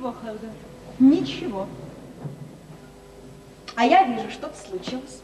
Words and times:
Ничего, 0.00 0.14
Хелга, 0.24 0.48
ничего. 0.98 1.66
А 3.74 3.84
я 3.84 4.04
вижу, 4.04 4.30
что-то 4.30 4.56
случилось. 4.56 5.20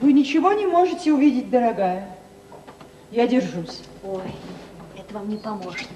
Вы 0.00 0.14
ничего 0.14 0.54
не 0.54 0.66
можете 0.66 1.12
увидеть, 1.12 1.50
дорогая. 1.50 2.16
Я 3.10 3.26
держусь. 3.26 3.82
Ой, 4.02 4.22
это 4.96 5.12
вам 5.12 5.28
не 5.28 5.36
поможет. 5.36 5.86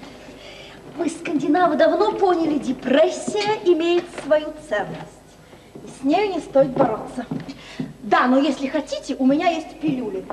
Мы, 0.97 1.09
скандинавы, 1.09 1.77
давно 1.77 2.11
поняли, 2.11 2.59
депрессия 2.59 3.59
имеет 3.65 4.05
свою 4.23 4.53
ценность. 4.69 5.01
И 5.83 5.87
с 5.99 6.03
нею 6.03 6.31
не 6.31 6.39
стоит 6.41 6.77
бороться. 6.77 7.25
Да, 8.03 8.27
но 8.27 8.37
если 8.37 8.67
хотите, 8.67 9.15
у 9.15 9.25
меня 9.25 9.49
есть 9.49 9.79
пилюли. 9.79 10.23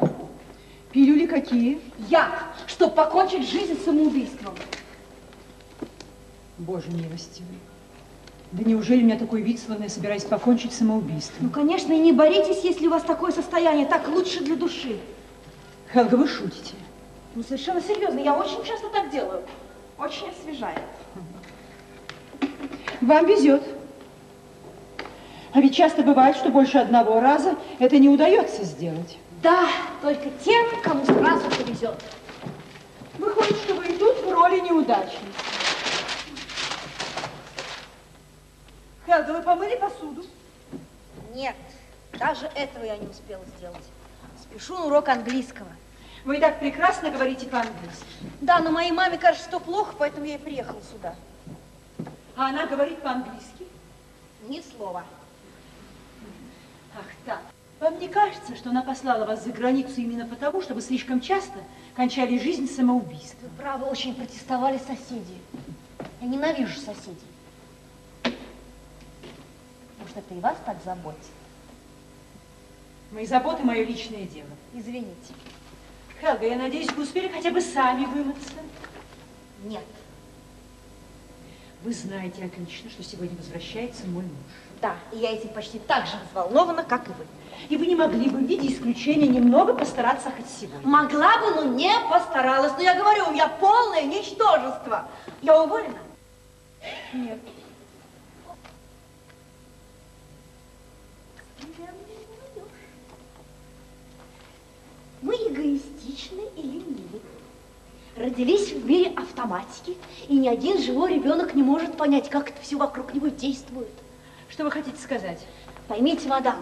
Пилюли 0.91 1.25
какие? 1.25 1.81
Яд, 2.11 2.35
чтобы 2.67 2.95
покончить 2.95 3.49
жизнь 3.49 3.83
самоубийством. 3.83 4.55
Боже 6.59 6.89
милостивый. 6.91 7.59
Да 8.53 8.63
неужели 8.65 9.03
у 9.03 9.07
меня 9.07 9.19
такой 9.19 9.41
вид, 9.41 9.59
словно 9.59 9.85
я 9.85 9.89
собираюсь 9.89 10.25
покончить 10.25 10.73
самоубийством? 10.73 11.47
Ну, 11.47 11.51
конечно, 11.51 11.93
и 11.93 11.99
не 11.99 12.13
боритесь, 12.13 12.63
если 12.63 12.87
у 12.87 12.91
вас 12.91 13.03
такое 13.03 13.33
состояние. 13.33 13.87
Так 13.87 14.09
лучше 14.09 14.45
для 14.45 14.57
души. 14.57 15.01
Хелга, 15.93 16.17
вы 16.17 16.29
шутите. 16.29 16.75
Ну, 17.35 17.43
совершенно 17.43 17.81
серьезно. 17.81 18.19
Я 18.19 18.35
очень 18.35 18.63
часто 18.65 18.89
так 18.91 19.11
делаю. 19.11 19.43
Очень 19.99 20.29
освежает. 20.29 20.83
Вам 23.01 23.27
везет. 23.27 23.63
А 25.53 25.61
ведь 25.61 25.75
часто 25.75 26.03
бывает, 26.03 26.37
что 26.37 26.51
больше 26.51 26.79
одного 26.79 27.21
раза 27.21 27.57
это 27.79 27.99
не 27.99 28.09
удается 28.09 28.65
сделать. 28.65 29.19
Да, 29.43 29.69
только 30.03 30.29
тем, 30.45 30.67
кому 30.83 31.05
сразу 31.07 31.45
повезет. 31.51 31.97
Выходит, 33.19 33.57
что 33.57 33.75
вы 33.75 33.87
и 33.87 33.97
тут 33.97 34.25
в 34.25 34.31
роли 34.31 34.61
неудачницы. 34.61 35.52
Хелга, 39.13 39.33
вы 39.33 39.43
помыли 39.43 39.77
посуду? 39.77 40.25
Нет, 41.35 41.55
даже 42.19 42.47
этого 42.55 42.83
я 42.85 42.97
не 42.97 43.07
успела 43.07 43.45
сделать. 43.59 43.85
Спешу 44.41 44.79
на 44.79 44.87
урок 44.87 45.11
английского. 45.11 45.69
Вы 46.25 46.39
и 46.39 46.41
так 46.41 46.59
прекрасно 46.61 47.11
говорите 47.11 47.47
по-английски. 47.47 48.07
Да, 48.41 48.61
но 48.61 48.71
моей 48.71 48.91
маме 48.91 49.19
кажется, 49.19 49.47
что 49.47 49.61
плохо, 49.61 49.95
поэтому 49.99 50.25
я 50.25 50.37
и 50.37 50.39
приехала 50.39 50.81
сюда. 50.91 51.15
А 52.37 52.49
она 52.49 52.65
говорит 52.65 53.03
по-английски? 53.03 53.67
Ни 54.49 54.63
слова. 54.63 55.05
Ах 56.97 57.05
так. 57.27 57.43
Вам 57.81 57.99
не 57.99 58.09
кажется, 58.09 58.57
что 58.57 58.71
она 58.71 58.81
послала 58.81 59.27
вас 59.27 59.45
за 59.45 59.53
границу 59.53 60.01
именно 60.01 60.27
потому, 60.27 60.63
что 60.63 60.73
вы 60.73 60.81
слишком 60.81 61.21
часто 61.21 61.59
кончали 61.97 62.39
жизнь 62.39 62.67
самоубийством? 62.67 63.51
Вы 63.51 63.63
правы, 63.63 63.85
очень 63.85 64.15
протестовали 64.15 64.79
соседи. 64.79 65.37
Я 66.23 66.29
ненавижу 66.29 66.81
соседей. 66.81 67.32
Может, 70.13 70.27
это 70.27 70.35
и 70.35 70.41
вас 70.41 70.57
так 70.67 70.77
заботит? 70.85 71.19
Мои 73.13 73.27
заботы– 73.27 73.63
мое 73.65 73.85
личное 73.85 74.25
дело. 74.25 74.49
Извините. 74.75 75.35
Хелга, 76.21 76.47
я 76.47 76.57
надеюсь, 76.57 76.91
вы 76.93 77.03
успели 77.03 77.29
хотя 77.29 77.51
бы 77.51 77.61
сами 77.61 78.05
вымыться? 78.05 78.53
Нет. 79.65 79.85
Вы 81.83 81.93
знаете 81.93 82.45
отлично, 82.45 82.91
что 82.91 83.03
сегодня 83.03 83.37
возвращается 83.37 84.07
мой 84.07 84.23
муж. 84.23 84.33
Да, 84.81 84.97
и 85.13 85.19
я 85.19 85.33
этим 85.33 85.49
почти 85.51 85.79
так 85.79 86.07
же 86.07 86.15
взволнована, 86.29 86.85
как 86.85 87.09
и 87.09 87.13
вы. 87.13 87.27
И 87.69 87.77
вы 87.77 87.87
не 87.87 87.95
могли 87.95 88.29
бы 88.29 88.39
в 88.39 88.47
виде 88.47 88.69
исключения 88.73 89.29
немного 89.29 89.75
постараться 89.75 90.31
хоть 90.31 90.49
сегодня? 90.49 90.87
Могла 90.87 91.39
бы, 91.39 91.55
но 91.55 91.65
не 91.65 91.93
постаралась. 92.11 92.73
Но 92.77 92.83
я 92.83 92.95
говорю, 92.95 93.29
у 93.29 93.33
меня 93.33 93.49
полное 93.49 94.03
ничтожество. 94.03 95.09
Я 95.43 95.63
уволена? 95.63 95.99
Нет. 97.13 97.39
Мы 105.23 105.35
эгоистичны 105.35 106.43
и 106.57 106.63
ленивы. 106.63 107.21
Родились 108.17 108.73
в 108.73 108.85
мире 108.85 109.13
автоматики, 109.17 109.97
и 110.29 110.37
ни 110.37 110.49
один 110.49 110.83
живой 110.83 111.15
ребенок 111.15 111.55
не 111.55 111.63
может 111.63 111.97
понять, 111.97 112.29
как 112.29 112.51
это 112.51 112.61
все 112.61 112.77
вокруг 112.77 113.15
него 113.15 113.29
действует. 113.29 113.93
Что 114.51 114.65
вы 114.65 114.73
хотите 114.73 115.01
сказать? 115.01 115.39
Поймите, 115.87 116.29
мадам, 116.29 116.57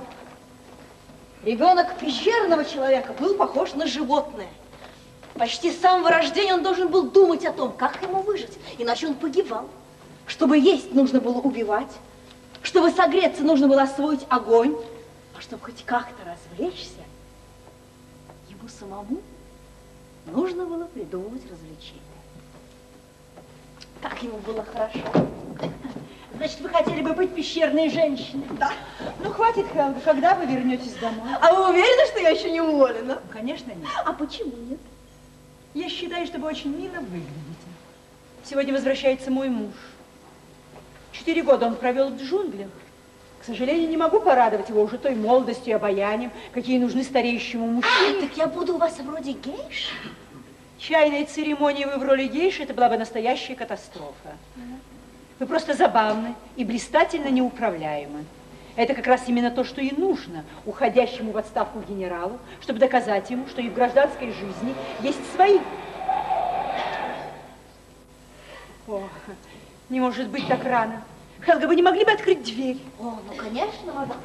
ребенок 1.42 1.98
пещерного 1.98 2.64
человека 2.66 3.14
был 3.18 3.34
похож 3.34 3.72
на 3.72 3.86
животное. 3.86 4.48
Почти 5.34 5.72
с 5.72 5.80
самого 5.80 6.10
рождения 6.10 6.54
он 6.54 6.62
должен 6.62 6.88
был 6.88 7.10
думать 7.10 7.46
о 7.46 7.52
том, 7.52 7.72
как 7.72 8.02
ему 8.02 8.20
выжить, 8.20 8.58
иначе 8.78 9.08
он 9.08 9.14
погибал. 9.14 9.68
Чтобы 10.26 10.58
есть, 10.58 10.92
нужно 10.94 11.20
было 11.20 11.38
убивать. 11.38 11.90
Чтобы 12.62 12.90
согреться, 12.90 13.42
нужно 13.42 13.68
было 13.68 13.82
освоить 13.82 14.26
огонь. 14.28 14.76
А 15.36 15.40
чтобы 15.40 15.64
хоть 15.64 15.82
как-то 15.84 16.22
развлечься, 16.24 17.00
самому 18.81 19.21
нужно 20.27 20.65
было 20.65 20.87
придумывать 20.87 21.43
развлечения. 21.50 22.00
Как 24.00 24.23
ему 24.23 24.38
было 24.38 24.65
хорошо. 24.65 25.00
Значит, 26.35 26.61
вы 26.61 26.71
хотели 26.71 27.03
бы 27.03 27.12
быть 27.12 27.35
пещерной 27.35 27.91
женщиной? 27.91 28.47
Да. 28.59 28.73
Ну, 29.23 29.31
хватит, 29.31 29.67
Хелга, 29.75 30.00
когда 30.00 30.35
вы 30.35 30.47
вернетесь 30.47 30.94
домой? 30.94 31.29
А 31.41 31.53
вы 31.53 31.71
уверены, 31.71 32.11
что 32.11 32.21
я 32.21 32.31
еще 32.31 32.50
не 32.50 32.62
уволена? 32.62 33.17
Ну, 33.17 33.21
конечно, 33.31 33.71
нет. 33.73 33.88
А 34.06 34.12
почему 34.15 34.53
нет? 34.69 34.81
Я 35.75 35.91
считаю, 35.91 36.27
что 36.27 36.38
вы 36.38 36.49
очень 36.49 36.75
мило 36.75 36.94
выглядите. 37.00 37.31
Сегодня 38.43 38.73
возвращается 38.73 39.31
мой 39.31 39.50
муж. 39.50 39.75
Четыре 41.12 41.43
года 41.43 41.67
он 41.67 41.77
провел 41.77 42.09
в 42.09 42.23
джунглях. 42.23 42.71
К 43.40 43.44
сожалению, 43.44 43.88
не 43.88 43.96
могу 43.96 44.20
порадовать 44.20 44.69
его 44.69 44.82
уже 44.82 44.98
той 44.98 45.14
молодостью 45.14 45.70
и 45.70 45.72
обаянием, 45.72 46.31
какие 46.52 46.78
нужны 46.78 47.02
стареющему 47.02 47.66
мужчине. 47.66 48.19
А, 48.19 48.20
так 48.20 48.37
я 48.37 48.46
буду 48.46 48.75
у 48.75 48.78
вас 48.78 48.98
вроде 48.98 49.32
гейш? 49.32 49.92
Чайная 50.78 51.25
церемония 51.25 51.87
вы 51.87 51.98
в 51.98 52.02
роли 52.02 52.26
гейши, 52.26 52.64
это 52.64 52.75
была 52.75 52.90
бы 52.90 52.98
настоящая 52.98 53.54
катастрофа. 53.54 54.37
Вы 55.38 55.46
просто 55.46 55.72
забавны 55.72 56.34
и 56.56 56.64
блистательно 56.66 57.28
неуправляемы. 57.28 58.26
Это 58.76 58.94
как 58.94 59.06
раз 59.06 59.22
именно 59.26 59.50
то, 59.50 59.64
что 59.64 59.81
и 59.81 59.94
нужно 59.94 60.44
уходящему 60.66 61.32
в 61.32 61.38
отставку 61.38 61.81
генералу, 61.81 62.38
чтобы 62.60 62.78
доказать 62.78 63.31
ему, 63.31 63.46
что 63.48 63.62
и 63.62 63.70
в 63.70 63.75
гражданской 63.75 64.32
жизни 64.32 64.75
есть 65.00 65.19
свои. 65.34 65.58
О, 68.86 69.02
не 69.88 70.00
может 70.00 70.28
быть 70.28 70.46
так 70.46 70.62
рано. 70.64 71.02
Хелга, 71.44 71.66
вы 71.66 71.76
не 71.76 71.82
могли 71.82 72.04
бы 72.04 72.10
открыть 72.10 72.42
дверь? 72.42 72.78
О, 72.98 73.19
ну, 73.26 73.34
конечно, 73.37 73.92
мадам. 73.92 74.19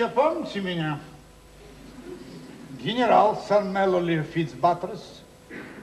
Еще 0.00 0.08
помните 0.08 0.60
меня? 0.60 0.98
Генерал 2.82 3.38
Сэр 3.46 3.64
Меллоли 3.64 4.22
Фитцбаттерс, 4.22 5.20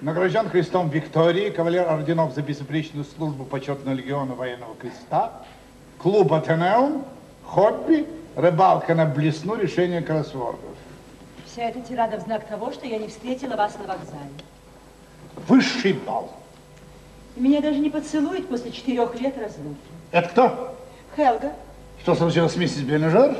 награжден 0.01 0.50
крестом 0.50 0.89
Виктории, 0.89 1.51
кавалер 1.51 1.88
орденов 1.88 2.33
за 2.33 2.41
безупречную 2.41 3.05
службу 3.05 3.45
почетного 3.45 3.93
легиона 3.93 4.33
военного 4.33 4.74
креста, 4.74 5.43
клуб 6.00 6.33
Атенеум, 6.33 7.05
хобби, 7.45 8.07
рыбалка 8.36 8.95
на 8.95 9.05
блесну, 9.05 9.53
решение 9.53 10.01
кроссвордов. 10.01 10.75
Вся 11.45 11.65
эта 11.69 11.81
тирада 11.81 12.17
в 12.17 12.21
знак 12.21 12.47
того, 12.47 12.71
что 12.71 12.88
я 12.88 12.97
не 12.97 13.09
встретила 13.09 13.55
вас 13.55 13.77
на 13.77 13.86
вокзале. 13.86 14.31
Высший 15.47 15.93
балл. 15.93 16.36
Меня 17.36 17.62
даже 17.62 17.77
не 17.77 17.91
поцелует 17.91 18.50
после 18.50 18.71
четырех 18.71 19.13
лет 19.21 19.38
разлуки. 19.38 19.77
Это 20.12 20.29
кто? 20.29 20.75
Хелга 21.15 21.53
Что 22.01 22.15
случилось 22.15 22.53
с 22.53 22.55
миссис 22.55 22.81
Бенежер? 22.81 23.38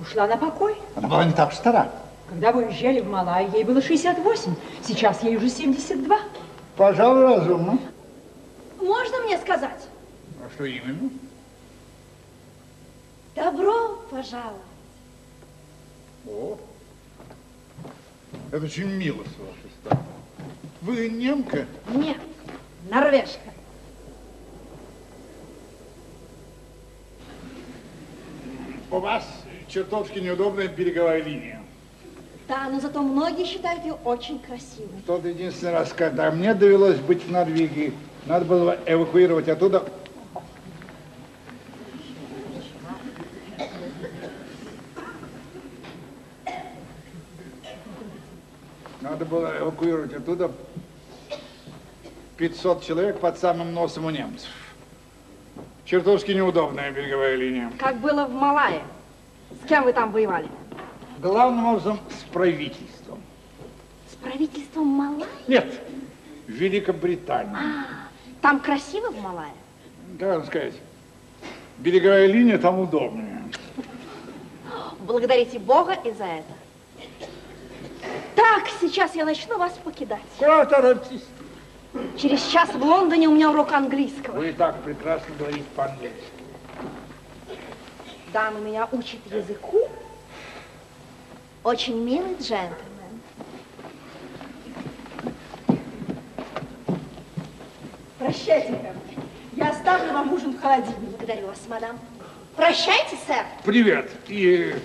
Ушла 0.00 0.26
на 0.26 0.36
покой. 0.36 0.76
Она 0.96 1.08
была 1.08 1.24
не 1.24 1.32
так 1.32 1.50
уж 1.50 1.56
стара. 1.56 1.90
Когда 2.28 2.52
вы 2.52 2.66
уезжали 2.66 3.00
в 3.00 3.08
Малайи, 3.08 3.50
ей 3.52 3.64
было 3.64 3.82
68. 3.82 4.54
Сейчас 4.82 5.22
ей 5.22 5.36
уже 5.36 5.48
72. 5.48 6.18
Пожалуй, 6.76 7.22
разумно. 7.22 7.78
Можно 8.80 9.18
мне 9.20 9.38
сказать? 9.38 9.86
А 10.44 10.48
что 10.54 10.64
именно? 10.64 11.10
Добро 13.34 13.96
пожаловать. 14.10 14.60
О, 16.26 16.58
это 18.52 18.64
очень 18.64 18.86
мило 18.86 19.22
с 19.22 19.38
вашей 19.38 19.70
стороны. 19.80 20.04
Вы 20.82 21.08
немка? 21.08 21.66
Нет, 21.88 22.18
норвежка. 22.90 23.50
У 28.90 28.98
вас 28.98 29.24
чертовски 29.70 30.18
неудобная 30.18 30.68
береговая 30.68 31.22
линия. 31.22 31.62
Да, 32.48 32.68
но 32.68 32.80
зато 32.80 33.00
многие 33.00 33.44
считают 33.44 33.84
ее 33.84 33.96
очень 34.04 34.40
красивой. 34.40 35.00
Тот 35.06 35.24
единственный 35.24 35.72
раз, 35.72 35.92
когда 35.92 36.30
мне 36.32 36.52
довелось 36.52 36.98
быть 36.98 37.24
в 37.24 37.30
Норвегии, 37.30 37.92
надо 38.26 38.44
было 38.44 38.76
эвакуировать 38.86 39.48
оттуда 39.48 39.84
Надо 49.00 49.24
было 49.24 49.58
эвакуировать 49.58 50.12
оттуда 50.12 50.52
500 52.36 52.84
человек 52.84 53.18
под 53.18 53.38
самым 53.38 53.72
носом 53.72 54.04
у 54.04 54.10
немцев. 54.10 54.50
Чертовски 55.84 56.32
неудобная 56.32 56.90
береговая 56.90 57.34
линия. 57.34 57.72
Как 57.78 57.98
было 58.00 58.26
в 58.26 58.32
Малайе. 58.32 58.82
С 59.50 59.68
кем 59.68 59.84
вы 59.84 59.92
там 59.92 60.12
воевали? 60.12 60.48
Главным 61.18 61.66
образом 61.66 62.00
с 62.10 62.22
правительством. 62.32 63.20
С 64.10 64.14
правительством 64.16 64.86
Малайи? 64.86 65.26
Нет, 65.48 65.80
Великобритания. 66.46 67.86
Там 68.40 68.60
красиво 68.60 69.10
в 69.10 69.20
Малайе? 69.20 69.52
Как 70.18 70.36
вам 70.38 70.46
сказать? 70.46 70.74
Береговая 71.78 72.26
линия 72.26 72.58
там 72.58 72.78
удобнее. 72.80 73.42
Благодарите 75.00 75.58
Бога 75.58 75.94
и 76.04 76.12
за 76.12 76.24
это. 76.24 76.54
Так, 78.34 78.68
сейчас 78.80 79.14
я 79.14 79.24
начну 79.24 79.58
вас 79.58 79.72
покидать. 79.84 80.20
Куда 80.38 80.64
торопитесь? 80.64 81.24
Через 82.16 82.42
час 82.46 82.70
в 82.72 82.82
Лондоне 82.82 83.28
у 83.28 83.34
меня 83.34 83.50
урок 83.50 83.72
английского. 83.72 84.36
Вы 84.36 84.50
и 84.50 84.52
так 84.52 84.80
прекрасно 84.82 85.34
говорите 85.38 85.64
по-английски. 85.74 86.39
Дамы 88.32 88.60
меня 88.60 88.88
учат 88.92 89.18
языку. 89.32 89.88
Очень 91.64 92.04
милый 92.04 92.36
джентльмен. 92.40 93.20
Прощайте. 98.18 98.94
Я 99.56 99.70
оставлю 99.70 100.12
вам 100.12 100.32
ужин 100.32 100.56
в 100.56 100.60
холодильнике. 100.60 101.00
Благодарю 101.00 101.48
вас, 101.48 101.58
мадам. 101.68 101.98
Прощайте, 102.54 103.16
сэр. 103.26 103.44
Привет. 103.64 104.10
И 104.28 104.76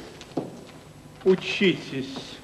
учитесь. 1.23 2.35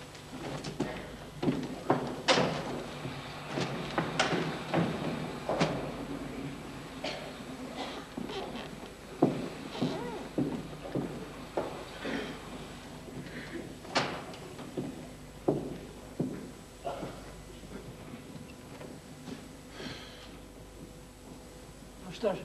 Ну 22.04 22.16
что 22.16 22.36
же, 22.36 22.42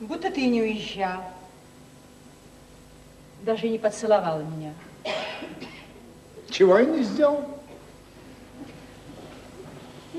будто 0.00 0.30
ты 0.30 0.46
уезжал. 0.98 1.22
Даже 3.42 3.68
не 3.68 3.78
поцеловала 3.78 4.42
меня. 4.42 4.72
Чего 6.50 6.78
я 6.78 6.84
не 6.84 7.02
сделал? 7.02 7.44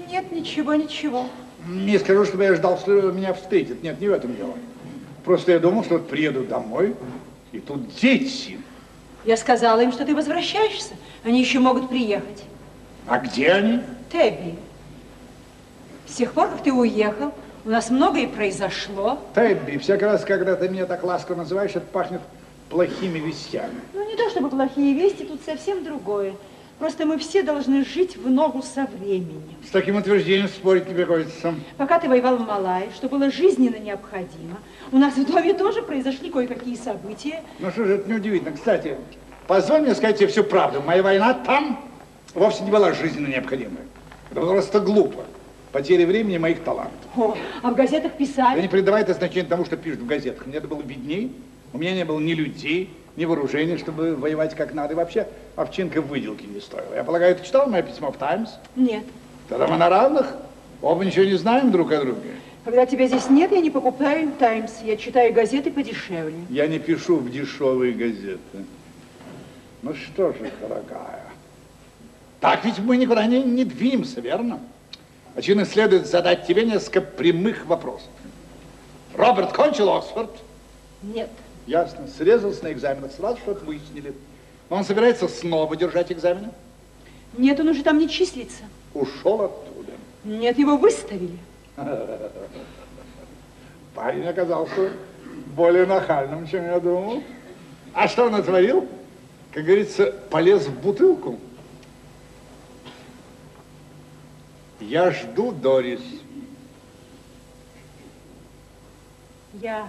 Нет, 0.07 0.31
ничего, 0.31 0.75
ничего. 0.75 1.27
Не 1.67 1.98
скажу, 2.00 2.25
чтобы 2.25 2.43
я 2.45 2.55
ждал, 2.55 2.79
что 2.79 3.12
меня 3.12 3.33
встретят. 3.33 3.83
Нет, 3.83 4.00
не 4.00 4.07
в 4.07 4.13
этом 4.13 4.36
дело. 4.36 4.53
Просто 5.25 5.51
я 5.51 5.59
думал, 5.59 5.83
что 5.83 5.95
вот 5.95 6.09
приеду 6.09 6.45
домой, 6.45 6.95
и 7.51 7.59
тут 7.59 7.93
дети. 7.95 8.59
Я 9.25 9.36
сказала 9.36 9.81
им, 9.81 9.91
что 9.91 10.05
ты 10.05 10.15
возвращаешься. 10.15 10.93
Они 11.24 11.41
еще 11.41 11.59
могут 11.59 11.89
приехать. 11.89 12.43
А 13.05 13.19
где 13.19 13.51
они? 13.51 13.81
Тебби, 14.12 14.55
с 16.07 16.13
тех 16.13 16.31
пор, 16.31 16.50
как 16.50 16.63
ты 16.63 16.71
уехал, 16.71 17.33
у 17.69 17.71
нас 17.71 17.91
многое 17.91 18.27
произошло. 18.27 19.19
Тебби, 19.35 19.77
всякий 19.77 20.05
раз, 20.05 20.25
когда 20.25 20.55
ты 20.55 20.69
меня 20.69 20.88
так 20.88 21.03
ласково 21.03 21.35
называешь, 21.35 21.69
это 21.75 21.81
пахнет 21.81 22.19
плохими 22.67 23.19
вестями. 23.19 23.79
Ну, 23.93 24.09
не 24.09 24.15
то 24.15 24.27
чтобы 24.31 24.49
плохие 24.49 24.95
вести, 24.95 25.23
тут 25.23 25.39
совсем 25.45 25.83
другое. 25.83 26.33
Просто 26.79 27.05
мы 27.05 27.19
все 27.19 27.43
должны 27.43 27.85
жить 27.85 28.17
в 28.17 28.27
ногу 28.27 28.63
со 28.63 28.85
временем. 28.85 29.43
С 29.67 29.69
таким 29.69 29.97
утверждением 29.97 30.47
спорить 30.47 30.88
не 30.88 30.95
приходится. 30.95 31.53
Пока 31.77 31.99
ты 31.99 32.09
воевал 32.09 32.38
в 32.38 32.47
Малайи, 32.47 32.89
что 32.95 33.07
было 33.07 33.29
жизненно 33.29 33.75
необходимо, 33.75 34.57
у 34.91 34.97
нас 34.97 35.13
в 35.13 35.31
доме 35.31 35.53
тоже 35.53 35.83
произошли 35.83 36.31
кое-какие 36.31 36.75
события. 36.75 37.43
Ну 37.59 37.69
что 37.69 37.85
же, 37.85 37.95
это 37.97 38.09
неудивительно. 38.09 38.55
Кстати, 38.55 38.97
позволь 39.45 39.81
мне 39.81 39.93
сказать 39.93 40.17
тебе 40.17 40.29
всю 40.29 40.43
правду. 40.43 40.81
Моя 40.81 41.03
война 41.03 41.35
там 41.35 41.79
вовсе 42.33 42.63
не 42.63 42.71
была 42.71 42.93
жизненно 42.93 43.27
необходимой. 43.27 43.83
Это 44.31 44.41
было 44.41 44.53
просто 44.53 44.79
глупо. 44.79 45.23
Потеря 45.71 46.07
времени 46.07 46.38
моих 46.38 46.63
талантов. 46.63 46.93
О, 47.15 47.38
а 47.61 47.71
в 47.71 47.75
газетах 47.75 48.13
писали. 48.13 48.61
не 48.61 48.67
придавай 48.67 49.01
это 49.03 49.13
значение 49.13 49.47
тому, 49.47 49.65
что 49.65 49.77
пишут 49.77 49.99
в 49.99 50.05
газетах. 50.07 50.47
Мне 50.47 50.57
это 50.57 50.67
было 50.67 50.81
видней. 50.81 51.31
У 51.73 51.77
меня 51.77 51.93
не 51.93 52.05
было 52.05 52.19
ни 52.19 52.33
людей, 52.33 52.89
ни 53.15 53.25
вооружения, 53.25 53.77
чтобы 53.77 54.15
воевать 54.15 54.55
как 54.55 54.73
надо. 54.73 54.93
И 54.93 54.95
вообще 54.95 55.27
овчинка 55.55 56.01
выделки 56.01 56.45
не 56.45 56.59
стоила. 56.59 56.95
Я 56.95 57.03
полагаю, 57.03 57.35
ты 57.35 57.45
читал 57.45 57.69
мое 57.69 57.83
письмо 57.83 58.11
в 58.11 58.17
«Таймс»? 58.17 58.49
Нет. 58.75 59.03
Тогда 59.47 59.67
мы 59.67 59.77
на 59.77 59.89
равных. 59.89 60.35
Оба 60.81 61.05
ничего 61.05 61.25
не 61.25 61.35
знаем 61.35 61.71
друг 61.71 61.91
о 61.91 61.99
друге. 61.99 62.31
Когда 62.65 62.85
тебя 62.85 63.07
здесь 63.07 63.29
нет, 63.29 63.51
я 63.51 63.61
не 63.61 63.69
покупаю 63.69 64.31
Таймс. 64.39 64.81
Я 64.83 64.97
читаю 64.97 65.33
газеты 65.33 65.71
подешевле. 65.71 66.39
Я 66.49 66.67
не 66.67 66.79
пишу 66.79 67.17
в 67.17 67.29
дешевые 67.29 67.93
газеты. 67.93 68.65
Ну 69.81 69.93
что 69.93 70.33
же, 70.33 70.51
дорогая, 70.61 71.23
так 72.39 72.63
ведь 72.63 72.79
мы 72.79 72.97
никуда 72.97 73.25
не, 73.25 73.43
не 73.43 73.65
двинемся, 73.65 74.21
верно? 74.21 74.59
Очевидно, 75.39 75.63
следует 75.63 76.05
задать 76.05 76.46
тебе 76.46 76.65
несколько 76.65 77.00
прямых 77.00 77.65
вопросов. 77.65 78.10
Роберт 79.15 79.53
кончил 79.53 79.89
Оксфорд? 79.89 80.31
Нет. 81.01 81.29
Ясно. 81.65 82.10
Срезался 82.10 82.65
на 82.65 82.74
экзаменах, 82.74 83.13
сразу 83.13 83.38
что-то 83.38 83.63
выяснили. 83.63 84.13
Но 84.69 84.75
он 84.75 84.84
собирается 84.84 85.29
снова 85.29 85.77
держать 85.77 86.12
экзамены? 86.12 86.50
Нет, 87.38 87.58
он 87.58 87.69
уже 87.69 87.84
там 87.84 88.00
не 88.00 88.10
числится. 88.10 88.63
Ушел 88.93 89.43
оттуда. 89.43 89.93
Нет, 90.25 90.60
его 90.60 90.75
выставили. 90.75 91.38
Парень 93.96 94.27
оказался 94.27 94.91
более 95.55 95.86
нахальным, 95.86 96.50
чем 96.50 96.65
я 96.65 96.81
думал. 96.81 97.24
А 97.93 98.10
что 98.10 98.25
он 98.25 98.34
натворил? 98.34 98.89
Как 99.53 99.63
говорится, 99.63 100.13
полез 100.29 100.65
в 100.65 100.81
бутылку. 100.81 101.39
Я 104.79 105.12
жду, 105.12 105.51
Дорис. 105.51 106.01
Я 109.53 109.88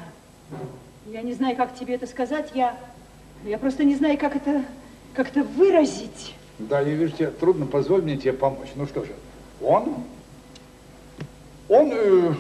Я 1.07 1.23
не 1.23 1.33
знаю, 1.33 1.57
как 1.57 1.75
тебе 1.75 1.95
это 1.95 2.07
сказать. 2.07 2.51
Я, 2.55 2.77
я 3.45 3.59
просто 3.59 3.85
не 3.85 3.95
знаю, 3.95 4.19
как 4.19 4.37
это, 4.37 4.65
как 5.15 5.29
это 5.29 5.43
выразить. 5.43 6.35
Да, 6.59 6.81
я 6.81 6.95
вижу, 6.95 7.17
тебе 7.17 7.31
трудно, 7.31 7.67
позволь 7.67 8.03
мне 8.03 8.17
тебе 8.17 8.33
помочь. 8.33 8.69
Ну 8.75 8.87
что 8.87 9.05
же, 9.05 9.13
он, 9.63 9.95
он 11.69 11.91
э, 11.93 12.35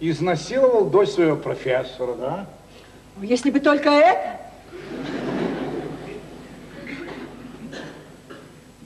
изнасиловал 0.00 0.90
дочь 0.90 1.10
своего 1.10 1.36
профессора, 1.36 2.14
да? 2.14 2.46
Если 3.22 3.50
бы 3.50 3.60
только 3.60 3.88
это. 3.90 4.40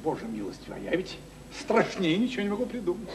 Боже 0.05 0.25
милостивый, 0.27 0.79
а 0.79 0.81
я 0.81 0.97
ведь 0.97 1.19
страшнее 1.59 2.17
ничего 2.19 2.43
не 2.43 2.49
могу 2.49 2.67
придумать. 2.67 3.09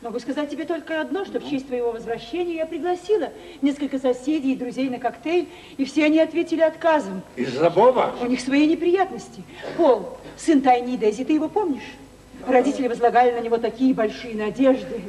Могу 0.00 0.20
сказать 0.20 0.48
тебе 0.48 0.64
только 0.64 1.00
одно, 1.00 1.24
что 1.24 1.40
в 1.40 1.50
честь 1.50 1.66
твоего 1.66 1.90
возвращения 1.90 2.54
я 2.54 2.66
пригласила 2.66 3.30
несколько 3.62 3.98
соседей 3.98 4.52
и 4.52 4.56
друзей 4.56 4.88
на 4.88 4.98
коктейль, 5.00 5.48
и 5.76 5.84
все 5.84 6.04
они 6.04 6.20
ответили 6.20 6.60
отказом. 6.60 7.22
Из-за 7.34 7.68
Боба? 7.68 8.14
У 8.20 8.26
них 8.26 8.40
свои 8.40 8.68
неприятности. 8.68 9.42
Пол, 9.76 10.16
сын 10.36 10.60
Тайни 10.60 10.96
Дези, 10.96 11.24
ты 11.24 11.32
его 11.32 11.48
помнишь? 11.48 11.82
Родители 12.46 12.86
возлагали 12.86 13.32
на 13.32 13.40
него 13.40 13.58
такие 13.58 13.92
большие 13.92 14.36
надежды. 14.36 15.02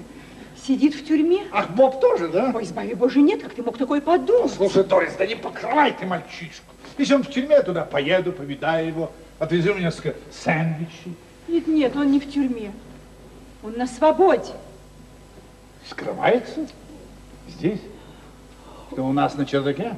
Сидит 0.65 0.95
в 0.95 1.05
тюрьме. 1.07 1.43
Ах, 1.51 1.69
Боб 1.69 2.01
тоже, 2.01 2.27
да? 2.27 2.51
Ой, 2.53 2.63
избави 2.63 2.95
Боже, 2.95 3.21
нет, 3.21 3.43
как 3.43 3.53
ты 3.53 3.61
мог 3.61 3.77
такое 3.77 4.01
подумать? 4.01 4.51
Слушай, 4.51 4.83
Дорис, 4.83 5.13
да 5.13 5.27
не 5.27 5.35
покрывай 5.35 5.93
ты 5.93 6.07
мальчишку. 6.07 6.65
Если 6.97 7.13
он 7.13 7.23
в 7.23 7.29
тюрьме, 7.29 7.55
я 7.55 7.61
туда 7.61 7.85
поеду, 7.85 8.31
повидаю 8.31 8.87
его, 8.87 9.11
отвезу 9.37 9.75
мне 9.75 9.85
несколько 9.85 10.15
сэндвичей. 10.31 11.15
Нет, 11.49 11.67
нет, 11.67 11.95
он 11.95 12.11
не 12.11 12.19
в 12.19 12.31
тюрьме. 12.31 12.71
Он 13.63 13.73
на 13.73 13.87
свободе. 13.87 14.53
Скрывается? 15.89 16.67
Здесь? 17.47 17.79
Что 18.91 19.03
у 19.05 19.11
нас 19.11 19.35
на 19.35 19.45
чердаке? 19.45 19.95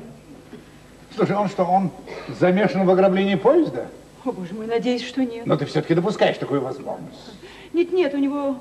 Слушай, 1.13 1.35
он 1.35 1.49
что, 1.49 1.65
он 1.65 1.91
замешан 2.39 2.85
в 2.85 2.89
ограблении 2.89 3.35
поезда? 3.35 3.87
О, 4.23 4.31
боже 4.31 4.53
мой, 4.53 4.65
надеюсь, 4.65 5.05
что 5.05 5.25
нет. 5.25 5.45
Но 5.45 5.57
ты 5.57 5.65
все-таки 5.65 5.93
допускаешь 5.93 6.37
такую 6.37 6.61
возможность. 6.61 7.33
Нет, 7.73 7.91
нет, 7.91 8.13
у 8.13 8.17
него, 8.17 8.55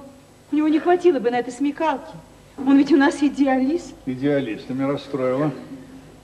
у 0.50 0.56
него 0.56 0.66
не 0.66 0.80
хватило 0.80 1.20
бы 1.20 1.30
на 1.30 1.38
это 1.38 1.52
смекалки. 1.52 2.12
Он 2.58 2.76
ведь 2.76 2.90
у 2.92 2.96
нас 2.96 3.22
идеалист. 3.22 3.94
Идеалист, 4.06 4.66
ты 4.66 4.74
меня 4.74 4.88
расстроила. 4.88 5.52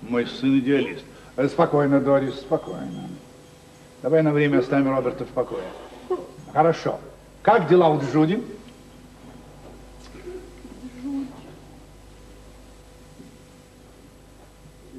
Мой 0.03 0.27
сын 0.27 0.59
идеалист. 0.59 1.05
Э, 1.37 1.49
Спокойно, 1.49 2.01
Дорис, 2.01 2.35
спокойно. 2.41 3.09
Давай 4.03 4.23
на 4.23 4.33
время 4.33 4.59
оставим 4.59 4.91
Роберта 4.91 5.25
в 5.25 5.29
покое. 5.29 5.65
Хорошо. 6.57 6.99
Как 7.43 7.69
дела 7.69 7.91
у 7.91 8.01
Джуди? 8.01 8.43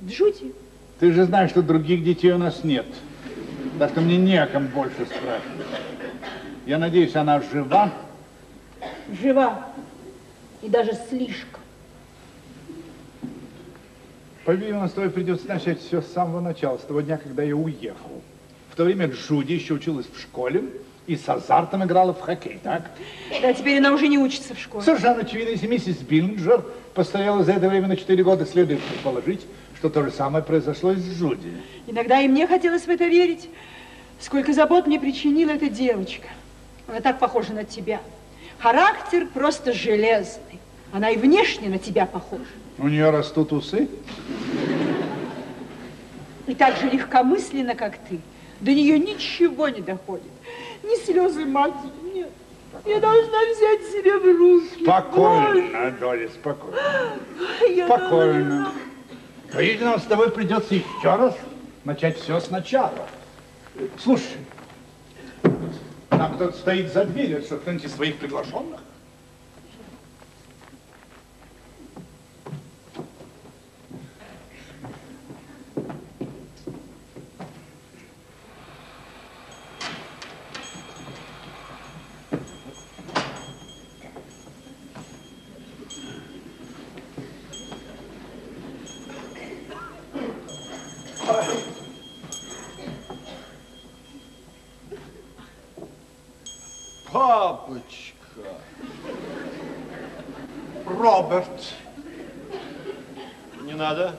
Джуди, 0.05 0.53
Ты 0.99 1.11
же 1.11 1.25
знаешь, 1.25 1.49
что 1.49 1.63
других 1.63 2.03
детей 2.03 2.31
у 2.31 2.37
нас 2.37 2.63
нет. 2.63 2.85
Так 3.79 3.89
что 3.89 4.01
мне 4.01 4.17
не 4.17 4.37
о 4.37 4.45
ком 4.45 4.67
больше 4.67 5.07
спрашивать. 5.07 5.65
Я 6.67 6.77
надеюсь, 6.77 7.15
она 7.15 7.41
жива. 7.41 7.91
жива. 9.19 9.71
И 10.61 10.69
даже 10.69 10.91
слишком. 11.09 11.61
По-видимому, 14.45 14.87
с 14.87 14.91
тобой 14.91 15.09
придется 15.09 15.47
начать 15.47 15.81
все 15.81 16.03
с 16.03 16.11
самого 16.11 16.39
начала, 16.39 16.77
с 16.77 16.81
того 16.81 17.01
дня, 17.01 17.17
когда 17.17 17.41
я 17.41 17.55
уехал. 17.55 18.21
В 18.69 18.75
то 18.75 18.83
время 18.83 19.07
Джуди 19.07 19.53
еще 19.53 19.73
училась 19.73 20.05
в 20.05 20.21
школе 20.21 20.63
и 21.07 21.15
с 21.15 21.27
азартом 21.27 21.83
играла 21.85 22.13
в 22.13 22.19
хоккей, 22.19 22.59
так? 22.61 22.91
Да, 23.41 23.53
теперь 23.53 23.77
она 23.77 23.93
уже 23.93 24.07
не 24.09 24.19
учится 24.19 24.53
в 24.53 24.59
школе. 24.59 24.83
Совершенно 24.83 25.21
очевидно, 25.21 25.51
если 25.51 25.65
миссис 25.65 25.97
Биллинджер 25.97 26.63
постояла 26.93 27.43
за 27.43 27.53
это 27.53 27.69
время 27.69 27.87
на 27.87 27.95
4 27.95 28.23
года, 28.23 28.45
следует 28.45 28.81
предположить, 28.81 29.45
что 29.77 29.89
то 29.89 30.03
же 30.03 30.11
самое 30.11 30.43
произошло 30.43 30.91
и 30.91 30.97
с 30.97 31.17
Джуди. 31.17 31.53
Иногда 31.87 32.19
и 32.19 32.27
мне 32.27 32.45
хотелось 32.45 32.83
в 32.83 32.89
это 32.89 33.05
верить. 33.05 33.49
Сколько 34.19 34.51
забот 34.51 34.85
мне 34.85 34.99
причинила 34.99 35.51
эта 35.51 35.69
девочка. 35.69 36.27
Она 36.87 36.99
так 36.99 37.19
похожа 37.19 37.53
на 37.53 37.63
тебя. 37.63 38.01
Характер 38.59 39.27
просто 39.33 39.71
железный. 39.71 40.59
Она 40.91 41.09
и 41.09 41.17
внешне 41.17 41.69
на 41.69 41.77
тебя 41.77 42.05
похожа. 42.05 42.43
У 42.79 42.87
нее 42.87 43.09
растут 43.11 43.53
усы. 43.53 43.87
И 46.47 46.55
так 46.55 46.77
же 46.77 46.89
легкомысленно, 46.89 47.75
как 47.75 47.97
ты. 48.09 48.19
До 48.59 48.73
нее 48.73 48.97
ничего 48.97 49.69
не 49.69 49.81
доходит. 49.81 50.31
Ни 50.87 51.03
слезы 51.03 51.45
матери, 51.45 51.91
нет. 52.13 52.29
Я 52.85 52.99
должна 53.01 53.39
взять 53.51 53.83
себя 53.91 54.17
в 54.19 54.23
руки. 54.23 54.83
Спокойно, 54.83 55.91
Доля, 55.99 56.29
спокойно. 56.29 56.77
Ой, 57.61 57.75
я 57.75 57.87
Спокойно. 57.87 58.71
По-видимому, 59.51 59.99
с 59.99 60.03
тобой 60.03 60.31
придется 60.31 60.75
еще 60.75 60.85
раз 61.03 61.35
начать 61.83 62.17
все 62.17 62.39
сначала. 62.39 63.05
Слушай, 63.99 64.37
там 66.09 66.35
кто-то 66.35 66.57
стоит 66.57 66.93
за 66.93 67.03
дверью, 67.03 67.41
что 67.41 67.57
кто-нибудь 67.57 67.85
из 67.85 67.93
своих 67.93 68.17
приглашенных? 68.17 68.79
Папочка. 97.11 98.13
Роберт. 100.85 101.73
Не 103.61 103.73
надо. 103.73 104.15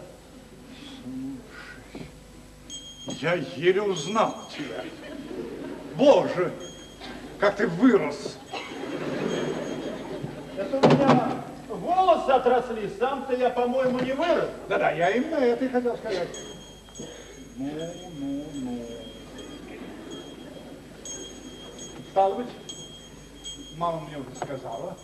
Я 3.07 3.35
еле 3.59 3.83
узнал 3.83 4.35
тебя. 4.57 4.85
Боже, 5.97 6.53
как 7.39 7.57
ты 7.57 7.67
вырос. 7.67 8.39
Это 10.57 10.77
у 10.77 10.91
меня 10.91 11.31
волосы 11.69 12.31
отросли. 12.31 12.91
Сам-то 12.99 13.35
я, 13.35 13.51
по-моему, 13.51 13.99
не 14.01 14.13
вырос. 14.13 14.49
Да-да, 14.69 14.93
я 14.93 15.11
именно 15.11 15.37
это 15.37 15.65
и 15.65 15.69
хотел 15.69 15.97
сказать. 15.97 16.29
Ну, 17.57 17.71
ну, 18.19 18.45
ну. 18.55 18.85
Стало 22.11 22.35
быть, 22.35 22.49
мама 23.77 24.01
мне 24.01 24.19
уже 24.19 24.35
сказала, 24.37 24.97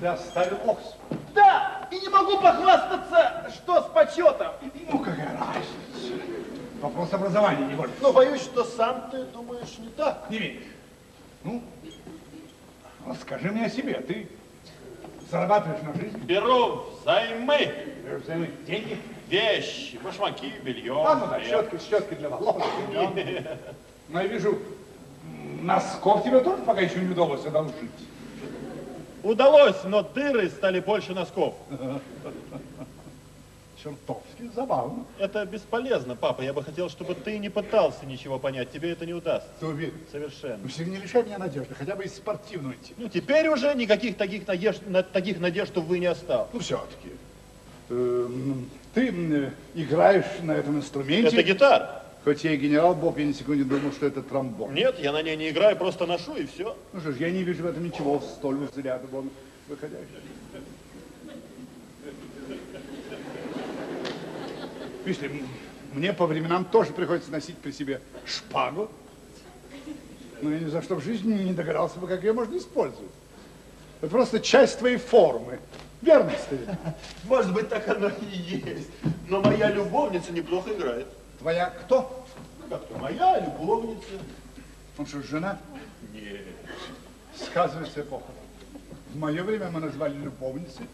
ты 0.00 0.06
оставил 0.06 0.56
Оксфорд. 0.70 0.96
Да, 1.34 1.88
и 1.90 2.00
не 2.00 2.08
могу 2.08 2.38
похвастаться, 2.38 3.50
что 3.54 3.82
с 3.82 3.86
почетом. 3.86 4.52
Ну, 4.90 4.98
какая 4.98 5.38
разница? 5.38 6.41
Вопрос 6.82 7.12
образования, 7.12 7.66
не 7.66 7.74
больше. 7.74 7.94
Но 8.00 8.12
боюсь, 8.12 8.42
что 8.42 8.64
сам 8.64 9.08
ты 9.12 9.22
думаешь 9.26 9.78
не 9.78 9.88
так. 9.90 10.26
Не 10.28 10.38
веришь? 10.38 10.62
Ну, 11.44 11.62
расскажи 13.06 13.52
мне 13.52 13.66
о 13.66 13.70
себе. 13.70 13.94
Ты 14.00 14.28
зарабатываешь 15.30 15.82
на 15.82 15.94
жизнь? 15.94 16.18
Беру 16.24 16.82
взаймы, 17.00 17.72
Берешь 18.04 18.22
взаймы 18.22 18.50
деньги? 18.66 18.98
вещи, 19.28 19.98
башмаки, 20.02 20.52
белье. 20.64 21.04
А, 21.06 21.14
ну 21.14 21.26
да, 21.28 21.40
щетки, 21.40 21.78
щетки 21.88 22.14
для 22.14 22.28
волос. 22.28 22.62
Но 24.08 24.20
я 24.20 24.26
вижу, 24.26 24.58
носков 25.62 26.24
тебе 26.24 26.40
тоже 26.40 26.64
пока 26.64 26.80
еще 26.80 26.98
не 26.98 27.12
удалось 27.12 27.46
одолжить. 27.46 27.90
Удалось, 29.22 29.84
но 29.84 30.02
дыры 30.02 30.50
стали 30.50 30.80
больше 30.80 31.14
носков. 31.14 31.54
Чертовски 33.82 34.50
забавно. 34.54 35.04
Это 35.18 35.44
бесполезно, 35.44 36.14
папа. 36.14 36.42
Я 36.42 36.52
бы 36.52 36.62
хотел, 36.62 36.88
чтобы 36.88 37.14
ты 37.14 37.38
не 37.38 37.48
пытался 37.48 38.06
ничего 38.06 38.38
понять. 38.38 38.70
Тебе 38.70 38.90
это 38.90 39.04
не 39.06 39.12
удастся. 39.14 39.50
Ты 39.58 39.66
уверен? 39.66 39.94
Совершенно. 40.10 40.58
Ну, 40.62 40.68
все 40.68 40.84
не 40.84 40.96
лишай 40.96 41.24
меня 41.24 41.38
надежды, 41.38 41.74
хотя 41.74 41.96
бы 41.96 42.04
из 42.04 42.14
спортивного 42.14 42.74
типа. 42.76 43.00
Ну, 43.00 43.08
теперь 43.08 43.48
уже 43.48 43.74
никаких 43.74 44.16
таких 44.16 44.46
надежд, 44.46 44.82
на, 44.86 45.02
таких 45.02 45.40
надежд, 45.40 45.76
увы, 45.76 45.98
не 45.98 46.06
осталось. 46.06 46.48
Ну, 46.52 46.60
все-таки. 46.60 47.10
ты 47.88 49.08
м, 49.08 49.32
э, 49.32 49.50
играешь 49.74 50.26
на 50.42 50.52
этом 50.52 50.76
инструменте. 50.76 51.28
Это 51.28 51.42
гитара. 51.42 52.02
Хоть 52.24 52.44
я 52.44 52.52
и 52.52 52.56
генерал 52.56 52.94
Боб, 52.94 53.18
я 53.18 53.24
ни 53.24 53.32
секунды 53.32 53.64
не 53.64 53.68
думал, 53.68 53.90
что 53.90 54.06
это 54.06 54.22
тромбон. 54.22 54.74
Нет, 54.74 55.00
я 55.00 55.10
на 55.10 55.22
ней 55.22 55.36
не 55.36 55.50
играю, 55.50 55.76
просто 55.76 56.06
ношу 56.06 56.36
и 56.36 56.46
все. 56.46 56.76
Ну 56.92 57.00
что 57.00 57.10
ж, 57.10 57.16
я 57.16 57.30
не 57.32 57.42
вижу 57.42 57.64
в 57.64 57.66
этом 57.66 57.84
ничего 57.84 58.20
столь 58.20 58.58
взгляда 58.58 59.08
вон 59.10 59.28
выходящего. 59.68 60.06
М- 65.04 65.48
мне 65.92 66.12
по 66.12 66.26
временам 66.26 66.64
тоже 66.64 66.92
приходится 66.92 67.30
носить 67.30 67.58
при 67.58 67.70
себе 67.72 68.00
шпагу. 68.24 68.90
Но 70.40 70.50
я 70.50 70.58
ни 70.60 70.68
за 70.68 70.82
что 70.82 70.96
в 70.96 71.02
жизни 71.04 71.34
не 71.44 71.52
догадался 71.52 71.98
бы, 71.98 72.06
как 72.06 72.22
ее 72.22 72.32
можно 72.32 72.56
использовать. 72.56 73.10
Это 74.00 74.10
просто 74.10 74.40
часть 74.40 74.78
твоей 74.78 74.96
формы. 74.96 75.60
Верно, 76.00 76.32
старина? 76.44 76.76
Может 77.24 77.52
быть, 77.54 77.68
так 77.68 77.86
оно 77.88 78.08
и 78.08 78.36
есть. 78.36 78.88
Но 79.28 79.40
моя 79.40 79.70
любовница 79.70 80.32
неплохо 80.32 80.72
играет. 80.74 81.06
Твоя 81.38 81.66
кто? 81.66 82.26
Ну, 82.60 82.68
как-то 82.68 82.98
моя 82.98 83.38
любовница. 83.38 84.08
Он 84.98 85.06
что, 85.06 85.22
жена? 85.22 85.60
Нет. 86.12 86.40
Сказывается 87.36 88.00
эпоха. 88.00 88.32
В 89.12 89.16
мое 89.16 89.44
время 89.44 89.70
мы 89.70 89.78
назвали 89.78 90.16
любовницей 90.16 90.86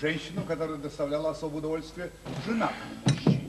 женщину, 0.00 0.42
которая 0.42 0.78
доставляла 0.78 1.30
особое 1.30 1.58
удовольствие 1.58 2.10
женатому 2.44 2.74
мужчине. 3.06 3.39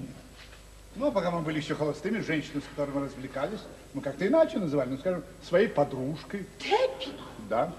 Ну, 1.02 1.08
а 1.08 1.12
пока 1.12 1.32
мы 1.32 1.42
были 1.42 1.58
еще 1.58 1.74
холостыми, 1.74 2.20
женщину, 2.20 2.62
с 2.62 2.66
которой 2.76 2.92
мы 2.92 3.06
развлекались, 3.06 3.62
мы 3.96 4.04
как-то 4.04 4.28
иначе 4.28 4.60
называли, 4.60 4.90
ну, 4.90 4.98
скажем, 5.00 5.24
своей 5.42 5.68
подружкой. 5.68 6.46
Теппи, 6.60 7.10
Да. 7.50 7.74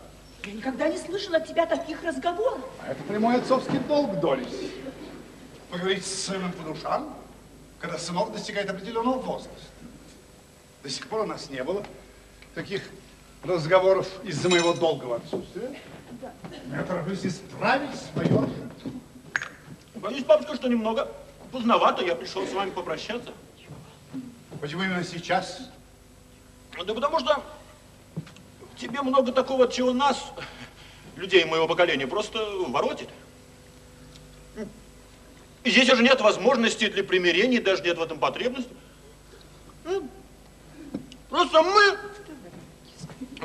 я 0.44 0.52
никогда 0.52 0.88
не 0.88 0.98
слышала 0.98 1.36
от 1.36 1.46
тебя 1.46 1.66
таких 1.66 2.02
разговоров. 2.02 2.58
А 2.84 2.90
это 2.90 3.00
прямой 3.04 3.36
отцовский 3.36 3.78
долг, 3.86 4.18
Дорис. 4.18 4.48
Поговорить 5.70 6.04
с 6.04 6.24
сыном 6.24 6.50
по 6.50 6.64
душам, 6.64 7.16
когда 7.78 7.96
сынок 7.96 8.32
достигает 8.32 8.68
определенного 8.68 9.20
возраста. 9.20 9.54
До 10.82 10.90
сих 10.90 11.06
пор 11.06 11.20
у 11.20 11.26
нас 11.26 11.48
не 11.48 11.62
было 11.62 11.84
таких 12.56 12.82
разговоров 13.44 14.08
из-за 14.24 14.48
моего 14.48 14.72
долгого 14.72 15.18
отсутствия. 15.18 15.78
Я 16.72 16.82
тороплюсь 16.82 17.24
исправить 17.24 17.94
свое. 18.12 18.48
Боюсь, 19.94 20.24
бабушка, 20.24 20.56
что 20.56 20.66
немного 20.66 21.06
поздновато. 21.52 22.04
Я 22.04 22.16
пришел 22.16 22.46
с 22.46 22.52
вами 22.52 22.70
попрощаться. 22.70 23.32
Почему 24.60 24.82
именно 24.82 25.04
сейчас? 25.04 25.68
Да 26.84 26.94
потому 26.94 27.20
что 27.20 27.42
в 28.74 28.80
тебе 28.80 29.02
много 29.02 29.30
такого, 29.30 29.70
чего 29.70 29.92
нас, 29.92 30.32
людей 31.16 31.44
моего 31.44 31.68
поколения, 31.68 32.06
просто 32.06 32.38
воротит. 32.68 33.08
И 35.64 35.70
здесь 35.70 35.92
уже 35.92 36.02
нет 36.02 36.20
возможности 36.20 36.88
для 36.88 37.04
примирения, 37.04 37.60
даже 37.60 37.82
нет 37.82 37.98
в 37.98 38.02
этом 38.02 38.18
потребности. 38.18 38.72
Ну, 39.84 40.08
Просто 41.32 41.62
мы, 41.62 41.98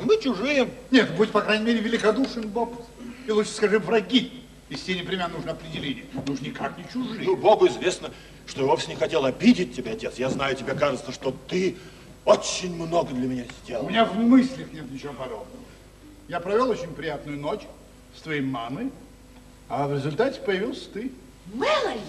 мы 0.02 0.20
чужие. 0.20 0.68
Нет, 0.90 1.14
будь, 1.16 1.30
по 1.30 1.40
крайней 1.40 1.64
мере, 1.64 1.80
великодушен, 1.80 2.46
Боб. 2.48 2.74
И 3.26 3.30
лучше 3.30 3.50
скажи 3.50 3.78
враги. 3.78 4.37
Из 4.68 4.80
тебе 4.82 5.00
непременно 5.00 5.28
нужно 5.28 5.52
определение. 5.52 6.04
Ну 6.26 6.32
уж 6.32 6.40
никак 6.40 6.76
не 6.76 6.84
чужие. 6.92 7.24
Ну, 7.24 7.36
Богу 7.36 7.66
известно, 7.68 8.10
что 8.46 8.60
я 8.62 8.66
вовсе 8.66 8.88
не 8.88 8.96
хотел 8.96 9.24
обидеть 9.24 9.74
тебя, 9.74 9.92
отец. 9.92 10.16
Я 10.18 10.28
знаю, 10.30 10.54
тебе 10.56 10.74
кажется, 10.74 11.10
что 11.12 11.34
ты 11.48 11.76
очень 12.24 12.74
много 12.74 13.14
для 13.14 13.26
меня 13.26 13.44
У 13.44 13.64
сделал. 13.64 13.88
меня 13.88 14.04
в 14.04 14.16
мыслях 14.16 14.70
нет 14.72 14.90
ничего 14.90 15.14
подобного. 15.14 15.46
Я 16.28 16.40
провел 16.40 16.68
очень 16.68 16.92
приятную 16.92 17.38
ночь 17.38 17.62
с 18.14 18.20
твоей 18.20 18.42
мамой, 18.42 18.90
а 19.70 19.86
в 19.88 19.94
результате 19.94 20.40
появился 20.40 20.90
ты. 20.90 21.12
Мэлори, 21.54 22.00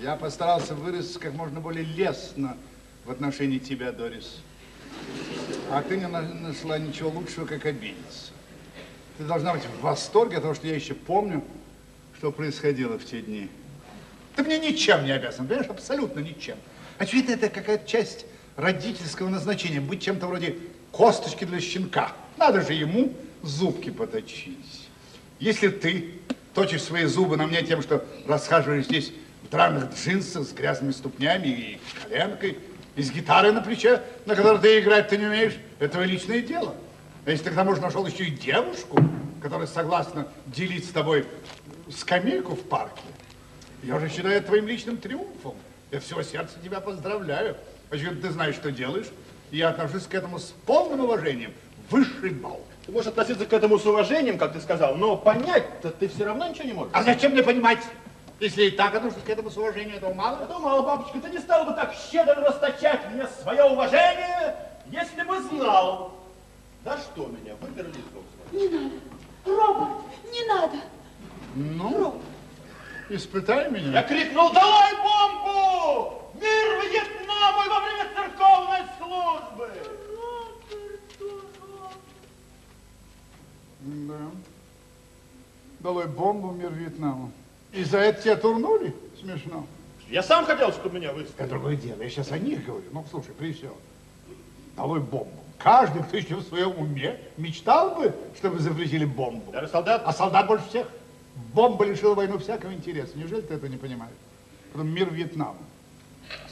Я 0.00 0.14
постарался 0.16 0.74
вырасти 0.74 1.18
как 1.18 1.34
можно 1.34 1.60
более 1.60 1.84
лестно 1.84 2.56
в 3.04 3.10
отношении 3.10 3.58
тебя, 3.58 3.90
Дорис. 3.92 4.36
А 5.70 5.82
ты 5.82 5.96
не 5.96 6.06
на- 6.06 6.22
нашла 6.22 6.78
ничего 6.78 7.10
лучшего, 7.10 7.46
как 7.46 7.66
обидеться. 7.66 8.32
Ты 9.20 9.26
должна 9.26 9.52
быть 9.52 9.64
в 9.64 9.82
восторге 9.82 10.38
от 10.38 10.44
того, 10.44 10.54
что 10.54 10.66
я 10.66 10.74
еще 10.74 10.94
помню, 10.94 11.44
что 12.16 12.32
происходило 12.32 12.98
в 12.98 13.04
те 13.04 13.20
дни. 13.20 13.50
Ты 14.34 14.42
мне 14.42 14.58
ничем 14.58 15.04
не 15.04 15.10
обязан, 15.10 15.46
понимаешь, 15.46 15.68
абсолютно 15.68 16.20
ничем. 16.20 16.56
Очевидно, 16.96 17.32
это 17.32 17.50
какая-то 17.50 17.86
часть 17.86 18.24
родительского 18.56 19.28
назначения, 19.28 19.78
быть 19.78 20.02
чем-то 20.02 20.26
вроде 20.26 20.56
косточки 20.90 21.44
для 21.44 21.60
щенка. 21.60 22.12
Надо 22.38 22.62
же 22.62 22.72
ему 22.72 23.12
зубки 23.42 23.90
поточить. 23.90 24.88
Если 25.38 25.68
ты 25.68 26.14
точишь 26.54 26.84
свои 26.84 27.04
зубы 27.04 27.36
на 27.36 27.46
мне 27.46 27.62
тем, 27.62 27.82
что 27.82 28.02
расхаживаешь 28.26 28.86
здесь 28.86 29.12
в 29.42 29.50
драных 29.50 29.94
джинсах 29.94 30.46
с 30.46 30.52
грязными 30.54 30.92
ступнями 30.92 31.48
и 31.48 31.80
коленкой, 32.02 32.56
и 32.96 33.02
с 33.02 33.10
гитарой 33.10 33.52
на 33.52 33.60
плече, 33.60 34.00
на 34.24 34.34
которой 34.34 34.62
ты 34.62 34.78
играть 34.78 35.08
ты 35.08 35.18
не 35.18 35.26
умеешь, 35.26 35.58
это 35.78 35.92
твое 35.92 36.08
личное 36.08 36.40
дело. 36.40 36.74
А 37.30 37.32
если 37.32 37.44
ты 37.44 37.50
к 37.52 37.54
тому 37.54 37.76
же 37.76 37.80
нашел 37.80 38.04
еще 38.04 38.24
и 38.24 38.30
девушку, 38.32 38.98
которая 39.40 39.68
согласна 39.68 40.26
делить 40.46 40.84
с 40.84 40.88
тобой 40.88 41.24
скамейку 41.88 42.56
в 42.56 42.62
парке, 42.62 43.04
я 43.84 43.94
уже 43.94 44.08
считаю 44.08 44.34
это 44.34 44.48
твоим 44.48 44.66
личным 44.66 44.96
триумфом. 44.96 45.54
Я 45.92 46.00
всего 46.00 46.24
сердца 46.24 46.56
тебя 46.60 46.80
поздравляю. 46.80 47.56
Очевидно, 47.88 48.20
ты 48.20 48.30
знаешь, 48.32 48.56
что 48.56 48.72
делаешь. 48.72 49.06
И 49.52 49.58
я 49.58 49.68
отношусь 49.68 50.08
к 50.08 50.14
этому 50.14 50.40
с 50.40 50.52
полным 50.66 51.02
уважением. 51.02 51.52
Высший 51.88 52.30
балл. 52.30 52.62
Ты 52.84 52.90
можешь 52.90 53.10
относиться 53.10 53.46
к 53.46 53.52
этому 53.52 53.78
с 53.78 53.86
уважением, 53.86 54.36
как 54.36 54.52
ты 54.52 54.60
сказал, 54.60 54.96
но 54.96 55.16
понять-то 55.16 55.90
ты 55.90 56.08
все 56.08 56.24
равно 56.24 56.48
ничего 56.48 56.64
не 56.64 56.72
можешь. 56.72 56.92
А 56.96 57.04
зачем 57.04 57.30
мне 57.30 57.44
понимать, 57.44 57.78
если 58.40 58.64
и 58.64 58.70
так 58.72 58.92
отношусь 58.92 59.22
к 59.24 59.30
этому 59.30 59.50
с 59.50 59.56
уважением, 59.56 59.98
этого 59.98 60.14
мало? 60.14 60.40
Я 60.40 60.46
думала, 60.46 60.82
бабочка, 60.82 61.20
ты 61.20 61.30
не 61.30 61.38
стала 61.38 61.64
бы 61.64 61.76
так 61.76 61.94
щедро 62.10 62.34
расточать 62.34 63.08
мне 63.12 63.28
свое 63.40 63.62
уважение, 63.62 64.56
если 64.90 65.22
бы 65.22 65.40
знал. 65.42 66.19
Да 66.84 66.98
что 66.98 67.26
меня, 67.26 67.54
выперли 67.60 67.90
из 67.90 68.04
дома. 68.12 68.24
не 68.52 68.68
надо. 68.68 68.94
Роберт, 69.44 70.04
не 70.32 70.44
надо. 70.48 70.76
Ну, 71.54 72.22
испытай 73.08 73.64
Я 73.64 73.68
меня. 73.70 74.02
крикнул, 74.02 74.52
долой 74.52 74.92
бомбу! 75.02 76.22
Мир 76.34 76.80
Вьетнаму 76.90 77.68
во 77.68 77.80
время 77.80 78.06
церковной 78.14 78.82
службы! 78.98 79.70
Да. 83.80 84.30
Долой 85.80 86.06
бомбу 86.06 86.50
мир 86.52 86.70
Вьетнаму. 86.72 87.32
И 87.72 87.84
за 87.84 87.98
это 87.98 88.22
тебя 88.22 88.36
турнули? 88.36 88.94
Смешно. 89.20 89.66
Я 90.08 90.22
сам 90.22 90.44
хотел, 90.44 90.72
чтобы 90.72 90.98
меня 90.98 91.10
Это 91.10 91.18
выставили. 91.18 91.48
другое 91.48 91.76
дело. 91.76 92.02
Я 92.02 92.10
сейчас 92.10 92.32
о 92.32 92.38
них 92.38 92.64
говорю. 92.64 92.84
Ну, 92.92 93.04
слушай, 93.10 93.32
при 93.32 93.52
всем. 93.52 93.72
Долой 94.76 95.00
бомбу. 95.00 95.39
Каждый, 95.62 96.02
кто 96.02 96.16
еще 96.16 96.36
в 96.36 96.42
своем 96.42 96.78
уме, 96.78 97.20
мечтал 97.36 97.94
бы, 97.94 98.14
чтобы 98.36 98.58
запретили 98.60 99.04
бомбу. 99.04 99.52
Даже 99.52 99.68
солдат? 99.68 100.02
А 100.06 100.12
солдат 100.12 100.46
больше 100.46 100.66
всех. 100.68 100.86
Бомба 101.52 101.84
лишила 101.84 102.14
войну 102.14 102.38
всякого 102.38 102.72
интереса. 102.72 103.18
Неужели 103.18 103.42
ты 103.42 103.54
этого 103.54 103.68
не 103.68 103.76
понимаешь? 103.76 104.14
Потом 104.72 104.88
мир 104.88 105.10
Вьетнама. 105.10 105.58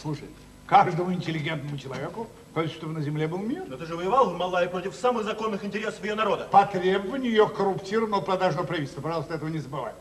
Слушай, 0.01 0.29
каждому 0.66 1.12
интеллигентному 1.12 1.79
человеку 1.79 2.27
хочется, 2.53 2.77
чтобы 2.77 2.92
на 2.92 3.01
земле 3.01 3.27
был 3.29 3.38
мир. 3.38 3.64
Но 3.66 3.79
ты 3.79 3.87
же 3.87 3.97
воевал 3.97 4.29
в 4.31 4.37
Малайи 4.37 4.68
против 4.68 4.94
самых 4.94 5.25
законных 5.25 5.64
интересов 5.64 6.05
ее 6.05 6.14
народа. 6.14 6.47
По 6.51 6.66
требованию 6.66 7.31
ее 7.31 7.49
коррумпированного 7.49 8.21
продажного 8.21 8.66
правительства. 8.66 9.01
Пожалуйста, 9.01 9.35
этого 9.35 9.49
не 9.49 9.59
забывай. 9.59 9.92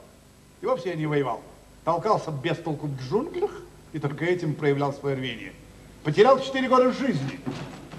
И 0.61 0.65
вовсе 0.65 0.89
я 0.89 0.95
не 0.95 1.05
воевал. 1.05 1.41
Толкался 1.85 2.31
без 2.31 2.57
толку 2.57 2.87
в 2.87 3.01
джунглях 3.01 3.51
и 3.93 3.99
только 3.99 4.25
этим 4.25 4.53
проявлял 4.53 4.91
свое 4.91 5.15
рвение. 5.15 5.53
Потерял 6.03 6.39
четыре 6.41 6.67
года 6.67 6.91
жизни, 6.91 7.39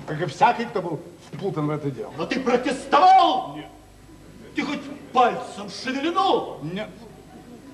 как 0.09 0.21
и 0.23 0.27
всякий, 0.27 0.65
кто 0.65 0.81
был 0.81 1.01
впутан 1.31 1.67
в 1.67 1.71
это 1.71 1.91
дело. 1.91 2.13
Но 2.17 2.27
ты 2.27 2.41
протестовал? 2.41 3.57
Нет. 3.57 3.67
Ты 4.55 4.63
хоть 4.63 4.81
пальцем 5.13 5.69
шевельнул? 5.71 6.59
Нет, 6.63 6.89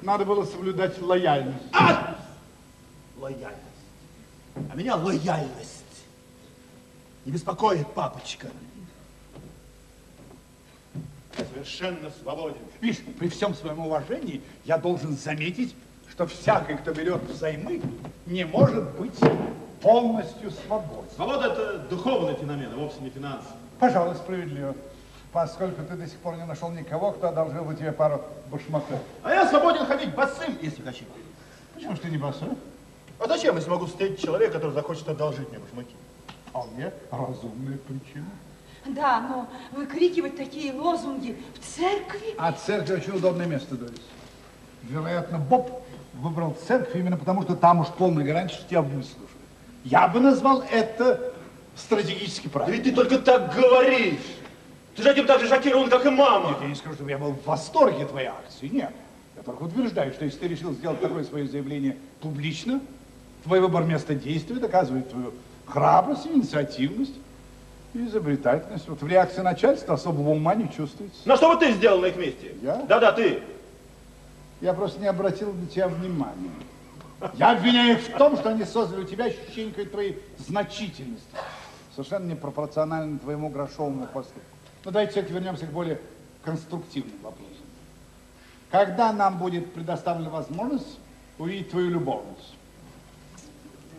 надо 0.02 0.24
было 0.24 0.44
соблюдать 0.44 1.00
лояльность. 1.00 1.64
А! 1.72 2.18
Лояльность. 3.18 3.60
А 4.70 4.74
меня 4.74 4.96
лояльность 4.96 5.84
не 7.24 7.32
беспокоит, 7.32 7.86
папочка. 7.94 8.48
Я 11.38 11.44
совершенно 11.46 12.10
свободен. 12.10 12.58
Видишь, 12.80 13.02
при 13.18 13.28
всем 13.28 13.54
своем 13.54 13.80
уважении 13.80 14.42
я 14.64 14.78
должен 14.78 15.16
заметить, 15.16 15.74
что 16.14 16.28
всякий, 16.28 16.74
кто 16.74 16.92
берет 16.92 17.22
взаймы, 17.24 17.82
не 18.26 18.44
может 18.44 18.88
быть 18.92 19.18
полностью 19.80 20.52
свободен. 20.52 21.10
Свобода– 21.14 21.46
это 21.52 21.78
духовный 21.90 22.34
феномен, 22.36 22.70
а 22.72 22.76
вовсе 22.76 23.00
не 23.00 23.10
финансовый. 23.10 23.56
Пожалуй, 23.80 24.14
справедливо. 24.14 24.76
Поскольку 25.32 25.82
ты 25.82 25.96
до 25.96 26.06
сих 26.06 26.16
пор 26.18 26.36
не 26.36 26.44
нашел 26.44 26.70
никого, 26.70 27.10
кто 27.10 27.28
одолжил 27.28 27.64
бы 27.64 27.74
тебе 27.74 27.90
пару 27.90 28.22
башмаков. 28.48 29.00
А 29.24 29.34
я 29.34 29.48
свободен 29.48 29.84
ходить 29.86 30.14
босым, 30.14 30.56
если 30.62 30.82
хочу. 30.82 31.04
Почему 31.74 31.96
ж 31.96 31.98
ты 31.98 32.08
не 32.08 32.18
босой? 32.18 32.50
А 33.18 33.26
зачем, 33.26 33.56
если 33.56 33.68
могу 33.68 33.86
встретить 33.86 34.22
человека, 34.22 34.54
который 34.54 34.72
захочет 34.72 35.08
одолжить 35.08 35.48
мне 35.50 35.58
башмаки? 35.58 35.96
Вполне 36.46 36.92
разумная 37.10 37.78
причина. 37.78 38.30
Да, 38.86 39.20
но 39.20 39.48
выкрикивать 39.72 40.36
такие 40.36 40.72
лозунги 40.72 41.36
в 41.54 41.76
церкви. 41.76 42.36
А 42.38 42.52
церковь 42.52 43.00
очень 43.00 43.16
удобное 43.16 43.46
место, 43.46 43.74
Дорис. 43.74 44.00
Вероятно, 44.84 45.38
Боб 45.38 45.83
выбрал 46.20 46.56
церковь 46.66 46.94
именно 46.96 47.16
потому, 47.16 47.42
что 47.42 47.54
там 47.56 47.80
уж 47.80 47.88
полная 47.88 48.24
гарантия, 48.24 48.54
что 48.54 48.68
тебя 48.68 48.82
выслушают. 48.82 49.30
Я 49.84 50.08
бы 50.08 50.20
назвал 50.20 50.64
это 50.70 51.32
стратегически 51.76 52.44
Да 52.46 52.50
правильно. 52.50 52.74
ведь 52.76 52.84
ты 52.84 52.92
только 52.92 53.18
так 53.18 53.54
говоришь. 53.54 54.18
Ты 54.96 55.02
же 55.02 55.10
этим 55.10 55.26
так 55.26 55.40
же 55.40 55.48
шокирован, 55.48 55.90
как 55.90 56.06
и 56.06 56.10
мама. 56.10 56.50
Нет, 56.50 56.58
я 56.62 56.68
не 56.68 56.74
скажу, 56.76 56.94
чтобы 56.94 57.10
я 57.10 57.18
был 57.18 57.32
в 57.32 57.44
восторге 57.46 58.06
твоей 58.06 58.28
акции. 58.28 58.68
Нет. 58.68 58.92
Я 59.36 59.42
только 59.42 59.64
утверждаю, 59.64 60.12
что 60.12 60.24
если 60.24 60.38
ты 60.38 60.48
решил 60.48 60.72
сделать 60.72 61.00
такое 61.00 61.24
свое 61.24 61.46
заявление 61.48 61.96
публично, 62.20 62.80
твой 63.42 63.60
выбор 63.60 63.82
места 63.82 64.14
действия 64.14 64.56
доказывает 64.56 65.10
твою 65.10 65.32
храбрость 65.66 66.26
и 66.26 66.30
инициативность. 66.30 67.14
Изобретательность. 67.92 68.88
Вот 68.88 69.02
в 69.02 69.06
реакции 69.06 69.40
начальства 69.40 69.94
особого 69.94 70.30
ума 70.30 70.54
не 70.56 70.68
чувствуется. 70.72 71.20
На 71.26 71.36
что 71.36 71.54
бы 71.54 71.60
ты 71.60 71.72
сделал 71.74 72.00
на 72.00 72.06
их 72.06 72.16
месте? 72.16 72.52
Я? 72.62 72.76
Да-да, 72.88 73.12
ты. 73.12 73.40
Я 74.64 74.72
просто 74.72 74.98
не 74.98 75.08
обратил 75.08 75.52
на 75.52 75.66
тебя 75.66 75.88
внимания. 75.88 76.50
Я 77.34 77.50
обвиняю 77.50 77.98
их 77.98 78.00
в 78.02 78.16
том, 78.16 78.34
что 78.34 78.48
они 78.48 78.64
создали 78.64 79.02
у 79.02 79.04
тебя 79.04 79.26
ощущение 79.26 79.84
твоей 79.84 80.18
значительности. 80.38 81.36
Совершенно 81.94 82.30
непропорционально 82.30 83.18
твоему 83.18 83.50
грошовому 83.50 84.06
поступку. 84.06 84.40
Ну, 84.86 84.90
давайте 84.90 85.12
все-таки 85.12 85.34
вернемся 85.34 85.66
к 85.66 85.70
более 85.70 86.00
конструктивным 86.42 87.18
вопросам. 87.20 87.66
Когда 88.70 89.12
нам 89.12 89.36
будет 89.36 89.70
предоставлена 89.74 90.30
возможность 90.30 90.98
увидеть 91.36 91.70
твою 91.70 91.90
любовницу? 91.90 92.54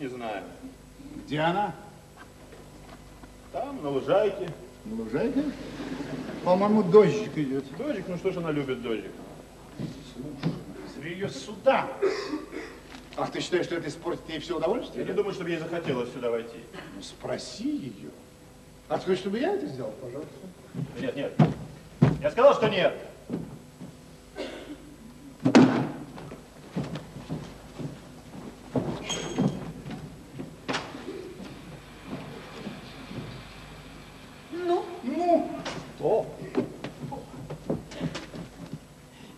Не 0.00 0.08
знаю. 0.08 0.42
Где 1.26 1.38
она? 1.42 1.76
Там, 3.52 3.84
на 3.84 3.90
лужайке. 3.90 4.48
На 4.84 4.96
лужайке? 4.96 5.44
По-моему, 6.44 6.82
дождик 6.82 7.38
идет. 7.38 7.64
Дождик, 7.78 8.06
ну 8.08 8.16
что 8.16 8.32
ж 8.32 8.38
она 8.38 8.50
любит 8.50 8.82
дождик? 8.82 9.12
Слушай, 10.16 10.55
ее 11.08 11.28
сюда. 11.28 11.88
Ах, 13.16 13.32
ты 13.32 13.40
считаешь, 13.40 13.66
что 13.66 13.76
это 13.76 13.88
испортит 13.88 14.28
ей 14.28 14.38
все 14.40 14.52
Я 14.52 14.56
удовольствие? 14.58 15.04
не 15.04 15.12
думаю, 15.12 15.32
чтобы 15.32 15.50
ей 15.50 15.58
захотелось 15.58 16.12
сюда 16.12 16.30
войти. 16.30 16.58
Ну, 16.94 17.02
спроси 17.02 17.68
ее. 17.98 18.10
А 18.88 18.98
ты 18.98 19.04
хочешь, 19.06 19.20
чтобы 19.20 19.38
я 19.38 19.54
это 19.54 19.66
сделал, 19.66 19.92
пожалуйста? 20.00 20.34
Нет, 21.00 21.16
нет. 21.16 21.32
Я 22.20 22.30
сказал, 22.30 22.54
что 22.54 22.68
нет. 22.68 22.94
Ну, 34.52 34.84
Ну, 35.02 35.50
что? 35.96 36.26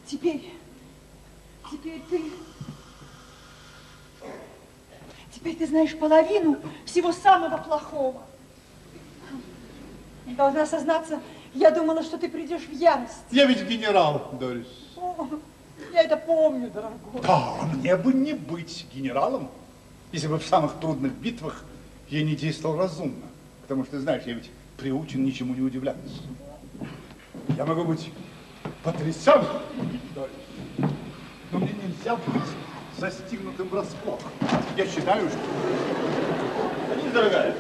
теперь, 0.07 0.53
теперь 1.71 2.01
ты, 2.11 2.23
теперь 5.33 5.57
ты 5.57 5.58
знаешь 5.69 5.97
половину 5.97 6.59
всего 6.85 7.13
самого 7.13 7.59
плохого. 7.59 8.23
Должна 10.27 10.67
сознаться, 10.67 11.21
я 11.55 11.71
думала, 11.71 12.03
что 12.03 12.19
ты 12.19 12.29
придешь 12.29 12.63
в 12.63 12.73
ярость. 12.73 13.25
Я 13.31 13.47
ведь 13.47 13.67
генерал, 13.67 14.31
Дорис. 14.39 14.67
О, 14.97 15.29
я 15.93 16.03
это 16.03 16.17
помню, 16.17 16.71
дорогой. 16.71 17.23
Да, 17.23 17.55
мне 17.75 17.97
бы 17.97 18.13
не 18.13 18.35
быть 18.35 18.87
генералом, 18.93 19.49
если 20.13 20.27
бы 20.27 20.39
в 20.39 20.45
самых 20.45 20.75
трудных 20.81 21.13
битвах 21.13 21.65
я 22.09 22.23
не 22.23 22.37
действовал 22.37 22.77
разумно. 22.77 23.27
Потому 23.63 23.85
что, 23.85 24.01
знаешь, 24.01 24.25
я 24.27 24.35
ведь 24.35 24.51
приучен 24.77 25.25
ничему 25.25 25.55
не 25.55 25.63
удивляться. 25.63 26.23
Я 27.57 27.65
могу 27.65 27.85
быть 27.85 28.11
потрясен, 28.83 29.45
Дорис, 30.15 30.91
но 31.51 31.59
мне 31.59 31.75
нельзя 31.83 32.17
быть 32.17 32.43
застигнутым 32.99 33.69
врасплох. 33.69 34.21
Я 34.77 34.87
считаю, 34.87 35.29
что... 35.29 35.39
Садись, 36.89 37.13
дорогая. 37.13 37.55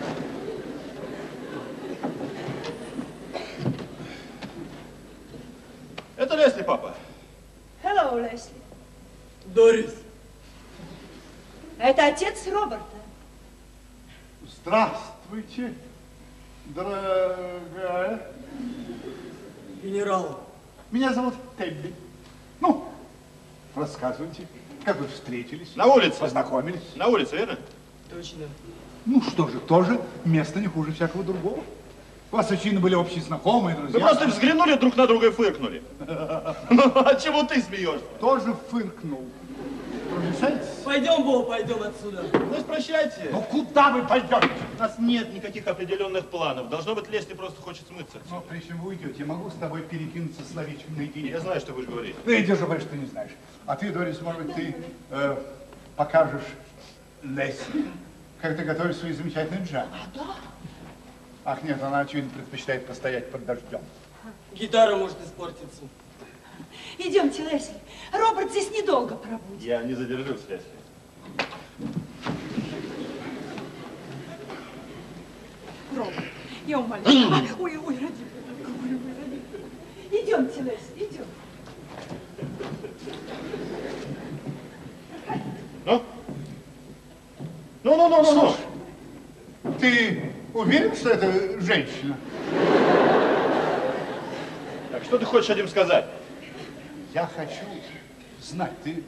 Это 6.16 6.35
Лесли, 6.35 6.62
папа. 6.62 6.94
Hello, 7.83 8.20
Лесли. 8.20 8.55
Дорис, 9.46 9.94
Это 11.79 12.07
отец 12.07 12.46
Роберта. 12.48 12.85
Здравствуйте, 14.61 15.72
дорогая. 16.66 18.20
генерал, 19.83 20.40
Меня 20.90 21.14
зовут 21.14 21.35
Тебби. 21.57 21.94
Ну, 22.61 22.88
рассказывайте, 23.74 24.46
как 24.88 25.01
вы 25.01 25.07
встретились? 25.09 25.77
На 25.77 25.87
улице. 25.87 26.18
Познакомились? 26.18 26.81
На 26.96 27.09
улице, 27.09 27.37
верно? 27.37 27.59
точно. 28.11 28.46
Ну 29.05 29.22
что 29.22 29.48
же, 29.48 29.61
тоже 29.61 30.01
место 30.24 30.61
не 30.61 30.66
хуже 30.66 30.92
всякого 30.92 31.22
другого. 31.22 31.62
У 32.33 32.37
вас, 32.37 32.51
очевидно, 32.51 32.81
были 32.81 32.94
общие 32.94 33.22
знакомые, 33.22 33.77
Вы 33.77 33.83
друзья. 33.83 34.01
просто 34.01 34.27
взглянули 34.29 34.74
друг 34.74 34.96
на 34.96 35.07
друга 35.07 35.29
и 35.29 35.31
фыркнули. 35.31 35.83
Ну, 36.70 36.83
а 36.94 37.14
чего 37.16 37.42
ты 37.42 37.61
смеешься? 37.61 38.05
Тоже 38.20 38.55
фыркнул. 38.70 39.24
Разрешаете? 40.38 40.66
Пойдем, 40.85 41.24
Бо, 41.24 41.42
пойдем 41.42 41.83
отсюда. 41.83 42.24
Ну, 42.33 42.64
прощайте. 42.64 43.29
Ну 43.31 43.42
куда 43.42 43.90
вы 43.90 44.07
пойдете? 44.07 44.51
У 44.77 44.81
нас 44.81 44.98
нет 44.98 45.33
никаких 45.35 45.66
определенных 45.66 46.27
планов. 46.27 46.68
Должно 46.68 46.94
быть, 46.94 47.09
Лесли 47.09 47.35
просто 47.35 47.61
хочет 47.61 47.87
смыться. 47.88 48.18
Но 48.31 48.40
прежде 48.40 48.68
чем 48.68 48.81
вы 48.81 48.90
уйдете, 48.90 49.14
я 49.18 49.27
могу 49.27 49.51
с 49.51 49.55
тобой 49.55 49.83
перекинуться 49.83 50.42
словечком 50.44 50.96
наедине. 50.96 51.31
Я 51.31 51.40
знаю, 51.40 51.61
что 51.61 51.72
будешь 51.72 51.88
говорить. 51.88 52.16
Ну, 52.24 52.33
я 52.33 52.42
держу, 52.42 52.64
что 52.64 52.88
ты 52.88 52.96
не 52.96 53.07
знаешь. 53.07 53.33
А 53.66 53.77
ты, 53.77 53.90
Дорис, 53.90 54.20
может 54.20 54.42
быть, 54.42 54.55
ты 54.55 54.77
э, 55.11 55.37
покажешь 55.96 56.42
Лесли, 57.22 57.87
как 58.40 58.57
ты 58.57 58.64
готовишь 58.64 58.96
свои 58.96 59.12
замечательные 59.12 59.64
джемы. 59.64 59.88
А, 59.92 60.16
да? 60.16 60.27
Ах, 61.44 61.62
нет, 61.62 61.83
она, 61.83 62.01
очевидно, 62.01 62.31
предпочитает 62.31 62.87
постоять 62.87 63.31
под 63.31 63.44
дождем. 63.44 63.81
Гитара 64.53 64.96
может 64.96 65.16
испортиться. 65.24 65.83
Идемте, 66.99 67.42
Лесли. 67.42 67.75
Роберт 68.12 68.51
здесь 68.51 68.71
недолго 68.71 69.14
пробудет. 69.14 69.62
Я 69.62 69.83
не 69.83 69.94
задержусь, 69.94 70.40
Лесли. 70.49 70.66
Роберт, 75.97 76.25
я 76.66 76.79
умоляю. 76.79 77.07
Ой, 77.07 77.16
ой, 77.16 77.31
ради 77.31 77.53
бога, 77.53 77.61
ой, 77.61 77.79
ой, 77.87 77.94
ради 77.94 78.23
бога. 79.53 79.68
Идемте, 80.11 80.62
Лесли, 80.62 81.07
идем. 81.07 81.27
Ну? 85.85 86.03
Ну, 87.85 87.97
ну, 87.97 88.09
ну, 88.09 88.23
ну, 88.23 88.55
ну. 89.62 89.73
Ты 89.79 90.33
уверен, 90.53 90.94
что 90.94 91.11
это 91.11 91.61
женщина? 91.61 92.16
Так, 94.90 95.05
что 95.05 95.18
ты 95.18 95.25
хочешь 95.25 95.51
этим 95.51 95.68
сказать? 95.68 96.07
Я 97.14 97.27
хочу 97.27 97.64
знать, 98.42 98.73
ты, 98.85 99.03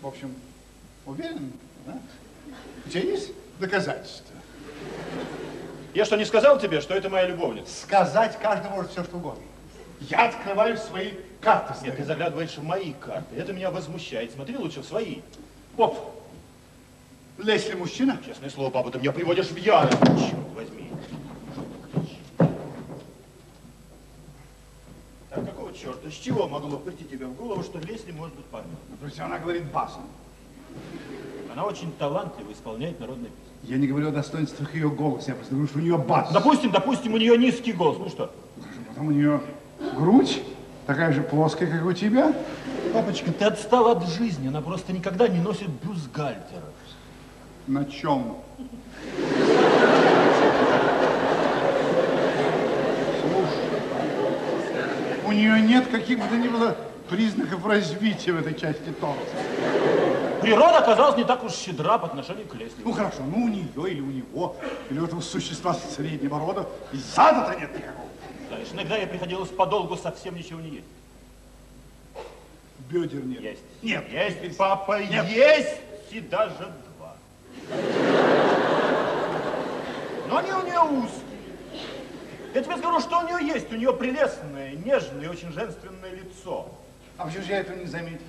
в 0.00 0.06
общем, 0.06 0.34
уверен, 1.06 1.52
да? 1.86 1.98
У 2.84 2.88
тебя 2.88 3.02
есть 3.02 3.32
доказательства? 3.60 4.34
Я 5.94 6.04
что, 6.04 6.16
не 6.16 6.24
сказал 6.24 6.58
тебе, 6.58 6.80
что 6.80 6.94
это 6.94 7.08
моя 7.08 7.26
любовница? 7.26 7.82
Сказать 7.82 8.38
каждый 8.40 8.70
может 8.70 8.90
все, 8.90 9.04
что 9.04 9.16
угодно. 9.16 9.42
Я 10.00 10.28
открываю 10.28 10.76
свои 10.76 11.12
карты. 11.40 11.74
Нет, 11.84 11.96
ты 11.96 12.04
заглядываешь 12.04 12.56
в 12.56 12.64
мои 12.64 12.92
карты. 12.94 13.36
Это 13.36 13.52
меня 13.52 13.70
возмущает. 13.70 14.32
Смотри 14.32 14.56
лучше 14.56 14.80
в 14.80 14.84
свои. 14.84 15.20
Вот. 15.76 16.18
Лесли 17.38 17.74
мужчина? 17.74 18.18
Честное 18.26 18.50
слово, 18.50 18.70
папа, 18.70 18.90
ты 18.90 18.98
меня 18.98 19.12
приводишь 19.12 19.46
в 19.46 19.56
ярость. 19.56 19.98
Черт 19.98 20.48
возьми. 20.54 20.90
Так 25.30 25.44
какого 25.72 25.74
черта? 25.74 26.10
С 26.10 26.14
чего 26.14 26.48
могло 26.48 26.78
прийти 26.78 27.04
тебе 27.04 27.26
в 27.26 27.34
голову, 27.34 27.62
что 27.62 27.78
Лесли 27.78 28.12
может 28.12 28.34
быть 28.34 28.44
парнем? 28.46 28.76
Причем 29.00 29.24
она 29.24 29.38
говорит 29.38 29.64
басом. 29.72 30.02
Она 31.52 31.64
очень 31.64 31.92
талантливо 31.98 32.52
исполняет 32.52 32.98
народные 33.00 33.30
песни. 33.30 33.72
Я 33.72 33.78
не 33.78 33.86
говорю 33.86 34.08
о 34.08 34.10
достоинствах 34.10 34.74
ее 34.74 34.90
голоса, 34.90 35.30
я 35.30 35.34
просто 35.34 35.54
говорю, 35.54 35.68
что 35.68 35.78
у 35.78 35.82
нее 35.82 35.98
бас. 35.98 36.32
Допустим, 36.32 36.70
допустим, 36.70 37.14
у 37.14 37.18
нее 37.18 37.36
низкий 37.36 37.72
голос. 37.72 37.98
Ну 37.98 38.08
что? 38.08 38.32
Потом 38.88 39.08
у 39.08 39.10
нее 39.10 39.40
грудь 39.96 40.42
такая 40.86 41.12
же 41.12 41.22
плоская, 41.22 41.70
как 41.70 41.84
у 41.84 41.92
тебя. 41.92 42.34
Папочка, 42.92 43.32
ты 43.32 43.44
отстал 43.44 43.88
от 43.88 44.06
жизни. 44.08 44.48
Она 44.48 44.60
просто 44.60 44.92
никогда 44.92 45.28
не 45.28 45.40
носит 45.40 45.68
бюстгальтера. 45.68 46.72
На 47.66 47.84
чем? 47.84 48.38
У 55.32 55.34
нее 55.34 55.60
нет 55.62 55.88
каких 55.88 56.18
бы 56.18 56.28
то 56.28 56.36
ни 56.36 56.48
было 56.48 56.76
признаков 57.08 57.64
развития 57.66 58.32
в 58.32 58.40
этой 58.40 58.54
части 58.54 58.90
торса. 59.00 59.20
Природа 60.42 60.78
оказалась 60.78 61.16
не 61.16 61.24
так 61.24 61.42
уж 61.44 61.52
щедра 61.52 61.98
по 61.98 62.06
отношению 62.06 62.46
к 62.46 62.54
Лесли. 62.54 62.82
Ну 62.84 62.92
хорошо, 62.92 63.22
ну 63.24 63.44
у 63.44 63.48
нее 63.48 63.90
или 63.90 64.00
у 64.00 64.10
него, 64.10 64.56
или 64.90 64.98
у 64.98 65.04
этого 65.04 65.20
существа 65.20 65.74
среднего 65.74 66.38
рода, 66.38 66.68
и 66.92 66.96
зада-то 66.96 67.58
нет 67.58 67.74
никакого. 67.74 68.08
Знаешь, 68.48 68.68
иногда 68.72 68.96
ей 68.96 69.06
приходилось 69.06 69.48
подолгу 69.50 69.96
совсем 69.96 70.34
ничего 70.34 70.60
не 70.60 70.70
есть. 70.70 70.86
Бедер 72.90 73.24
нет. 73.24 73.40
Есть. 73.40 73.62
Нет. 73.82 74.04
Есть, 74.10 74.56
папа, 74.56 75.00
Нет. 75.00 75.26
есть 75.28 75.80
и 76.10 76.20
даже 76.20 76.72
два. 76.98 77.14
Но 80.28 80.36
они 80.36 80.52
у 80.52 80.62
нее 80.62 80.80
узкие. 80.80 81.31
Я 82.54 82.62
тебе 82.62 82.76
скажу, 82.76 83.00
что 83.00 83.20
у 83.20 83.26
нее 83.26 83.54
есть. 83.54 83.72
У 83.72 83.76
нее 83.76 83.92
прелестное, 83.92 84.72
нежное 84.72 85.24
и 85.24 85.28
очень 85.28 85.52
женственное 85.52 86.10
лицо. 86.10 86.68
А 87.16 87.24
почему 87.24 87.44
же 87.44 87.52
я 87.52 87.60
этого 87.60 87.76
не 87.76 87.86
заметил? 87.86 88.26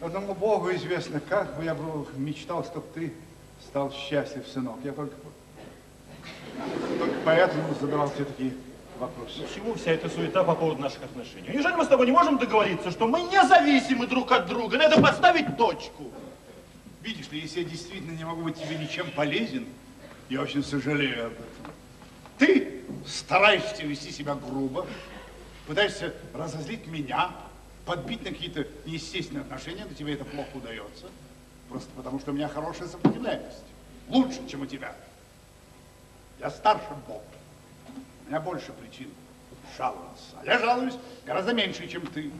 Одному 0.00 0.34
Богу 0.34 0.70
известно, 0.72 1.20
как 1.20 1.56
бы 1.56 1.64
я 1.64 1.74
был, 1.74 2.06
мечтал, 2.16 2.62
чтобы 2.64 2.86
ты 2.94 3.14
стал 3.62 3.90
счастлив, 3.92 4.46
сынок. 4.46 4.76
Я 4.84 4.92
только 4.92 5.14
Только 6.98 7.14
поэтому 7.24 7.74
задавал 7.80 8.10
все 8.10 8.24
такие 8.24 8.52
вопросы. 8.98 9.42
К 9.42 9.54
чему 9.54 9.74
вся 9.74 9.92
эта 9.92 10.10
суета 10.10 10.44
по 10.44 10.54
поводу 10.54 10.82
наших 10.82 11.04
отношений? 11.04 11.48
Неужели 11.48 11.74
мы 11.74 11.84
с 11.84 11.88
тобой 11.88 12.06
не 12.06 12.12
можем 12.12 12.38
договориться, 12.38 12.90
что 12.90 13.06
мы 13.06 13.22
независимы 13.22 14.06
друг 14.06 14.30
от 14.32 14.46
друга? 14.46 14.76
Надо 14.76 15.00
поставить 15.00 15.56
точку. 15.56 16.10
Видишь 17.00 17.30
ли, 17.30 17.40
если 17.40 17.60
я 17.60 17.68
действительно 17.68 18.16
не 18.16 18.24
могу 18.24 18.42
быть 18.42 18.56
тебе 18.56 18.76
ничем 18.76 19.10
полезен, 19.12 19.66
я 20.28 20.40
очень 20.42 20.62
сожалею 20.62 21.26
об 21.26 21.32
этом. 21.32 21.73
Ты 22.38 22.82
стараешься 23.06 23.82
вести 23.84 24.10
себя 24.10 24.34
грубо, 24.34 24.86
пытаешься 25.66 26.14
разозлить 26.32 26.86
меня, 26.86 27.30
подбить 27.86 28.24
на 28.24 28.30
какие-то 28.30 28.66
неестественные 28.86 29.42
отношения, 29.42 29.84
но 29.88 29.94
тебе 29.94 30.14
это 30.14 30.24
плохо 30.24 30.48
удается. 30.54 31.06
Просто 31.68 31.90
потому, 31.96 32.20
что 32.20 32.30
у 32.30 32.34
меня 32.34 32.48
хорошая 32.48 32.88
сопротивляемость. 32.88 33.64
Лучше, 34.08 34.46
чем 34.48 34.62
у 34.62 34.66
тебя. 34.66 34.94
Я 36.40 36.50
старше 36.50 36.88
Бог. 37.06 37.22
У 38.26 38.28
меня 38.28 38.40
больше 38.40 38.72
причин 38.72 39.08
жаловаться. 39.76 40.36
А 40.40 40.44
я 40.44 40.58
жалуюсь 40.58 40.94
гораздо 41.24 41.52
меньше, 41.52 41.86
чем 41.88 42.06
ты. 42.06 42.30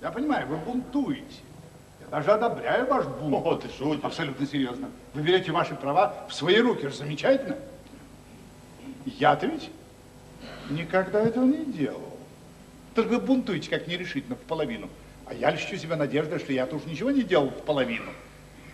Я 0.00 0.10
понимаю, 0.10 0.46
вы 0.46 0.56
бунтуете. 0.56 1.40
Я 2.00 2.06
даже 2.08 2.32
одобряю 2.32 2.86
ваш 2.86 3.06
бунт. 3.06 3.46
О, 3.46 3.56
ты 3.56 3.68
шутишь. 3.68 4.04
Абсолютно 4.04 4.46
серьезно. 4.46 4.90
Вы 5.14 5.22
берете 5.22 5.52
ваши 5.52 5.74
права 5.74 6.26
в 6.28 6.34
свои 6.34 6.58
руки. 6.58 6.88
Замечательно. 6.88 7.56
Я-то 9.06 9.46
ведь 9.46 9.70
никогда 10.68 11.22
этого 11.22 11.44
не 11.44 11.64
делал. 11.64 12.18
Только 12.94 13.10
вы 13.10 13.20
бунтуете 13.20 13.70
как 13.70 13.86
нерешительно 13.86 14.34
в 14.34 14.40
половину. 14.40 14.88
А 15.26 15.34
я 15.34 15.50
льщу 15.50 15.76
себя 15.76 15.96
надеждой, 15.96 16.38
что 16.38 16.52
я 16.52 16.66
тоже 16.66 16.84
ничего 16.86 17.10
не 17.10 17.22
делал 17.22 17.50
в 17.50 17.62
половину. 17.62 18.10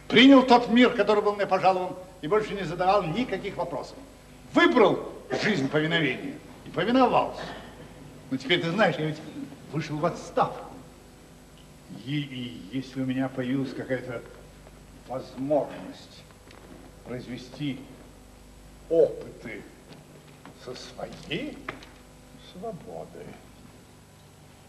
Принял 0.09 0.42
тот 0.42 0.68
мир, 0.68 0.90
который 0.90 1.23
был 1.23 1.35
мне 1.35 1.47
пожалован, 1.47 1.95
и 2.21 2.29
больше 2.29 2.55
не 2.55 2.64
задавал 2.64 3.05
никаких 3.05 3.57
вопросов. 3.57 3.97
Выбрал 4.53 5.12
жизнь 5.42 5.68
повиновения 5.68 6.35
и 6.66 6.71
повиновался. 6.71 7.42
Но 8.31 8.37
теперь 8.37 8.61
ты 8.61 8.71
знаешь, 8.71 8.97
я 8.97 9.07
ведь 9.07 9.18
вышел 9.73 9.97
в 9.97 10.05
отставку. 10.05 10.73
И, 12.07 12.18
и 12.21 12.77
если 12.77 13.03
у 13.03 13.07
меня 13.07 13.29
появилась 13.29 13.73
какая-то 13.75 14.23
возможность 15.09 16.23
произвести 17.05 17.79
опыты 18.88 19.62
со 20.64 20.75
своей 20.75 21.59
свободой. 22.53 23.27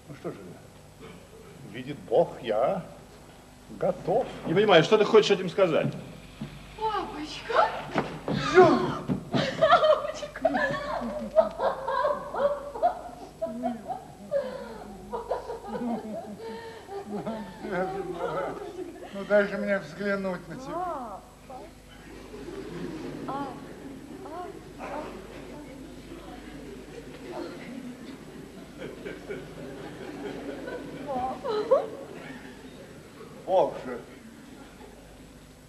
Ну 0.09 0.15
что 0.15 0.31
же, 0.31 0.37
видит 1.71 1.97
Бог, 2.09 2.41
я 2.41 2.83
готов. 3.79 4.25
Не 4.47 4.53
понимаю, 4.53 4.83
что 4.83 4.97
ты 4.97 5.05
хочешь 5.05 5.31
этим 5.31 5.49
сказать? 5.49 5.93
Папочка! 6.79 7.69
Ну 19.13 19.25
дай 19.29 19.47
же 19.47 19.57
мне 19.57 19.77
взглянуть 19.77 20.47
на 20.47 20.55
тебя. 20.55 21.19
Боже, 33.53 33.99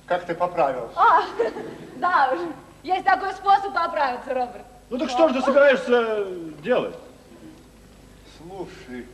как 0.07 0.25
ты 0.25 0.35
поправился? 0.35 0.95
А, 0.97 1.23
да 1.97 2.31
уж. 2.33 2.41
Есть 2.83 3.05
такой 3.05 3.31
способ 3.35 3.75
поправиться, 3.75 4.33
Роберт. 4.33 4.65
Ну 4.89 4.97
так 4.97 5.11
что 5.11 5.29
же 5.29 5.35
ты 5.35 5.43
собираешься 5.43 6.25
делать? 6.63 6.97
Слушай, 8.39 9.07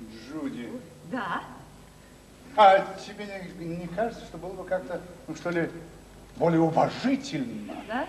Джуди, 0.00 0.72
Да. 1.12 1.42
а 2.56 2.78
тебе 3.06 3.26
не, 3.58 3.76
не 3.76 3.86
кажется, 3.88 4.24
что 4.24 4.38
было 4.38 4.52
бы 4.54 4.64
как-то, 4.64 5.02
ну 5.28 5.34
что 5.34 5.50
ли, 5.50 5.70
более 6.36 6.60
уважительно, 6.60 7.74
Да? 7.86 8.06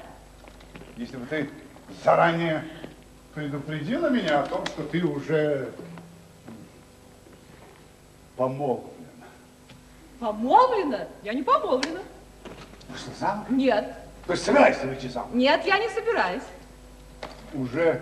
если 0.96 1.18
бы 1.18 1.26
ты 1.26 1.50
заранее 2.02 2.64
предупредила 3.34 4.10
меня 4.10 4.44
о 4.44 4.48
том, 4.48 4.66
что 4.68 4.84
ты 4.84 5.04
уже 5.06 5.74
помолвлена? 8.38 8.97
Помолвлена? 10.20 11.08
Я 11.24 11.34
не 11.34 11.44
помолвлена. 11.44 12.02
Что, 12.96 13.12
замуж? 13.20 13.46
Нет. 13.50 13.94
То 14.26 14.34
есть 14.34 14.46
собираешься 14.46 14.88
выйти 14.88 15.08
замуж? 15.08 15.32
Нет, 15.34 15.66
я 15.66 15.78
не 15.78 15.90
собираюсь. 15.90 16.44
Уже 17.54 18.02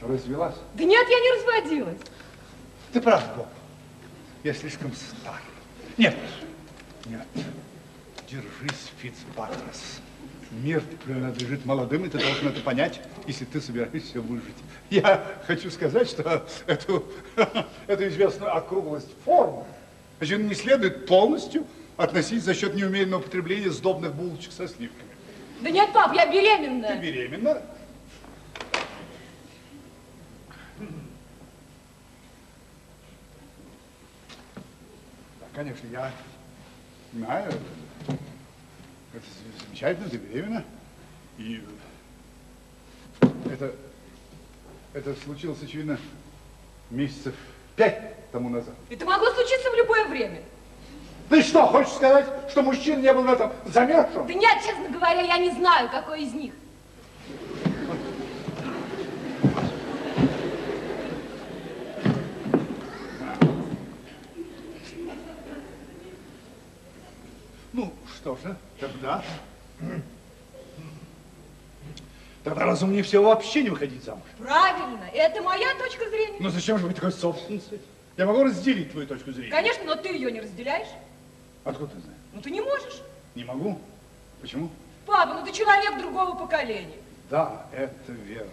развелась? 0.00 0.54
Да 0.74 0.84
нет, 0.84 1.06
я 1.08 1.20
не 1.20 1.32
разводилась. 1.38 2.00
Ты 2.92 3.00
прав, 3.00 3.22
Боб. 3.36 3.46
Я 4.44 4.54
слишком 4.54 4.92
стар. 4.92 5.40
Нет, 5.96 6.16
нет. 7.06 7.26
Держись, 8.28 8.90
Фицбатрос. 8.98 10.00
Мир 10.50 10.82
принадлежит 11.04 11.64
молодым, 11.64 12.04
и 12.04 12.08
ты 12.08 12.18
должен 12.18 12.48
это 12.48 12.60
понять, 12.60 13.00
если 13.26 13.44
ты 13.44 13.60
собираешься 13.60 14.20
выжить. 14.20 14.56
Я 14.90 15.24
хочу 15.46 15.70
сказать, 15.70 16.08
что 16.08 16.46
эту, 16.66 17.06
эту 17.86 18.08
известную 18.08 18.54
округлость 18.54 19.08
формы 19.24 19.64
значит, 20.22 20.40
не 20.48 20.54
следует 20.54 21.06
полностью 21.06 21.66
относить 21.96 22.44
за 22.44 22.54
счет 22.54 22.76
неумеренного 22.76 23.20
употребления 23.22 23.70
сдобных 23.70 24.14
булочек 24.14 24.52
со 24.52 24.68
сливками. 24.68 25.10
Да 25.62 25.70
нет, 25.70 25.92
пап, 25.92 26.14
я 26.14 26.26
Ты 26.26 26.32
беременна. 26.32 26.96
беременна? 26.96 27.62
Да, 35.40 35.46
конечно, 35.54 35.86
я 35.90 36.12
знаю. 37.12 37.52
Это 39.12 39.24
замечательно, 39.66 40.08
ты 40.08 40.16
беременна. 40.18 40.64
И 41.38 41.64
это, 43.50 43.74
это 44.94 45.14
случилось, 45.16 45.62
очевидно, 45.62 45.98
месяцев 46.90 47.34
пять 47.74 48.21
тому 48.32 48.48
назад. 48.48 48.74
Это 48.90 49.04
могло 49.04 49.30
случиться 49.30 49.70
в 49.70 49.76
любое 49.76 50.06
время. 50.06 50.42
Ты 51.28 51.42
что, 51.42 51.66
хочешь 51.66 51.92
сказать, 51.92 52.26
что 52.50 52.62
мужчина 52.62 53.00
не 53.00 53.12
был 53.12 53.22
в 53.22 53.30
этом 53.30 53.52
замешан? 53.66 54.26
Да 54.26 54.34
нет, 54.34 54.58
честно 54.66 54.88
говоря, 54.88 55.20
я 55.20 55.38
не 55.38 55.50
знаю, 55.50 55.88
какой 55.90 56.22
из 56.22 56.32
них. 56.32 56.52
Ну, 67.72 67.92
что 68.16 68.36
же, 68.42 68.56
тогда... 68.80 69.22
Тогда 72.44 72.64
разумнее 72.64 73.04
всего 73.04 73.26
вообще 73.26 73.62
не 73.62 73.70
выходить 73.70 74.02
замуж. 74.02 74.24
Правильно, 74.36 75.04
это 75.14 75.40
моя 75.42 75.68
точка 75.76 76.10
зрения. 76.10 76.38
Но 76.40 76.50
зачем 76.50 76.76
же 76.76 76.88
быть 76.88 76.96
такой 76.96 77.12
собственницей? 77.12 77.80
Я 78.16 78.26
могу 78.26 78.44
разделить 78.44 78.92
твою 78.92 79.06
точку 79.06 79.32
зрения. 79.32 79.50
Конечно, 79.50 79.84
но 79.84 79.94
ты 79.94 80.08
ее 80.08 80.30
не 80.30 80.40
разделяешь. 80.40 80.88
Откуда 81.64 81.94
ты 81.94 82.00
знаешь? 82.00 82.18
Ну 82.32 82.40
ты 82.40 82.50
не 82.50 82.60
можешь. 82.60 83.00
Не 83.34 83.44
могу. 83.44 83.78
Почему? 84.40 84.70
Папа, 85.06 85.34
ну 85.34 85.46
ты 85.46 85.52
человек 85.52 85.98
другого 85.98 86.36
поколения. 86.36 86.96
Да, 87.30 87.66
это 87.72 88.12
верно. 88.12 88.50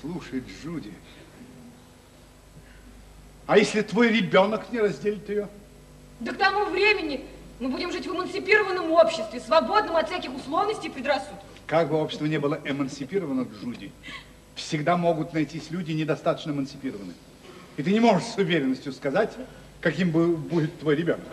Слушай, 0.00 0.44
Джуди, 0.46 0.92
а 3.46 3.58
если 3.58 3.82
твой 3.82 4.08
ребенок 4.08 4.70
не 4.70 4.80
разделит 4.80 5.28
ее? 5.28 5.48
Да 6.20 6.32
к 6.32 6.36
тому 6.36 6.66
времени 6.66 7.24
мы 7.58 7.68
будем 7.68 7.92
жить 7.92 8.06
в 8.06 8.10
эмансипированном 8.12 8.90
обществе, 8.90 9.40
свободном 9.40 9.96
от 9.96 10.08
всяких 10.08 10.34
условностей 10.34 10.88
и 10.88 10.92
предрассудков. 10.92 11.44
Как 11.66 11.88
бы 11.88 11.96
общество 11.96 12.26
не 12.26 12.38
было 12.38 12.60
эмансипировано, 12.64 13.42
Джуди, 13.42 13.92
всегда 14.54 14.96
могут 14.96 15.32
найтись 15.32 15.70
люди 15.70 15.92
недостаточно 15.92 16.50
эмансипированные. 16.50 17.14
И 17.76 17.82
ты 17.82 17.92
не 17.92 18.00
можешь 18.00 18.26
с 18.28 18.36
уверенностью 18.36 18.92
сказать, 18.92 19.32
каким 19.80 20.10
будет 20.10 20.78
твой 20.80 20.96
ребенок. 20.96 21.26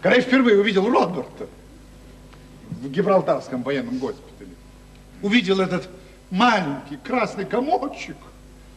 Когда 0.00 0.16
я 0.16 0.22
впервые 0.22 0.58
увидел 0.60 0.88
Роберта 0.88 1.48
в 2.70 2.90
Гибралтарском 2.90 3.62
военном 3.62 3.98
госпитале, 3.98 4.50
увидел 5.22 5.60
этот 5.60 5.88
маленький 6.30 6.96
красный 6.96 7.44
комочек, 7.44 8.16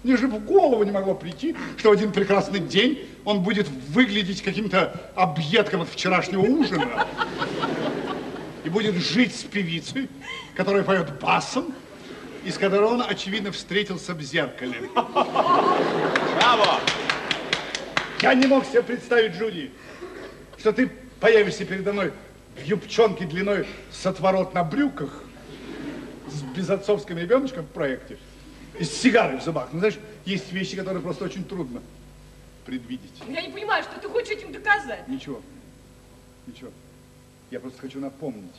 мне 0.04 0.16
же 0.16 0.28
в 0.28 0.44
голову 0.46 0.84
не 0.84 0.92
могло 0.92 1.14
прийти, 1.14 1.56
что 1.78 1.90
в 1.90 1.94
один 1.94 2.12
прекрасный 2.12 2.60
день 2.60 3.08
он 3.26 3.42
будет 3.42 3.68
выглядеть 3.90 4.42
каким-то 4.42 5.12
объедком 5.16 5.82
от 5.82 5.90
вчерашнего 5.90 6.42
ужина 6.42 7.06
и 8.64 8.70
будет 8.70 8.96
жить 8.96 9.36
с 9.36 9.44
певицей, 9.44 10.10
которая 10.56 10.84
поет 10.84 11.20
басом, 11.20 11.74
и 12.48 12.50
с 12.50 12.58
которой 12.58 12.86
он, 12.86 13.04
очевидно, 13.06 13.52
встретился 13.52 14.14
в 14.14 14.22
зеркале. 14.22 14.90
Браво! 14.94 16.80
Я 18.22 18.34
не 18.36 18.48
мог 18.48 18.64
себе 18.66 18.82
представить, 18.84 19.34
Джуди, 19.34 19.70
что 20.58 20.72
ты 20.72 20.90
появишься 21.20 21.66
передо 21.66 21.92
мной 21.92 22.14
в 22.56 22.64
юбчонке 22.64 23.26
длиной 23.26 23.68
с 23.92 24.06
отворот 24.06 24.54
на 24.54 24.64
брюках 24.64 25.26
безотцовским 26.56 27.18
ребеночком 27.18 27.66
в 27.66 27.68
проекте, 27.68 28.18
и 28.80 28.86
с 28.86 28.94
сигарой 28.94 29.40
в 29.40 29.44
зубах. 29.44 29.68
Ну, 29.74 29.80
знаешь, 29.80 29.98
есть 30.24 30.54
вещи, 30.54 30.78
которые 30.78 31.04
просто 31.04 31.26
очень 31.26 31.44
трудно 31.44 31.82
предвидеть. 32.66 33.12
Я 33.28 33.42
не 33.42 33.50
понимаю, 33.50 33.84
что 33.84 34.00
ты 34.00 34.08
хочешь 34.08 34.32
этим 34.32 34.54
доказать. 34.54 35.06
Ничего, 35.10 35.42
ничего. 36.46 36.72
Я 37.52 37.60
просто 37.60 37.82
хочу 37.82 38.00
напомнить, 38.00 38.56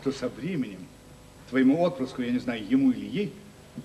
что 0.00 0.12
со 0.12 0.28
временем 0.28 0.86
твоему 1.50 1.82
отпрыску, 1.82 2.22
я 2.22 2.30
не 2.30 2.38
знаю, 2.38 2.66
ему 2.66 2.90
или 2.90 3.06
ей, 3.06 3.32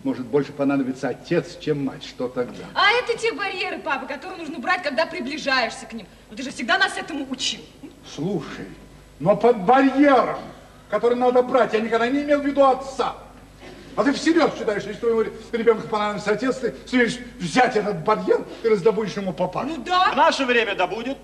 может 0.03 0.25
больше 0.25 0.51
понадобиться 0.51 1.09
отец, 1.09 1.57
чем 1.59 1.85
мать. 1.85 2.03
Что 2.03 2.27
тогда? 2.27 2.65
А 2.75 2.91
это 2.91 3.17
те 3.17 3.33
барьеры, 3.33 3.79
папа, 3.79 4.05
которые 4.05 4.37
нужно 4.37 4.59
брать, 4.59 4.83
когда 4.83 5.05
приближаешься 5.05 5.85
к 5.85 5.93
ним. 5.93 6.05
Ну 6.29 6.37
ты 6.37 6.43
же 6.43 6.51
всегда 6.51 6.77
нас 6.77 6.95
этому 6.97 7.25
учил. 7.29 7.61
Слушай, 8.13 8.67
но 9.19 9.35
под 9.35 9.57
барьером, 9.65 10.39
который 10.89 11.15
надо 11.17 11.41
брать, 11.41 11.73
я 11.73 11.79
никогда 11.79 12.07
не 12.07 12.21
имел 12.23 12.41
в 12.41 12.45
виду 12.45 12.63
отца. 12.63 13.15
А 13.95 14.03
ты 14.03 14.13
всерьез 14.13 14.53
считаешь, 14.57 14.81
что 14.83 14.91
если 14.91 15.01
твоему 15.01 15.23
ребенку 15.51 15.87
понадобится 15.87 16.31
отец, 16.31 16.57
ты 16.57 16.73
сумеешь 16.85 17.17
взять 17.39 17.75
этот 17.75 18.03
барьер 18.03 18.45
и 18.63 18.67
раздобудешь 18.67 19.15
ему 19.17 19.33
папашу? 19.33 19.69
Ну 19.69 19.81
В 19.81 19.83
да. 19.83 20.13
наше 20.15 20.45
время 20.45 20.75
да 20.75 20.87
будет. 20.87 21.17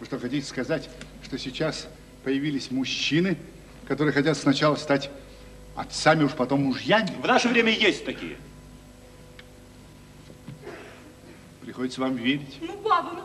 Вы 0.00 0.06
что, 0.06 0.18
хотите 0.18 0.46
сказать, 0.46 0.90
что 1.24 1.38
сейчас 1.38 1.86
появились 2.24 2.70
мужчины, 2.70 3.38
которые 3.90 4.14
хотят 4.14 4.38
сначала 4.38 4.76
стать 4.76 5.10
отцами, 5.74 6.22
уж 6.22 6.30
потом 6.34 6.62
мужьями? 6.62 7.10
В 7.20 7.26
наше 7.26 7.48
время 7.48 7.72
есть 7.72 8.04
такие. 8.04 8.36
Приходится 11.60 12.00
вам 12.00 12.14
верить. 12.14 12.56
Ну, 12.60 12.74
папа, 12.84 13.10
ну, 13.14 13.22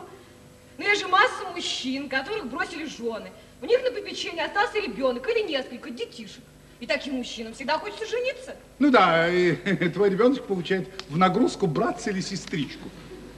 ну 0.76 0.84
есть 0.84 1.02
же 1.02 1.06
масса 1.06 1.44
мужчин, 1.54 2.08
которых 2.08 2.48
бросили 2.48 2.84
жены. 2.84 3.30
У 3.62 3.66
них 3.66 3.80
на 3.84 3.92
попечении 3.92 4.44
остался 4.44 4.80
ребенок 4.80 5.28
или 5.28 5.46
несколько 5.46 5.90
детишек. 5.90 6.42
И 6.80 6.86
таким 6.86 7.14
мужчинам 7.14 7.54
всегда 7.54 7.78
хочется 7.78 8.04
жениться. 8.04 8.56
Ну 8.80 8.90
да, 8.90 9.32
и 9.32 9.52
твой 9.94 10.10
ребеночек 10.10 10.46
получает 10.46 10.88
в 11.08 11.16
нагрузку 11.16 11.68
братца 11.68 12.10
или 12.10 12.20
сестричку, 12.20 12.88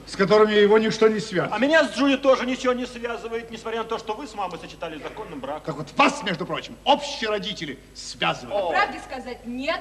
с 0.09 0.15
которыми 0.15 0.53
его 0.53 0.79
ничто 0.79 1.07
не 1.07 1.17
А 1.17 1.21
связывает. 1.21 1.61
меня 1.61 1.83
с 1.87 1.95
Джули 1.95 2.15
тоже 2.15 2.45
ничего 2.47 2.73
не 2.73 2.87
связывает, 2.87 3.51
несмотря 3.51 3.83
на 3.83 3.85
то, 3.85 3.99
что 3.99 4.13
вы 4.15 4.25
с 4.25 4.33
мамой 4.33 4.57
сочетали 4.59 4.99
законным 5.01 5.39
браком. 5.39 5.61
Как 5.63 5.75
вот 5.75 5.87
вас, 5.95 6.23
между 6.23 6.47
прочим, 6.47 6.75
общие 6.83 7.29
родители 7.29 7.77
связывают. 7.93 8.65
О. 8.65 8.69
Правде 8.71 8.99
сказать, 9.07 9.45
нет. 9.45 9.79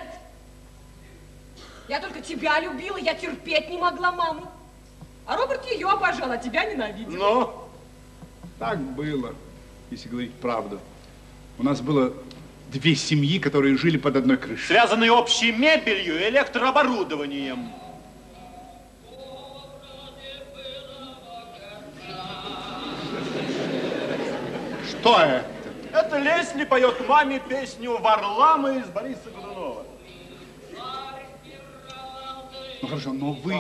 Я 1.89 2.01
только 2.01 2.21
тебя 2.21 2.61
любила, 2.61 2.99
я 2.99 3.15
терпеть 3.15 3.71
не 3.71 3.79
могла 3.79 4.13
маму. 4.13 4.53
А 5.27 5.37
Роберт 5.37 5.65
ее 5.71 5.89
обожал, 5.89 6.31
а 6.31 6.37
тебя 6.37 6.65
ненавидел. 6.65 7.11
Но 7.19 7.69
Так 8.59 8.79
было, 8.79 9.35
если 9.91 10.11
говорить 10.11 10.35
правду. 10.35 10.79
У 11.59 11.63
нас 11.63 11.81
было 11.81 12.13
две 12.71 12.95
семьи, 12.95 13.39
которые 13.39 13.79
жили 13.79 13.97
под 13.97 14.17
одной 14.17 14.37
крышей. 14.37 14.67
связанные 14.67 15.11
общей 15.11 15.53
мебелью 15.53 16.21
и 16.21 16.29
электрооборудованием. 16.29 17.73
Что 25.01 25.21
это? 25.21 25.45
Это 25.93 26.19
Лесли 26.19 26.65
поет 26.65 27.07
маме 27.09 27.41
песню 27.41 27.99
Варлама 27.99 28.73
из 28.75 28.87
Бориса 28.87 29.31
Годунова. 29.35 29.85
Ну 32.83 32.89
хорошо, 32.89 33.13
но 33.13 33.33
вы... 33.33 33.55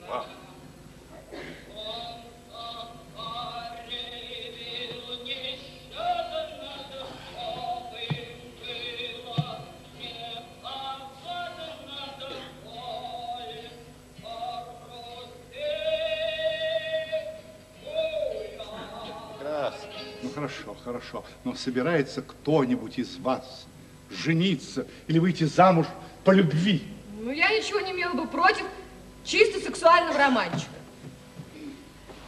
Прекрасно. 0.00 0.32
Ну 0.32 0.37
хорошо, 20.38 20.76
хорошо. 20.84 21.24
Но 21.44 21.54
собирается 21.54 22.22
кто-нибудь 22.22 22.98
из 22.98 23.16
вас 23.16 23.66
жениться 24.10 24.86
или 25.08 25.18
выйти 25.18 25.44
замуж 25.44 25.86
по 26.24 26.30
любви? 26.30 26.82
Ну, 27.20 27.30
я 27.32 27.48
ничего 27.48 27.80
не 27.80 27.90
имела 27.92 28.14
бы 28.14 28.26
против 28.26 28.64
чисто 29.24 29.60
сексуального 29.60 30.16
романчика. 30.16 30.70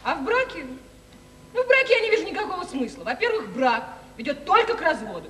А 0.03 0.15
в 0.15 0.25
браке? 0.25 0.65
Ну, 1.53 1.63
в 1.63 1.67
браке 1.67 1.93
я 1.93 1.99
не 2.01 2.09
вижу 2.09 2.23
никакого 2.23 2.65
смысла. 2.65 3.03
Во-первых, 3.03 3.53
брак 3.53 3.97
ведет 4.17 4.45
только 4.45 4.75
к 4.75 4.81
разводу. 4.81 5.29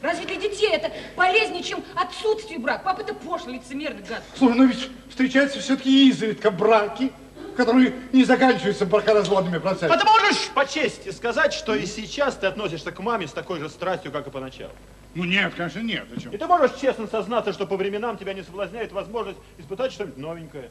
Разве 0.00 0.26
для 0.26 0.36
детей 0.36 0.70
это 0.70 0.92
полезнее, 1.16 1.62
чем 1.62 1.82
отсутствие 1.96 2.60
брака? 2.60 2.82
Папа, 2.84 3.00
это 3.00 3.14
пошло, 3.14 3.52
лицемерный 3.52 4.02
гад. 4.02 4.22
Слушай, 4.36 4.56
но 4.56 4.64
ведь 4.64 4.90
встречаются 5.08 5.58
все-таки 5.58 6.08
изредка 6.08 6.52
браки, 6.52 7.10
которые 7.58 7.92
не 8.12 8.24
заканчиваются 8.24 8.86
бракоразводными 8.86 9.58
процессами. 9.58 9.92
А 9.92 9.98
ты 9.98 10.04
можешь 10.04 10.48
по 10.54 10.64
чести 10.64 11.10
сказать, 11.10 11.52
что 11.52 11.74
и 11.74 11.86
сейчас 11.86 12.36
ты 12.36 12.46
относишься 12.46 12.92
к 12.92 13.00
маме 13.00 13.26
с 13.26 13.32
такой 13.32 13.58
же 13.58 13.68
страстью, 13.68 14.12
как 14.12 14.28
и 14.28 14.30
поначалу? 14.30 14.70
Ну 15.16 15.24
нет, 15.24 15.52
конечно, 15.56 15.80
нет. 15.80 16.06
Зачем? 16.14 16.32
И 16.32 16.36
ты 16.36 16.46
можешь 16.46 16.76
честно 16.80 17.08
сознаться, 17.08 17.52
что 17.52 17.66
по 17.66 17.76
временам 17.76 18.16
тебя 18.16 18.32
не 18.32 18.44
соблазняет 18.44 18.92
возможность 18.92 19.40
испытать 19.58 19.90
что-нибудь 19.90 20.18
новенькое. 20.18 20.70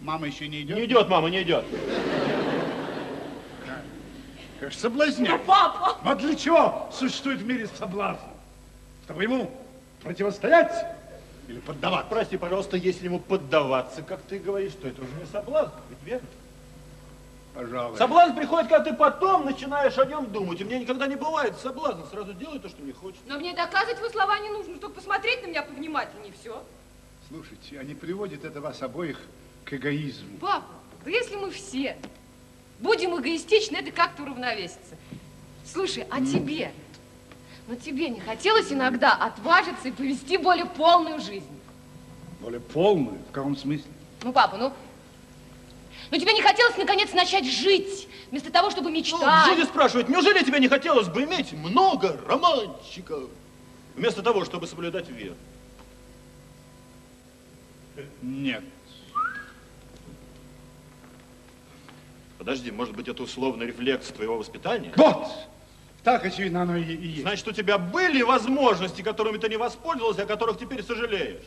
Мама 0.00 0.28
еще 0.28 0.46
не 0.46 0.62
идет? 0.62 0.76
Не 0.76 0.84
идет, 0.84 1.08
мама, 1.08 1.28
не 1.28 1.42
идет. 1.42 1.64
Конечно, 4.60 4.80
соблазняет. 4.80 5.42
Папа! 5.44 5.96
Но 6.04 6.14
для 6.14 6.36
чего 6.36 6.88
существует 6.92 7.40
в 7.40 7.46
мире 7.46 7.68
соблазн? 7.76 8.20
Чтобы 9.06 9.24
ему 9.24 9.50
противостоять 10.04 10.72
или 11.48 11.60
поддаваться? 11.60 12.08
Прости, 12.08 12.36
пожалуйста, 12.36 12.76
если 12.76 13.06
ему 13.06 13.20
поддаваться, 13.20 14.02
как 14.02 14.22
ты 14.22 14.38
говоришь, 14.38 14.72
то 14.80 14.88
это 14.88 15.02
уже 15.02 15.12
не 15.12 15.26
соблазн, 15.26 15.72
ведь 15.88 16.02
верно? 16.04 16.28
Пожалуй. 17.54 17.96
Соблазн 17.96 18.36
приходит, 18.36 18.68
когда 18.68 18.90
ты 18.90 18.96
потом 18.96 19.46
начинаешь 19.46 19.96
о 19.96 20.04
нем 20.04 20.30
думать. 20.30 20.60
И 20.60 20.64
мне 20.64 20.78
никогда 20.78 21.06
не 21.06 21.16
бывает 21.16 21.56
соблазна. 21.56 22.04
Сразу 22.10 22.34
делай 22.34 22.58
то, 22.58 22.68
что 22.68 22.82
мне 22.82 22.92
хочется. 22.92 23.24
Но 23.26 23.38
мне 23.38 23.54
доказывать 23.54 23.98
его 23.98 24.10
слова 24.10 24.38
не 24.40 24.50
нужно, 24.50 24.76
только 24.78 24.96
посмотреть 24.96 25.42
на 25.42 25.46
меня 25.46 25.62
повнимательнее, 25.62 26.34
все. 26.38 26.62
Слушайте, 27.28 27.80
а 27.80 27.84
не 27.84 27.94
приводит 27.94 28.44
это 28.44 28.60
вас 28.60 28.82
обоих 28.82 29.18
к 29.64 29.72
эгоизму? 29.72 30.36
Папа, 30.38 30.66
да 31.04 31.10
если 31.10 31.36
мы 31.36 31.50
все 31.50 31.96
будем 32.78 33.18
эгоистичны, 33.18 33.78
это 33.78 33.90
как-то 33.90 34.24
уравновесится. 34.24 34.96
Слушай, 35.64 36.06
а 36.10 36.20
тебе? 36.20 36.72
Ну 37.68 37.74
тебе 37.74 38.10
не 38.10 38.20
хотелось 38.20 38.72
иногда 38.72 39.12
отважиться 39.14 39.88
и 39.88 39.92
повести 39.92 40.36
более 40.36 40.66
полную 40.66 41.20
жизнь? 41.20 41.60
Более 42.40 42.60
полную? 42.60 43.18
В 43.28 43.32
каком 43.32 43.56
смысле? 43.56 43.90
Ну, 44.22 44.32
папа, 44.32 44.56
ну... 44.56 44.72
Ну 46.10 46.18
тебе 46.18 46.32
не 46.32 46.42
хотелось 46.42 46.76
наконец 46.76 47.12
начать 47.12 47.44
жить, 47.44 48.08
вместо 48.30 48.52
того, 48.52 48.70
чтобы 48.70 48.90
Ну, 48.90 48.96
мечтать? 48.96 49.48
Джуди 49.48 49.66
спрашивает, 49.66 50.08
неужели 50.08 50.44
тебе 50.44 50.60
не 50.60 50.68
хотелось 50.68 51.08
бы 51.08 51.24
иметь 51.24 51.52
много 51.52 52.16
романчиков, 52.26 53.28
вместо 53.96 54.22
того, 54.22 54.44
чтобы 54.44 54.68
соблюдать 54.68 55.08
веру? 55.08 55.34
Нет. 58.22 58.62
Подожди, 62.38 62.70
может 62.70 62.94
быть, 62.94 63.08
это 63.08 63.24
условный 63.24 63.66
рефлекс 63.66 64.06
твоего 64.08 64.36
воспитания? 64.36 64.92
Вот! 64.96 65.26
Так, 66.06 66.24
очевидно, 66.24 66.62
оно 66.62 66.76
и, 66.76 66.84
и 66.84 67.06
есть. 67.08 67.22
Значит, 67.22 67.48
у 67.48 67.52
тебя 67.52 67.78
были 67.78 68.22
возможности, 68.22 69.02
которыми 69.02 69.38
ты 69.38 69.48
не 69.48 69.56
воспользовался, 69.56 70.22
о 70.22 70.26
которых 70.26 70.56
теперь 70.56 70.80
сожалеешь? 70.84 71.42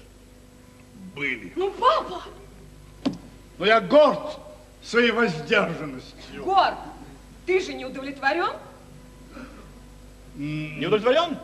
Были. 1.16 1.53
Ну, 1.55 1.72
папа! 1.72 2.24
Но 3.57 3.66
я 3.66 3.80
горд 3.80 4.38
своей 4.84 5.12
воздержанностью. 5.12 6.43
Гор, 6.43 6.74
ты 7.45 7.62
же 7.62 7.74
не 7.74 7.86
удовлетворен? 7.86 8.51
Не 10.36 10.88
удовлетворен? 10.88 11.38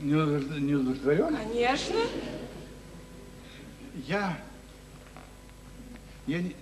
Не, 0.00 0.60
не 0.60 0.74
удовлетворен? 0.74 1.36
Конечно. 1.36 2.00
Я... 4.08 4.36
Я 6.26 6.42
не, 6.42 6.56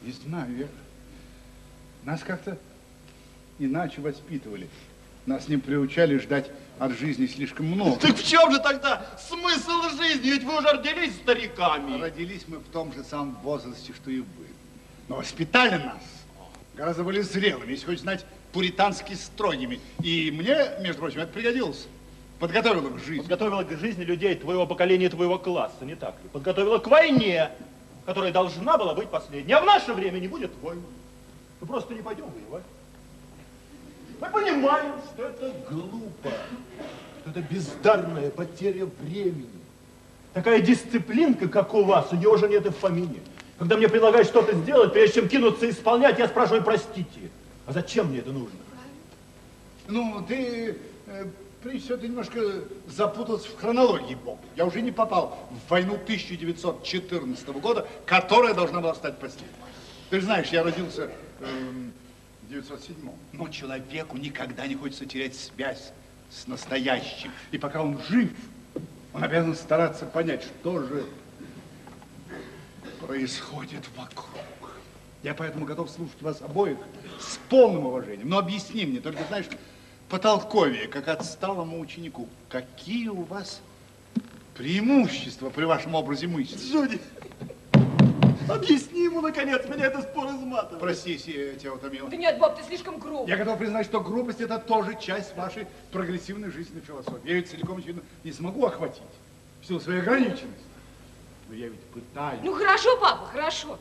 не 0.00 0.12
знаю, 0.12 0.56
я... 0.56 0.68
Нас 2.04 2.22
как-то 2.22 2.56
иначе 3.58 4.00
воспитывали. 4.00 4.70
Нас 5.28 5.46
не 5.46 5.58
приучали 5.58 6.16
ждать 6.16 6.50
от 6.78 6.92
жизни 6.92 7.26
слишком 7.26 7.66
много. 7.66 8.00
Так 8.00 8.16
в 8.16 8.26
чем 8.26 8.50
же 8.50 8.58
тогда 8.60 9.04
смысл 9.28 9.82
жизни? 9.98 10.30
Ведь 10.30 10.42
вы 10.42 10.56
уже 10.56 10.68
родились 10.68 11.16
стариками. 11.16 12.00
Родились 12.00 12.44
мы 12.48 12.56
в 12.56 12.68
том 12.70 12.94
же 12.94 13.04
самом 13.04 13.34
возрасте, 13.42 13.92
что 13.92 14.10
и 14.10 14.20
вы. 14.20 14.46
Но 15.06 15.16
воспитали 15.16 15.76
нас 15.84 16.02
гораздо 16.74 17.04
более 17.04 17.22
зрелыми, 17.24 17.72
если 17.72 17.84
хочешь 17.84 18.00
знать, 18.00 18.24
пуритански 18.54 19.12
строгими. 19.12 19.80
И 20.02 20.30
мне, 20.30 20.56
между 20.80 21.02
прочим, 21.02 21.20
это 21.20 21.30
пригодилось. 21.30 21.88
Подготовило 22.38 22.88
к 22.88 22.98
жизни. 22.98 23.20
Подготовила 23.20 23.64
к 23.64 23.78
жизни 23.78 24.04
людей 24.04 24.34
твоего 24.34 24.66
поколения 24.66 25.06
и 25.06 25.10
твоего 25.10 25.38
класса, 25.38 25.84
не 25.84 25.94
так 25.94 26.14
ли? 26.22 26.30
Подготовила 26.32 26.78
к 26.78 26.86
войне, 26.86 27.50
которая 28.06 28.32
должна 28.32 28.78
была 28.78 28.94
быть 28.94 29.10
последней. 29.10 29.52
А 29.52 29.60
в 29.60 29.66
наше 29.66 29.92
время 29.92 30.20
не 30.20 30.28
будет 30.28 30.52
войн. 30.62 30.82
Мы 31.60 31.66
просто 31.66 31.92
не 31.92 32.00
пойдем 32.00 32.30
воевать. 32.30 32.64
Мы 34.20 34.28
понимаем, 34.30 34.94
что 35.12 35.24
это 35.24 35.52
глупо, 35.70 36.30
что 37.20 37.30
это 37.30 37.40
бездарная 37.40 38.30
потеря 38.30 38.88
времени. 39.00 39.48
Такая 40.34 40.60
дисциплинка, 40.60 41.48
как 41.48 41.72
у 41.74 41.84
вас, 41.84 42.12
у 42.12 42.16
ее 42.16 42.28
уже 42.28 42.48
нет 42.48 42.66
и 42.66 42.70
в 42.70 42.76
помине. 42.76 43.20
Когда 43.58 43.76
мне 43.76 43.88
предлагают 43.88 44.28
что-то 44.28 44.54
сделать, 44.56 44.92
прежде 44.92 45.20
чем 45.20 45.28
кинуться 45.28 45.68
исполнять, 45.68 46.18
я 46.18 46.28
спрашиваю, 46.28 46.62
простите, 46.62 47.30
а 47.66 47.72
зачем 47.72 48.08
мне 48.08 48.18
это 48.18 48.30
нужно? 48.30 48.58
Ну, 49.88 50.24
ты, 50.26 50.76
э, 51.06 51.24
прежде 51.62 51.80
всего, 51.80 51.96
ты 51.96 52.08
немножко 52.08 52.40
запутался 52.88 53.48
в 53.48 53.56
хронологии, 53.56 54.14
Боб. 54.14 54.38
Я 54.54 54.66
уже 54.66 54.80
не 54.82 54.92
попал 54.92 55.48
в 55.50 55.70
войну 55.70 55.94
1914 55.94 57.48
года, 57.60 57.86
которая 58.04 58.54
должна 58.54 58.80
была 58.80 58.94
стать 58.94 59.18
последней. 59.18 59.48
Ты 60.10 60.20
же 60.20 60.26
знаешь, 60.26 60.48
я 60.48 60.62
родился... 60.62 61.10
Э, 61.40 61.46
1907. 62.48 63.10
Но 63.32 63.48
человеку 63.48 64.16
никогда 64.16 64.66
не 64.66 64.74
хочется 64.74 65.04
терять 65.04 65.36
связь 65.36 65.92
с 66.30 66.46
настоящим. 66.46 67.30
И 67.50 67.58
пока 67.58 67.82
он 67.82 68.00
жив, 68.08 68.30
он 69.12 69.22
обязан 69.22 69.54
стараться 69.54 70.06
понять, 70.06 70.42
что 70.42 70.82
же 70.82 71.04
происходит 73.00 73.88
вокруг. 73.96 74.72
Я 75.22 75.34
поэтому 75.34 75.66
готов 75.66 75.90
слушать 75.90 76.20
вас 76.22 76.40
обоих 76.40 76.78
с 77.20 77.38
полным 77.48 77.86
уважением. 77.86 78.28
Но 78.28 78.38
объясни 78.38 78.86
мне, 78.86 79.00
только 79.00 79.24
знаешь, 79.24 79.46
потолковее, 80.08 80.88
как 80.88 81.08
отсталому 81.08 81.78
ученику, 81.78 82.28
какие 82.48 83.08
у 83.08 83.22
вас 83.24 83.60
преимущества 84.54 85.50
при 85.50 85.64
вашем 85.64 85.94
образе 85.94 86.28
мысли? 86.28 86.56
Зоди, 86.56 87.00
объясни 88.50 89.04
ему, 89.04 89.20
наконец, 89.20 89.64
меня 89.68 89.86
это 89.86 90.02
спор 90.02 90.28
изматывает. 90.28 90.80
Прости, 90.80 91.12
я 91.12 91.54
тебя 91.54 91.74
утомил. 91.74 92.08
Да 92.08 92.16
нет, 92.16 92.38
Боб, 92.38 92.56
ты 92.56 92.62
слишком 92.64 92.98
груб. 92.98 93.28
Я 93.28 93.36
готов 93.36 93.58
признать, 93.58 93.86
что 93.86 94.00
грубость 94.00 94.40
это 94.40 94.58
тоже 94.58 94.96
часть 95.00 95.36
вашей 95.36 95.66
прогрессивной 95.92 96.50
жизненной 96.50 96.82
философии. 96.82 97.20
Я 97.28 97.36
ее 97.36 97.42
целиком, 97.42 97.78
очевидно, 97.78 98.02
не 98.24 98.32
смогу 98.32 98.66
охватить 98.66 99.02
в 99.60 99.66
силу 99.66 99.80
своей 99.80 100.00
ограниченности. 100.00 100.64
Но 101.48 101.54
я 101.54 101.68
ведь 101.68 101.82
пытаюсь. 101.86 102.40
Ну 102.42 102.54
хорошо, 102.54 102.98
папа, 103.00 103.26
хорошо. 103.26 103.78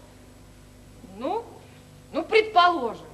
Ну, 1.18 1.44
ну, 2.14 2.24
предположим. 2.24 3.06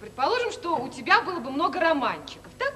Предположим, 0.00 0.52
что 0.52 0.76
у 0.76 0.88
тебя 0.88 1.22
было 1.22 1.40
бы 1.40 1.50
много 1.50 1.80
романчиков, 1.80 2.52
так? 2.58 2.74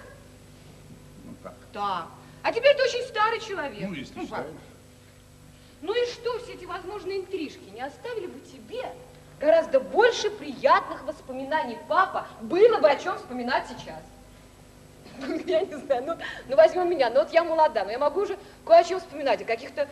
Ну 1.24 1.34
так. 1.42 1.54
Так. 1.72 2.08
А 2.42 2.52
теперь 2.52 2.76
ты 2.76 2.82
очень 2.82 3.02
старый 3.08 3.40
человек. 3.40 3.88
Ну, 3.88 3.94
если 3.94 4.14
папа. 4.14 4.26
считаешь. 4.26 4.46
Ну 5.86 5.94
и 5.94 6.04
что, 6.06 6.36
все 6.40 6.54
эти 6.54 6.64
возможные 6.64 7.18
интрижки 7.20 7.70
не 7.72 7.80
оставили 7.80 8.26
бы 8.26 8.40
тебе 8.40 8.82
гораздо 9.38 9.78
больше 9.78 10.30
приятных 10.30 11.04
воспоминаний, 11.04 11.78
папа? 11.86 12.26
Было 12.40 12.78
бы 12.78 12.90
о 12.90 12.96
чем 12.96 13.16
вспоминать 13.16 13.66
сейчас. 13.68 14.02
Я 15.46 15.60
не 15.60 15.76
знаю, 15.76 16.02
ну, 16.04 16.14
ну 16.48 16.56
возьмем 16.56 16.90
меня, 16.90 17.08
ну 17.08 17.20
вот 17.20 17.32
я 17.32 17.44
молода, 17.44 17.84
но 17.84 17.92
я 17.92 17.98
могу 18.00 18.22
уже 18.22 18.36
кое 18.66 18.78
о 18.78 18.84
чем 18.84 18.98
вспоминать, 18.98 19.40
о 19.40 19.44
каких-то, 19.44 19.88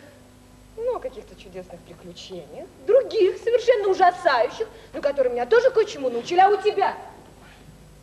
ну, 0.76 0.98
каких-то 0.98 1.36
чудесных 1.40 1.80
приключениях, 1.82 2.66
других, 2.88 3.38
совершенно 3.38 3.88
ужасающих, 3.88 4.66
но 4.92 5.00
которые 5.00 5.32
меня 5.32 5.46
тоже 5.46 5.70
кое-чему 5.70 6.10
научили, 6.10 6.40
а 6.40 6.48
у 6.48 6.56
тебя? 6.56 6.96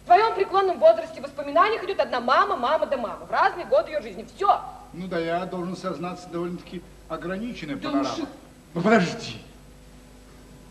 В 0.04 0.06
твоем 0.06 0.34
преклонном 0.34 0.80
возрасте 0.80 1.20
в 1.20 1.24
воспоминаниях 1.24 1.84
идет 1.84 2.00
одна 2.00 2.22
мама, 2.22 2.56
мама 2.56 2.86
да 2.86 2.96
мама, 2.96 3.26
в 3.26 3.32
разные 3.32 3.66
годы 3.66 3.92
ее 3.92 4.02
жизни, 4.02 4.26
все. 4.34 4.62
Ну 4.94 5.08
да, 5.08 5.20
я 5.20 5.46
должен 5.46 5.76
сознаться 5.76 6.30
довольно-таки 6.30 6.82
ограниченная 7.16 7.76
Да 7.76 7.90
панорама. 7.90 8.14
уж- 8.24 8.30
Ну 8.74 8.82
подожди. 8.82 9.38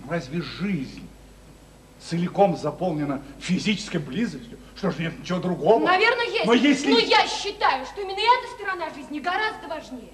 Разве 0.08 0.40
жизнь 0.42 1.06
целиком 2.00 2.56
заполнена 2.56 3.22
физической 3.38 3.98
близостью? 3.98 4.58
Что 4.76 4.90
ж, 4.90 4.98
нет 4.98 5.18
ничего 5.18 5.38
другого? 5.38 5.84
Наверное, 5.84 6.26
есть. 6.26 6.46
Но 6.46 6.54
если... 6.54 6.92
Но 6.92 6.98
я 6.98 7.26
считаю, 7.28 7.84
что 7.84 8.00
именно 8.00 8.18
эта 8.18 8.54
сторона 8.54 8.90
жизни 8.94 9.20
гораздо 9.20 9.68
важнее. 9.68 10.12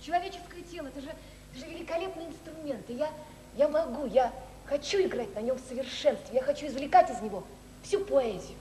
Человеческое 0.00 0.62
тело, 0.70 0.86
это 0.86 1.00
же, 1.00 1.08
это 1.08 1.58
же 1.64 1.70
великолепный 1.72 2.26
инструмент. 2.26 2.88
И 2.88 2.94
я, 2.94 3.10
я 3.56 3.68
могу, 3.68 4.06
я 4.06 4.32
хочу 4.66 4.98
играть 5.02 5.34
на 5.34 5.40
нем 5.40 5.56
в 5.56 5.68
совершенстве. 5.68 6.34
Я 6.34 6.42
хочу 6.42 6.66
извлекать 6.66 7.10
из 7.10 7.20
него 7.20 7.44
всю 7.82 8.04
поэзию 8.04 8.56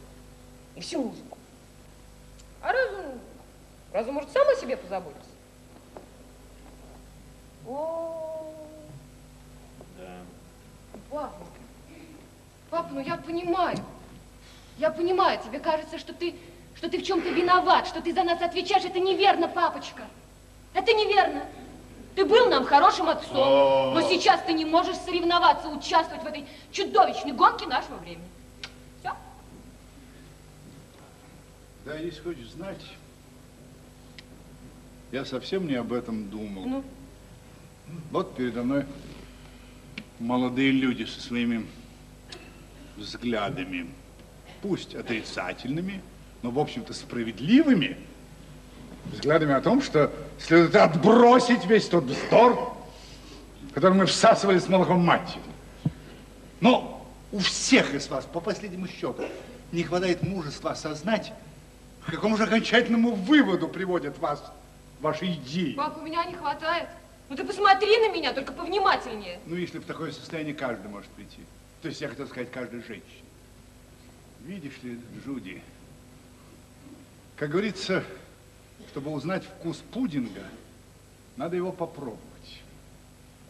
и 0.75 0.81
всю 0.81 1.03
музыку. 1.03 1.37
А 2.61 2.71
разум, 2.73 3.05
разум 3.93 4.15
может 4.15 4.31
сам 4.31 4.47
о 4.47 4.55
себе 4.59 4.75
позаботиться. 4.75 5.24
О, 7.67 8.45
Да. 9.97 10.17
Папа, 11.09 11.45
папа, 12.69 12.89
ну 12.91 12.99
я 12.99 13.17
понимаю. 13.17 13.77
Я 14.77 14.91
понимаю, 14.91 15.39
тебе 15.43 15.59
кажется, 15.59 15.97
что 15.97 16.13
ты, 16.13 16.35
что 16.75 16.89
ты 16.89 16.99
в 16.99 17.03
чем-то 17.03 17.29
виноват, 17.29 17.87
что 17.87 18.01
ты 18.01 18.13
за 18.13 18.23
нас 18.23 18.41
отвечаешь. 18.41 18.83
Это 18.83 18.99
неверно, 18.99 19.47
папочка. 19.47 20.03
Это 20.73 20.93
неверно. 20.93 21.45
Ты 22.15 22.25
был 22.25 22.49
нам 22.49 22.65
хорошим 22.65 23.09
отцом, 23.09 23.93
но 23.93 24.01
сейчас 24.01 24.41
ты 24.43 24.53
не 24.53 24.65
можешь 24.65 24.95
соревноваться, 24.97 25.67
участвовать 25.67 26.23
в 26.23 26.27
этой 26.27 26.45
чудовищной 26.71 27.33
гонке 27.33 27.65
нашего 27.67 27.97
времени. 27.97 28.27
Все? 28.99 29.11
Да, 31.85 31.95
если 31.95 32.21
хочешь 32.21 32.51
знать, 32.51 32.81
я 35.11 35.25
совсем 35.25 35.67
не 35.67 35.75
об 35.75 35.91
этом 35.91 36.29
думал. 36.29 36.65
Ну? 36.65 36.83
Вот 38.11 38.35
передо 38.35 38.63
мной 38.63 38.85
молодые 40.19 40.71
люди 40.71 41.03
со 41.03 41.21
своими 41.21 41.65
взглядами, 42.97 43.89
пусть 44.61 44.95
отрицательными, 44.95 46.01
но, 46.41 46.51
в 46.51 46.59
общем-то, 46.59 46.93
справедливыми, 46.93 47.97
взглядами 49.05 49.53
о 49.53 49.61
том, 49.61 49.81
что 49.81 50.11
следует 50.39 50.75
отбросить 50.75 51.65
весь 51.65 51.87
тот 51.87 52.05
вздор, 52.05 52.75
который 53.73 53.93
мы 53.93 54.05
всасывали 54.05 54.59
с 54.59 54.69
молоком 54.69 55.05
матери. 55.05 55.41
Но 56.61 57.05
у 57.31 57.39
всех 57.39 57.93
из 57.93 58.07
вас, 58.07 58.25
по 58.25 58.39
последнему 58.39 58.87
счету, 58.87 59.25
не 59.71 59.83
хватает 59.83 60.23
мужества 60.23 60.71
осознать, 60.71 61.33
к 62.05 62.11
какому 62.11 62.37
же 62.37 62.43
окончательному 62.43 63.11
выводу 63.11 63.67
приводят 63.67 64.17
вас 64.19 64.41
ваши 65.01 65.25
идеи. 65.33 65.73
Папа, 65.73 65.99
меня 65.99 66.23
не 66.25 66.35
хватает. 66.35 66.87
Ну 67.29 67.35
ты 67.35 67.43
посмотри 67.43 67.97
на 67.97 68.11
меня, 68.13 68.33
только 68.33 68.53
повнимательнее. 68.53 69.39
Ну, 69.45 69.55
если 69.55 69.79
в 69.79 69.85
такое 69.85 70.11
состояние 70.11 70.53
каждый 70.53 70.87
может 70.89 71.09
прийти. 71.11 71.39
То 71.81 71.87
есть 71.87 71.99
я 72.01 72.07
хотел 72.07 72.27
сказать, 72.27 72.51
каждая 72.51 72.81
женщина. 72.81 73.25
Видишь 74.41 74.81
ли, 74.83 74.99
Джуди, 75.23 75.61
как 77.35 77.49
говорится, 77.49 78.03
чтобы 78.91 79.11
узнать 79.11 79.43
вкус 79.43 79.77
пудинга, 79.91 80.43
надо 81.35 81.55
его 81.55 81.71
попробовать. 81.71 82.19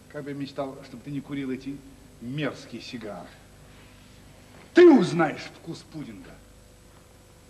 Как 0.10 0.24
бы 0.24 0.30
я 0.32 0.36
мечтал, 0.36 0.78
чтобы 0.86 1.04
ты 1.04 1.12
не 1.12 1.20
курил 1.20 1.52
эти 1.52 1.78
мерзкие 2.22 2.82
сигары. 2.82 3.28
Ты 4.74 4.90
узнаешь 4.90 5.44
вкус 5.62 5.80
пудинга, 5.92 6.32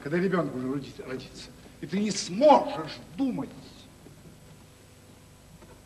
когда 0.02 0.18
ребенок 0.18 0.56
уже 0.56 0.72
родит- 0.74 1.00
родится. 1.08 1.50
И 1.82 1.88
ты 1.88 2.00
не 2.00 2.10
сможешь 2.12 2.98
думать 3.16 3.50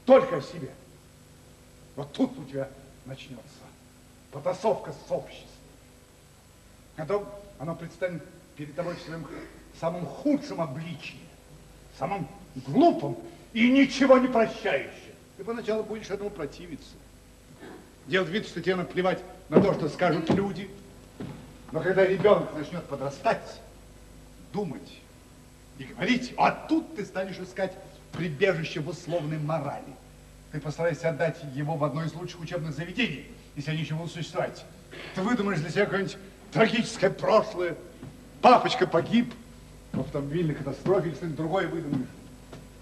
только 0.10 0.38
о 0.38 0.42
себе. 0.42 0.72
Вот 1.96 2.12
тут 2.14 2.36
у 2.40 2.44
тебя 2.46 2.68
начнется 3.06 3.44
потасовка 4.32 4.92
с 4.92 5.12
обществом. 5.12 5.48
Потом 6.96 7.30
оно 7.60 7.76
предстанет 7.76 8.24
перед 8.56 8.76
тобой 8.76 8.96
в 8.96 9.02
своем 9.02 9.28
самом 9.80 10.08
худшем 10.08 10.62
обличии, 10.62 11.20
самом 12.00 12.28
глупом 12.56 13.18
и 13.54 13.70
ничего 13.70 14.18
не 14.18 14.28
прощающем. 14.28 15.14
Ты 15.38 15.44
поначалу 15.44 15.84
будешь 15.84 16.10
этому 16.10 16.32
противиться. 16.32 16.96
Делать 18.08 18.30
вид, 18.30 18.48
что 18.48 18.62
тебе 18.62 18.78
наплевать 18.78 19.20
на 19.50 19.62
то, 19.62 19.76
что 19.76 19.90
скажут 19.90 20.28
люди. 20.32 20.72
Но 21.72 21.82
когда 21.82 22.04
ребенок 22.04 22.52
начнет 22.56 22.84
подрастать, 22.86 23.62
думать 24.54 24.98
и 25.78 25.84
говорить, 25.84 26.34
а 26.36 26.50
тут 26.50 26.96
ты 26.96 27.06
станешь 27.06 27.38
искать 27.38 27.74
прибежище 28.12 28.80
в 28.80 28.90
условной 28.90 29.38
морали. 29.38 29.99
Ты 30.52 30.60
постарайся 30.60 31.10
отдать 31.10 31.38
его 31.54 31.76
в 31.76 31.84
одно 31.84 32.04
из 32.04 32.14
лучших 32.14 32.40
учебных 32.40 32.74
заведений, 32.74 33.32
если 33.56 33.72
они 33.72 33.82
еще 33.82 33.94
будут 33.94 34.12
существовать. 34.12 34.66
Ты 35.14 35.22
выдумаешь 35.22 35.60
для 35.60 35.70
себя 35.70 35.86
какое-нибудь 35.86 36.18
трагическое 36.52 37.12
прошлое. 37.12 37.76
Папочка 38.42 38.88
погиб 38.88 39.34
в 39.94 40.00
автомобильной 40.00 40.56
катастрофе 40.56 41.10
или 41.10 41.16
что-нибудь 41.16 41.38
другое 41.38 41.68
выдумаешь. 41.68 42.08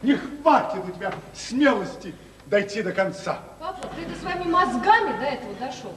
Не 0.02 0.16
хватит 0.16 0.82
у 0.88 0.92
тебя 0.92 1.14
смелости 1.34 2.14
дойти 2.46 2.84
до 2.84 2.94
конца. 2.94 3.40
Папа, 3.60 3.90
ты 3.96 4.04
это 4.04 4.20
своими 4.22 4.50
мозгами 4.50 5.20
до 5.20 5.26
этого 5.26 5.54
дошел. 5.56 5.94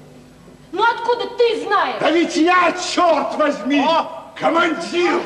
Ну 0.72 0.82
откуда 0.82 1.36
ты 1.36 1.64
знаешь? 1.64 2.00
Да 2.00 2.10
ведь 2.10 2.36
я, 2.36 2.72
черт 2.72 3.36
возьми, 3.36 3.84
командир! 4.36 5.20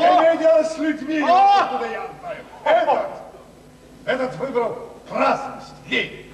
Я 0.00 0.20
имею 0.20 0.38
дело 0.38 0.62
с 0.62 0.78
людьми, 0.78 1.20
откуда 1.20 1.90
я 1.90 2.10
знаю. 2.20 2.44
Этот, 2.64 3.08
этот 4.04 4.36
выбрал 4.36 4.87
праздность, 5.08 5.74
лень. 5.88 6.26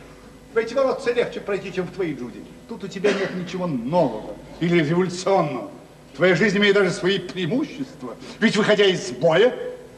В 0.52 0.56
эти 0.56 0.74
воротцы 0.74 1.12
легче 1.12 1.40
пройти, 1.40 1.72
чем 1.72 1.86
в 1.86 1.90
твои, 1.90 2.14
Джуди. 2.14 2.44
Тут 2.68 2.84
у 2.84 2.88
тебя 2.88 3.12
нет 3.12 3.34
ничего 3.34 3.66
нового 3.66 4.34
или 4.60 4.82
революционного. 4.82 5.70
Твоя 6.14 6.36
жизнь 6.36 6.58
имеет 6.58 6.74
даже 6.74 6.92
свои 6.92 7.18
преимущества. 7.18 8.14
Ведь, 8.38 8.56
выходя 8.56 8.84
из 8.84 9.10
боя, 9.10 9.52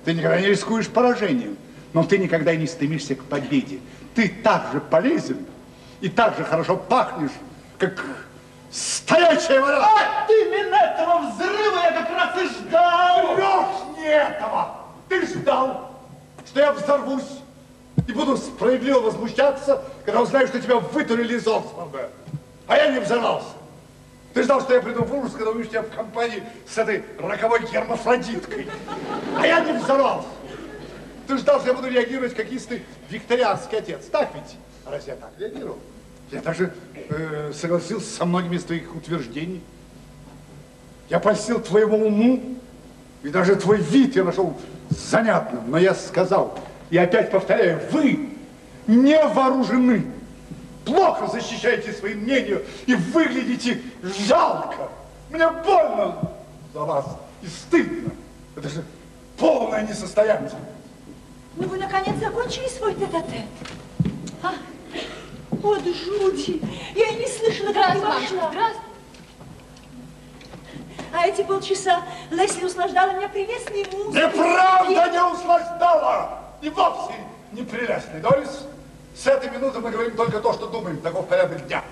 Ты 0.07 0.14
никогда 0.14 0.41
не 0.41 0.47
рискуешь 0.47 0.87
поражением, 0.87 1.57
но 1.93 2.05
ты 2.05 2.16
никогда 2.18 2.55
не 2.55 2.68
стремишься 2.68 3.16
к 3.16 3.24
победе. 3.24 3.81
Ты 4.14 4.29
так 4.29 4.70
же 4.72 4.81
полезен 4.81 5.45
и 6.01 6.09
так 6.09 6.37
же 6.37 6.45
хорошо 6.45 6.77
пахнешь, 6.77 7.33
как 7.77 8.05
стоячая 8.70 9.61
вода. 9.61 9.85
От 9.85 10.31
именно 10.31 10.77
этого 10.77 11.33
взрыва 11.33 11.79
я 11.83 11.91
как 11.91 12.11
раз 12.11 12.41
и 12.41 12.47
ждал. 12.47 13.35
Врешь 13.35 13.99
не 13.99 14.07
этого! 14.07 14.77
Ты 15.09 15.27
ждал, 15.27 15.91
что 16.47 16.61
я 16.61 16.72
взорвусь 16.72 17.41
и 18.07 18.12
буду 18.12 18.36
справедливо 18.36 19.01
возмущаться, 19.01 19.82
когда 20.05 20.22
узнаю, 20.22 20.47
что 20.47 20.61
тебя 20.61 20.76
вытурили 20.76 21.36
из 21.36 21.47
Оксфорда. 21.47 22.11
А 22.66 22.76
я 22.76 22.92
не 22.92 23.01
взорвался. 23.01 23.49
Ты 24.34 24.42
ждал, 24.42 24.61
что 24.61 24.74
я 24.74 24.82
приду 24.82 25.03
в 25.03 25.14
ужас, 25.14 25.32
когда 25.32 25.51
увижу 25.51 25.70
тебя 25.70 25.82
в 25.82 25.88
компании 25.88 26.42
с 26.68 26.76
этой 26.76 27.03
роковой 27.18 27.61
гермафродиткой. 27.62 28.66
А 29.38 29.47
я 29.47 29.61
не 29.61 29.78
взорвался. 29.78 30.28
Ты 31.26 31.38
ждал, 31.38 31.59
что 31.61 31.70
я 31.70 31.74
буду 31.74 31.88
реагировать, 31.88 32.34
как 32.34 32.53
истый 32.53 32.82
викторианский 33.09 33.78
отец. 33.78 34.05
Так 34.12 34.30
ведь? 34.34 34.57
Раз 34.84 35.07
я 35.07 35.16
так 35.16 35.30
реагировал. 35.38 35.78
Я 36.30 36.42
даже 36.42 36.72
э, 37.09 37.53
согласился 37.55 38.14
со 38.14 38.24
многими 38.24 38.57
из 38.57 38.64
твоих 38.64 38.94
утверждений. 38.94 39.62
Я 41.09 41.20
польстил 41.20 41.61
твоему 41.61 42.07
уму, 42.07 42.59
и 43.22 43.28
даже 43.28 43.57
твой 43.57 43.78
вид 43.78 44.16
я 44.16 44.24
нашел 44.24 44.57
занятным. 44.90 45.70
Но 45.70 45.78
я 45.78 45.94
сказал, 45.94 46.59
и 46.91 46.99
опять 46.99 47.30
повторяю, 47.30 47.80
вы 47.91 48.30
не 48.87 49.20
вооружены, 49.26 50.07
плохо 50.84 51.26
защищаете 51.26 51.93
свои 51.93 52.14
мнения 52.14 52.62
и 52.87 52.95
выглядите 52.95 53.80
жалко. 54.03 54.89
Мне 55.30 55.49
больно 55.49 56.30
за 56.72 56.80
вас 56.80 57.05
и 57.43 57.47
стыдно. 57.47 58.12
Это 58.55 58.68
же 58.68 58.84
полная 59.37 59.82
несостоятельность. 59.82 60.55
Ну 61.57 61.68
вы 61.68 61.78
наконец 61.78 62.16
закончили 62.18 62.68
свой 62.68 62.95
тет-а-тет? 62.95 63.47
А? 64.43 64.53
Вот 65.51 65.82
жути. 65.82 66.62
Я 66.95 67.09
и 67.09 67.16
не 67.16 67.26
слышала, 67.26 67.72
как 67.72 67.93
ты 67.93 67.99
вошла. 67.99 68.51
здравствуй. 68.51 68.82
А 71.12 71.26
эти 71.26 71.43
полчаса 71.43 72.03
Лесли 72.30 72.64
услаждала 72.64 73.12
меня 73.12 73.28
прелестной 73.28 73.87
музыкой. 73.91 74.26
Неправда 74.26 75.11
не 75.11 75.32
услаждала! 75.32 76.45
И 76.66 76.68
вовсе 76.68 77.14
не 77.52 77.62
прелестный. 77.62 78.18
Дорис, 78.20 78.66
с 79.14 79.24
этой 79.28 79.48
минуты 79.50 79.78
мы 79.78 79.92
говорим 79.92 80.16
только 80.16 80.40
то, 80.40 80.52
что 80.52 80.66
думаем. 80.66 80.96
Таков 80.96 81.28
порядок 81.28 81.64
дня. 81.68 81.84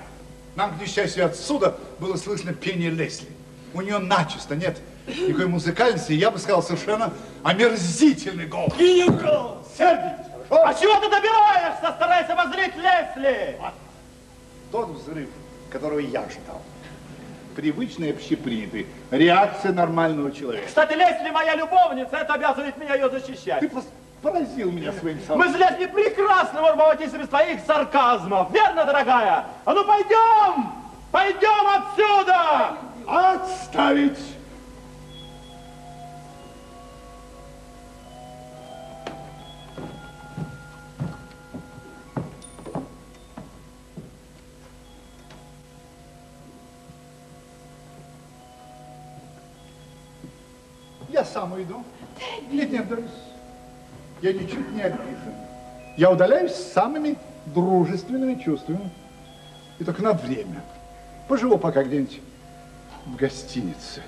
Нам, 0.57 0.77
к 0.77 0.83
несчастью, 0.83 1.25
отсюда 1.25 1.77
было 2.01 2.17
слышно 2.17 2.53
пение 2.53 2.91
Лесли. 2.91 3.29
У 3.73 3.81
нее 3.83 3.99
начисто 3.99 4.57
нет 4.57 4.79
никакой 5.07 5.47
музыкальности, 5.47 6.11
и 6.11 6.17
я 6.17 6.33
бы 6.33 6.41
сказал, 6.41 6.61
совершенно 6.61 7.13
омерзительный 7.45 8.47
голос. 8.47 8.75
Ее 8.77 9.07
голос. 9.07 9.65
Сердитесь, 9.79 10.27
хорошо? 10.49 10.67
А 10.67 10.75
чего 10.75 10.95
ты 10.99 11.09
добиваешься? 11.09 11.93
Старайся 11.95 12.33
обозреть 12.33 12.75
Лесли. 12.75 13.61
Тот 14.73 14.89
взрыв, 14.89 15.29
которого 15.71 16.01
я 16.01 16.23
ждал. 16.23 16.61
Привычный, 17.55 18.11
общепринятый. 18.11 18.89
Реакция 19.13 19.73
нормального 19.73 20.33
человека. 20.33 20.67
Кстати, 20.67 20.95
Лесли 20.95 21.31
моя 21.31 21.55
любовница, 21.55 22.17
это 22.17 22.35
обязывает 22.35 22.77
меня 22.77 22.97
ее 22.97 23.09
защищать. 23.09 23.61
Ты 23.61 23.69
просто 23.69 23.91
поразил 24.25 24.73
меня 24.73 24.91
своим 24.93 25.19
Мы 25.19 25.23
словом. 25.25 25.53
с 25.53 25.57
Лесли 25.57 25.87
прекрасно 25.87 26.63
без 27.19 27.29
твоих 27.29 27.61
сарказмов. 27.67 28.51
Верно, 28.51 28.87
дорогая? 28.87 29.45
А 29.67 29.75
ну 29.75 29.85
пойдем! 29.85 30.73
Пойдем 31.13 31.67
отсюда! 31.69 32.79
Отставить! 33.07 34.19
Я 51.11 51.25
сам 51.25 51.53
уйду. 51.53 51.85
Нет, 52.51 52.73
нет, 52.73 52.89
Дорис. 52.89 53.34
Я 54.25 54.33
ничуть 54.33 54.73
не 54.73 54.81
обижен. 54.81 55.35
Я 55.99 56.11
удаляюсь 56.11 56.53
с 56.53 56.73
самыми 56.73 57.19
дружественными 57.45 58.43
чувствами. 58.43 58.91
И 59.79 59.85
только 59.85 60.03
на 60.03 60.15
время. 60.15 60.63
Поживу 61.29 61.59
пока 61.59 61.85
где-нибудь 61.85 62.23
в 63.05 63.17
гостинице. 63.17 64.01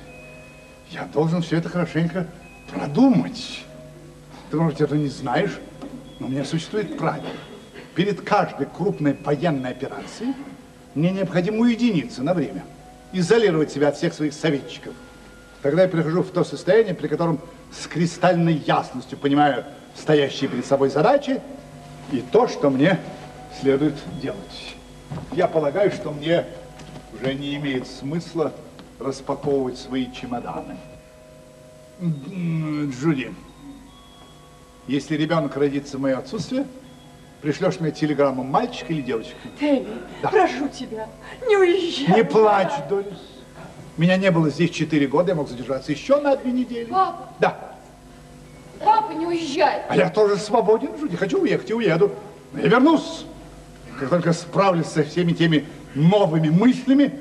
Я 0.90 1.04
должен 1.12 1.42
все 1.42 1.58
это 1.58 1.68
хорошенько 1.68 2.26
продумать. 2.72 3.62
Ты, 4.50 4.56
может, 4.56 4.80
это 4.80 4.96
не 4.96 5.08
знаешь, 5.08 5.58
но 6.18 6.28
у 6.28 6.30
меня 6.30 6.46
существует 6.46 6.96
правило. 6.96 7.28
Перед 7.94 8.22
каждой 8.22 8.68
крупной 8.68 9.18
военной 9.22 9.72
операцией 9.72 10.32
мне 10.94 11.10
необходимо 11.10 11.58
уединиться 11.58 12.22
на 12.22 12.32
время, 12.32 12.64
изолировать 13.12 13.70
себя 13.70 13.88
от 13.88 13.98
всех 13.98 14.14
своих 14.14 14.32
советчиков. 14.32 14.94
Тогда 15.60 15.82
я 15.82 15.88
прихожу 15.88 16.22
в 16.22 16.30
то 16.30 16.42
состояние, 16.42 16.94
при 16.94 17.06
котором 17.06 17.38
с 17.70 17.86
кристальной 17.86 18.54
ясностью 18.54 19.18
понимаю 19.18 19.66
стоящие 19.98 20.48
перед 20.50 20.66
собой 20.66 20.90
задачи 20.90 21.40
и 22.12 22.20
то, 22.32 22.48
что 22.48 22.70
мне 22.70 22.98
следует 23.60 23.94
делать. 24.20 24.74
Я 25.32 25.46
полагаю, 25.48 25.90
что 25.90 26.10
мне 26.10 26.44
уже 27.14 27.34
не 27.34 27.56
имеет 27.56 27.86
смысла 27.86 28.52
распаковывать 28.98 29.78
свои 29.78 30.10
чемоданы. 30.12 30.76
Джуди, 32.00 33.34
если 34.86 35.16
ребенок 35.16 35.56
родится 35.56 35.96
в 35.96 36.00
мое 36.00 36.18
отсутствие, 36.18 36.66
пришлешь 37.40 37.80
мне 37.80 37.90
телеграмму, 37.90 38.44
мальчик 38.44 38.90
или 38.90 39.00
девочка? 39.00 39.34
Тэмми, 39.58 39.86
Да. 40.22 40.28
прошу 40.28 40.68
тебя, 40.68 41.08
не 41.48 41.56
уезжай. 41.56 42.16
Не 42.16 42.24
плачь, 42.24 42.72
Дорис. 42.88 43.18
Меня 43.96 44.18
не 44.18 44.30
было 44.30 44.50
здесь 44.50 44.70
четыре 44.70 45.06
года, 45.06 45.30
я 45.30 45.34
мог 45.36 45.48
задержаться 45.48 45.90
еще 45.90 46.20
на 46.20 46.36
две 46.36 46.52
недели. 46.52 46.84
Папа, 46.90 47.28
Да, 47.40 47.75
папа, 48.84 49.12
не 49.12 49.26
уезжай. 49.26 49.82
а 49.88 49.96
я 49.96 50.10
тоже 50.10 50.36
свободен, 50.36 50.90
Джуди. 50.98 51.16
Хочу 51.16 51.40
уехать 51.40 51.70
и 51.70 51.74
уеду. 51.74 52.12
Но 52.52 52.60
я 52.60 52.68
вернусь, 52.68 53.26
как 53.98 54.08
только 54.10 54.32
справлюсь 54.32 54.86
со 54.86 55.02
всеми 55.04 55.32
теми 55.32 55.66
новыми 55.94 56.48
мыслями, 56.48 57.12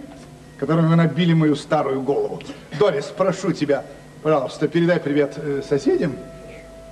которыми 0.58 0.93
набили 0.95 1.34
мою 1.34 1.56
старую 1.56 2.01
голову. 2.01 2.41
Дорис, 2.80 3.06
прошу 3.06 3.51
тебя, 3.51 3.86
пожалуйста, 4.24 4.68
передай 4.68 4.99
привет 4.99 5.34
э, 5.38 5.62
соседям. 5.68 6.16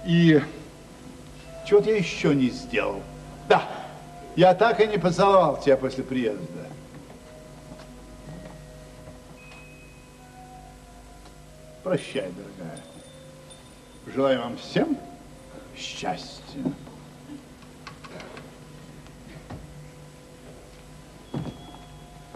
И 0.05 0.41
чего-то 1.65 1.89
я 1.89 1.97
еще 1.97 2.35
не 2.35 2.49
сделал. 2.49 3.01
Да, 3.47 3.63
я 4.35 4.53
так 4.53 4.79
и 4.79 4.87
не 4.87 4.97
поцеловал 4.97 5.59
тебя 5.59 5.77
после 5.77 6.03
приезда. 6.03 6.41
Прощай, 11.83 12.29
дорогая. 12.31 12.79
Желаю 14.05 14.41
вам 14.41 14.57
всем 14.57 14.97
счастья. 15.77 16.61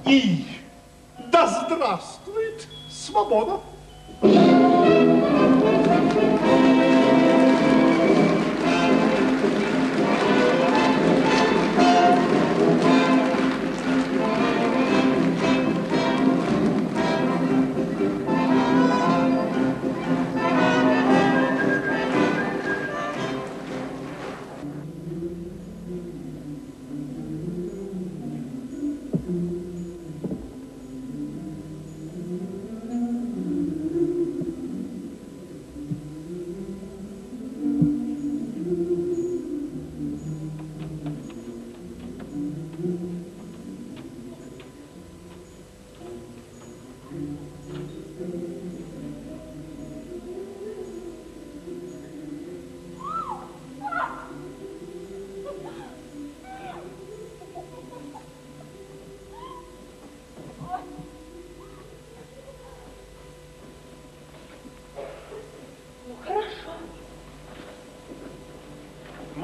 И 0.05 0.45
да 1.31 1.65
здравствует 1.65 2.67
свобода! 2.89 3.59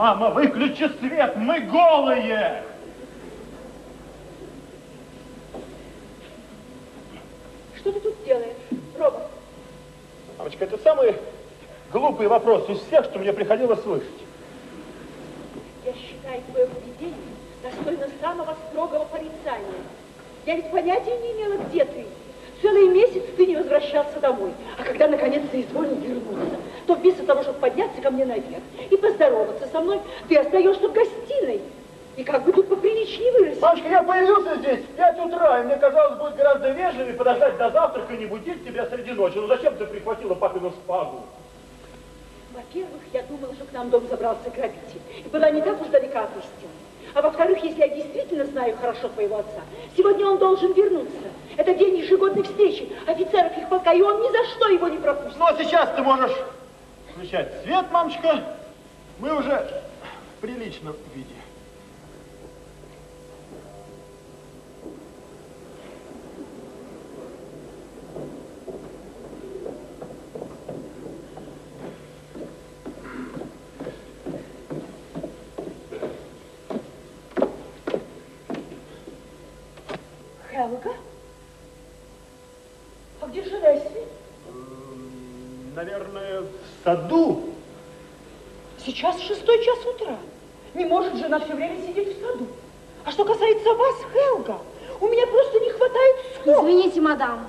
Мама, 0.03 0.31
выключи 0.31 0.89
свет, 0.99 1.37
мы 1.37 1.61
голые! 1.61 2.61
Что 7.77 7.93
ты 7.93 8.01
тут 8.01 8.13
делаешь, 8.25 8.57
Робот? 8.99 9.23
Мамочка, 10.37 10.65
это 10.65 10.77
самый 10.79 11.15
глупый 11.93 12.27
вопрос 12.27 12.67
из 12.67 12.79
всех, 12.79 13.05
что 13.05 13.19
мне 13.19 13.31
приходилось 13.31 13.81
слышать. 13.81 14.09
Я 15.85 15.93
считаю 15.93 16.41
твое 16.51 16.67
поведение 16.67 17.15
достойно 17.63 18.09
самого 18.19 18.57
строгого 18.69 19.05
порицания. 19.05 19.83
Я 20.45 20.55
ведь 20.57 20.69
понятия 20.69 21.17
не 21.17 21.31
имела, 21.31 21.57
где 21.69 21.85
ты. 21.85 22.05
Целый 22.63 22.87
месяц 22.87 23.21
ты 23.35 23.45
не 23.45 23.57
возвращался 23.57 24.21
домой. 24.21 24.53
А 24.79 24.83
когда 24.83 25.09
наконец 25.09 25.43
ты 25.51 25.63
изволил 25.63 25.95
вернуться, 25.95 26.55
то 26.87 26.95
вместо 26.95 27.25
того, 27.25 27.43
чтобы 27.43 27.59
подняться 27.59 28.01
ко 28.01 28.09
мне 28.09 28.23
наверх 28.23 28.63
и 28.89 28.95
поздороваться 28.95 29.67
со 29.67 29.81
мной, 29.81 29.99
ты 30.29 30.37
остаешься 30.37 30.87
в 30.87 30.93
гостиной. 30.93 31.59
И 32.15 32.23
как 32.23 32.45
бы 32.45 32.53
тут 32.53 32.69
поприличнее 32.69 33.33
вырасти. 33.33 33.59
Мамочка, 33.59 33.89
я 33.89 34.03
появился 34.03 34.55
здесь 34.59 34.79
в 34.79 34.95
5 34.95 35.19
утра, 35.25 35.59
и 35.59 35.63
мне 35.65 35.75
казалось, 35.75 36.17
будет 36.17 36.35
гораздо 36.35 36.69
вежливее 36.69 37.15
подождать 37.15 37.57
до 37.57 37.69
завтрака 37.69 38.13
и 38.13 38.17
не 38.17 38.27
будить 38.27 38.63
тебя 38.63 38.85
среди 38.85 39.11
ночи. 39.11 39.35
Ну 39.35 39.47
зачем 39.47 39.75
ты 39.75 39.85
прихватила 39.85 40.33
папину 40.33 40.71
шпагу? 40.71 41.19
Во-первых, 42.53 43.01
я 43.11 43.23
думала, 43.23 43.53
что 43.55 43.65
к 43.65 43.73
нам 43.73 43.87
в 43.87 43.89
дом 43.89 44.07
забрался 44.09 44.49
грабитель. 44.55 45.01
И 45.17 45.27
была 45.27 45.49
не 45.49 45.61
так 45.61 45.81
уж 45.81 45.87
далека 45.87 46.21
от 46.21 46.29
истины. 46.29 46.71
А 47.13 47.21
во-вторых, 47.21 47.61
если 47.61 47.81
я 47.81 47.89
действительно 47.89 48.45
знаю 48.45 48.77
хорошо 48.79 49.09
твоего 49.09 49.39
отца, 49.39 49.61
сегодня 49.97 50.27
он 50.27 50.37
должен 50.37 50.71
вернуться. 50.71 51.32
Это 51.57 51.73
день 51.73 51.97
ежегодной 51.97 52.43
встречи 52.43 52.91
офицеров 53.05 53.57
их 53.57 53.69
полка, 53.69 53.93
и 53.93 54.01
он 54.01 54.21
ни 54.21 54.31
за 54.31 54.43
что 54.51 54.69
его 54.69 54.87
не 54.87 54.97
пропустит. 54.97 55.37
Ну 55.37 55.45
а 55.45 55.53
сейчас 55.55 55.89
ты 55.95 56.01
можешь 56.01 56.35
включать 57.11 57.61
свет, 57.63 57.85
мамочка. 57.91 58.43
Мы 59.19 59.37
уже 59.37 59.83
в 60.37 60.41
приличном 60.41 60.95
виде. 61.13 61.29
Хелга? 80.51 80.93
А 83.21 83.27
где 83.27 83.43
же 83.43 83.51
Лесли? 83.51 84.07
Наверное, 85.75 86.41
в 86.41 86.47
саду. 86.83 87.53
Сейчас 88.85 89.19
шестой 89.21 89.63
час 89.63 89.79
утра. 89.85 90.17
Жена 91.33 91.45
все 91.45 91.55
время 91.55 91.81
сидеть 91.81 92.15
в 92.15 92.21
саду. 92.21 92.45
А 93.05 93.11
что 93.11 93.25
касается 93.25 93.73
вас, 93.73 93.95
Хелга, 94.13 94.59
у 95.01 95.07
меня 95.07 95.25
просто 95.25 95.59
не 95.61 95.71
хватает 95.71 96.15
слов. 96.43 96.63
Извините, 96.63 97.01
мадам. 97.01 97.47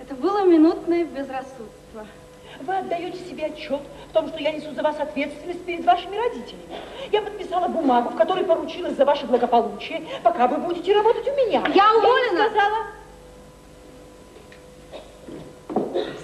Это 0.00 0.14
было 0.16 0.44
минутное 0.44 1.04
безрассудство. 1.04 2.06
Вы 2.60 2.76
отдаете 2.76 3.18
себе 3.18 3.46
отчет 3.46 3.80
в 4.10 4.12
том, 4.12 4.28
что 4.28 4.38
я 4.38 4.50
несу 4.50 4.74
за 4.74 4.82
вас 4.82 4.98
ответственность 4.98 5.64
перед 5.64 5.84
вашими 5.84 6.16
родителями. 6.16 6.80
Я 7.12 7.22
подписала 7.22 7.68
бумагу, 7.68 8.08
в 8.08 8.16
которой 8.16 8.44
поручилась 8.44 8.96
за 8.96 9.04
ваше 9.04 9.26
благополучие, 9.26 10.02
пока 10.24 10.48
вы 10.48 10.56
будете 10.56 10.92
работать 10.92 11.28
у 11.28 11.36
меня. 11.36 11.62
Я 11.72 11.96
уволена. 11.96 12.42
Я 12.42 12.50
сказала, 12.50 12.86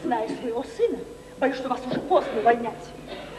зная 0.03 0.29
своего 0.41 0.65
сына, 0.77 0.99
боюсь, 1.39 1.57
что 1.57 1.69
вас 1.69 1.81
уже 1.89 2.01
поздно 2.01 2.41
увольнять. 2.41 2.75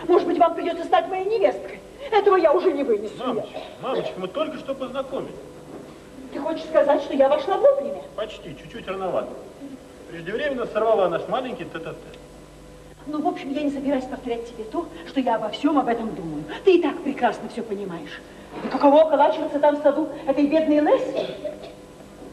Может 0.08 0.26
быть, 0.26 0.38
вам 0.38 0.56
придется 0.56 0.86
стать 0.86 1.10
моей 1.10 1.26
невесткой. 1.26 1.82
Этого 2.12 2.36
я 2.36 2.52
уже 2.54 2.72
не 2.74 2.84
вынесу. 2.84 3.14
Мамочка, 3.20 3.60
мамочка, 3.82 4.14
мы 4.18 4.28
только 4.28 4.58
что 4.58 4.74
познакомились. 4.76 5.36
Ты 6.32 6.40
хочешь 6.40 6.64
сказать, 6.66 7.02
что 7.04 7.14
я 7.14 7.30
вошла 7.30 7.58
вовремя? 7.58 8.02
Почти, 8.16 8.56
чуть-чуть 8.62 8.88
рановато. 8.88 9.30
Преждевременно 10.10 10.66
сорвала 10.68 11.10
наш 11.10 11.28
маленький 11.28 11.66
тет-а-тет. 11.66 12.20
Ну, 13.06 13.22
в 13.22 13.28
общем, 13.28 13.52
я 13.52 13.64
не 13.64 13.72
собираюсь 13.72 14.06
повторять 14.06 14.48
тебе 14.50 14.64
то, 14.64 14.88
что 15.08 15.20
я 15.20 15.36
обо 15.36 15.50
всем 15.50 15.78
об 15.78 15.88
этом 15.88 16.14
думаю. 16.16 16.44
Ты 16.64 16.78
и 16.78 16.82
так 16.82 17.02
прекрасно 17.04 17.50
все 17.50 17.62
понимаешь. 17.62 18.22
И 18.64 18.68
каково 18.68 19.02
околачиваться 19.02 19.60
там 19.60 19.76
в 19.78 19.84
саду 19.84 20.10
этой 20.28 20.48
бедной 20.48 20.80
Лесси? 20.80 21.28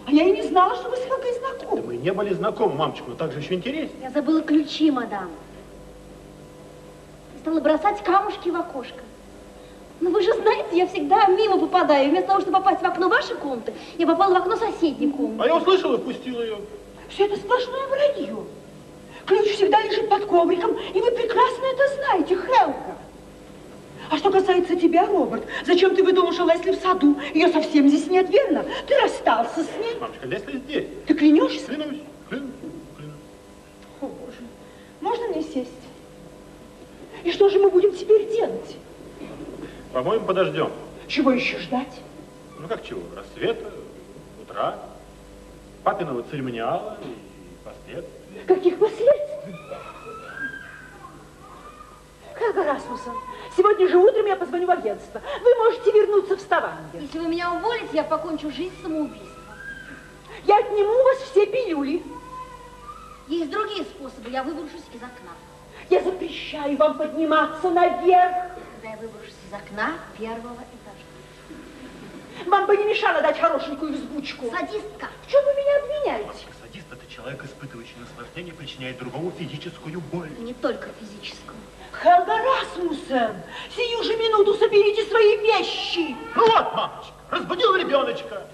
А 0.07 0.11
я 0.13 0.25
и 0.25 0.33
не 0.33 0.43
знала, 0.43 0.77
что 0.77 0.89
вы 0.91 0.97
с 0.97 1.01
Хелгой 1.01 1.33
Да 1.33 1.59
знакомы. 1.59 1.83
мы 1.83 1.97
не 1.97 2.13
были 2.13 2.33
знакомы, 2.35 2.75
мамочка, 2.75 3.05
но 3.09 3.15
так 3.17 3.33
же 3.33 3.41
еще 3.41 3.55
интереснее. 3.55 4.01
Я 4.03 4.11
забыла 4.11 4.43
ключи, 4.43 4.91
мадам. 4.91 5.31
Стала 7.41 7.61
бросать 7.61 8.03
камушки 8.03 8.49
в 8.51 8.57
окошко. 8.57 9.01
Ну 10.01 10.11
вы 10.11 10.23
же 10.23 10.33
знаете, 10.33 10.77
я 10.77 10.87
всегда 10.87 11.27
мимо 11.27 11.59
попадаю. 11.59 12.09
Вместо 12.09 12.29
того, 12.29 12.41
чтобы 12.41 12.59
попасть 12.59 12.81
в 12.81 12.87
окно 12.87 13.09
вашей 13.09 13.37
комнаты, 13.37 13.75
я 13.99 14.07
попала 14.07 14.35
в 14.35 14.37
окно 14.39 14.57
соседней 14.57 15.11
комнаты. 15.11 15.43
А 15.45 15.47
я 15.47 15.57
услышал 15.57 15.95
и 15.95 15.99
впустил 15.99 16.41
ее. 16.41 16.59
Все 17.09 17.27
это 17.27 17.37
сплошное 17.37 17.87
вранье. 17.87 18.37
Ключ 19.27 19.49
всегда 19.51 19.81
лежит 19.83 20.09
под 20.09 20.25
ковриком, 20.25 20.71
и 20.73 21.01
вы 21.01 21.11
прекрасно 21.11 21.65
это 21.73 21.95
знаете, 21.97 22.35
Хелга. 22.35 22.97
А 24.11 24.17
что 24.17 24.31
касается 24.31 24.75
тебя, 24.75 25.07
Роберт, 25.07 25.45
зачем 25.67 25.95
ты 25.95 26.03
выдумал, 26.03 26.33
что 26.33 26.47
Лесли 26.47 26.73
в 26.73 26.81
саду? 26.81 27.17
Ее 27.35 27.49
совсем 27.49 27.89
здесь 27.89 28.07
нет, 28.07 28.29
верно? 28.31 28.65
Ты 28.89 28.99
расстался 29.01 29.63
с 29.63 29.69
ней. 29.79 29.97
Мамочка, 30.01 30.27
Лесли 30.27 30.59
здесь. 30.59 30.87
Ты 31.07 31.15
клянешься? 31.15 31.67
Клянусь, 31.67 32.01
клянусь, 32.29 32.51
клянусь. 32.97 33.15
О, 34.01 34.07
Боже, 34.07 34.39
можно 35.01 35.29
мне 35.29 35.43
сесть? 35.43 35.71
И 37.23 37.31
что 37.31 37.51
же 37.51 37.59
мы 37.59 37.71
будем 37.71 37.95
теперь 37.95 38.29
делать? 38.33 38.77
По-моему, 39.93 40.25
подождем. 40.25 40.71
Чего 41.09 41.33
еще 41.33 41.59
ждать? 41.59 42.01
Ну 42.59 42.69
как 42.69 42.85
чего? 42.85 43.01
Рассвета, 43.17 43.73
утра, 44.41 44.79
папиного 45.83 46.23
церемониала 46.31 46.97
и 47.03 47.17
последствий. 47.65 48.45
Каких 48.47 48.79
последствий? 48.79 49.55
Хелга 52.39 52.65
Расмуссен, 52.65 53.13
сегодня 53.57 53.89
же 53.89 53.99
утром 53.99 54.27
я 54.27 54.37
позвоню 54.37 54.67
в 54.67 54.71
агентство. 54.71 55.21
Вы 55.43 55.55
можете 55.57 55.91
вернуться 55.91 56.37
в 56.37 56.41
Ставангер. 56.41 57.01
Если 57.01 57.19
вы 57.19 57.29
меня 57.29 57.53
уволите, 57.53 57.89
я 57.93 58.05
покончу 58.05 58.51
жизнь 58.51 58.75
самоубийством. 58.83 59.29
Я 60.45 60.59
отниму 60.59 60.93
у 60.93 61.05
вас 61.05 61.19
все 61.31 61.47
пилюли. 61.47 62.03
Есть 63.29 63.51
другие 63.51 63.85
способы, 63.85 64.31
я 64.31 64.43
выброшусь 64.43 64.83
из 64.93 65.03
окна. 65.03 65.33
Я 65.91 66.03
запрещаю 66.03 66.77
вам 66.77 66.97
подниматься 66.97 67.69
наверх. 67.71 68.50
Из 69.51 69.55
окна 69.55 69.95
первого 70.17 70.53
этажа. 70.53 72.47
Вам 72.47 72.67
бы 72.67 72.77
не 72.77 72.85
мешало 72.85 73.21
дать 73.21 73.37
хорошенькую 73.37 73.95
взбучку. 73.95 74.49
Садистка. 74.49 75.09
В 75.27 75.31
чем 75.31 75.45
вы 75.45 75.53
меня 75.55 75.77
обвиняете? 75.83 76.47
Садист– 76.63 76.87
это 76.93 77.13
человек, 77.13 77.45
испытывающий 77.45 77.97
наслаждение, 77.99 78.55
причиняет 78.55 78.99
другому 78.99 79.33
физическую 79.33 80.01
боль. 80.13 80.31
И 80.39 80.43
не 80.43 80.55
только 80.55 80.91
физическую. 81.01 81.59
Хелга 82.01 82.39
Расмуссен, 82.39 83.43
сию 83.75 84.05
же 84.05 84.17
минуту 84.17 84.55
соберите 84.55 85.05
свои 85.07 85.39
вещи. 85.39 86.15
Ну 86.37 86.47
вот, 86.47 86.73
мамочка, 86.73 87.13
разбудил 87.31 87.75
ребеночка. 87.75 88.47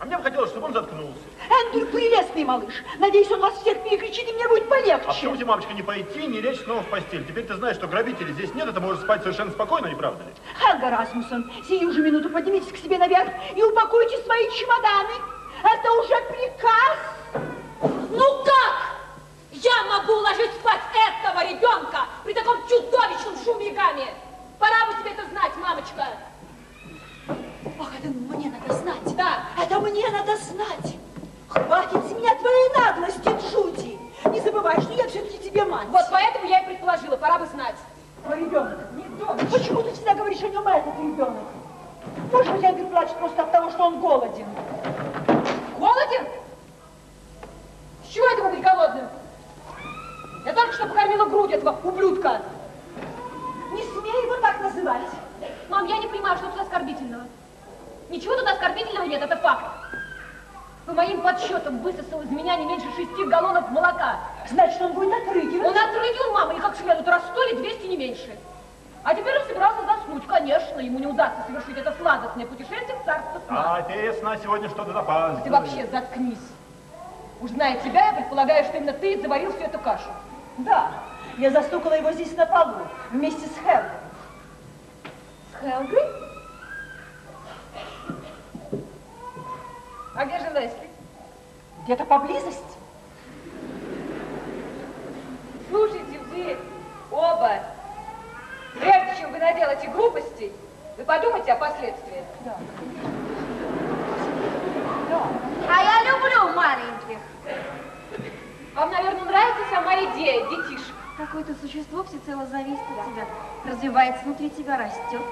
А 0.00 0.04
мне 0.04 0.16
бы 0.16 0.22
хотелось, 0.22 0.50
чтобы 0.50 0.66
он 0.66 0.72
заткнулся. 0.72 1.18
Эндрю 1.50 1.86
прелестный 1.86 2.44
малыш. 2.44 2.72
Надеюсь, 2.98 3.30
он 3.32 3.40
вас 3.40 3.54
всех 3.60 3.82
перекричит, 3.82 4.28
и 4.28 4.32
мне 4.32 4.46
будет 4.48 4.64
А 4.66 4.70
полегче. 4.70 5.04
почему 5.08 5.34
тебе, 5.36 5.46
мамочка, 5.46 5.72
не 5.72 5.82
пойти, 5.82 6.26
не 6.28 6.40
лечь 6.40 6.60
снова 6.60 6.82
в 6.82 6.86
постель? 6.86 7.24
Теперь 7.26 7.44
ты 7.46 7.54
знаешь, 7.54 7.76
что 7.76 7.88
грабителей 7.88 8.32
здесь 8.34 8.54
нет, 8.54 8.68
это 8.68 8.80
можешь 8.80 9.02
спать 9.02 9.22
совершенно 9.22 9.50
спокойно, 9.50 9.86
не 9.88 9.96
правда 9.96 10.22
ли? 10.24 10.30
Хелга 10.60 10.90
Расмуссен, 10.90 11.50
сию 11.66 11.90
же 11.92 12.00
минуту 12.00 12.30
поднимитесь 12.30 12.70
к 12.72 12.76
себе 12.76 12.96
наверх 12.98 13.30
и 13.56 13.62
упакуйте 13.62 14.18
свои 14.18 14.48
чемоданы. 14.50 15.14
Это 15.64 15.92
уже 15.92 16.14
приказ. 16.30 16.98
Ну 18.10 18.44
как? 18.44 18.74
Я 19.50 19.82
могу 19.98 20.12
уложить 20.12 20.52
спать 20.60 20.80
этого 20.94 21.42
ребенка 21.42 22.06
при 22.24 22.34
таком 22.34 22.56
чудовищном 22.68 23.36
шуме 23.44 23.70
и 23.70 23.74
гамме. 23.74 24.06
Пора 24.60 24.86
бы 24.86 24.92
тебе 25.02 25.10
это 25.10 25.28
знать, 25.30 25.52
мамочка. 25.56 26.06
Ах, 27.80 27.88
это 27.98 28.08
мне 28.08 28.50
надо 28.50 28.72
знать. 28.74 29.16
Да. 29.16 29.44
Это 29.60 29.77
мне 29.90 30.08
надо 30.10 30.36
знать. 30.36 30.96
Хватит 31.48 32.04
с 32.06 32.12
меня 32.12 32.34
твоей 32.34 32.70
наглости, 32.76 33.50
Джуди. 33.50 33.98
Не 34.30 34.40
забывай, 34.40 34.80
что 34.80 34.92
я 34.92 35.08
все-таки 35.08 35.38
тебе 35.38 35.64
мать. 35.64 35.88
Вот 35.88 36.04
поэтому 36.10 36.46
я 36.46 36.60
и 36.60 36.66
предположила, 36.66 37.16
пора 37.16 37.38
бы 37.38 37.46
знать. 37.46 37.76
Твой 38.24 38.40
ребенок. 38.40 38.78
Ребенок. 38.96 39.50
Почему 39.50 39.82
ты 39.82 39.92
всегда 39.92 40.14
говоришь 40.14 40.42
о 40.42 40.48
нем 40.48 40.66
этот 40.68 40.94
ребенок? 40.98 41.44
Может 42.32 42.52
быть, 42.52 42.64
Эндрю 42.64 42.88
плачет 42.88 43.16
просто 43.16 43.42
от 43.42 43.52
того, 43.52 43.70
что 43.70 43.84
он 43.84 44.00
голоден. 44.00 44.46
Голоден? 45.78 46.26
С 48.04 48.08
чего 48.08 48.26
это 48.26 48.44
быть 48.44 48.60
голодным? 48.60 49.08
Я 50.44 50.52
только 50.52 50.72
что 50.72 50.86
покормила 50.86 51.26
грудь 51.26 51.52
этого 51.52 51.78
ублюдка. 51.82 52.42
Не 53.72 53.82
смей 53.82 54.24
его 54.24 54.36
так 54.36 54.60
называть. 54.60 55.08
Мам, 55.68 55.86
я 55.86 55.98
не 55.98 56.08
понимаю, 56.08 56.36
что 56.38 56.48
тут 56.48 56.60
оскорбительного. 56.60 57.24
Ничего 58.08 58.36
тут 58.36 58.48
оскорбительного 58.48 59.04
нет, 59.06 59.22
это 59.22 59.36
факт. 59.36 59.64
По 60.86 60.92
моим 60.92 61.20
подсчетам, 61.20 61.78
высосал 61.78 62.22
из 62.22 62.30
меня 62.30 62.56
не 62.56 62.64
меньше 62.64 62.86
шести 62.96 63.24
галлонов 63.24 63.68
молока. 63.70 64.20
Значит, 64.48 64.80
он 64.80 64.92
будет 64.92 65.12
отрыгивать. 65.22 65.66
Он 65.66 65.76
отрыгивал, 65.76 66.32
мама, 66.32 66.54
и 66.54 66.60
как 66.60 66.76
следует 66.76 67.06
раз 67.06 67.22
сто 67.30 67.42
или 67.48 67.56
двести, 67.56 67.86
не 67.86 67.96
меньше. 67.96 68.38
А 69.04 69.14
теперь 69.14 69.38
он 69.38 69.46
собирался 69.46 69.82
конечно, 70.38 70.78
ему 70.78 70.98
не 70.98 71.06
удастся 71.06 71.42
совершить 71.46 71.76
это 71.76 71.92
сладостное 71.98 72.46
путешествие 72.46 72.96
в 73.00 73.04
царство 73.04 73.40
сна. 73.46 73.76
А, 73.76 73.82
тесно, 73.82 74.38
сегодня 74.40 74.68
что-то 74.68 74.92
запаздывает. 74.92 75.44
Ты 75.44 75.50
вообще 75.50 75.86
заткнись. 75.90 76.38
Уж 77.40 77.50
зная 77.50 77.76
тебя, 77.80 78.06
я 78.06 78.12
предполагаю, 78.12 78.64
что 78.64 78.76
именно 78.76 78.92
ты 78.92 79.20
заварил 79.20 79.52
всю 79.52 79.64
эту 79.64 79.78
кашу. 79.78 80.08
Да, 80.58 80.90
я 81.38 81.50
застукала 81.50 81.94
его 81.94 82.12
здесь 82.12 82.36
на 82.36 82.46
полу, 82.46 82.86
вместе 83.10 83.46
с 83.46 83.54
Хелгой. 83.64 83.90
С 85.52 85.60
Хелгой? 85.60 86.27
А 90.18 90.24
где 90.24 90.36
же 90.40 90.46
Лесли? 90.46 90.90
Где-то 91.84 92.04
поблизости. 92.04 92.60
Слушайте, 95.70 96.18
вы 96.32 96.56
оба, 97.12 97.60
прежде 98.80 99.20
чем 99.20 99.30
вы 99.30 99.38
наделаете 99.38 99.86
глупостей, 99.86 100.52
вы 100.96 101.04
подумайте 101.04 101.52
о 101.52 101.56
последствиях. 101.56 102.24
А 105.68 105.82
я 105.84 106.10
люблю 106.10 106.52
маленьких. 106.52 107.18
Вам, 108.74 108.90
наверное, 108.90 109.24
нравится 109.24 109.62
сама 109.70 109.94
идея 110.02 110.50
детишек. 110.50 110.94
Какое-то 111.16 111.54
существо 111.62 112.02
всецело 112.02 112.44
зависит 112.46 112.82
от 112.98 113.06
тебя, 113.06 113.24
развивается 113.64 114.24
внутри 114.24 114.50
тебя, 114.50 114.78
растет. 114.78 115.22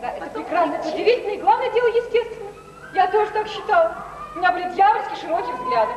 Да, 0.00 0.12
это 0.12 0.30
прекрасно, 0.30 0.76
это 0.76 0.88
удивительно 0.88 1.32
и, 1.32 1.40
главное 1.42 1.70
дело, 1.72 1.88
естественно. 1.88 2.50
Я 2.94 3.08
тоже 3.08 3.30
так 3.32 3.48
считала. 3.48 4.13
У 4.34 4.38
меня 4.38 4.50
были 4.50 4.68
дьявольски 4.70 5.20
широкие 5.20 5.54
взгляды. 5.54 5.92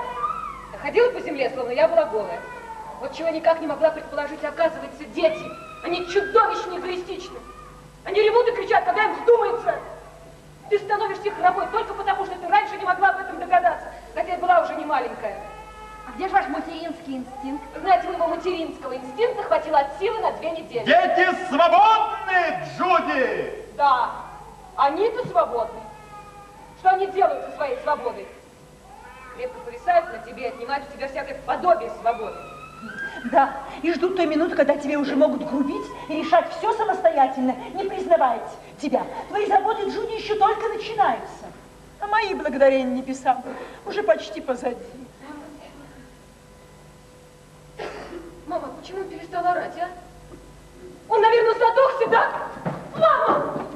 Я 0.74 0.80
ходила 0.80 1.12
по 1.12 1.20
земле, 1.20 1.50
словно 1.50 1.72
я 1.72 1.88
была 1.88 2.06
голая. 2.06 2.40
Вот 3.00 3.14
чего 3.14 3.30
никак 3.30 3.60
не 3.60 3.68
могла 3.68 3.90
предположить, 3.90 4.44
оказывается, 4.44 5.04
дети, 5.16 5.44
они 5.84 6.06
чудовищно 6.08 6.78
эгоистичны. 6.78 7.38
Они 8.06 8.22
ревут 8.22 8.48
и 8.48 8.52
кричат, 8.52 8.86
когда 8.86 9.06
им 9.06 9.16
вздумается. 9.16 9.76
Ты 10.70 10.80
становишься 10.80 11.28
их 11.28 11.34
рабой 11.42 11.66
только 11.72 11.94
потому, 11.94 12.26
что 12.26 12.36
ты 12.36 12.48
раньше 12.48 12.78
не 12.78 12.86
могла 12.86 13.10
об 13.10 13.22
этом 13.22 13.40
догадаться, 13.40 13.88
хотя 14.14 14.36
и 14.36 14.40
была 14.40 14.62
уже 14.62 14.76
не 14.76 14.86
маленькая. 14.86 15.42
А 16.08 16.12
где 16.16 16.28
же 16.28 16.34
ваш 16.34 16.48
материнский 16.48 17.18
инстинкт? 17.18 17.64
Знаете, 17.80 18.08
моего 18.08 18.28
материнского 18.28 18.96
инстинкта 18.96 19.44
хватило 19.44 19.80
от 19.80 19.98
силы 20.00 20.20
на 20.20 20.32
две 20.34 20.52
недели. 20.52 20.86
Дети 20.86 21.36
свободны, 21.50 22.68
Джуди! 22.78 23.66
Да, 23.76 24.12
они-то 24.76 25.28
свободны. 25.28 25.80
Что 26.80 26.90
они 26.90 27.08
делают 27.08 27.46
со 27.46 27.56
своей 27.56 27.78
свободой? 27.82 28.28
Крепко 29.36 29.60
повисают 29.62 30.12
на 30.12 30.20
тебе 30.20 30.44
и 30.44 30.48
отнимают 30.48 30.86
у 30.90 30.98
тебя 30.98 31.08
всякое 31.08 31.40
подобие 31.46 31.92
свободы. 32.02 32.38
Да, 33.32 33.58
и 33.82 33.92
ждут 33.94 34.16
той 34.16 34.28
минуты, 34.28 34.56
когда 34.56 34.78
тебе 34.78 34.98
уже 34.98 35.16
могут 35.16 35.48
грубить 35.50 35.86
и 36.10 36.22
решать 36.22 36.52
все 36.58 36.72
самостоятельно, 36.74 37.56
не 37.74 37.84
признавая 37.84 38.42
тебя. 38.80 39.04
Твои 39.30 39.48
заботы, 39.48 39.90
Джуди, 39.90 40.14
еще 40.14 40.36
только 40.36 40.68
начинаются. 40.70 41.46
А 42.00 42.08
мои 42.08 42.36
благодарения 42.36 43.02
небесам 43.02 43.44
уже 43.86 44.04
почти 44.04 44.40
позади. 44.40 44.78
Мама, 48.46 48.70
почему 48.80 49.00
он 49.00 49.10
перестал 49.10 49.46
орать, 49.46 49.78
а? 49.80 49.90
Он, 51.10 51.22
наверное, 51.22 51.54
задохся, 51.54 52.08
да? 52.10 52.32
Мама! 52.96 53.68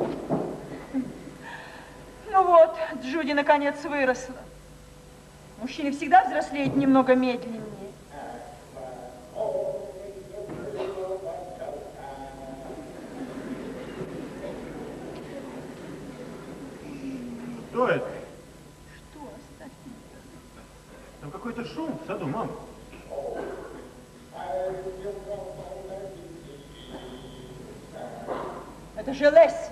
Ну 2.32 2.46
вот, 2.46 2.78
Джуди 3.04 3.34
наконец 3.34 3.84
выросла. 3.84 4.36
Мужчины 5.62 5.92
всегда 5.92 6.24
взрослеют 6.24 6.78
немного 6.78 7.14
медленнее. 7.14 7.62
Что 17.72 17.88
это? 17.88 18.08
Там 21.20 21.32
какой-то 21.32 21.66
шум 21.66 22.00
в 22.02 22.08
саду, 22.08 22.28
мама. 22.28 22.52
Это 28.96 29.14
же 29.14 29.26
Лесси. 29.26 29.72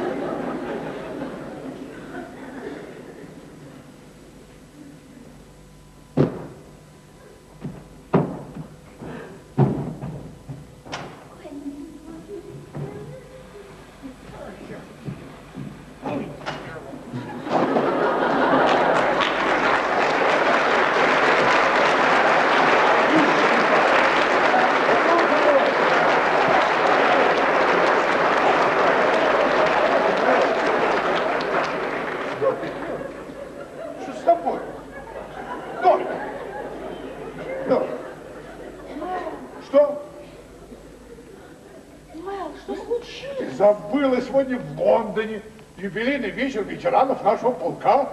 Что 34.01 34.13
с 34.13 34.23
тобой? 34.23 34.59
Дорь! 35.83 36.05
Дорь! 37.67 37.87
Что? 39.65 40.03
Мэл, 42.15 42.51
что 42.63 42.75
случилось? 42.75 43.37
Ты 43.37 43.51
забыла 43.51 44.20
сегодня 44.31 44.59
в 44.59 44.79
Лондоне 44.79 45.41
юбилейный 45.77 46.29
вечер 46.29 46.63
ветеранов 46.63 47.21
нашего 47.23 47.51
полка. 47.51 48.07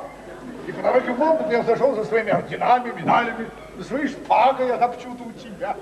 И 0.67 0.73
по 0.73 0.83
дороге 0.83 1.13
в 1.13 1.21
Лондон 1.21 1.51
я 1.51 1.63
зашел 1.63 1.95
за 1.95 2.05
своими 2.05 2.31
орденами, 2.31 2.91
медалями, 2.91 3.49
за 3.77 3.85
своей 3.85 4.09
шпагой, 4.09 4.75
она 4.75 4.89
почему-то 4.89 5.23
у 5.23 5.33
тебя. 5.33 5.77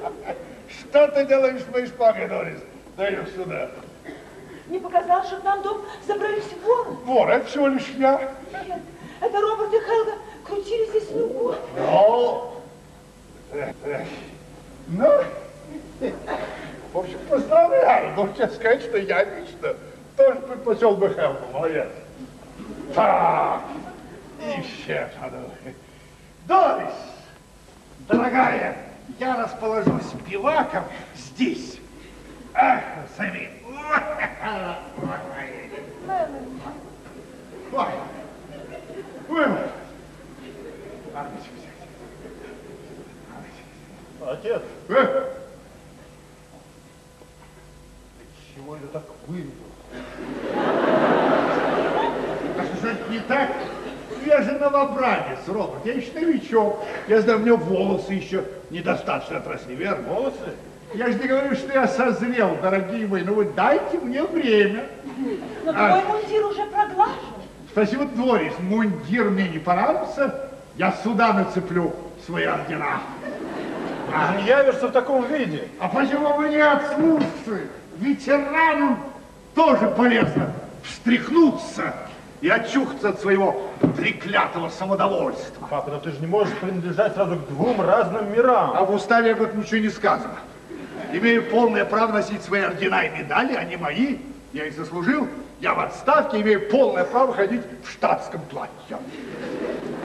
Что 0.69 1.09
ты 1.09 1.25
делаешь 1.25 1.63
с 1.63 1.73
моей 1.73 1.87
шпагой, 1.87 2.29
Дорис? 2.29 2.59
Дай 2.97 3.13
ее 3.13 3.27
сюда. 3.35 3.71
Не 4.69 4.79
показалось, 4.79 5.27
что 5.29 5.39
к 5.39 5.45
нам 5.45 5.63
дом 5.63 5.81
забрались 6.07 6.45
воры? 6.65 6.91
Вор, 7.05 7.31
это 7.31 7.47
всего 7.47 7.69
лишь 7.69 7.89
я. 7.97 8.35
Нет, 8.67 8.81
это 9.21 9.41
Роберт 9.41 9.73
и 9.73 9.79
Хелга 9.79 10.13
крутили 10.45 10.91
здесь. 10.91 11.09
Ну, 11.13 11.55
э, 13.53 13.73
ну, 14.89 15.23
в 16.93 16.99
общем, 16.99 17.19
поздравляю. 17.31 18.13
Но 18.17 18.29
честно 18.37 18.57
сказать, 18.57 18.83
что 18.83 18.99
я 18.99 19.25
лично 19.25 19.77
тоже 20.27 20.41
предпочел 20.41 20.97
бы 20.97 21.09
Хелку. 21.15 21.53
Молодец. 21.53 21.89
Так, 22.95 23.63
и 24.41 24.61
все. 24.63 25.09
Дорис, 26.47 26.95
дорогая, 28.09 28.77
я 29.19 29.43
расположусь 29.43 30.13
биваком 30.29 30.85
здесь. 31.17 31.79
Ах, 32.55 32.83
сами. 33.17 33.51
Ой. 37.73 37.87
Взять. 41.09 41.31
Отец, 44.29 44.63
Э, 44.89 45.33
чего 48.55 48.77
это 48.77 48.87
так 48.89 49.05
вырядил? 49.29 49.53
А 52.59 52.65
что, 52.65 52.77
что 52.77 52.89
это 52.89 53.11
не 53.11 53.16
так? 53.29 53.51
Я 54.25 54.43
же 54.43 54.53
новобранец, 54.53 55.39
Роберт, 55.47 55.85
я 55.85 55.93
еще 55.95 56.13
новичок. 56.15 56.85
Я 57.09 57.21
знаю, 57.21 57.39
у 57.39 57.43
меня 57.43 57.55
волосы 57.55 58.13
еще 58.15 58.45
недостаточно 58.71 59.39
отросли, 59.39 59.75
верно? 59.77 60.09
Волосы? 60.09 60.55
Я 60.95 61.07
же 61.09 61.15
не 61.19 61.29
говорю, 61.29 61.55
что 61.55 61.73
я 61.73 61.87
созрел, 61.87 62.57
дорогие 62.63 63.07
мои, 63.07 63.23
но 63.23 63.35
вы 63.35 63.45
дайте 63.45 63.99
мне 63.99 64.23
время. 64.23 64.85
Но 65.65 65.73
А. 65.75 66.01
твой 66.01 66.05
мундир 66.21 66.47
уже 66.47 66.65
проглажен. 66.67 67.15
Спасибо, 67.71 68.05
Дорис, 68.07 68.53
мундир 68.61 69.25
мне 69.31 69.49
не 69.49 69.59
понравился, 69.59 70.49
я 70.77 70.93
сюда 71.05 71.33
нацеплю 71.33 71.93
свои 72.25 72.45
ордена. 72.45 73.01
Ты 74.37 74.43
не 74.43 74.49
явишься 74.49 74.89
в 74.89 74.93
таком 74.93 75.27
виде. 75.27 75.69
А 75.79 75.89
почему 75.89 76.35
вы 76.37 76.49
не 76.49 76.57
отслушцы? 76.59 77.69
Ветеранам 77.99 78.99
тоже 79.55 79.89
полезно 79.89 80.53
встряхнуться 80.83 81.93
и 82.41 82.49
очухаться 82.49 83.11
от 83.11 83.21
своего 83.21 83.63
треклятого 83.97 84.69
самодовольства. 84.69 85.67
Папа, 85.69 85.91
но 85.91 85.99
ты 85.99 86.11
же 86.11 86.21
не 86.21 86.27
можешь 86.27 86.55
принадлежать 86.59 87.15
сразу 87.15 87.37
к 87.37 87.49
двум 87.49 87.81
разным 87.81 88.27
А 88.27 88.37
мирам. 88.37 88.87
в 88.87 88.95
уставе 88.95 89.33
об 89.33 89.43
этом 89.43 89.61
ничего 89.61 89.79
не 89.79 89.89
сказано. 89.89 90.37
Имею 91.13 91.49
полное 91.51 91.85
право 91.85 92.13
носить 92.13 92.43
свои 92.43 92.63
ордена 92.63 93.03
и 93.03 93.19
медали, 93.19 93.55
они 93.55 93.77
мои. 93.77 94.19
Я 94.53 94.67
их 94.67 94.75
заслужил. 94.75 95.29
Я 95.61 95.75
в 95.75 95.81
отставке, 95.81 96.41
имею 96.43 96.69
полное 96.69 97.05
право 97.05 97.33
ходить 97.33 97.63
в 97.85 97.91
штатском 97.91 98.43
платье. 98.43 98.99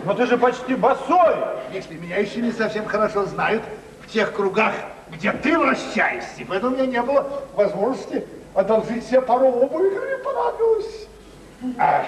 Но 0.05 0.13
ты 0.13 0.25
же 0.25 0.37
почти 0.37 0.75
босой. 0.75 1.35
Если 1.73 1.95
меня 1.95 2.17
еще 2.17 2.41
не 2.41 2.51
совсем 2.51 2.85
хорошо 2.85 3.25
знают, 3.25 3.63
в 4.01 4.11
тех 4.11 4.33
кругах, 4.33 4.73
где 5.11 5.31
ты 5.33 5.57
вращаешься. 5.57 6.45
Поэтому 6.47 6.75
у 6.75 6.77
меня 6.77 6.85
не 6.87 7.01
было 7.01 7.43
возможности 7.55 8.25
одолжить 8.53 9.05
себе 9.05 9.21
пару 9.21 9.47
обуви, 9.47 9.89
мне 9.89 10.17
понадобилось. 10.23 11.00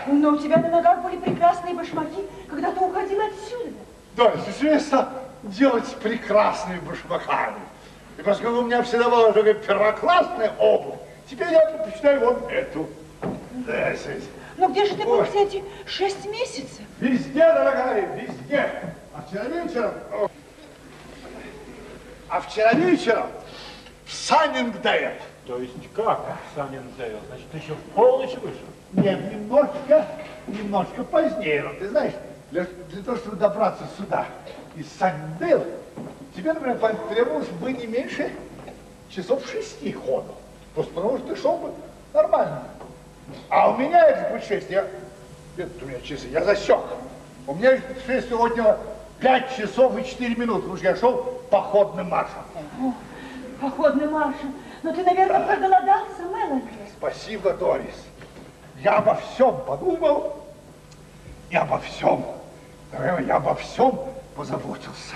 Но 0.08 0.30
у 0.30 0.38
тебя 0.38 0.58
на 0.58 0.70
ногах 0.70 1.04
были 1.04 1.18
прекрасные 1.18 1.76
башмаки, 1.76 2.26
когда 2.50 2.72
ты 2.72 2.80
уходил 2.80 3.20
отсюда. 3.22 3.72
да, 4.16 4.34
известно 4.50 5.10
делать 5.44 5.86
с 5.86 5.92
прекрасными 5.92 6.80
башмаками. 6.80 7.60
И 8.18 8.22
поскольку 8.22 8.60
у 8.60 8.62
меня 8.64 8.82
всегда 8.84 9.10
была 9.10 9.32
такая 9.32 9.54
первоклассная 9.54 10.54
обувь, 10.60 11.00
теперь 11.30 11.52
я 11.52 11.66
предпочитаю 11.68 12.20
вот 12.20 12.52
эту. 12.52 12.90
Да. 13.68 13.94
Но 14.58 14.70
где 14.70 14.86
же 14.86 14.96
ты 14.96 15.04
был 15.04 15.24
все 15.26 15.44
эти 15.44 15.64
шесть 15.86 16.26
месяцев? 16.26 16.82
Везде, 17.00 17.40
дорогая, 17.40 18.16
везде. 18.16 18.70
А 19.14 19.22
вчера 19.28 19.44
вечером... 19.46 19.94
А 22.30 22.42
вчера 22.42 22.74
вечером 22.74 23.28
в 24.06 24.14
Саннингдейл. 24.14 25.12
То 25.46 25.60
есть 25.60 25.74
как, 25.96 26.22
Саннингдейл? 26.56 27.20
Значит, 27.28 27.52
ты 27.52 27.58
еще 27.58 27.74
в 27.74 27.82
полночь 27.94 28.36
вышел? 28.36 28.73
Нет, 28.94 29.32
немножко, 29.32 30.08
немножко 30.48 31.04
позднее. 31.04 31.64
Но 31.64 31.74
ты 31.74 31.90
знаешь, 31.90 32.14
для, 32.52 32.66
для 32.92 33.04
того, 33.04 33.18
чтобы 33.18 33.38
добраться 33.38 33.84
сюда, 33.98 34.28
из 34.76 34.86
Саннингдейла, 35.00 35.66
тебе, 36.36 36.54
например, 36.54 36.78
потребовалось 36.78 37.48
бы 37.48 37.72
не 37.74 37.88
меньше 37.88 38.32
часов 39.10 39.46
шести 39.48 39.92
ходу. 39.92 40.34
Просто 40.76 40.94
потому 40.94 41.18
что 41.18 41.28
ты 41.28 41.42
шел 41.42 41.58
бы 41.58 41.72
нормально. 42.14 42.64
А 43.50 43.72
у 43.72 43.78
меня 43.78 44.06
это 44.08 44.34
путешествие, 44.34 44.86
я, 45.58 45.66
тут 45.66 45.84
у 45.84 45.86
меня 45.86 46.00
часы, 46.02 46.28
я 46.28 46.44
засек. 46.44 46.80
У 47.48 47.54
меня 47.56 47.74
это 47.74 47.94
путешествие 47.94 48.44
отняло 48.44 48.80
5 49.20 49.56
часов 49.56 49.98
и 49.98 50.04
4 50.04 50.36
минуты, 50.36 50.62
потому 50.62 50.78
что 50.78 50.86
я 50.86 50.96
шел 50.96 51.42
походным 51.50 52.10
маршем. 52.10 52.44
Походный 53.62 54.08
маршем. 54.08 54.54
Но 54.82 54.92
ты, 54.94 55.04
наверное, 55.04 55.46
проголодался, 55.46 56.24
Мелани. 56.24 56.64
Спасибо, 56.98 57.54
Дорис. 57.54 57.96
Я 58.84 58.98
обо 58.98 59.16
всем 59.16 59.62
подумал 59.66 60.44
и 61.50 61.56
обо 61.56 61.80
всем, 61.80 62.26
я 62.92 63.38
обо 63.38 63.56
всем 63.56 63.98
позаботился. 64.36 65.16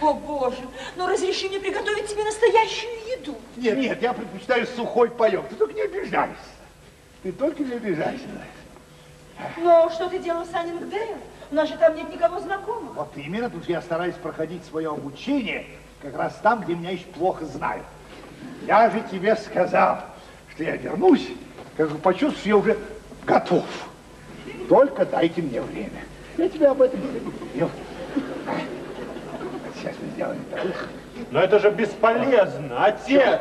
О, 0.00 0.14
Боже, 0.14 0.62
ну 0.96 1.06
разреши 1.06 1.48
мне 1.48 1.60
приготовить 1.60 2.06
тебе 2.06 2.24
настоящую 2.24 2.92
еду. 3.18 3.34
Нет, 3.56 3.76
нет, 3.76 4.02
я 4.02 4.14
предпочитаю 4.14 4.66
сухой 4.66 5.10
паек. 5.10 5.46
Ты 5.48 5.56
только 5.56 5.74
не 5.74 5.82
обижайся. 5.82 6.36
Ты 7.22 7.32
только 7.32 7.62
не 7.62 7.74
обижайся. 7.74 8.24
Но 9.58 9.90
что 9.90 10.08
ты 10.08 10.18
делал 10.18 10.44
в 10.44 10.50
Саннингдейл? 10.50 11.18
У 11.50 11.54
нас 11.54 11.68
же 11.68 11.76
там 11.76 11.94
нет 11.94 12.10
никого 12.10 12.40
знакомых. 12.40 12.94
Вот 12.94 13.12
именно, 13.16 13.50
тут 13.50 13.68
я 13.68 13.82
стараюсь 13.82 14.14
проходить 14.14 14.64
свое 14.64 14.88
обучение 14.88 15.66
как 16.00 16.16
раз 16.16 16.34
там, 16.42 16.62
где 16.62 16.74
меня 16.74 16.92
еще 16.92 17.04
плохо 17.06 17.44
знают. 17.44 17.84
Я 18.62 18.88
же 18.90 19.02
тебе 19.10 19.36
сказал, 19.36 20.00
что 20.54 20.64
я 20.64 20.76
вернусь, 20.76 21.28
как 21.76 21.90
бы 21.90 21.98
почувствую, 21.98 22.38
что 22.38 22.48
я 22.48 22.56
уже 22.56 22.78
готов. 23.24 23.64
Только 24.68 25.04
дайте 25.04 25.42
мне 25.42 25.60
время. 25.60 26.04
Я 26.36 26.48
тебе 26.48 26.68
об 26.68 26.82
этом 26.82 27.00
говорил. 27.00 27.70
Сейчас 29.74 29.94
мы 30.00 30.08
сделаем 30.14 30.44
так. 30.50 30.88
Но 31.30 31.40
это 31.40 31.58
же 31.58 31.70
бесполезно, 31.70 32.84
отец! 32.84 33.40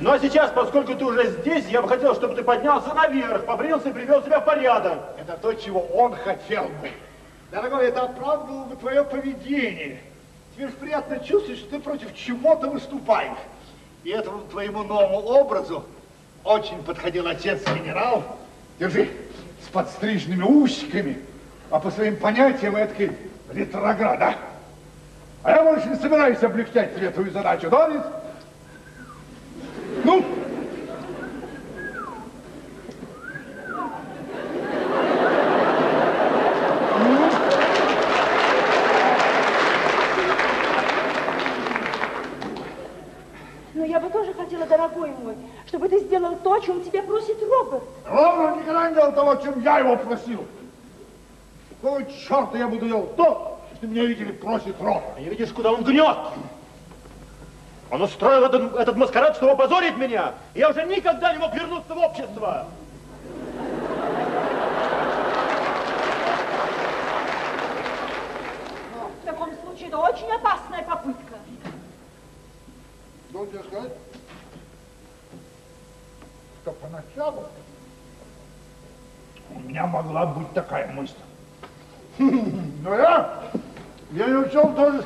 Но 0.00 0.18
сейчас, 0.18 0.50
поскольку 0.50 0.94
ты 0.94 1.04
уже 1.04 1.30
здесь, 1.30 1.66
я 1.68 1.80
бы 1.80 1.88
хотел, 1.88 2.14
чтобы 2.14 2.34
ты 2.34 2.42
поднялся 2.42 2.92
наверх, 2.92 3.44
побрился 3.44 3.90
и 3.90 3.92
привел 3.92 4.22
себя 4.22 4.40
в 4.40 4.44
порядок. 4.44 4.98
Это 5.20 5.36
то, 5.36 5.52
чего 5.52 5.80
он 5.80 6.16
хотел 6.16 6.64
бы. 6.64 6.90
Дорогой, 7.52 7.86
это 7.86 8.02
оправдывало 8.02 8.64
бы 8.64 8.76
твое 8.76 9.04
поведение. 9.04 10.00
Тебе 10.56 10.66
же 10.68 10.72
приятно 10.72 11.20
чувствовать, 11.20 11.60
что 11.60 11.70
ты 11.70 11.78
против 11.78 12.14
чего-то 12.16 12.68
выступаешь. 12.68 13.38
И 14.04 14.10
этому 14.10 14.40
твоему 14.48 14.82
новому 14.82 15.18
образу 15.18 15.84
очень 16.44 16.82
подходил 16.82 17.26
отец-генерал. 17.26 18.24
Держи, 18.78 19.08
с 19.64 19.68
подстриженными 19.68 20.42
усиками. 20.42 21.18
А 21.70 21.78
по 21.78 21.90
своим 21.90 22.16
понятиям 22.16 22.76
это 22.76 23.14
ретроград, 23.52 24.18
да? 24.18 24.38
А 25.42 25.50
я 25.50 25.62
больше 25.64 25.88
не 25.88 25.96
собираюсь 25.96 26.42
облегчать 26.42 26.94
тебе 26.94 27.10
твою 27.10 27.30
задачу, 27.30 27.70
Дорис. 27.70 28.02
Ну, 30.04 30.24
Но 43.74 43.86
я 43.86 43.98
бы 43.98 44.10
тоже 44.10 44.32
хотела, 44.34 44.64
дорогой 44.66 45.10
мой, 45.10 45.34
чтобы 45.66 45.88
ты 45.88 45.98
сделал 46.12 46.36
то, 46.36 46.52
о 46.52 46.60
чем 46.60 46.84
тебя 46.84 47.02
просит 47.02 47.42
Роберт. 47.42 47.84
Ровно 48.04 48.60
никогда 48.60 48.88
не 48.88 48.94
делал 48.94 49.12
того, 49.12 49.34
чем 49.36 49.62
я 49.62 49.78
его 49.78 49.96
просил. 49.96 50.44
Какого 51.80 52.04
черта 52.04 52.58
я 52.58 52.68
буду 52.68 52.86
делать 52.86 53.16
то, 53.16 53.58
что 53.76 53.86
меня 53.86 54.04
видели 54.04 54.32
просит? 54.32 54.76
А 54.78 55.18
не 55.18 55.30
видишь, 55.30 55.48
куда 55.52 55.72
он 55.72 55.82
гнет? 55.84 56.16
Он 57.90 58.02
устроил 58.02 58.44
этот, 58.44 58.76
этот 58.76 58.96
маскарад, 58.96 59.36
чтобы 59.36 59.52
опозорить 59.52 59.96
меня. 59.96 60.34
Я 60.54 60.68
уже 60.68 60.84
никогда 60.84 61.32
не 61.32 61.38
мог 61.38 61.54
вернуться 61.54 61.94
в 61.94 61.98
общество. 61.98 62.66
В 69.22 69.26
таком 69.26 69.50
случае 69.64 69.88
это 69.88 69.96
очень 69.96 70.30
опасная 70.30 70.82
попытка. 70.82 71.36
Должен 73.30 73.52
тебе 73.52 73.62
сказать, 73.64 73.92
что 76.62 76.72
поначалу 76.72 77.44
у 79.54 79.60
меня 79.60 79.86
могла 79.86 80.26
быть 80.26 80.52
такая 80.52 80.90
мысль. 80.92 81.14
Но 82.18 82.94
я, 82.94 83.42
я 84.12 84.26
не 84.26 84.36
учел 84.36 84.72
тоже 84.74 85.04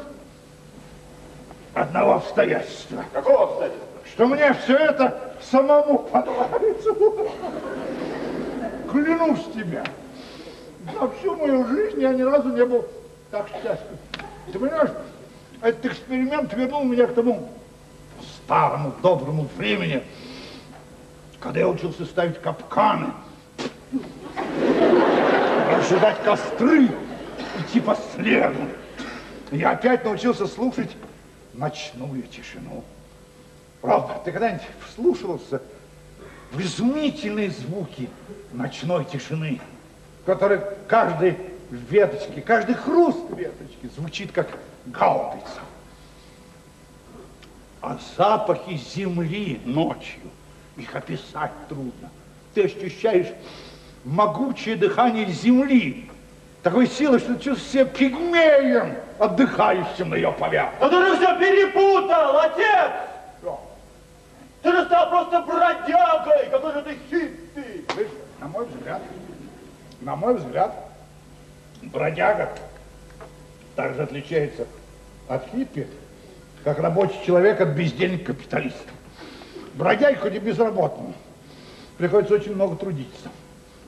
одного 1.75 2.15
обстоятельства. 2.15 3.05
Какого 3.13 3.45
обстоятельства? 3.45 3.87
что 4.17 4.27
мне 4.27 4.55
все 4.55 4.77
это 4.77 5.35
самому 5.51 5.99
понравится. 5.99 6.95
Клянусь 8.91 9.45
тебе, 9.55 9.85
за 10.85 11.11
всю 11.11 11.37
мою 11.37 11.67
жизнь 11.67 12.01
я 12.01 12.13
ни 12.13 12.23
разу 12.23 12.49
не 12.49 12.65
был 12.65 12.85
так 13.31 13.49
счастлив. 13.49 13.99
Ты 14.53 14.59
понимаешь, 14.59 14.91
этот 15.61 15.85
эксперимент 15.87 16.53
вернул 16.55 16.85
меня 16.85 17.07
к 17.07 17.15
тому 17.15 17.51
старому 18.45 18.93
доброму 19.03 19.49
времени, 19.57 20.03
когда 21.47 21.61
я 21.61 21.69
учился 21.69 22.05
ставить 22.05 22.43
капканы, 22.43 23.13
ожидать 25.71 26.21
костры, 26.25 26.89
идти 27.61 27.79
по 27.79 27.95
следу. 27.95 28.59
Я 29.53 29.71
опять 29.71 30.05
научился 30.05 30.49
слушать 30.49 30.91
ночную 31.55 32.25
тишину. 32.25 32.83
Роберт, 33.81 34.25
ты 34.25 34.33
когда-нибудь 34.33 34.67
вслушивался 34.89 35.63
в 36.51 36.61
изумительные 36.61 37.53
звуки 37.53 38.11
ночной 38.53 39.05
тишины, 39.05 39.61
в 40.23 40.27
которой 40.27 40.61
каждой 40.89 41.37
веточке, 41.71 42.41
каждый 42.41 42.75
хруст 42.75 43.31
веточки 43.31 43.89
звучит 43.95 44.33
как 44.33 44.49
гаубица? 44.87 45.61
А 47.83 48.01
запахи 48.17 48.81
земли 48.97 49.61
ночью, 49.65 50.23
их 50.77 50.95
описать 50.95 51.53
трудно. 51.69 52.11
Ты 52.55 52.65
ощущаешь 52.65 53.29
могучее 54.05 54.77
дыхание 54.77 55.27
земли, 55.27 56.11
такой 56.63 56.87
силы, 56.87 57.19
что 57.19 57.35
ты 57.35 57.45
чувствуешь 57.45 57.71
себя 57.71 57.85
пигмеем, 57.85 58.97
отдыхающим 59.19 60.11
на 60.11 60.15
ее 60.17 60.33
поверхности. 60.33 60.81
Да 60.81 60.89
ты 60.89 61.07
же 61.07 61.17
все 61.17 61.39
перепутал, 61.39 62.39
отец! 62.39 62.93
Ты 64.63 64.73
же 64.73 64.85
стал 64.87 65.09
просто 65.11 65.43
бродягой! 65.43 66.49
Какой 66.51 66.73
же 66.73 66.83
ты 66.83 66.99
хитрый! 67.09 67.85
Слышь, 67.95 68.09
на 68.41 68.49
мой 68.49 68.67
взгляд, 68.67 69.03
на 70.01 70.17
мой 70.17 70.35
взгляд, 70.35 70.75
бродяга 71.83 72.51
также 73.77 74.03
отличается 74.03 74.67
от 75.29 75.49
хиппи, 75.51 75.87
как 76.65 76.81
рабочий 76.81 77.19
человек 77.25 77.61
от 77.61 77.69
бездельника-капиталиста. 77.69 78.91
Бродяге 78.91 79.06
хоть 79.79 80.35
и 80.35 80.39
безработному, 80.39 81.15
приходится 81.99 82.35
очень 82.35 82.55
много 82.55 82.77
трудиться. 82.77 83.29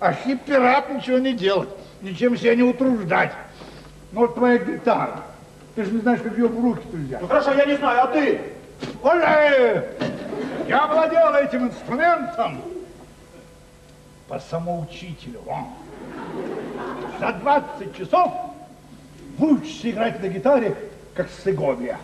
А 0.01 0.13
хиппи 0.13 0.53
рад 0.53 0.91
ничего 0.91 1.19
не 1.19 1.33
делать, 1.33 1.69
ничем 2.03 2.37
себя 2.37 2.55
не 2.55 2.63
утруждать. 2.63 3.33
Ну 4.13 4.21
вот 4.21 4.35
твоя 4.35 4.59
гитара, 4.59 5.23
ты 5.75 5.85
же 5.85 5.93
не 5.93 6.01
знаешь, 6.01 6.21
как 6.21 6.37
ее 6.37 6.49
в 6.49 6.63
руки-то 6.63 6.97
взять. 6.97 7.21
Ну 7.21 7.27
хорошо, 7.27 7.53
я 7.53 7.65
не 7.65 7.77
знаю, 7.77 8.05
а 8.05 8.07
ты? 8.09 8.41
Оле! 9.03 9.91
Я 10.69 10.87
владел 10.87 11.35
этим 11.35 11.69
инструментом 11.69 12.61
по 14.29 14.39
самоучителю. 14.39 15.41
Вон. 15.45 15.65
За 17.19 17.33
20 17.33 17.97
часов 17.97 18.33
выучишься 19.37 19.91
играть 19.91 20.23
на 20.23 20.29
гитаре, 20.29 20.77
как 21.15 21.29
Сеговия. 21.45 21.99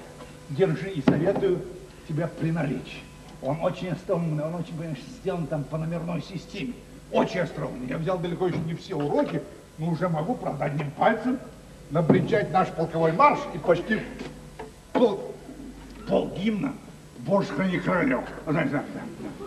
держи 0.50 0.90
и 0.90 1.02
советую 1.02 1.62
тебя 2.08 2.26
приналечь. 2.26 3.03
Он 3.44 3.58
очень 3.60 3.90
остроумный, 3.90 4.42
он 4.42 4.54
очень, 4.54 4.74
понимаешь, 4.74 5.02
сделан 5.20 5.46
там 5.46 5.64
по 5.64 5.76
номерной 5.76 6.22
системе. 6.22 6.72
Очень 7.12 7.40
остроумный. 7.40 7.86
Я 7.88 7.98
взял 7.98 8.18
далеко 8.18 8.46
еще 8.46 8.56
не 8.58 8.74
все 8.74 8.94
уроки, 8.94 9.42
но 9.76 9.90
уже 9.90 10.08
могу, 10.08 10.34
правда, 10.34 10.64
одним 10.64 10.90
пальцем 10.92 11.38
набричать 11.90 12.50
наш 12.50 12.68
полковой 12.68 13.12
марш 13.12 13.38
и 13.54 13.58
почти 13.58 14.00
пол, 14.94 15.34
пол 16.08 16.30
гимна 16.30 16.72
«Боже, 17.18 17.48
храни 17.48 17.78
королев». 17.78 18.24
Знаешь, 18.46 18.70
да, 18.70 18.82
да. 18.94 19.43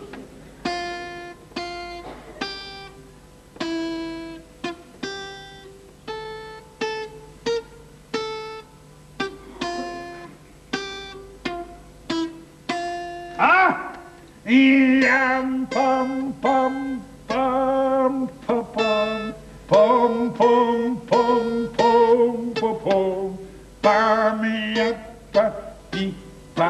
Лям 14.48 15.66
пам 15.66 16.32
пам 16.40 17.02
пам 17.28 18.30
па 18.46 18.62
пам 18.62 19.34
пам 19.68 20.30
пам 20.38 20.96
пом 21.06 21.68
пом 21.76 22.54
па 22.58 22.70
пом 22.82 23.38
пам 23.82 24.38
я 24.74 24.88
па 25.34 25.44
пи 25.90 26.14
па 26.54 26.68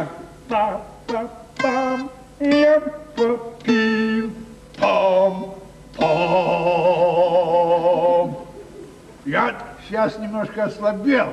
па 0.49 0.81
па 1.07 1.21
пам 1.63 2.11
я 2.41 2.81
па 3.15 3.29
пам 3.63 4.27
пом 4.81 5.35
пом. 5.97 6.19
Я 9.25 9.45
сейчас 9.87 10.19
немножко 10.19 10.65
ослабел 10.65 11.33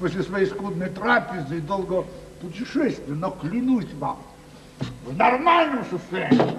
после 0.00 0.24
своей 0.24 0.46
скудной 0.46 0.90
трапезы 0.90 1.58
и 1.58 1.60
долгого 1.60 2.04
путешествия, 2.40 3.14
но 3.14 3.30
клянусь 3.30 3.92
вам, 4.00 4.18
в 5.04 5.16
нормальном 5.16 5.84
состоянии 5.90 6.56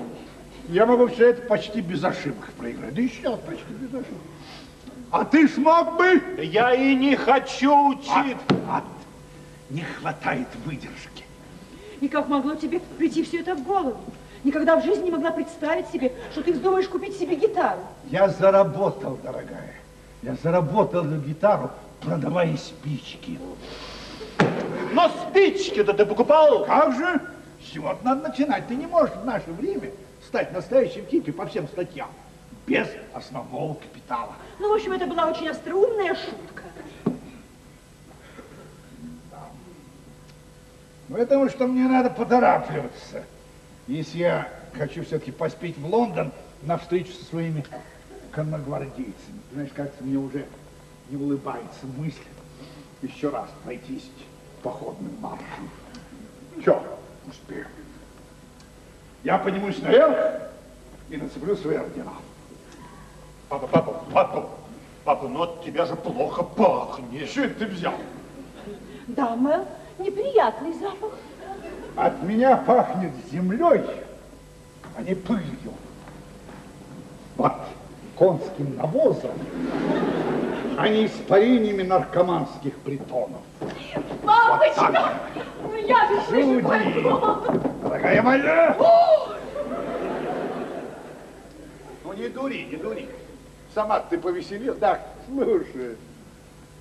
я 0.70 0.86
могу 0.86 1.08
все 1.08 1.30
это 1.30 1.42
почти 1.44 1.82
без 1.82 2.04
ошибок 2.04 2.52
проиграть. 2.58 2.94
Да 2.94 3.02
и 3.02 3.08
сейчас 3.08 3.40
почти 3.40 3.74
без 3.74 3.90
ошибок. 3.90 4.22
А 5.12 5.26
ты 5.26 5.48
смог 5.48 5.98
бы? 5.98 6.22
Я 6.44 6.74
и 6.74 6.94
не 6.96 7.16
хочу 7.16 7.90
учить. 7.90 8.38
А, 8.68 8.84
не 9.70 9.82
хватает 9.82 10.48
выдержки. 10.66 11.26
И 12.02 12.08
как 12.08 12.28
могло 12.28 12.56
тебе 12.56 12.80
прийти 12.98 13.24
все 13.24 13.40
это 13.40 13.56
в 13.56 13.64
голову? 13.64 14.00
Никогда 14.44 14.78
в 14.78 14.86
жизни 14.86 15.06
не 15.06 15.12
могла 15.12 15.32
представить 15.32 15.88
себе, 15.88 16.14
что 16.32 16.44
ты 16.44 16.54
вздумаешь 16.54 16.88
купить 16.88 17.18
себе 17.18 17.36
гитару. 17.36 17.82
Я 18.10 18.30
заработал, 18.30 19.18
дорогая. 19.24 19.76
Я 20.22 20.36
заработал 20.42 21.04
на 21.04 21.18
гитару, 21.18 21.72
продавая 22.02 22.56
спички. 22.58 23.40
Но 24.94 25.10
спички-то 25.10 25.94
ты 25.94 26.06
покупал? 26.06 26.66
Как 26.66 26.96
же? 26.96 27.22
Чего 27.72 27.98
надо 28.04 28.30
начинать? 28.30 28.68
Ты 28.68 28.76
не 28.76 28.88
можешь 28.88 29.16
в 29.16 29.26
наше 29.26 29.52
время 29.52 29.92
стать 30.26 30.52
настоящим 30.52 31.06
хиппи 31.06 31.32
по 31.32 31.46
всем 31.46 31.68
статьям 31.68 32.10
без 32.66 32.88
основного 33.14 33.76
капитала. 33.76 34.34
Ну, 34.60 34.70
в 34.70 34.76
общем, 34.76 34.92
это 34.92 35.06
была 35.06 35.28
очень 35.28 35.50
остроумная 35.50 36.16
шутка. 36.16 36.64
Ну, 41.08 41.18
потому 41.18 41.50
что 41.50 41.68
мне 41.68 41.88
надо 41.88 42.10
поторапливаться. 42.10 43.24
Если 43.88 44.20
я 44.20 44.48
хочу 44.74 45.04
все-таки 45.04 45.32
поспеть 45.32 45.78
в 45.78 45.86
Лондон 45.86 46.32
на 46.62 46.78
встречу 46.78 47.12
со 47.14 47.26
своими 47.26 47.66
конногвардейцами. 48.32 49.42
Знаешь, 49.54 49.72
кажется, 49.76 50.04
мне 50.04 50.18
уже 50.18 50.46
не 51.10 51.18
улыбается 51.18 51.86
мысль 51.98 52.22
еще 53.02 53.30
раз 53.30 53.50
пройтись 53.64 54.10
походным 54.62 55.18
маршем. 55.20 55.70
Че, 56.64 56.82
успею. 57.30 57.68
Я 59.24 59.38
поднимусь 59.38 59.82
наверх 59.82 60.18
и 61.10 61.18
нацеплю 61.18 61.56
свои 61.56 61.78
ордена. 61.78 62.14
Папа, 63.50 63.68
папа, 63.68 64.04
папа, 64.14 64.50
папа, 65.04 65.28
но 65.28 65.44
от 65.44 65.64
тебя 65.64 65.86
же 65.86 65.96
плохо 65.96 66.44
пахнет. 66.44 67.30
Что 67.30 67.42
это 67.42 67.60
ты 67.60 67.66
взял? 67.66 67.96
Да, 69.08 69.36
Мэл, 69.36 69.66
неприятный 69.98 70.74
запах. 70.74 71.14
От 71.96 72.22
меня 72.24 72.58
пахнет 72.58 73.12
землей, 73.32 73.84
а 74.96 75.02
не 75.02 75.16
пылью. 75.16 75.74
Вот 77.36 77.54
конским 78.18 78.76
навозом, 78.76 79.32
а 80.80 80.88
не 80.88 81.08
испарениями 81.08 81.84
наркоманских 81.84 82.74
притонов. 82.80 83.42
Мамочка! 84.24 85.14
Я 85.86 86.08
же 86.08 86.22
слышу 86.28 86.54
Люди, 86.54 87.02
дорогая 87.84 88.22
моя! 88.22 88.78
Ну 92.06 92.14
не 92.14 92.30
дури, 92.30 92.68
не 92.72 92.78
дури. 92.78 93.10
Сама 93.76 94.00
ты 94.00 94.18
повеселил. 94.18 94.76
Да, 94.76 95.02
слушай, 95.28 95.98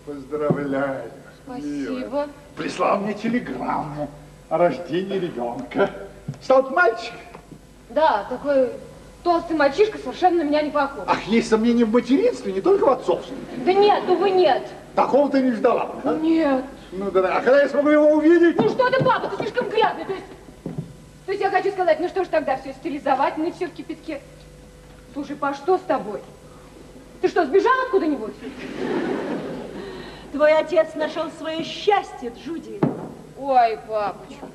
поздравляю. 0.06 1.10
Спасибо. 1.44 2.28
Прислал 2.56 2.98
мне 2.98 3.14
телеграмму 3.14 4.08
о 4.48 4.58
рождении 4.58 5.18
ребенка. 5.18 5.90
Стал 6.40 6.70
мальчик. 6.70 7.14
Да, 7.90 8.26
такой 8.28 8.70
толстый 9.28 9.56
мальчишка 9.56 9.98
совершенно 9.98 10.42
на 10.42 10.48
меня 10.48 10.62
не 10.62 10.70
похож. 10.70 11.04
Ах, 11.06 11.22
есть 11.24 11.50
сомнения 11.50 11.84
в 11.84 11.92
материнстве, 11.92 12.50
не 12.50 12.62
только 12.62 12.84
в 12.86 12.88
отцовстве. 12.88 13.36
Да 13.58 13.74
нет, 13.74 14.02
увы, 14.08 14.30
нет. 14.30 14.66
Такого 14.94 15.30
ты 15.30 15.42
не 15.42 15.52
ждала. 15.52 15.96
да? 16.02 16.16
Нет. 16.16 16.64
Ну 16.92 17.10
да, 17.10 17.36
а 17.36 17.40
когда 17.42 17.60
я 17.60 17.68
смогу 17.68 17.90
его 17.90 18.12
увидеть? 18.12 18.56
Ну 18.56 18.70
что 18.70 18.88
ты, 18.88 19.04
папа, 19.04 19.28
ты 19.28 19.36
слишком 19.42 19.68
грязный. 19.68 20.06
То 20.06 20.12
есть, 20.14 20.24
то 21.26 21.32
есть 21.32 21.44
я 21.44 21.50
хочу 21.50 21.70
сказать, 21.72 22.00
ну 22.00 22.08
что 22.08 22.24
ж 22.24 22.28
тогда 22.28 22.56
все 22.56 22.72
стилизовать, 22.72 23.36
ну 23.36 23.44
и 23.48 23.52
все 23.52 23.66
в 23.66 23.72
кипятке. 23.72 24.22
Слушай, 25.12 25.36
па, 25.36 25.52
что 25.52 25.76
с 25.76 25.82
тобой? 25.82 26.20
Ты 27.20 27.28
что, 27.28 27.44
сбежал 27.44 27.74
откуда-нибудь? 27.84 28.32
Твой 30.32 30.52
отец 30.54 30.94
нашел 30.94 31.24
свое 31.38 31.64
счастье, 31.64 32.32
Джуди. 32.34 32.80
Ой, 33.38 33.78
папочка. 33.86 34.46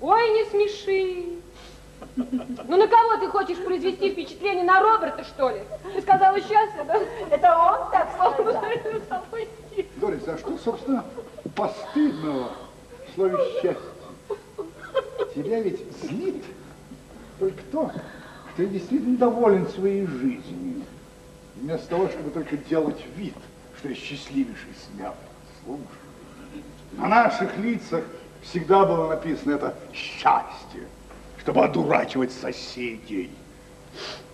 Ой, 0.00 0.30
не 0.30 0.50
смеши. 0.50 1.41
Ну 2.16 2.76
на 2.76 2.86
кого 2.86 3.16
ты 3.18 3.28
хочешь 3.28 3.58
произвести 3.58 4.12
впечатление? 4.12 4.64
На 4.64 4.80
Роберта, 4.80 5.24
что 5.24 5.50
ли? 5.50 5.60
Ты 5.94 6.00
сказала 6.02 6.38
счастье, 6.40 6.84
да? 6.86 6.98
Это 7.30 7.56
он 7.56 7.90
так 7.90 8.12
сказал? 8.12 9.22
Дорис, 9.96 10.28
а 10.28 10.38
что, 10.38 10.58
собственно, 10.58 11.04
постыдного 11.54 12.50
в 13.08 13.14
слове 13.14 13.38
счастье? 13.54 13.76
Тебя 15.34 15.60
ведь 15.60 15.80
злит 16.02 16.44
только 17.38 17.62
то, 17.70 17.90
что 17.90 18.56
ты 18.56 18.66
действительно 18.66 19.16
доволен 19.16 19.66
своей 19.68 20.06
жизнью. 20.06 20.82
Вместо 21.56 21.88
того, 21.88 22.08
чтобы 22.08 22.30
только 22.30 22.56
делать 22.56 23.00
вид, 23.16 23.34
что 23.78 23.88
я 23.88 23.94
счастливейший 23.94 24.74
смертный. 24.90 25.28
Слушай, 25.64 25.82
на 26.92 27.08
наших 27.08 27.56
лицах 27.58 28.04
всегда 28.42 28.84
было 28.84 29.08
написано 29.08 29.52
это 29.52 29.74
счастье, 29.92 30.88
чтобы 31.42 31.64
одурачивать 31.64 32.30
соседей. 32.30 33.30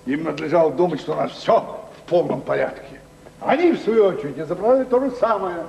Им 0.05 0.25
надлежало 0.25 0.71
думать, 0.71 1.01
что 1.01 1.13
у 1.13 1.17
нас 1.17 1.33
все 1.33 1.59
в 1.59 2.09
полном 2.09 2.43
порядке. 2.43 3.01
Они, 3.41 3.73
в 3.73 3.81
свою 3.81 4.07
очередь, 4.07 4.39
изображают 4.39 4.91
то 4.91 5.01
же 5.01 5.11
самое, 5.13 5.65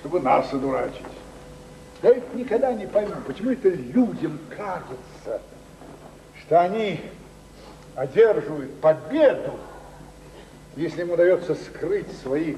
чтобы 0.00 0.20
нас 0.20 0.52
одурачить. 0.52 1.00
Я 2.02 2.14
ведь 2.14 2.34
никогда 2.34 2.72
не 2.72 2.86
пойму, 2.86 3.14
почему 3.24 3.52
это 3.52 3.68
людям 3.68 4.38
кажется, 4.50 5.40
что 6.40 6.60
они 6.60 7.00
одерживают 7.94 8.74
победу, 8.80 9.52
если 10.76 11.02
им 11.02 11.12
удается 11.12 11.54
скрыть 11.54 12.10
свои 12.20 12.56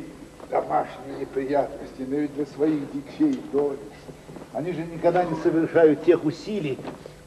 домашние 0.49 1.19
неприятности, 1.21 2.07
но 2.07 2.17
ведь 2.17 2.35
для 2.35 2.47
своих 2.47 2.81
детей, 2.93 3.41
Дорис, 3.53 3.79
они 4.55 4.73
же 4.73 4.85
никогда 4.85 5.25
не 5.25 5.35
совершают 5.43 6.05
тех 6.05 6.25
усилий, 6.25 6.79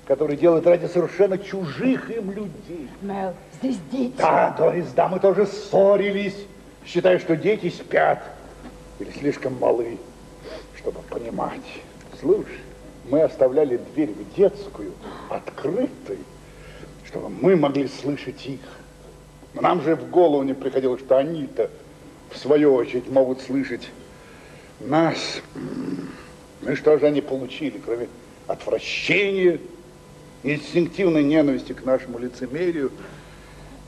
которые 0.10 0.38
делают 0.38 0.66
ради 0.66 0.88
совершенно 0.88 1.38
чужих 1.38 2.10
им 2.10 2.32
людей. 2.32 2.90
Мэл, 3.04 3.36
здесь 3.60 3.78
дети. 3.92 4.16
Да, 4.18 4.56
Дорис, 4.58 4.88
да, 4.96 5.08
мы 5.08 5.20
тоже 5.20 5.46
ссорились, 5.46 6.36
считая, 6.84 7.20
что 7.20 7.38
дети 7.38 7.70
спят 7.70 8.20
или 8.98 9.12
слишком 9.12 9.60
малы, 9.60 10.00
чтобы 10.80 11.02
понимать. 11.12 11.62
Слушай, 12.20 12.58
мы 13.08 13.22
оставляли 13.22 13.80
дверь 13.94 14.10
в 14.10 14.36
детскую 14.36 14.94
открытой, 15.30 16.18
чтобы 17.06 17.30
мы 17.30 17.56
могли 17.56 17.88
слышать 17.88 18.44
их. 18.48 18.62
Но 19.54 19.62
нам 19.62 19.84
же 19.84 19.96
в 19.96 20.10
голову 20.10 20.42
не 20.42 20.56
приходило, 20.56 20.98
что 20.98 21.18
они-то, 21.18 21.70
в 22.32 22.38
свою 22.40 22.74
очередь, 22.74 23.08
могут 23.12 23.42
слышать 23.42 23.88
нас. 24.80 25.40
Ну 26.62 26.72
и 26.72 26.76
что 26.76 26.98
же 26.98 27.06
они 27.06 27.22
получили, 27.22 27.78
кроме 27.78 28.08
отвращения, 28.48 29.60
инстинктивной 30.44 31.24
ненависти 31.24 31.74
к 31.74 31.84
нашему 31.86 32.20
лицемерию 32.20 32.92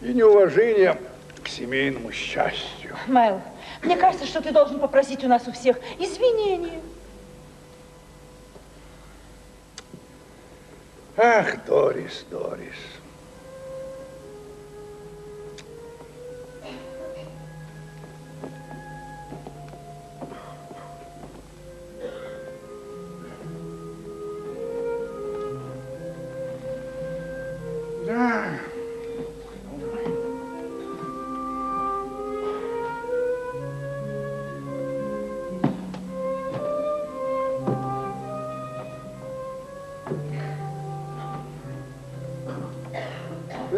и 0.01 0.13
неуважения 0.13 0.99
к 1.43 1.47
семейному 1.47 2.11
счастью. 2.11 2.95
Майл, 3.07 3.41
мне 3.83 3.97
кажется, 3.97 4.25
что 4.25 4.41
ты 4.41 4.51
должен 4.51 4.79
попросить 4.79 5.23
у 5.23 5.27
нас 5.27 5.47
у 5.47 5.51
всех 5.51 5.77
извинения. 5.99 6.79
Ах, 11.17 11.65
Дорис, 11.65 12.25
Дорис. 12.29 12.75
Ты 28.11 28.17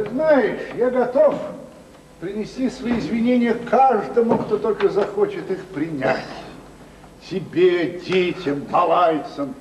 знаешь, 0.10 0.62
я 0.78 0.90
готов 0.90 1.36
принести 2.20 2.72
свои 2.72 2.98
извинения 2.98 3.54
каждому, 3.54 4.40
кто 4.40 4.58
только 4.58 4.90
захочет 4.90 5.52
их 5.52 5.64
принять. 5.66 6.26
Тебе, 7.30 8.00
детям, 8.00 8.66
малайцам, 8.72 9.54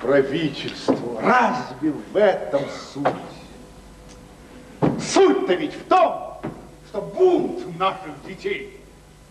правительству. 0.00 1.20
Разве 1.22 1.92
в 2.12 2.16
этом 2.16 2.62
суть? 2.92 3.35
Суть-то 5.16 5.54
ведь 5.54 5.72
в 5.72 5.88
том, 5.88 6.38
что 6.90 7.00
бунт 7.00 7.78
наших 7.78 8.22
детей 8.26 8.78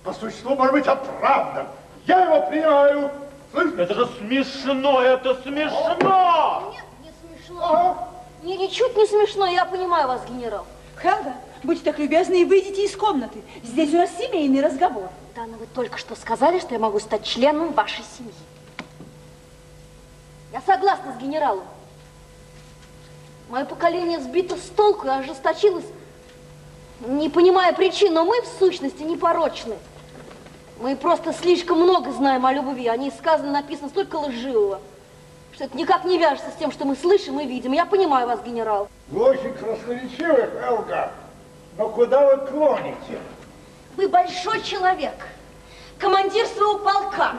по 0.04 0.12
существу 0.14 0.56
может 0.56 0.74
быть 0.74 0.88
оправдан. 0.88 1.68
Я 2.08 2.24
его 2.24 2.48
принимаю. 2.50 3.12
Слышишь? 3.52 3.78
Это 3.78 3.94
же 3.94 4.08
смешно, 4.18 5.02
это 5.04 5.36
смешно! 5.44 6.74
Нет, 6.74 6.86
не 7.04 7.38
смешно. 7.38 8.10
Мне 8.42 8.58
ничуть 8.58 8.98
не 8.98 9.06
смешно, 9.06 9.46
я 9.46 9.64
понимаю 9.66 10.08
вас, 10.08 10.22
генерал. 10.28 10.66
Хелга, 11.00 11.36
будьте 11.62 11.84
так 11.84 12.00
любезны 12.00 12.42
и 12.42 12.46
выйдите 12.46 12.84
из 12.84 12.96
комнаты. 12.98 13.44
Здесь 13.64 13.94
у 13.94 13.98
нас 13.98 14.10
семейный 14.18 14.62
разговор. 14.62 15.10
Да, 15.36 15.46
но 15.46 15.58
вы 15.58 15.68
только 15.68 16.00
что 16.00 16.16
сказали, 16.16 16.60
что 16.60 16.74
я 16.74 16.80
могу 16.80 17.00
стать 17.00 17.24
членом 17.24 17.74
вашей 17.74 18.04
семьи. 18.18 18.34
Я 20.52 20.62
согласна 20.62 21.14
с 21.14 21.22
генералом. 21.22 21.64
Мое 23.50 23.66
поколение 23.66 24.20
сбито 24.20 24.56
с 24.56 24.70
толку 24.76 25.08
и 25.08 25.10
ожесточилось, 25.10 25.86
не 27.02 27.30
понимая 27.30 27.74
причин, 27.74 28.14
но 28.14 28.26
мы 28.26 28.42
в 28.42 28.48
сущности 28.60 29.04
непорочны. 29.04 29.76
Мы 30.80 30.96
просто 30.96 31.32
слишком 31.32 31.80
много 31.80 32.12
знаем 32.12 32.46
о 32.46 32.54
любви. 32.54 32.88
О 32.88 32.98
ней 32.98 33.12
сказано, 33.12 33.52
написано 33.52 33.90
столько 33.90 34.16
лживого, 34.18 34.82
что 35.54 35.66
это 35.66 35.78
никак 35.78 36.06
не 36.06 36.18
вяжется 36.18 36.50
с 36.50 36.56
тем, 36.56 36.72
что 36.72 36.86
мы 36.86 36.96
слышим 36.96 37.40
и 37.40 37.46
видим. 37.46 37.72
Я 37.72 37.86
понимаю 37.86 38.28
вас, 38.28 38.42
генерал. 38.42 38.90
Вы 39.10 39.24
очень 39.24 39.54
красноречивы, 39.54 40.50
Хелга. 40.60 41.12
Но 41.78 41.90
куда 41.90 42.26
вы 42.26 42.48
клоните? 42.48 43.20
Вы 43.96 44.10
большой 44.10 44.62
человек, 44.64 45.14
командир 46.00 46.46
своего 46.48 46.80
полка, 46.80 47.34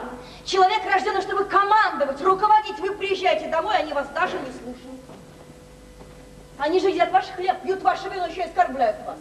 человек, 0.45 0.79
рожденный, 0.91 1.21
чтобы 1.21 1.43
командовать, 1.43 2.21
руководить. 2.21 2.79
Вы 2.79 2.91
приезжаете 2.93 3.47
домой, 3.47 3.75
они 3.75 3.93
вас 3.93 4.07
даже 4.15 4.37
не 4.39 4.51
слушают. 4.51 4.96
Они 6.57 6.79
же 6.79 6.89
едят 6.89 7.11
ваш 7.11 7.25
хлеб, 7.25 7.61
пьют 7.61 7.81
ваше 7.83 8.09
вино, 8.09 8.25
еще 8.27 8.41
и 8.41 8.45
оскорбляют 8.45 8.97
вас. 9.05 9.17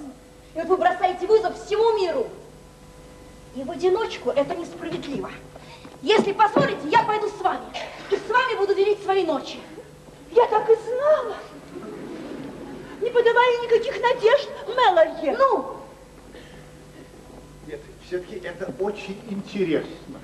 И 0.54 0.58
вот 0.58 0.68
вы 0.68 0.76
бросаете 0.78 1.26
вызов 1.26 1.62
всему 1.62 1.98
миру. 1.98 2.26
И 3.54 3.62
в 3.62 3.70
одиночку 3.70 4.30
это 4.30 4.54
несправедливо. 4.54 5.30
Если 6.02 6.32
позволите, 6.32 6.88
я 6.88 7.02
пойду 7.02 7.28
с 7.28 7.40
вами. 7.40 7.64
И 8.10 8.16
с 8.16 8.30
вами 8.30 8.58
буду 8.58 8.74
делить 8.74 9.02
свои 9.02 9.24
ночи. 9.24 9.58
Я 10.30 10.46
так 10.46 10.68
и 10.70 10.74
знала. 10.74 11.36
Не 13.00 13.10
подавая 13.10 13.62
никаких 13.62 14.00
надежд, 14.00 14.48
Мелорье. 14.68 15.36
Ну, 15.38 15.76
Нет, 17.66 17.80
все-таки 18.06 18.36
это 18.36 18.72
очень 18.78 19.20
интересно. 19.28 20.20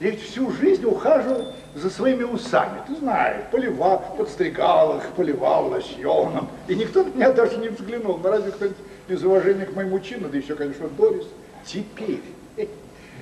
Я 0.00 0.10
ведь 0.10 0.22
всю 0.22 0.50
жизнь 0.50 0.84
ухаживал 0.84 1.52
за 1.74 1.88
своими 1.90 2.22
усами. 2.22 2.82
Ты 2.86 2.96
знаешь, 2.96 3.44
поливал, 3.50 4.14
подстригал 4.16 4.98
их, 4.98 5.04
поливал 5.12 5.68
лосьоном. 5.68 6.48
И 6.68 6.74
никто 6.74 7.02
на 7.02 7.08
меня 7.08 7.32
даже 7.32 7.56
не 7.56 7.68
взглянул. 7.68 8.18
Ну, 8.18 8.28
разве 8.28 8.52
кто-нибудь 8.52 8.78
из 9.08 9.24
уважения 9.24 9.64
к 9.64 9.74
моему 9.74 9.98
чину, 10.00 10.28
да 10.28 10.36
еще, 10.36 10.54
конечно, 10.54 10.88
Дорис. 10.88 11.26
Теперь 11.64 12.22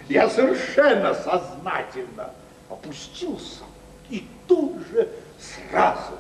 я 0.09 0.28
совершенно 0.28 1.14
сознательно 1.14 2.30
опустился 2.68 3.62
и 4.10 4.26
тут 4.46 4.76
же 4.92 5.09
сразу 5.38 6.12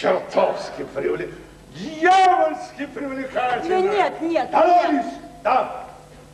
чертовски 0.00 0.84
привлек, 0.94 1.30
дьявольски 1.74 2.86
привлекательно. 2.86 3.80
Ну, 3.80 3.92
нет, 3.92 4.20
нет, 4.20 4.50
Дорис, 4.50 5.04
нет. 5.04 5.14
да, 5.44 5.84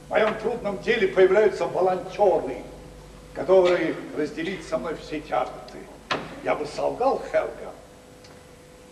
в 0.06 0.10
моем 0.10 0.34
трудном 0.36 0.78
деле 0.82 1.08
появляются 1.08 1.66
волонтеры, 1.66 2.62
которые 3.34 3.96
разделить 4.16 4.66
со 4.66 4.78
мной 4.78 4.96
все 4.96 5.20
тяготы. 5.20 5.78
Я 6.44 6.54
бы 6.54 6.66
солгал, 6.66 7.22
Хелга, 7.30 7.72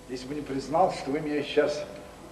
если 0.09 0.27
бы 0.27 0.35
не 0.35 0.41
признал, 0.41 0.93
что 0.93 1.11
вы 1.11 1.21
меня 1.21 1.43
сейчас 1.43 1.85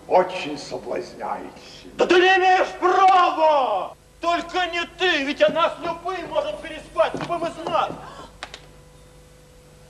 очень 0.09 0.59
соблазняете. 0.59 1.51
Да 1.95 2.07
ты 2.07 2.15
не 2.15 2.37
имеешь 2.37 2.69
права! 2.81 3.97
Только 4.21 4.67
не 4.67 4.85
ты, 4.99 5.25
ведь 5.25 5.43
она 5.43 5.71
с 5.71 5.79
любым 5.79 6.29
может 6.29 6.61
переспать, 6.61 7.15
любым 7.15 7.47
из 7.47 7.57
нас. 7.67 7.91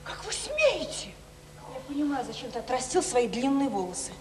Как 0.05 0.25
вы 0.25 0.33
смеете? 0.33 1.09
Я 1.57 1.81
понимаю, 1.89 2.25
зачем 2.25 2.51
ты 2.51 2.59
отрастил 2.59 3.03
свои 3.03 3.27
длинные 3.27 3.69
волосы. 3.69 4.13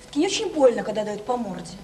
Все-таки 0.00 0.20
не 0.20 0.26
очень 0.26 0.52
больно, 0.52 0.82
когда 0.82 1.04
дают 1.04 1.24
по 1.24 1.36
морде. 1.36 1.76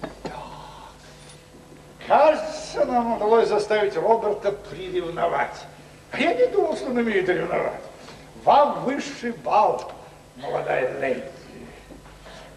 Кажется, 2.08 2.86
нам 2.86 3.16
удалось 3.16 3.48
заставить 3.48 3.94
Роберта 3.94 4.50
приревновать. 4.50 5.66
А 6.10 6.18
я 6.18 6.32
не 6.32 6.46
думал, 6.46 6.74
что 6.74 6.86
он 6.86 6.96
умеет 6.96 7.28
ревновать. 7.28 7.82
Вам 8.44 8.82
высший 8.84 9.32
бал, 9.32 9.92
молодая 10.36 10.98
леди. 11.00 11.22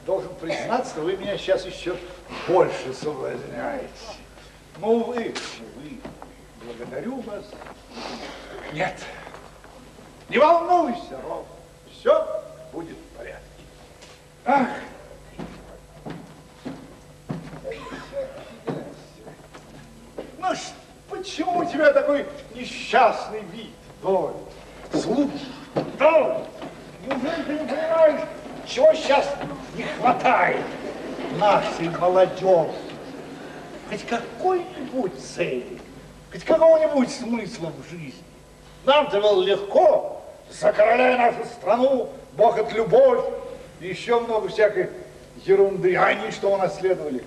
Должен 0.05 0.33
признаться, 0.35 1.01
вы 1.01 1.17
меня 1.17 1.37
сейчас 1.37 1.65
еще 1.65 1.97
больше 2.47 2.93
соблазняете. 2.93 3.89
Ну, 4.79 5.03
вы, 5.03 5.33
вы, 5.75 5.99
благодарю 6.63 7.19
вас. 7.21 7.43
Нет, 8.71 9.03
не 10.29 10.37
волнуйся, 10.37 11.19
Роб, 11.27 11.45
все 11.91 12.25
будет 12.71 12.95
в 12.95 13.17
порядке. 13.17 13.41
Ах, 14.45 14.67
Ну, 20.51 20.57
почему 21.09 21.59
у 21.59 21.65
тебя 21.65 21.93
такой 21.93 22.25
несчастный 22.53 23.41
вид, 23.53 23.69
Доль? 24.01 24.33
Слушай, 24.91 25.29
Доль, 25.97 26.37
неужели 27.05 27.43
ты 27.43 27.53
не 27.53 27.67
понимаешь, 27.67 28.21
чего 28.67 28.93
сейчас 28.93 29.33
не 29.75 29.83
хватает 29.83 30.65
нашей 31.39 31.89
молодежи? 31.89 32.71
Хоть 33.89 34.05
какой-нибудь 34.07 35.13
цели, 35.23 35.79
хоть 36.31 36.43
какого-нибудь 36.43 37.11
смысла 37.11 37.71
в 37.71 37.89
жизни. 37.89 38.23
Нам-то 38.85 39.21
было 39.21 39.43
легко, 39.43 40.21
за 40.49 40.73
короля 40.73 41.13
и 41.13 41.17
нашу 41.17 41.45
страну, 41.45 42.09
Бог 42.33 42.57
от 42.57 42.73
любовь, 42.73 43.23
и 43.79 43.87
еще 43.87 44.19
много 44.19 44.49
всякой 44.49 44.89
ерунды. 45.45 45.95
А 45.95 46.07
они 46.07 46.31
что 46.31 46.53
унаследовали? 46.53 47.23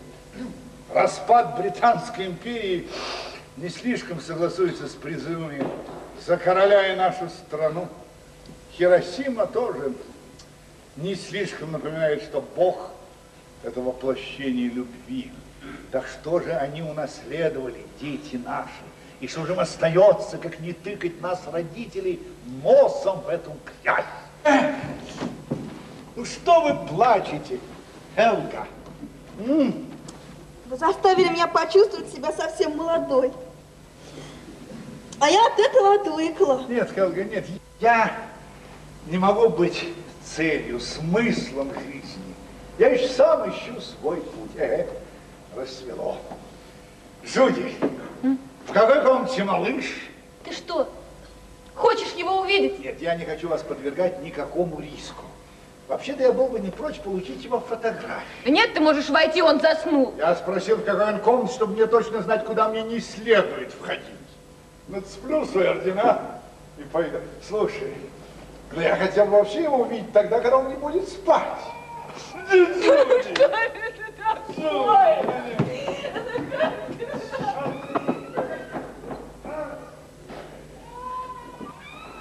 Распад 0.95 1.59
Британской 1.59 2.27
империи 2.27 2.87
не 3.57 3.69
слишком 3.69 4.21
согласуется 4.21 4.87
с 4.87 4.93
призывами 4.93 5.67
за 6.25 6.37
короля 6.37 6.93
и 6.93 6.97
нашу 6.97 7.29
страну. 7.31 7.89
Хиросима 8.73 9.49
тоже 9.49 9.93
не 10.95 11.17
слишком 11.17 11.73
напоминает, 11.73 12.23
что 12.23 12.41
Бог– 12.55 12.91
это 13.65 13.81
воплощение 13.81 14.69
любви. 14.69 15.33
Так 15.91 16.07
что 16.07 16.39
же 16.39 16.53
они 16.53 16.83
унаследовали, 16.83 17.85
дети 18.01 18.37
наши? 18.37 18.71
И 19.19 19.27
что 19.27 19.45
же 19.47 19.55
им 19.55 19.59
остается, 19.59 20.39
как 20.39 20.61
не 20.61 20.73
тыкать 20.73 21.21
нас, 21.21 21.43
родителей, 21.51 22.21
носом 22.63 23.21
в 23.23 23.29
эту 23.29 23.51
грязь? 23.83 24.05
Эх, 24.45 24.77
Ну 26.15 26.25
что 26.25 26.61
вы 26.61 26.87
плачете, 26.87 27.59
Хелга? 28.15 28.69
М? 29.41 29.94
Вы 30.75 30.79
заставили 30.79 31.29
меня 31.29 31.47
почувствовать 31.47 32.13
себя 32.13 32.33
совсем 32.33 32.77
молодой. 32.77 33.33
А 35.21 35.31
я 35.31 35.47
от 35.47 35.57
этого 35.57 35.95
отвыкла. 35.95 36.65
Нет, 36.69 36.91
Хелга, 36.93 37.23
нет. 37.23 37.47
Я 37.79 38.13
не 39.07 39.17
могу 39.17 39.51
быть 39.51 39.85
целью, 40.25 40.81
смыслом 40.81 41.73
жизни. 41.75 42.35
Я 42.77 42.89
еще 42.89 43.07
сам 43.07 43.49
ищу 43.49 43.81
свой 43.81 44.17
путь. 44.17 44.51
Э, 44.57 44.89
рассвело. 45.55 46.17
Жуди, 47.23 47.73
в 48.67 48.73
какой 48.73 49.01
комнате 49.05 49.45
малыш? 49.45 49.95
ты 50.45 50.53
что, 50.53 50.93
хочешь 51.77 52.15
его 52.15 52.41
увидеть? 52.41 52.81
Нет, 52.81 53.01
я 53.01 53.15
не 53.15 53.25
хочу 53.25 53.47
вас 53.47 53.63
подвергать 53.63 54.21
никакому 54.25 54.81
риску. 54.81 55.24
Вообще-то 55.87 56.23
я 56.23 56.33
был 56.33 56.47
бы 56.47 56.61
не 56.61 56.71
прочь 56.71 56.99
получить 57.01 57.45
его 57.45 57.61
фотографию. 57.61 58.23
Нет, 58.47 58.73
ты 58.73 58.81
можешь 58.81 59.11
войти, 59.11 59.43
он 59.43 59.61
заснул. 59.61 60.15
Я 60.17 60.35
спросил, 60.35 60.77
в 60.77 60.85
какой 60.85 61.13
он 61.13 61.21
комнате, 61.21 61.55
чтобы 61.55 61.75
мне 61.75 61.87
точно 61.87 62.23
знать, 62.23 62.45
куда 62.45 62.69
мне 62.69 62.83
не 62.83 63.01
следует 63.01 63.73
входить. 63.73 64.05
Нацеплю 64.89 65.45
свои 65.45 65.67
ордена 65.67 66.41
и 66.79 66.83
пойду. 66.85 67.19
Слушай, 67.47 67.95
да 68.73 68.83
я 68.83 68.97
хотел 68.97 69.27
вообще 69.27 69.65
его 69.65 69.79
увидеть 69.79 70.13
тогда, 70.13 70.41
когда 70.41 70.59
он 70.59 70.69
не 70.69 70.77
будет 70.77 71.07
спать. 71.07 71.43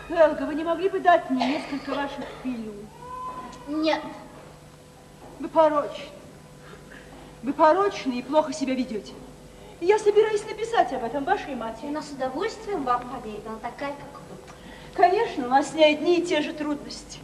Хелга, 0.10 0.44
вы 0.44 0.56
не 0.56 0.64
могли 0.64 0.90
бы 0.90 1.00
дать 1.00 1.30
мне 1.30 1.60
несколько 1.60 1.92
ваших 1.92 2.26
пилюль? 2.44 2.84
Нет. 3.68 4.02
Вы 5.40 5.48
порочны. 5.48 6.06
Вы 7.42 7.54
порочны 7.54 8.14
и 8.14 8.22
плохо 8.22 8.54
себя 8.54 8.74
ведете. 8.74 9.14
И 9.80 9.86
я 9.86 10.00
собираюсь 10.00 10.46
написать 10.46 10.94
об 10.94 11.04
этом 11.04 11.26
вашей 11.26 11.54
И 11.54 11.56
матери. 11.56 11.88
она 11.90 12.02
с 12.02 12.10
удовольствием 12.12 12.84
вам 12.84 13.10
поверит. 13.10 13.46
Она 13.46 13.58
такая, 13.58 13.92
как 13.94 14.22
вы. 14.30 14.38
Конечно, 14.94 15.48
у 15.48 15.50
нас 15.50 15.70
с 15.72 15.74
ней 15.74 15.96
одни 15.96 16.20
и 16.20 16.26
те 16.26 16.42
же 16.42 16.54
трудности. 16.54 17.20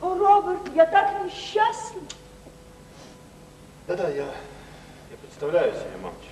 О, 0.00 0.14
Роберт, 0.16 0.74
я 0.74 0.86
так 0.86 1.24
несчастна. 1.24 2.00
Да-да, 3.86 4.08
я, 4.08 4.24
я 4.24 5.16
представляю 5.22 5.72
себе, 5.72 5.90
мамочка. 6.02 6.22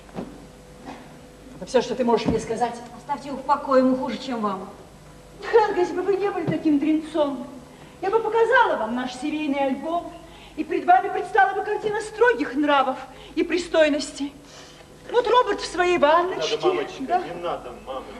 Это 1.57 1.65
все, 1.65 1.81
что 1.81 1.95
ты 1.95 2.03
можешь 2.03 2.25
мне 2.27 2.39
сказать. 2.39 2.73
Оставьте 2.97 3.29
его 3.29 3.37
в 3.37 3.43
покое, 3.43 3.83
ему 3.83 3.95
хуже, 3.97 4.17
чем 4.17 4.41
вам. 4.41 4.69
Хелга, 5.51 5.79
если 5.81 5.93
бы 5.93 6.01
вы 6.01 6.17
не 6.17 6.31
были 6.31 6.45
таким 6.45 6.79
дренцом, 6.79 7.45
я 8.01 8.09
бы 8.09 8.19
показала 8.19 8.77
вам 8.77 8.95
наш 8.95 9.13
семейный 9.15 9.59
альбом, 9.59 10.11
и 10.57 10.63
перед 10.63 10.85
вами 10.85 11.09
предстала 11.09 11.53
бы 11.53 11.63
картина 11.63 12.01
строгих 12.01 12.55
нравов 12.55 12.97
и 13.35 13.43
пристойности. 13.43 14.31
Вот 15.11 15.27
Роберт 15.27 15.61
в 15.61 15.65
своей 15.65 15.97
ванночке. 15.97 16.55
Надо, 16.55 16.67
мамочка, 16.67 17.03
да. 17.03 17.19
не 17.19 17.41
надо, 17.41 17.71
мамочка. 17.85 18.13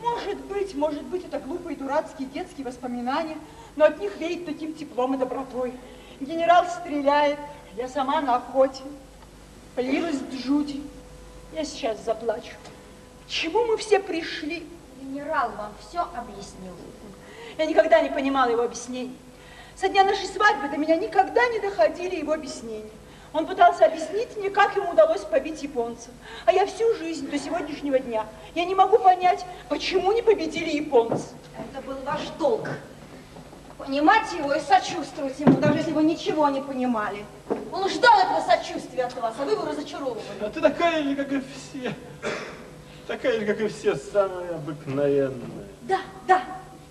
Может 0.00 0.44
быть, 0.44 0.74
может 0.74 1.02
быть, 1.04 1.24
это 1.24 1.38
глупые 1.38 1.76
дурацкие 1.76 2.28
детские 2.28 2.66
воспоминания, 2.66 3.38
но 3.76 3.86
от 3.86 4.00
них 4.00 4.16
веет 4.18 4.44
таким 4.44 4.74
теплом 4.74 5.14
и 5.14 5.18
добротой. 5.18 5.72
Генерал 6.20 6.66
стреляет, 6.66 7.38
я 7.76 7.88
сама 7.88 8.20
на 8.20 8.36
охоте. 8.36 8.82
Появилась 9.74 10.18
Джуди. 10.32 10.82
Я 11.52 11.64
сейчас 11.64 12.04
заплачу. 12.04 12.52
К 13.26 13.30
чему 13.30 13.64
мы 13.64 13.76
все 13.76 13.98
пришли? 13.98 14.66
Генерал 15.00 15.50
вам 15.56 15.72
все 15.88 16.00
объяснил. 16.00 16.74
Я 17.56 17.66
никогда 17.66 18.00
не 18.00 18.10
понимала 18.10 18.50
его 18.50 18.62
объяснений. 18.62 19.16
Со 19.76 19.88
дня 19.88 20.04
нашей 20.04 20.26
свадьбы 20.26 20.68
до 20.68 20.76
меня 20.76 20.96
никогда 20.96 21.46
не 21.48 21.58
доходили 21.58 22.16
его 22.16 22.32
объяснения. 22.32 22.90
Он 23.32 23.46
пытался 23.46 23.86
объяснить 23.86 24.36
мне, 24.36 24.48
как 24.48 24.76
ему 24.76 24.92
удалось 24.92 25.22
побить 25.22 25.60
японцев. 25.64 26.10
А 26.46 26.52
я 26.52 26.64
всю 26.66 26.94
жизнь 26.94 27.28
до 27.28 27.36
сегодняшнего 27.36 27.98
дня, 27.98 28.26
я 28.54 28.64
не 28.64 28.76
могу 28.76 28.98
понять, 28.98 29.44
почему 29.68 30.12
не 30.12 30.22
победили 30.22 30.70
японцы. 30.70 31.30
Это 31.58 31.84
был 31.84 31.96
ваш 32.04 32.20
долг. 32.38 32.68
Понимать 33.76 34.32
его 34.32 34.54
и 34.54 34.60
сочувствовать 34.60 35.38
ему, 35.40 35.58
даже 35.58 35.78
если 35.78 35.90
вы 35.90 36.04
ничего 36.04 36.48
не 36.48 36.62
понимали. 36.62 37.24
Он 37.72 37.88
ждал 37.88 38.16
этого 38.20 38.40
сочувствия 38.40 39.06
от 39.06 39.20
вас, 39.20 39.34
а 39.36 39.44
вы 39.44 39.52
его 39.52 39.64
разочаровывали. 39.64 40.22
А 40.40 40.48
ты 40.48 40.60
такая 40.60 41.02
же, 41.02 41.16
как 41.16 41.32
и 41.32 41.40
все. 41.40 41.92
Такая 43.08 43.40
же, 43.40 43.46
как 43.46 43.60
и 43.60 43.66
все, 43.66 43.96
самая 43.96 44.54
обыкновенная. 44.54 45.66
Да, 45.82 45.98
да, 46.28 46.40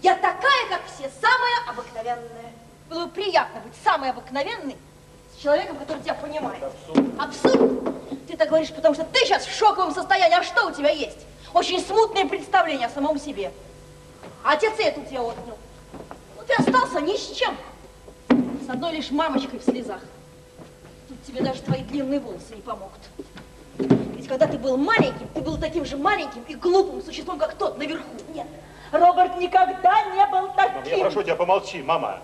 я 0.01 0.15
такая, 0.15 0.67
как 0.69 0.81
все, 0.93 1.09
самая 1.21 1.69
обыкновенная. 1.69 2.51
Было 2.93 3.05
бы 3.05 3.11
приятно 3.11 3.59
быть 3.61 3.73
самой 3.83 4.11
обыкновенной 4.11 4.75
с 5.35 5.41
человеком, 5.41 5.77
который 5.77 6.03
тебя 6.03 6.13
понимает. 6.13 6.63
Абсурд. 7.17 7.91
Ты 8.27 8.37
так 8.37 8.47
говоришь, 8.49 8.71
потому 8.71 8.93
что 8.93 9.03
ты 9.03 9.17
сейчас 9.25 9.47
в 9.47 9.57
шоковом 9.57 9.95
состоянии. 9.95 10.37
А 10.37 10.43
что 10.43 10.67
у 10.67 10.71
тебя 10.71 10.91
есть? 10.91 11.25
Очень 11.55 11.79
смутное 11.79 12.27
представление 12.27 12.85
о 12.85 12.91
самом 12.91 13.19
себе. 13.19 13.51
А 14.43 14.51
отец 14.51 14.73
и 14.77 14.83
это 14.83 14.99
у 14.99 15.05
тебя 15.05 15.23
отнял. 15.23 15.57
Ну 16.37 16.43
ты 16.45 16.53
остался 16.53 17.01
ни 17.01 17.17
с 17.17 17.31
чем. 17.31 17.57
С 18.29 18.69
одной 18.69 18.91
лишь 18.91 19.09
мамочкой 19.09 19.57
в 19.57 19.63
слезах. 19.63 20.01
Тут 21.07 21.23
тебе 21.23 21.41
даже 21.41 21.63
твои 21.63 21.81
длинные 21.81 22.19
волосы 22.19 22.53
не 22.55 22.61
помогут. 22.61 22.99
Ведь 23.79 24.27
когда 24.27 24.45
ты 24.45 24.59
был 24.59 24.77
маленьким, 24.77 25.27
ты 25.33 25.41
был 25.41 25.57
таким 25.57 25.83
же 25.83 25.97
маленьким 25.97 26.43
и 26.47 26.53
глупым 26.53 27.01
существом, 27.01 27.39
как 27.39 27.55
тот 27.55 27.79
наверху. 27.79 28.05
Нет, 28.35 28.45
Роберт 28.91 29.39
никогда 29.39 30.03
не 30.11 30.27
был 30.27 30.53
таким. 30.55 30.95
Я 30.95 31.03
прошу 31.05 31.23
тебя, 31.23 31.35
помолчи, 31.35 31.81
мама. 31.81 32.21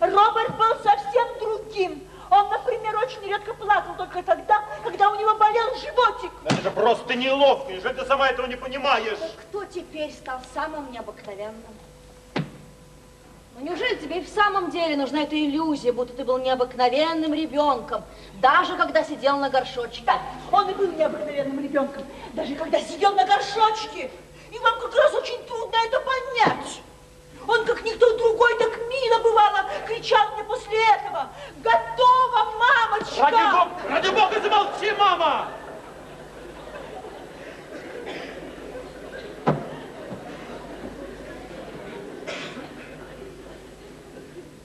Роберт 0.00 0.56
был 0.56 0.74
совсем 0.82 1.26
другим. 1.38 2.08
Он, 2.30 2.48
например, 2.48 2.96
очень 2.96 3.28
редко 3.28 3.52
плакал 3.52 3.94
только 3.96 4.22
тогда, 4.22 4.64
когда 4.82 5.10
у 5.10 5.16
него 5.16 5.34
болел 5.34 5.66
животик. 5.74 6.32
Это 6.44 6.62
же 6.62 6.70
просто 6.70 7.14
неловко, 7.14 7.72
неужели 7.72 7.92
ты 7.92 8.06
сама 8.06 8.28
этого 8.28 8.46
не 8.46 8.56
понимаешь? 8.56 9.18
Кто 9.48 9.64
теперь 9.66 10.10
стал 10.12 10.40
самым 10.54 10.90
необыкновенным? 10.90 11.62
Ну 13.54 13.66
неужели 13.66 13.96
тебе 13.96 14.20
и 14.20 14.24
в 14.24 14.28
самом 14.28 14.70
деле 14.70 14.96
нужна 14.96 15.24
эта 15.24 15.36
иллюзия, 15.36 15.92
будто 15.92 16.14
ты 16.14 16.24
был 16.24 16.38
необыкновенным 16.38 17.34
ребенком, 17.34 18.02
даже 18.40 18.76
когда 18.76 19.04
сидел 19.04 19.36
на 19.36 19.50
горшочке? 19.50 20.02
Да, 20.06 20.18
он 20.50 20.70
и 20.70 20.74
был 20.74 20.90
необыкновенным 20.90 21.62
ребенком, 21.62 22.02
даже 22.32 22.54
когда 22.54 22.80
сидел 22.80 23.14
на 23.14 23.26
горшочке. 23.26 24.10
И 24.50 24.58
вам 24.58 24.80
как 24.80 24.94
раз 24.94 25.14
очень 25.14 25.44
трудно 25.44 25.76
это 25.86 26.00
понять. 26.00 26.80
Он, 27.46 27.64
как 27.64 27.82
никто 27.82 28.16
другой, 28.16 28.56
так 28.58 28.70
мило 28.88 29.18
бывало, 29.22 29.64
кричал 29.86 30.34
мне 30.34 30.44
после 30.44 30.78
этого. 30.94 31.28
Готово, 31.58 32.52
мамочка! 32.58 33.20
Ради 33.20 33.52
бога, 33.52 33.70
ради 33.88 34.08
бога, 34.08 34.40
замолчи, 34.40 34.92
мама! 34.98 35.48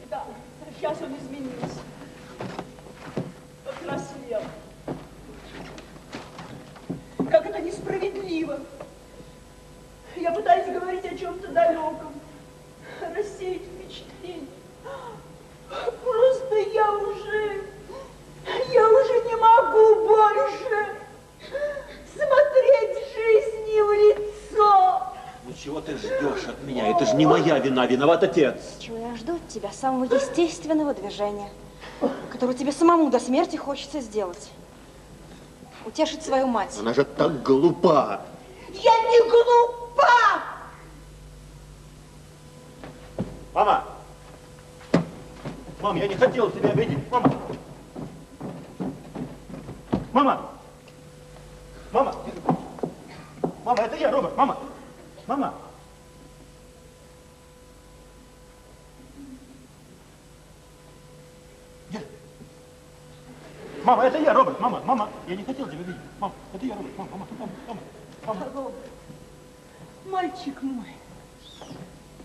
Да, 0.10 0.24
сейчас 0.78 0.98
он 1.02 1.16
изменился. 1.18 1.82
Повзрослел. 3.66 4.44
Как 7.32 7.46
это 7.46 7.60
несправедливо. 7.60 8.60
Я 10.16 10.32
пытаюсь 10.32 10.74
говорить 10.74 11.06
о 11.06 11.18
чем-то 11.18 11.48
далеком, 11.50 12.17
рассеять 13.02 13.62
впечатление. 13.62 14.48
Просто 15.70 16.56
я 16.74 16.92
уже, 16.92 17.62
я 18.72 18.90
уже 18.90 19.14
не 19.26 19.36
могу 19.36 20.08
больше 20.08 20.98
смотреть 22.14 22.98
жизни 23.14 23.82
в 23.82 23.92
лицо. 23.94 25.04
Ну 25.46 25.54
чего 25.54 25.82
ты 25.82 25.98
ждешь 25.98 26.48
от 26.48 26.62
меня? 26.64 26.88
Это 26.88 27.06
же 27.06 27.16
не 27.16 27.26
моя 27.26 27.60
вина, 27.60 27.86
виноват 27.86 28.24
отец. 28.24 28.56
Чего 28.80 28.98
я 28.98 29.16
жду 29.16 29.36
от 29.36 29.48
тебя 29.48 29.72
самого 29.72 30.06
естественного 30.06 30.94
движения, 30.94 31.50
которое 32.32 32.54
тебе 32.54 32.72
самому 32.72 33.10
до 33.10 33.20
смерти 33.20 33.58
хочется 33.58 34.00
сделать. 34.00 34.50
Утешить 35.86 36.24
свою 36.24 36.48
мать. 36.48 36.76
Она 36.80 36.94
же 36.94 37.06
так 37.06 37.44
глупа. 37.44 38.22
Я 38.74 39.00
не 39.04 39.30
глупа! 39.30 40.57
Мама! 43.54 43.84
Мам, 45.82 45.96
я 45.96 46.08
не 46.08 46.16
хотел 46.16 46.52
тебя 46.52 46.70
обидеть. 46.70 47.00
Мама! 47.12 47.34
Мама! 50.14 50.42
Мама! 51.92 52.16
Мама, 53.64 53.82
это 53.82 53.96
я, 53.98 54.12
Роберт. 54.12 54.38
Мама! 54.38 54.58
Мама! 55.28 55.54
Где? 61.90 62.02
Мама, 63.84 64.04
это 64.04 64.18
я, 64.20 64.34
Роберт. 64.34 64.60
Мама, 64.60 64.82
мама, 64.86 65.10
я 65.28 65.36
не 65.36 65.44
хотел 65.44 65.66
тебя 65.68 65.78
видеть. 65.78 65.96
Мама, 66.20 66.34
это 66.54 66.66
я, 66.66 66.76
Роберт. 66.76 66.98
Мама, 66.98 67.10
мама, 67.12 67.28
мама, 67.38 67.52
мама. 68.26 68.46
мама. 68.54 68.72
Мальчик 70.06 70.62
мой, 70.62 70.96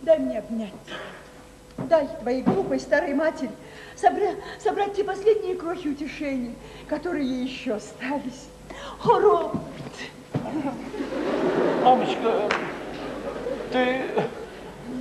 дай 0.03 0.19
мне 0.19 0.39
обнять. 0.39 0.73
Дай 1.79 2.09
твоей 2.21 2.43
глупой 2.43 2.79
старой 2.79 3.15
матери 3.15 3.51
собра- 3.97 4.37
собрать 4.63 4.95
те 4.95 5.05
последние 5.05 5.57
крохи 5.57 5.89
утешения, 5.89 6.55
которые 6.89 7.27
ей 7.27 7.45
еще 7.47 7.75
остались. 7.75 8.49
О, 9.05 9.19
Роберт! 9.19 9.63
Мамочка, 11.83 12.49
ты, 13.73 14.03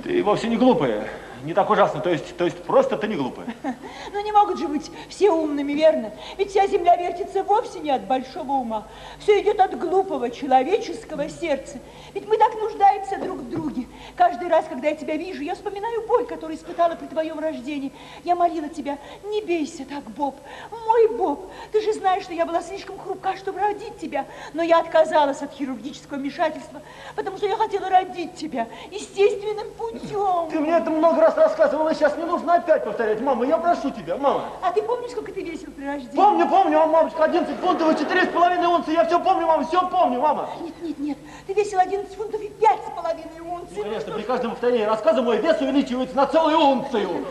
ты 0.02 0.22
вовсе 0.22 0.48
не 0.48 0.56
глупая. 0.56 1.08
Не 1.42 1.54
так 1.54 1.68
ужасно, 1.70 2.00
то 2.00 2.10
есть, 2.10 2.36
то 2.36 2.44
есть 2.44 2.62
просто 2.62 2.96
ты 2.96 3.08
не 3.08 3.16
глупая. 3.16 3.46
Но 4.12 4.20
не 4.20 4.30
могут 4.30 4.58
же 4.58 4.68
быть 4.68 4.90
все 5.08 5.30
умными, 5.30 5.72
верно? 5.72 6.12
Ведь 6.38 6.50
вся 6.50 6.66
земля 6.68 6.94
вертится 6.96 7.42
вовсе 7.42 7.80
не 7.80 7.90
от 7.90 8.06
большого 8.06 8.52
ума. 8.52 8.86
Все 9.18 9.40
идет 9.40 9.58
от 9.58 9.76
глупого 9.76 10.30
человеческого 10.30 11.28
сердца. 11.28 11.78
Ведь 12.14 12.28
мы 12.28 12.36
так 12.36 12.54
нуждаемся 12.54 13.18
друг 13.18 13.38
в 13.38 13.50
друге. 13.50 13.86
Каждый 14.14 14.48
раз, 14.48 14.66
когда 14.68 14.88
я 14.88 14.94
тебя 14.94 15.16
вижу, 15.16 15.42
я 15.42 15.54
вспоминаю 15.54 16.06
боль, 16.06 16.26
которую 16.26 16.56
испытала 16.56 16.94
при 16.94 17.06
твоем 17.06 17.40
рождении. 17.40 17.92
Я 18.22 18.36
молила 18.36 18.68
тебя, 18.68 18.98
не 19.24 19.42
бейся 19.42 19.84
так, 19.84 20.04
Боб. 20.04 20.36
Мой 20.70 21.08
Боб, 21.08 21.50
ты 21.72 21.80
же 21.80 21.92
знаешь, 21.92 22.22
что 22.22 22.34
я 22.34 22.46
была 22.46 22.62
слишком 22.62 22.98
хрупка, 22.98 23.36
чтобы 23.36 23.58
родить 23.58 23.98
тебя. 23.98 24.26
Но 24.52 24.62
я 24.62 24.78
отказалась 24.78 25.42
от 25.42 25.52
хирургического 25.52 26.18
вмешательства, 26.18 26.82
потому 27.16 27.36
что 27.36 27.46
я 27.46 27.56
хотела 27.56 27.88
родить 27.88 28.36
тебя 28.36 28.68
естественным 28.92 29.72
путем. 29.72 30.50
Ты 30.50 30.60
мне 30.60 30.76
это 30.76 30.90
много 30.90 31.20
раз 31.20 31.31
рассказывала, 31.36 31.94
сейчас 31.94 32.16
не 32.16 32.24
нужно 32.24 32.54
опять 32.54 32.84
повторять. 32.84 33.20
Мама, 33.20 33.46
я 33.46 33.58
прошу 33.58 33.90
тебя, 33.90 34.16
мама. 34.16 34.44
А 34.62 34.72
ты 34.72 34.82
помнишь, 34.82 35.10
сколько 35.10 35.32
ты 35.32 35.42
весил 35.42 35.70
при 35.72 35.86
рождении? 35.86 36.16
Помню, 36.16 36.48
помню, 36.48 36.80
а, 36.80 36.86
мамочка, 36.86 37.24
11 37.24 37.56
фунтов 37.58 38.00
и 38.00 38.04
4,5 38.04 38.66
унции. 38.66 38.92
Я 38.92 39.04
все 39.04 39.20
помню, 39.20 39.46
мама, 39.46 39.66
все 39.66 39.88
помню, 39.88 40.20
мама. 40.20 40.48
Нет, 40.60 40.74
нет, 40.82 40.98
нет, 40.98 41.18
ты 41.46 41.54
весил 41.54 41.78
11 41.78 42.14
фунтов 42.14 42.40
и 42.40 42.48
пять 42.48 42.80
с 42.86 42.90
половиной 42.90 43.40
унций. 43.40 43.76
Ну, 43.76 43.82
конечно, 43.82 44.14
при 44.14 44.22
каждом 44.22 44.50
повторении 44.52 44.84
рассказа 44.84 45.22
мой 45.22 45.38
вес 45.38 45.60
увеличивается 45.60 46.16
на 46.16 46.26
целую 46.26 46.58
унцию. 46.58 47.08
Ну, 47.08 47.26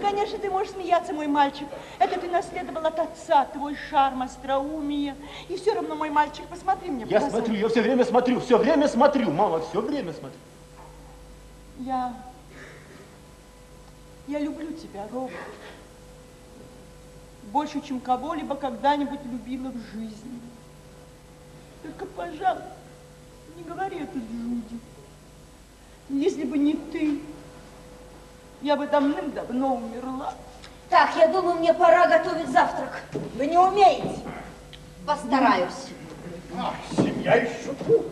Конечно, 0.00 0.38
ты 0.38 0.50
можешь 0.50 0.72
смеяться, 0.72 1.12
мой 1.12 1.26
мальчик. 1.26 1.66
Это 1.98 2.20
ты 2.20 2.28
наследовал 2.28 2.86
от 2.86 2.98
отца, 2.98 3.46
твой 3.46 3.76
шарм, 3.90 4.22
остроумие. 4.22 5.16
И 5.48 5.56
все 5.56 5.74
равно, 5.74 5.94
мой 5.94 6.10
мальчик, 6.10 6.46
посмотри 6.46 6.90
мне 6.90 7.06
Я 7.08 7.20
смотрю, 7.20 7.54
я 7.54 7.68
все 7.68 7.80
время 7.80 8.04
смотрю, 8.04 8.40
все 8.40 8.58
время 8.58 8.88
смотрю, 8.88 9.30
мама, 9.30 9.60
все 9.60 9.80
время 9.80 10.12
смотрю. 10.12 10.38
Я... 11.78 12.12
Я 14.26 14.40
люблю 14.40 14.72
тебя, 14.72 15.06
Роб. 15.12 15.30
Больше, 17.52 17.80
чем 17.80 18.00
кого-либо 18.00 18.56
когда-нибудь 18.56 19.20
любила 19.24 19.70
в 19.70 19.78
жизни. 19.92 20.40
Только, 21.82 22.06
пожалуйста, 22.06 22.72
не 23.56 23.62
говори 23.62 23.98
это 23.98 24.18
Джуди. 24.18 24.80
Если 26.08 26.44
бы 26.44 26.58
не 26.58 26.74
ты, 26.74 27.20
я 28.62 28.76
бы 28.76 28.88
давным-давно 28.88 29.76
умерла. 29.76 30.34
Так, 30.90 31.16
я 31.16 31.28
думаю, 31.28 31.58
мне 31.58 31.72
пора 31.72 32.08
готовить 32.08 32.48
завтрак. 32.48 33.02
Вы 33.36 33.46
не 33.46 33.58
умеете. 33.58 34.18
Постараюсь. 35.06 35.90
А, 36.58 36.74
семья 36.96 37.36
еще 37.36 37.74
тут. 37.86 38.06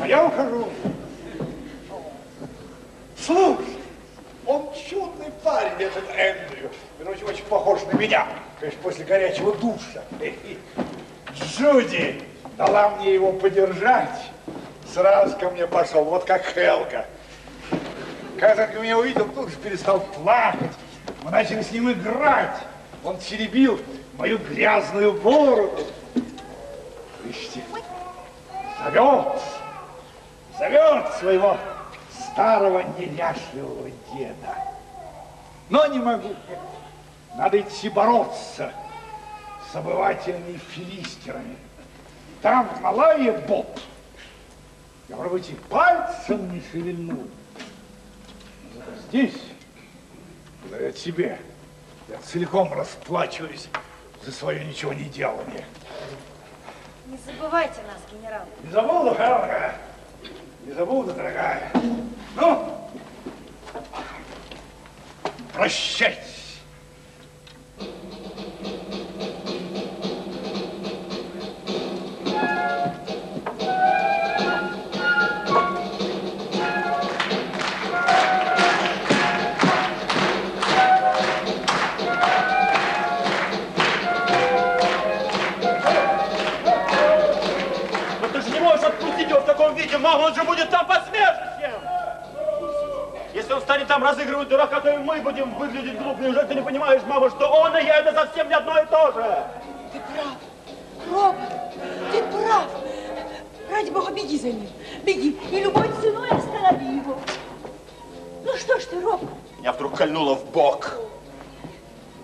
А 0.00 0.06
я 0.06 0.26
ухожу. 0.26 0.68
Слушай, 3.16 3.77
он 4.48 4.70
чудный 4.88 5.30
парень, 5.44 5.74
этот 5.78 6.04
Эндрю. 6.16 6.70
Короче, 6.98 7.24
очень 7.26 7.44
похож 7.44 7.80
на 7.92 7.96
меня. 7.96 8.26
Конечно, 8.58 8.80
после 8.82 9.04
горячего 9.04 9.54
душа. 9.54 10.02
Джуди 11.34 12.22
дала 12.56 12.88
мне 12.96 13.12
его 13.12 13.32
подержать. 13.32 14.30
Сразу 14.92 15.36
ко 15.36 15.50
мне 15.50 15.66
пошел, 15.66 16.02
вот 16.02 16.24
как 16.24 16.46
Хелга. 16.46 17.04
Когда 18.40 18.64
он 18.74 18.82
меня 18.82 18.96
увидел, 18.96 19.28
тут 19.28 19.50
же 19.50 19.56
перестал 19.56 20.00
плакать. 20.00 20.72
Мы 21.22 21.30
начали 21.30 21.60
с 21.60 21.70
ним 21.70 21.92
играть. 21.92 22.56
Он 23.04 23.18
теребил 23.18 23.78
мою 24.16 24.38
грязную 24.38 25.12
бороду. 25.12 25.86
Видите, 27.22 27.60
зовет, 28.82 29.42
зовет 30.58 31.12
своего 31.18 31.58
старого 32.38 32.84
неряшливого 32.96 33.90
деда. 34.14 34.54
Но 35.70 35.86
не 35.86 35.98
могу. 35.98 36.36
Надо 37.34 37.60
идти 37.60 37.88
бороться 37.88 38.72
с 39.72 39.74
обывателями 39.74 40.56
филистерами. 40.70 41.56
Там, 42.40 42.68
в 42.68 42.80
Малайе, 42.80 43.32
Боб. 43.32 43.80
Я, 45.08 45.16
может 45.16 45.32
быть, 45.32 45.50
и 45.50 45.54
пальцем 45.54 46.52
не 46.52 46.62
шевельнул. 46.70 47.26
Но 48.72 48.84
зато 48.84 48.96
здесь, 49.08 49.42
благодаря 50.62 50.92
тебе, 50.92 51.40
я 52.08 52.18
целиком 52.18 52.72
расплачиваюсь 52.72 53.68
за 54.24 54.30
свое 54.30 54.64
ничего 54.64 54.92
не 54.92 55.06
делание. 55.06 55.64
Не 57.06 57.18
забывайте 57.26 57.80
нас, 57.82 58.00
генерал. 58.12 58.42
Не 58.62 58.70
забуду, 58.70 59.16
Хелга. 59.16 59.74
Не 60.68 60.74
забуду, 60.74 61.14
дорогая. 61.14 61.72
Ну, 62.36 62.74
прощайтесь. 65.54 66.37
Мама, 90.08 90.26
он 90.26 90.34
же 90.34 90.42
будет 90.44 90.70
там 90.70 90.86
посмешищем. 90.86 91.80
Если 93.34 93.52
он 93.52 93.60
станет 93.60 93.86
там 93.86 94.02
разыгрывать 94.02 94.48
дурака, 94.48 94.80
то 94.80 94.90
и 94.90 94.96
мы 94.96 95.20
будем 95.20 95.54
выглядеть 95.54 95.98
глупо. 95.98 96.20
Неужели 96.20 96.46
ты 96.46 96.54
не 96.54 96.62
понимаешь, 96.62 97.02
мама, 97.06 97.28
что 97.30 97.46
он 97.46 97.76
и 97.76 97.84
я 97.84 97.98
это 97.98 98.12
совсем 98.14 98.48
не 98.48 98.54
одно 98.54 98.78
и 98.78 98.86
то 98.86 99.12
же? 99.12 99.44
Ты 99.92 100.00
прав, 100.00 100.36
Роберт, 101.10 102.12
ты 102.12 102.22
прав. 102.22 102.66
Ради 103.70 103.90
бога, 103.90 104.12
беги 104.12 104.38
за 104.38 104.48
ним, 104.48 104.68
беги, 105.04 105.38
и 105.50 105.60
любой 105.60 105.88
ценой 106.00 106.30
останови 106.30 106.96
его. 106.96 107.18
Ну 108.44 108.56
что 108.56 108.80
ж 108.80 108.84
ты, 108.84 109.00
Роб, 109.00 109.20
Меня 109.58 109.72
вдруг 109.72 109.94
кольнуло 109.94 110.34
в 110.34 110.46
бок. 110.46 110.94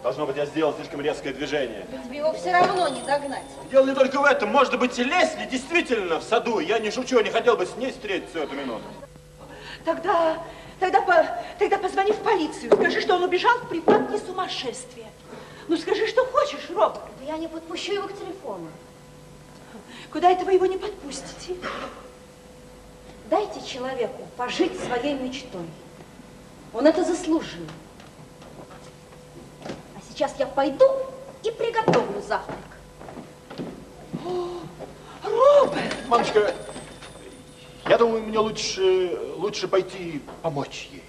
Должно 0.04 0.26
быть, 0.26 0.36
я 0.36 0.44
сделал 0.44 0.74
слишком 0.74 1.00
резкое 1.00 1.32
движение. 1.32 1.86
Тебе 2.04 2.18
его 2.18 2.30
все 2.34 2.52
равно 2.52 2.88
не 2.88 3.00
догнать. 3.00 3.40
Дело 3.70 3.86
не 3.86 3.94
только 3.94 4.20
в 4.20 4.24
этом. 4.26 4.50
Может 4.50 4.78
быть, 4.78 4.98
и 4.98 5.02
Лесли 5.02 5.46
действительно 5.50 6.20
в 6.20 6.22
саду. 6.22 6.58
Я 6.58 6.78
не 6.78 6.90
шучу, 6.90 7.16
я 7.16 7.22
не 7.22 7.30
хотел 7.30 7.56
бы 7.56 7.64
с 7.64 7.74
ней 7.76 7.90
встретиться 7.90 8.40
эту 8.40 8.54
минуту. 8.54 8.84
тогда, 9.86 10.42
тогда, 10.78 11.00
по- 11.00 11.26
тогда 11.58 11.78
позвони 11.78 12.12
в 12.12 12.18
полицию, 12.18 12.74
скажи, 12.76 13.00
что 13.00 13.14
он 13.14 13.22
убежал 13.22 13.56
в 13.60 13.68
припадке 13.70 14.18
сумасшествия. 14.18 15.06
Ну 15.68 15.76
скажи, 15.78 16.06
что 16.06 16.26
хочешь, 16.26 16.68
Роб. 16.68 16.98
Да 17.20 17.24
я 17.24 17.38
не 17.38 17.48
подпущу 17.48 17.94
его 17.94 18.06
к 18.06 18.12
телефону. 18.12 18.68
Куда 20.12 20.30
это 20.30 20.44
вы 20.44 20.52
его 20.52 20.66
не 20.66 20.76
подпустите? 20.76 21.56
Дайте 23.30 23.66
человеку 23.66 24.28
пожить 24.36 24.78
своей 24.84 25.14
мечтой. 25.14 25.64
Он 26.74 26.86
это 26.86 27.04
заслужил. 27.04 27.64
Сейчас 30.14 30.32
я 30.38 30.46
пойду 30.46 30.84
и 31.42 31.50
приготовлю 31.50 32.22
завтрак. 32.22 32.56
Роберт! 35.24 35.94
Мамочка, 36.06 36.54
я 37.88 37.98
думаю, 37.98 38.22
мне 38.22 38.38
лучше, 38.38 39.18
лучше 39.36 39.66
пойти 39.66 40.22
помочь 40.40 40.88
ей. 40.92 41.03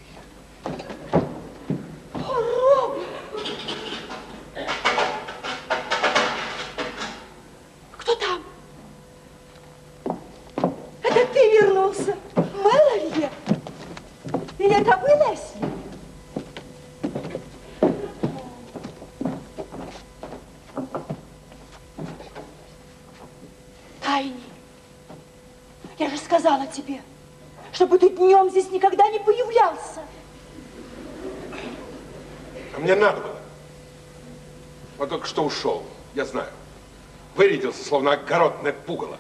Тебе, 26.76 27.02
чтобы 27.72 27.98
ты 27.98 28.10
днем 28.10 28.50
здесь 28.50 28.70
никогда 28.72 29.08
не 29.10 29.20
появлялся. 29.20 30.02
А 32.76 32.80
мне 32.80 32.96
надо 32.96 33.22
было. 33.22 33.36
Он 34.98 35.10
только 35.10 35.28
что 35.28 35.44
ушел, 35.44 35.84
я 36.14 36.26
знаю. 36.26 36.50
Вырядился, 37.36 37.84
словно 37.84 38.14
огородное 38.14 38.72
пугало. 38.72 39.18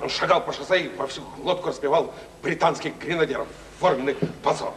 Он 0.00 0.08
шагал 0.08 0.44
по 0.44 0.52
шоссе 0.52 0.82
и 0.82 0.88
во 0.88 1.06
всю 1.06 1.22
глотку 1.38 1.68
распевал 1.68 2.14
британских 2.42 2.96
гренадеров. 2.98 3.48
Форменный 3.80 4.14
позор. 4.42 4.72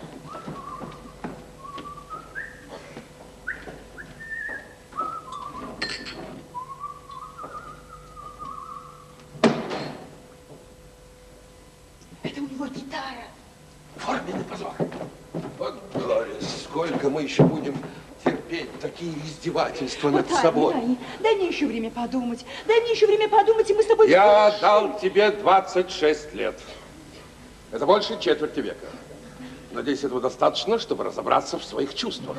Это 12.24 12.42
у 12.42 12.48
него 12.48 12.66
гитара. 12.68 13.28
Форменный 13.98 14.44
позор. 14.46 14.74
Вот, 15.60 15.76
Глория, 15.94 16.42
сколько 16.42 17.10
мы 17.10 17.24
еще 17.24 17.44
будем 17.44 17.78
терпеть? 18.24 18.40
терпеть 18.50 18.80
такие 18.80 19.14
издевательства 19.82 20.10
Вот, 20.10 20.30
над 20.30 20.42
собой. 20.42 20.74
Дай, 20.74 20.98
дай 21.20 21.36
мне 21.36 21.48
еще 21.48 21.66
время 21.68 21.90
подумать. 21.90 22.46
Дай 22.68 22.80
мне 22.82 22.92
еще 22.92 23.08
время 23.08 23.30
подумать, 23.30 23.70
и 23.70 23.74
мы 23.74 23.84
с 23.84 23.86
тобой... 23.86 24.10
Я 24.10 24.56
дал 24.62 24.98
тебе 25.00 25.32
26 25.32 26.34
лет. 26.34 26.60
Это 27.72 27.86
больше 27.86 28.20
четверти 28.20 28.60
века. 28.60 28.88
Надеюсь, 29.72 30.04
этого 30.04 30.20
достаточно, 30.20 30.80
чтобы 30.80 31.04
разобраться 31.04 31.60
в 31.60 31.64
своих 31.64 31.94
чувствах. 31.94 32.38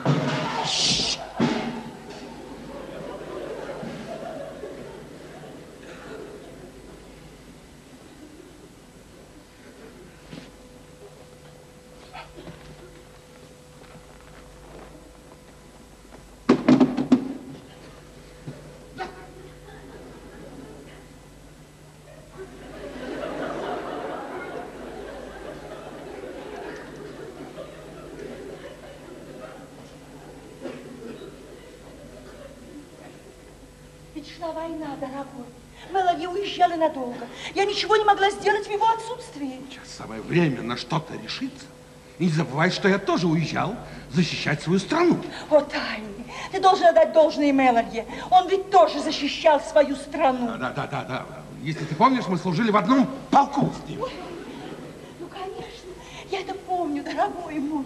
Ведь 34.20 34.36
шла 34.36 34.52
война, 34.52 34.96
дорогой. 35.00 35.46
Мелани 35.90 36.26
уезжала 36.80 36.88
надолго. 36.88 37.26
Я 37.54 37.64
ничего 37.64 37.96
не 37.96 38.04
могла 38.04 38.30
сделать 38.30 38.66
в 38.66 38.70
его 38.70 38.86
отсутствии. 38.88 39.60
Сейчас 39.70 39.88
самое 39.96 40.20
время 40.22 40.62
на 40.62 40.76
что-то 40.76 41.14
решиться. 41.14 41.66
И 42.18 42.24
не 42.24 42.30
забывай, 42.30 42.70
что 42.70 42.88
я 42.88 42.98
тоже 42.98 43.26
уезжал 43.26 43.74
защищать 44.12 44.62
свою 44.62 44.78
страну. 44.78 45.18
О, 45.48 45.60
Тайни, 45.60 46.26
ты 46.52 46.60
должен 46.60 46.86
отдать 46.86 47.12
должное 47.12 47.52
Меланье. 47.52 48.06
Он 48.30 48.48
ведь 48.48 48.70
тоже 48.70 49.00
защищал 49.00 49.60
свою 49.60 49.96
страну. 49.96 50.58
Да, 50.58 50.70
да, 50.70 50.86
да, 50.86 51.04
да. 51.04 51.26
Если 51.62 51.84
ты 51.84 51.94
помнишь, 51.94 52.26
мы 52.28 52.36
служили 52.38 52.70
в 52.70 52.76
одном 52.76 53.06
полку 53.30 53.72
с 53.72 53.88
ним. 53.88 54.00
Ну, 54.00 55.28
конечно, 55.28 55.90
я 56.30 56.40
это 56.40 56.54
помню, 56.54 57.02
дорогой 57.02 57.58
мой. 57.58 57.84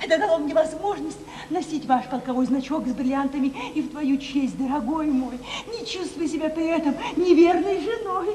Это 0.00 0.18
дало 0.18 0.38
мне 0.38 0.54
возможность 0.54 1.18
носить 1.50 1.86
ваш 1.86 2.06
полковой 2.06 2.46
значок 2.46 2.86
с 2.86 2.92
бриллиантами 2.92 3.52
и 3.74 3.82
в 3.82 3.90
твою 3.90 4.16
честь, 4.18 4.56
дорогой 4.58 5.06
мой. 5.06 5.38
Не 5.66 5.86
чувствуй 5.86 6.28
себя 6.28 6.48
при 6.48 6.66
этом 6.66 6.94
неверной 7.16 7.80
женой. 7.80 8.34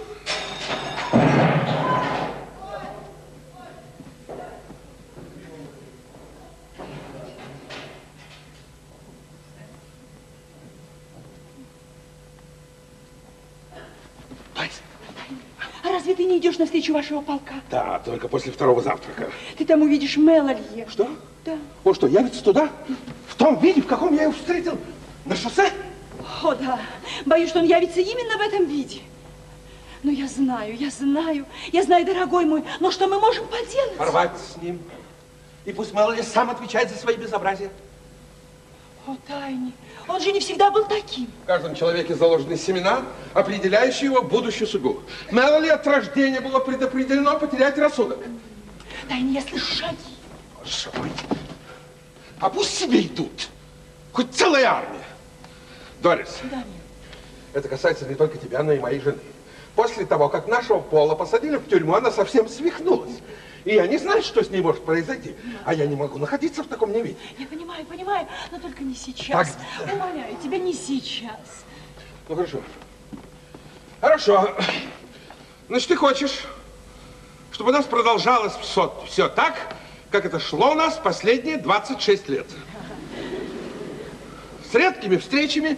А 15.84 15.90
разве 15.90 16.16
ты 16.16 16.24
не 16.26 16.38
идешь 16.38 16.58
навстречу 16.58 16.94
вашего 16.94 17.22
полка? 17.22 17.56
Да, 17.70 18.00
только 18.06 18.28
после 18.28 18.52
второго 18.52 18.82
завтрака. 18.82 19.32
Ты 19.58 19.66
там 19.66 19.82
увидишь 19.82 20.16
Меланье. 20.18 20.88
Что? 20.90 21.10
Он 21.84 21.96
что, 21.96 22.08
явится 22.08 22.44
туда? 22.44 22.70
В 23.28 23.36
том 23.36 23.60
виде, 23.60 23.82
в 23.82 23.88
каком 23.88 24.16
я 24.16 24.24
его 24.24 24.32
встретил 24.32 24.78
на 25.26 25.36
шоссе? 25.36 25.72
О, 26.44 26.54
да. 26.54 26.80
Боюсь, 27.26 27.50
что 27.50 27.60
он 27.60 27.66
явится 27.66 28.00
именно 28.00 28.38
в 28.38 28.42
этом 28.42 28.66
виде. 28.66 29.02
Но 30.04 30.12
я 30.12 30.28
знаю, 30.28 30.76
я 30.76 30.90
знаю, 30.90 31.46
я 31.72 31.84
знаю, 31.84 32.06
дорогой 32.06 32.46
мой, 32.46 32.64
но 32.80 32.90
что 32.90 33.08
мы 33.08 33.20
можем 33.20 33.46
поделать? 33.48 33.98
Порвать 33.98 34.32
с 34.38 34.62
ним. 34.62 34.80
И 35.66 35.72
пусть 35.74 35.94
Мелани 35.94 36.22
сам 36.22 36.50
отвечает 36.50 36.90
за 36.90 36.98
свои 36.98 37.16
безобразия. 37.16 37.70
О, 39.06 39.16
Тайни, 39.28 39.74
он 40.08 40.20
же 40.22 40.32
не 40.32 40.40
всегда 40.40 40.72
был 40.72 40.86
таким. 40.86 41.28
В 41.44 41.48
каждом 41.48 41.76
человеке 41.76 42.16
заложены 42.16 42.58
семена, 42.58 43.04
определяющие 43.34 44.12
его 44.12 44.22
будущую 44.24 44.68
судьбу. 44.68 45.02
Мелани 45.32 45.70
от 45.70 45.86
рождения 45.86 46.42
было 46.42 46.60
предопределено 46.60 47.38
потерять 47.38 47.78
рассудок. 47.78 48.20
Тайни, 49.08 49.34
я 49.34 49.42
слышу 49.42 49.76
шаги. 49.76 49.98
Мой. 50.98 51.10
А 52.42 52.50
пусть 52.50 52.78
себе 52.78 53.02
идут. 53.02 53.50
Хоть 54.12 54.34
целая 54.34 54.66
армия. 54.66 55.06
Дорис, 56.02 56.40
Да, 56.50 56.64
это 57.54 57.70
касается 57.70 58.06
не 58.08 58.16
только 58.16 58.38
тебя, 58.38 58.64
но 58.64 58.74
и 58.74 58.80
моей 58.80 59.00
жены. 59.00 59.20
После 59.76 60.06
того, 60.06 60.28
как 60.28 60.48
нашего 60.48 60.80
пола 60.80 61.16
посадили 61.16 61.58
в 61.58 61.70
тюрьму, 61.70 61.94
она 61.94 62.12
совсем 62.12 62.50
свихнулась. 62.50 63.20
И 63.64 63.76
я 63.76 63.86
не 63.86 64.00
знаю, 64.00 64.24
что 64.24 64.44
с 64.44 64.50
ней 64.50 64.62
может 64.62 64.84
произойти. 64.84 65.36
А 65.66 65.74
я 65.76 65.86
не 65.86 65.96
могу 65.96 66.18
находиться 66.18 66.64
в 66.64 66.68
таком 66.68 66.92
невидении. 66.92 67.18
Я 67.38 67.46
понимаю, 67.46 67.86
понимаю, 67.86 68.28
но 68.52 68.60
только 68.60 68.84
не 68.84 68.96
сейчас. 68.96 69.56
Умоляю 69.84 70.36
тебя, 70.44 70.58
не 70.58 70.74
сейчас. 70.74 71.38
Ну, 72.28 72.36
хорошо. 72.36 72.62
Хорошо. 74.02 74.56
Значит, 75.70 75.90
ты 75.90 75.96
хочешь, 75.96 76.46
чтобы 77.52 77.70
у 77.70 77.74
нас 77.74 77.86
продолжалось 77.86 78.54
все, 78.62 78.92
все 79.08 79.30
так, 79.30 79.76
как 80.12 80.26
это 80.26 80.40
шло 80.40 80.72
у 80.72 80.76
нас 80.76 81.00
последние 81.02 81.58
26 81.58 82.30
лет. 82.30 82.48
С 84.70 84.76
редкими 84.76 85.16
встречами, 85.18 85.78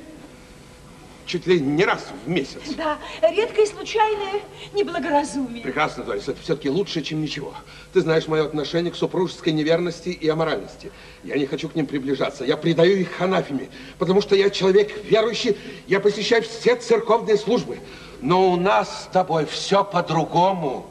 чуть 1.25 1.45
ли 1.47 1.59
не 1.59 1.85
раз 1.85 2.07
в 2.25 2.29
месяц. 2.29 2.61
Да, 2.75 2.97
редкое 3.21 3.63
и 3.63 3.67
случайное 3.67 4.41
неблагоразумие. 4.73 5.63
Прекрасно, 5.63 6.03
Дорис, 6.03 6.27
это 6.27 6.41
все-таки 6.41 6.69
лучше, 6.69 7.01
чем 7.01 7.21
ничего. 7.21 7.53
Ты 7.93 8.01
знаешь 8.01 8.27
мое 8.27 8.45
отношение 8.45 8.91
к 8.91 8.95
супружеской 8.95 9.53
неверности 9.53 10.09
и 10.09 10.27
аморальности. 10.27 10.91
Я 11.23 11.37
не 11.37 11.45
хочу 11.45 11.69
к 11.69 11.75
ним 11.75 11.85
приближаться. 11.85 12.43
Я 12.43 12.57
предаю 12.57 12.99
их 12.99 13.11
ханафеме, 13.11 13.69
потому 13.99 14.21
что 14.21 14.35
я 14.35 14.49
человек 14.49 14.91
верующий, 15.05 15.57
я 15.87 15.99
посещаю 15.99 16.43
все 16.43 16.75
церковные 16.75 17.37
службы. 17.37 17.79
Но 18.21 18.51
у 18.51 18.55
нас 18.55 19.03
с 19.03 19.07
тобой 19.07 19.45
все 19.45 19.83
по-другому. 19.83 20.87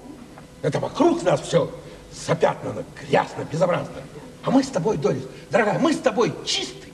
Это 0.62 0.78
вокруг 0.78 1.22
нас 1.24 1.40
все 1.40 1.70
запятнано, 2.14 2.84
грязно, 3.00 3.44
безобразно. 3.50 3.94
А 4.44 4.50
мы 4.50 4.62
с 4.62 4.68
тобой, 4.68 4.96
Дорис, 4.96 5.24
дорогая, 5.50 5.78
мы 5.78 5.92
с 5.92 5.98
тобой 5.98 6.34
чисты. 6.44 6.88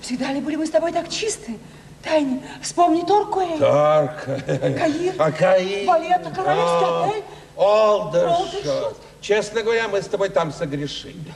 Всегда 0.00 0.32
ли 0.32 0.40
были 0.40 0.56
мы 0.56 0.66
с 0.66 0.70
тобой 0.70 0.92
так 0.92 1.08
чисты? 1.08 1.58
Тайни, 2.02 2.42
вспомни 2.62 3.02
Торкуэй. 3.02 3.58
Тарка. 3.58 4.40
Каир. 4.46 5.14
А 5.18 5.30
Каир. 5.30 5.86
Балета 5.86 6.30
королевский 6.30 6.86
А, 6.86 7.08
отель. 7.08 7.24
Олдершот. 7.56 8.96
Честно 9.20 9.62
говоря, 9.62 9.86
мы 9.88 10.00
с 10.00 10.06
тобой 10.06 10.30
там 10.30 10.50
согрешили. 10.50 11.32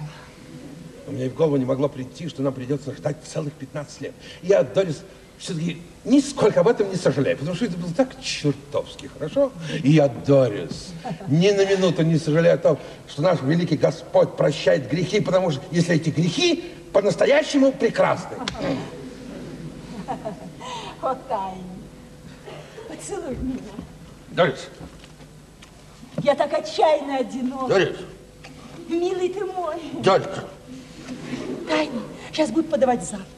Но 1.07 1.13
мне 1.13 1.27
и 1.27 1.29
в 1.29 1.35
голову 1.35 1.57
не 1.57 1.67
могло 1.67 1.89
прийти, 1.89 2.29
что 2.29 2.43
нам 2.43 2.55
придется 2.55 2.95
ждать 2.95 3.19
целых 3.25 3.53
15 3.53 4.01
лет. 4.01 4.15
Я, 4.43 4.63
Дорис, 4.63 5.03
все-таки 5.37 5.83
нисколько 6.05 6.61
об 6.61 6.69
этом 6.69 6.91
не 6.91 6.97
сожалею, 6.97 7.37
потому 7.39 7.57
что 7.57 7.65
это 7.65 7.77
было 7.77 7.93
так 7.93 8.21
чертовски 8.21 9.07
хорошо. 9.07 9.53
И 9.83 9.93
я, 9.93 10.09
Дорис, 10.09 10.93
ни 11.29 11.51
на 11.51 11.65
минуту 11.65 12.03
не 12.03 12.19
сожалею 12.19 12.55
о 12.55 12.59
том, 12.59 12.79
что 13.09 13.23
наш 13.23 13.41
великий 13.43 13.77
Господь 13.77 14.37
прощает 14.37 14.89
грехи, 14.89 15.21
потому 15.21 15.51
что 15.51 15.63
если 15.71 15.97
эти 15.97 16.11
грехи 16.11 16.65
по-настоящему 16.93 17.73
прекрасны. 17.73 18.37
О, 21.03 21.15
Тайни, 21.29 21.63
поцелуй 22.89 23.37
меня. 23.37 23.59
Дорис, 24.29 24.69
Я 26.23 26.35
так 26.35 26.53
отчаянно 26.53 27.19
одинока. 27.19 27.69
Дорис, 27.69 27.97
Милый 28.89 29.29
ты 29.31 29.45
мой. 29.45 29.77
Дорис. 30.03 30.27
Тайни, 31.69 32.01
сейчас 32.31 32.51
будут 32.51 32.71
подавать 32.71 33.03
завтрак. 33.03 33.29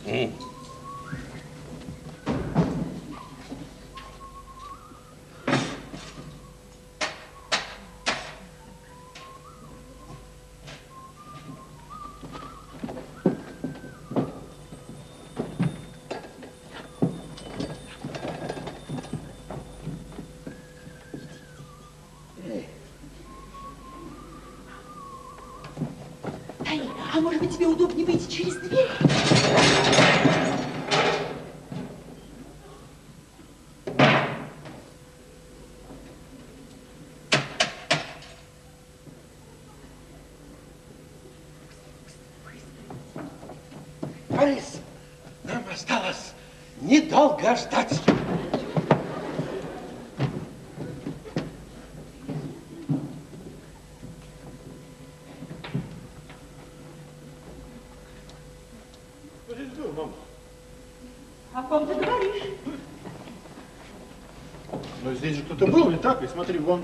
Так 66.07 66.23
ли? 66.23 66.29
Смотри, 66.29 66.61
вон 66.61 66.83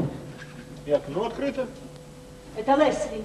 и 0.85 0.90
окно 0.90 1.27
открыто. 1.27 1.69
Это 2.57 2.74
Лесли. 2.74 3.23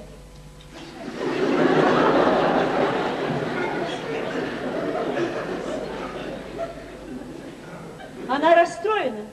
Она 8.30 8.54
расстроена. 8.54 9.26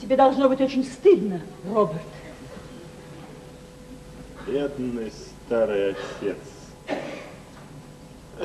Тебе 0.00 0.16
должно 0.16 0.48
быть 0.48 0.60
очень 0.60 0.84
стыдно, 0.84 1.40
Роберт. 1.68 2.02
Бедный 4.46 5.12
старый 5.44 5.90
отец. 5.90 6.38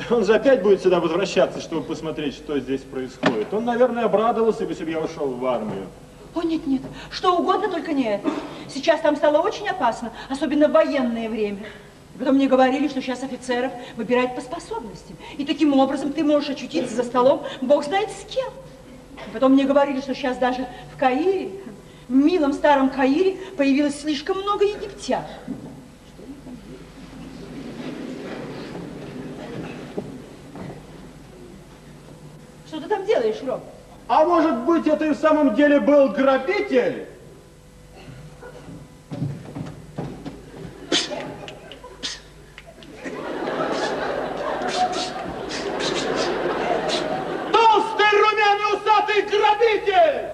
Он 0.10 0.26
же 0.26 0.34
опять 0.34 0.64
будет 0.64 0.81
сюда 0.81 0.99
возвращаться, 0.99 1.61
чтобы 1.61 1.84
посмотреть, 1.85 2.34
что 2.34 2.57
здесь 2.57 2.81
происходит. 2.81 3.53
Он, 3.53 3.65
наверное, 3.65 4.06
обрадовался 4.06 4.64
бы, 4.64 4.72
если 4.72 4.85
бы 4.85 4.90
я 4.90 4.99
ушел 4.99 5.27
в 5.27 5.45
армию. 5.45 5.85
О, 6.35 6.41
нет, 6.41 6.65
нет, 6.65 6.81
что 7.11 7.38
угодно, 7.38 7.69
только 7.69 7.93
не 7.93 8.05
это. 8.05 8.30
Сейчас 8.68 9.01
там 9.01 9.15
стало 9.15 9.38
очень 9.39 9.68
опасно, 9.68 10.11
особенно 10.30 10.68
в 10.68 10.72
военное 10.72 11.30
время. 11.30 11.60
И 12.15 12.19
Потом 12.19 12.35
мне 12.35 12.47
говорили, 12.47 12.88
что 12.88 13.01
сейчас 13.01 13.23
офицеров 13.23 13.72
выбирают 13.95 14.35
по 14.35 14.41
способностям. 14.41 15.15
И 15.38 15.45
таким 15.45 15.77
образом 15.77 16.11
ты 16.11 16.23
можешь 16.23 16.49
очутиться 16.49 16.95
за 16.95 17.03
столом, 17.03 17.43
бог 17.61 17.84
знает 17.84 18.10
с 18.10 18.26
кем. 18.26 18.51
И 19.27 19.30
Потом 19.31 19.53
мне 19.53 19.65
говорили, 19.65 20.01
что 20.01 20.15
сейчас 20.15 20.38
даже 20.38 20.68
в 20.95 20.97
Каире, 20.97 21.51
в 22.07 22.14
милом 22.14 22.53
старом 22.53 22.89
Каире, 22.89 23.38
появилось 23.55 24.01
слишком 24.01 24.39
много 24.39 24.65
египтян. 24.65 25.23
Что 32.68 32.81
ты 32.81 32.88
там 32.88 33.05
делаешь, 33.05 33.38
Роб? 33.43 33.61
А 34.07 34.25
может 34.25 34.57
быть, 34.65 34.85
это 34.88 35.05
и 35.05 35.11
в 35.11 35.17
самом 35.17 35.55
деле 35.55 35.80
был 35.80 36.09
грабитель? 36.09 37.07
Толстый, 47.51 48.11
румяный, 48.19 48.73
усатый 48.73 49.21
грабитель! 49.23 50.34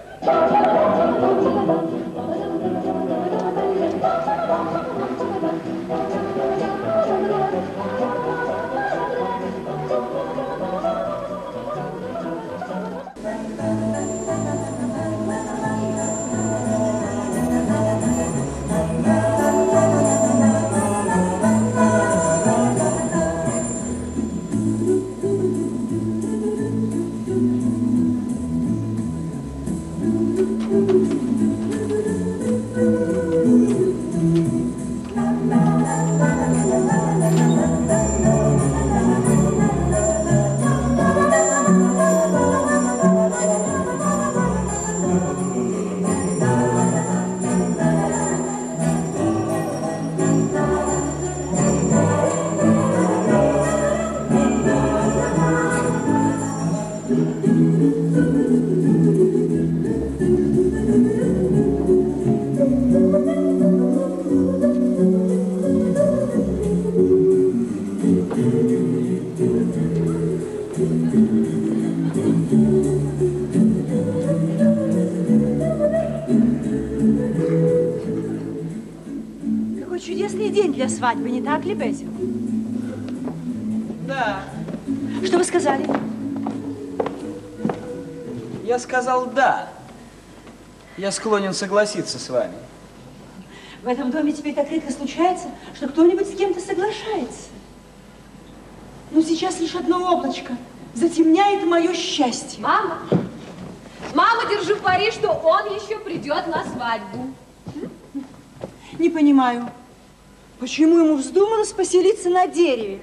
Безил? 81.80 82.08
Да, 84.06 84.42
Что 85.24 85.38
вы 85.38 85.44
сказали? 85.44 85.88
я 88.64 88.78
сказал 88.78 89.26
да. 89.26 89.68
Я 90.98 91.10
склонен 91.10 91.54
согласиться 91.54 92.18
с 92.18 92.28
вами. 92.28 92.52
В 93.82 93.88
этом 93.88 94.10
доме 94.10 94.32
теперь 94.32 94.54
так 94.54 94.70
редко 94.70 94.92
случается, 94.92 95.48
что 95.74 95.88
кто-нибудь 95.88 96.28
с 96.28 96.36
кем-то 96.36 96.60
соглашается. 96.60 97.48
Но 99.10 99.22
сейчас 99.22 99.58
лишь 99.58 99.74
одно 99.74 100.14
облачко 100.14 100.56
затемняет 100.94 101.64
мое 101.64 101.94
счастье. 101.94 102.62
Мама, 102.62 102.98
мама, 104.14 104.42
держи 104.50 104.74
в 104.74 104.82
пари, 104.82 105.10
что 105.10 105.30
он 105.32 105.74
еще 105.74 105.98
придет 105.98 106.46
на 106.46 106.62
свадьбу. 106.64 107.32
Не 108.98 109.08
понимаю, 109.08 109.68
почему 110.60 110.98
ему 110.98 111.16
вздумалось 111.16 111.72
поселиться 111.72 112.28
на 112.28 112.46
дереве? 112.46 113.00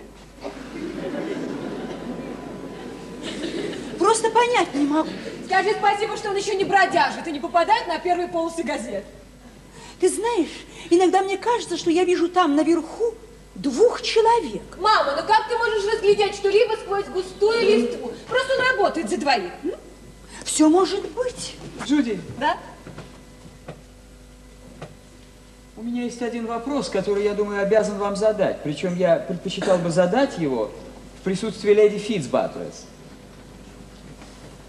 Просто 3.98 4.30
понять 4.30 4.74
не 4.76 4.86
могу. 4.86 5.10
Скажи 5.46 5.72
спасибо, 5.78 6.16
что 6.16 6.30
он 6.30 6.36
еще 6.38 6.56
не 6.56 6.64
бродяжит 6.64 7.28
и 7.28 7.32
не 7.32 7.40
попадает 7.40 7.88
на 7.88 7.98
первые 8.00 8.28
полосы 8.28 8.64
газет. 8.64 9.04
Ты 10.00 10.10
знаешь, 10.10 10.66
иногда 10.92 11.24
мне 11.24 11.38
кажется, 11.38 11.78
что 11.78 11.90
я 11.90 12.04
вижу 12.04 12.30
там 12.30 12.56
наверху 12.56 13.16
двух 13.56 14.04
человек. 14.04 14.62
Мама, 14.80 15.16
ну 15.20 15.28
как 15.28 15.50
ты 15.50 15.58
можешь 15.58 15.92
разглядеть 15.92 16.36
что-либо 16.36 16.74
сквозь 16.76 17.06
густую 17.06 17.62
листву? 17.62 18.12
Просто 18.30 18.54
он 18.54 18.68
работает 18.78 19.10
за 19.10 19.18
двоих. 19.18 19.52
Все 20.46 20.70
может 20.70 21.02
быть. 21.12 21.56
Джуди, 21.86 22.20
Да? 22.40 22.58
У 25.78 25.84
меня 25.84 26.04
есть 26.04 26.24
один 26.24 26.48
вопрос, 26.48 26.90
который, 26.90 27.24
я 27.24 27.36
думаю, 27.36 27.62
обязан 27.62 28.00
вам 28.00 28.16
задать. 28.16 28.58
Причем 28.64 28.96
я 28.96 29.18
предпочитал 29.18 29.78
бы 29.78 29.92
задать 29.92 30.40
его 30.40 30.72
в 31.20 31.24
присутствии 31.24 31.72
леди 31.72 32.00
Фитцбатлес. 32.00 32.86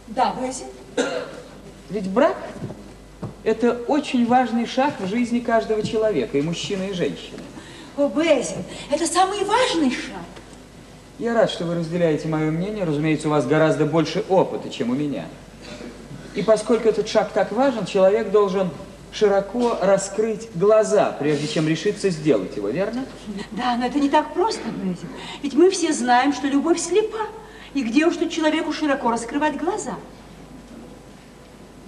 Да, 0.08 0.34
Безил. 0.38 0.66
Ведь 1.88 2.08
брак– 2.10 2.36
это 3.44 3.72
очень 3.88 4.26
важный 4.26 4.66
шаг 4.66 5.00
в 5.00 5.06
жизни 5.06 5.38
каждого 5.38 5.82
человека, 5.82 6.36
и 6.36 6.42
мужчины, 6.42 6.90
и 6.90 6.92
женщины. 6.92 7.40
О, 7.96 8.08
Безил, 8.08 8.58
это 8.90 9.06
самый 9.06 9.42
важный 9.44 9.90
шаг. 9.90 10.20
Я 11.18 11.32
рад, 11.32 11.50
что 11.50 11.64
вы 11.64 11.74
разделяете 11.74 12.28
мое 12.28 12.50
мнение. 12.50 12.84
Разумеется, 12.84 13.28
у 13.28 13.30
вас 13.30 13.46
гораздо 13.46 13.86
больше 13.86 14.24
опыта, 14.28 14.68
чем 14.68 14.90
у 14.90 14.94
меня. 14.94 15.24
И 16.34 16.42
поскольку 16.42 16.86
этот 16.86 17.08
шаг 17.08 17.32
так 17.32 17.50
важен, 17.50 17.86
человек 17.86 18.30
должен 18.30 18.70
широко 19.12 19.78
раскрыть 19.80 20.48
глаза, 20.54 21.16
прежде 21.18 21.48
чем 21.48 21.68
решиться 21.68 22.10
сделать 22.10 22.56
его, 22.56 22.68
верно? 22.68 23.04
Да, 23.52 23.76
но 23.76 23.86
это 23.86 23.98
не 23.98 24.08
так 24.08 24.34
просто, 24.34 24.68
Безил. 24.68 25.08
Ведь 25.42 25.54
мы 25.54 25.70
все 25.70 25.92
знаем, 25.92 26.32
что 26.32 26.46
любовь 26.46 26.78
слепа. 26.78 27.26
И 27.74 27.82
где 27.82 28.06
уж 28.06 28.16
тут 28.16 28.30
человеку 28.30 28.72
широко 28.72 29.10
раскрывать 29.10 29.56
глаза? 29.58 29.94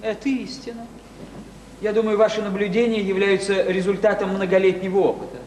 Это 0.02 0.28
истина. 0.28 0.86
Я 1.80 1.92
думаю, 1.92 2.18
ваши 2.18 2.42
наблюдения 2.42 3.00
являются 3.00 3.62
результатом 3.62 4.30
многолетнего 4.30 4.98
опыта. 4.98 5.38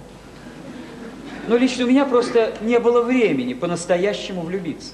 Но 1.48 1.58
лично 1.58 1.86
у 1.86 1.88
меня 1.88 2.06
просто 2.06 2.54
не 2.62 2.80
было 2.80 3.02
времени 3.04 3.54
по-настоящему 3.54 4.42
влюбиться. 4.42 4.94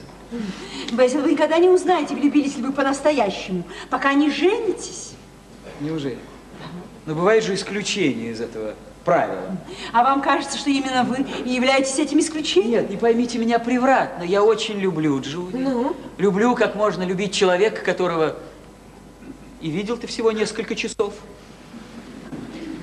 Безил, 0.91 1.22
вы 1.22 1.31
никогда 1.31 1.57
не 1.57 1.69
узнаете, 1.69 2.15
влюбились 2.15 2.57
ли 2.57 2.64
вы 2.64 2.72
по-настоящему, 2.72 3.64
пока 3.89 4.14
не 4.14 4.30
женитесь. 4.30 5.14
Неужели? 5.80 6.19
Но 7.10 7.15
бывает 7.15 7.44
же 7.44 7.56
исключение 7.56 8.34
из 8.34 8.40
этого 8.40 8.76
правила. 9.03 9.57
А 9.94 10.03
вам 10.03 10.22
кажется, 10.22 10.60
что 10.60 10.69
именно 10.69 11.03
вы 11.03 11.26
и 11.44 11.49
являетесь 11.49 11.98
этим 11.98 12.19
исключением? 12.19 12.81
Нет, 12.81 12.90
не 12.91 12.98
поймите 12.98 13.40
меня 13.40 13.57
превратно. 13.57 14.22
Я 14.22 14.44
очень 14.44 14.77
люблю 14.77 15.19
Джуди. 15.19 15.56
Ну? 15.56 15.95
Люблю, 16.19 16.53
как 16.53 16.76
можно 16.76 17.02
любить 17.02 17.34
человека, 17.34 17.84
которого 17.84 18.36
и 19.60 19.72
видел 19.72 19.98
ты 19.98 20.06
всего 20.06 20.31
несколько 20.31 20.76
часов. 20.76 21.15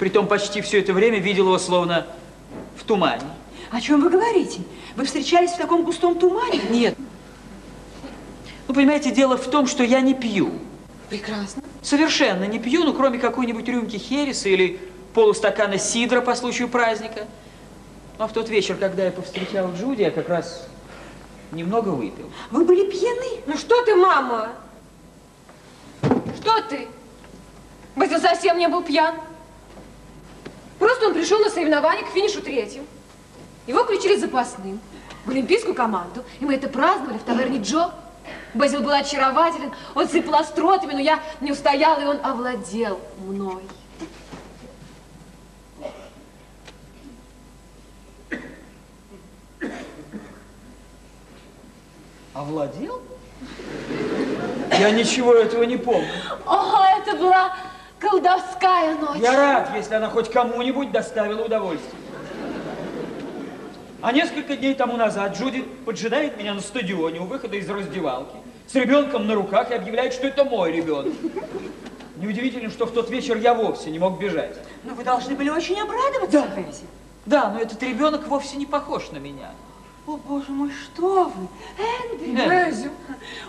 Притом 0.01 0.27
почти 0.27 0.61
все 0.61 0.81
это 0.81 0.93
время 0.93 1.21
видел 1.21 1.45
его 1.45 1.59
словно 1.61 2.09
в 2.77 2.83
тумане. 2.83 3.23
О 3.71 3.81
чем 3.81 4.01
вы 4.01 4.11
говорите? 4.11 4.63
Вы 4.97 5.05
встречались 5.05 5.53
в 5.53 5.57
таком 5.57 5.85
густом 5.85 6.19
тумане? 6.19 6.63
Нет. 6.69 6.97
Ну, 8.67 8.75
понимаете, 8.75 9.13
дело 9.13 9.37
в 9.37 9.47
том, 9.47 9.69
что 9.69 9.85
я 9.85 10.01
не 10.01 10.15
пью. 10.15 10.51
Прекрасно. 11.09 11.63
Совершенно 11.83 12.45
не 12.45 12.59
пью, 12.59 12.85
ну, 12.85 12.93
кроме 12.93 13.19
какой-нибудь 13.19 13.69
рюмки 13.69 13.97
хереса 13.97 14.49
или 14.49 14.81
полустакана 15.15 15.79
сидра 15.79 16.21
по 16.21 16.35
случаю 16.35 16.69
праздника. 16.69 17.27
Но 18.19 18.27
в 18.27 18.33
тот 18.33 18.49
вечер, 18.49 18.77
когда 18.77 19.05
я 19.05 19.11
повстречал 19.11 19.73
Джуди, 19.73 20.03
я 20.03 20.11
как 20.11 20.29
раз 20.29 20.67
немного 21.53 21.91
выпил. 21.91 22.31
Вы 22.51 22.65
были 22.65 22.91
пьяны? 22.91 23.43
Ну 23.47 23.57
что 23.57 23.85
ты, 23.85 23.95
мама? 23.95 24.53
Что 26.03 26.61
ты? 26.69 26.89
Базил 27.95 28.21
совсем 28.21 28.59
не 28.59 28.69
был 28.69 28.83
пьян. 28.83 29.15
Просто 30.79 31.07
он 31.07 31.15
пришел 31.15 31.39
на 31.39 31.51
соревнование 31.51 32.05
к 32.05 32.09
финишу 32.09 32.43
третьим. 32.43 32.85
Его 33.67 33.85
включили 33.85 34.17
запасным 34.17 34.81
в 35.25 35.31
олимпийскую 35.31 35.75
команду, 35.75 36.25
и 36.41 36.45
мы 36.45 36.55
это 36.55 36.69
праздновали 36.69 37.19
в 37.19 37.23
таверне 37.23 37.59
Джо. 37.59 37.91
Базил 38.55 38.83
был 38.83 38.93
очарователен, 38.93 39.73
он 39.95 40.09
сыпал 40.09 40.37
остротами, 40.37 40.93
но 40.93 41.01
я 41.01 41.21
не 41.41 41.53
устояла, 41.53 42.01
и 42.01 42.05
он 42.05 42.19
овладел 42.25 43.01
мной. 43.19 43.63
Овладел? 52.35 53.03
Я 54.79 54.91
ничего 54.91 55.35
этого 55.35 55.63
не 55.63 55.77
помню. 55.77 56.09
О, 56.47 56.85
это 56.99 57.17
была 57.17 57.55
колдовская 57.99 58.95
ночь. 58.97 59.21
Я 59.21 59.37
рад, 59.37 59.71
если 59.75 59.95
она 59.95 60.11
хоть 60.11 60.31
кому-нибудь 60.31 60.93
доставила 60.93 61.45
удовольствие. 61.45 62.06
А 64.07 64.13
несколько 64.13 64.55
дней 64.55 64.73
тому 64.77 64.97
назад 64.97 65.37
Джуди 65.37 65.63
поджидает 65.85 66.39
меня 66.39 66.55
на 66.55 66.61
стадионе 66.61 67.19
у 67.19 67.25
выхода 67.25 67.57
из 67.57 67.69
раздевалки 67.69 68.37
с 68.69 68.75
ребенком 68.77 69.27
на 69.27 69.35
руках 69.35 69.73
и 69.73 69.75
объявляет, 69.75 70.13
что 70.13 70.29
это 70.29 70.45
мой 70.45 70.71
ребенок. 70.71 71.13
Неудивительно, 72.17 72.71
что 72.71 72.87
в 72.87 72.93
тот 72.93 73.11
вечер 73.11 73.37
я 73.37 73.53
вовсе 73.53 73.91
не 73.91 73.99
мог 73.99 74.21
бежать. 74.21 74.59
Но 74.85 74.95
вы 74.95 75.03
должны 75.03 75.35
были 75.35 75.49
очень 75.49 75.81
обрадоваться, 75.81 76.31
да. 76.31 76.47
Бэзи. 76.55 76.85
Да, 77.27 77.51
но 77.51 77.59
этот 77.59 77.83
ребенок 77.83 78.29
вовсе 78.29 78.57
не 78.59 78.65
похож 78.65 79.11
на 79.11 79.17
меня. 79.17 79.51
О, 80.07 80.17
боже 80.19 80.53
мой, 80.53 80.71
что 80.71 81.25
вы? 81.25 81.49
Эндрю. 82.13 82.41
Эндрю. 82.41 82.91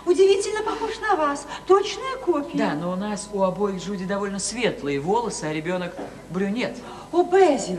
Удивительно 0.06 0.64
похож 0.64 0.98
на 0.98 1.14
вас. 1.14 1.46
Точная 1.68 2.16
копия. 2.16 2.58
Да, 2.58 2.74
но 2.74 2.90
у 2.90 2.96
нас 2.96 3.28
у 3.32 3.44
обоих 3.44 3.80
Джуди 3.80 4.06
довольно 4.06 4.40
светлые 4.40 4.98
волосы, 4.98 5.44
а 5.44 5.52
ребенок 5.52 5.94
брюнет. 6.30 6.76
О, 7.12 7.22
Безил, 7.22 7.78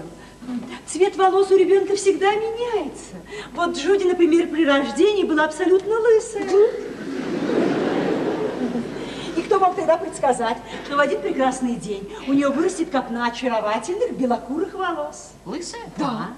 цвет 0.88 1.16
волос 1.16 1.52
у 1.52 1.58
ребенка 1.58 1.96
всегда 1.96 2.34
меняется. 2.34 3.16
Вот 3.54 3.78
Джуди, 3.78 4.06
например, 4.06 4.48
при 4.48 4.66
рождении 4.66 5.24
была 5.24 5.46
абсолютно 5.46 5.96
лысая. 6.00 6.50
И 9.36 9.42
кто 9.42 9.60
мог 9.60 9.76
тогда 9.76 9.98
предсказать, 9.98 10.58
что 10.86 10.98
в 10.98 11.00
один 11.00 11.22
прекрасный 11.22 11.76
день 11.76 12.12
у 12.28 12.34
нее 12.34 12.50
вырастет 12.50 12.90
копна 12.90 13.28
очаровательных 13.28 14.18
белокурых 14.18 14.74
волос? 14.74 15.32
Лысая? 15.46 15.82
Да. 15.98 16.30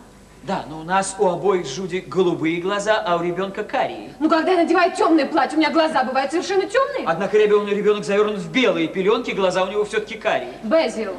Да, 0.44 0.65
но 0.68 0.80
у 0.80 0.84
нас 0.84 1.15
у 1.19 1.28
обоих 1.28 1.68
Джуди 1.68 2.03
голубые 2.06 2.61
глаза, 2.61 2.99
а 3.06 3.18
у 3.18 3.23
ребенка 3.23 3.64
карие. 3.64 4.14
Ну, 4.18 4.28
когда 4.28 4.53
я 4.53 4.57
надеваю 4.57 4.91
темное 4.91 5.28
платье, 5.28 5.56
у 5.56 5.60
меня 5.60 5.69
глаза 5.69 6.03
бывают 6.03 6.32
совершенно 6.32 6.65
темные. 6.65 7.03
Однако 7.06 7.38
ребенок, 7.38 7.69
ребенок 7.69 8.03
завернут 8.03 8.38
в 8.38 8.52
белые 8.52 8.88
пеленки, 8.88 9.32
глаза 9.32 9.64
у 9.64 9.69
него 9.69 9.86
все-таки 9.86 10.15
карие. 10.15 10.53
Безил. 10.64 11.14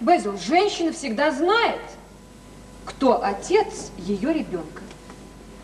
Безил, 0.00 0.38
женщина 0.38 0.92
всегда 0.92 1.30
знает, 1.30 1.80
кто 2.84 3.22
отец 3.22 3.90
ее 3.98 4.32
ребенка. 4.32 4.82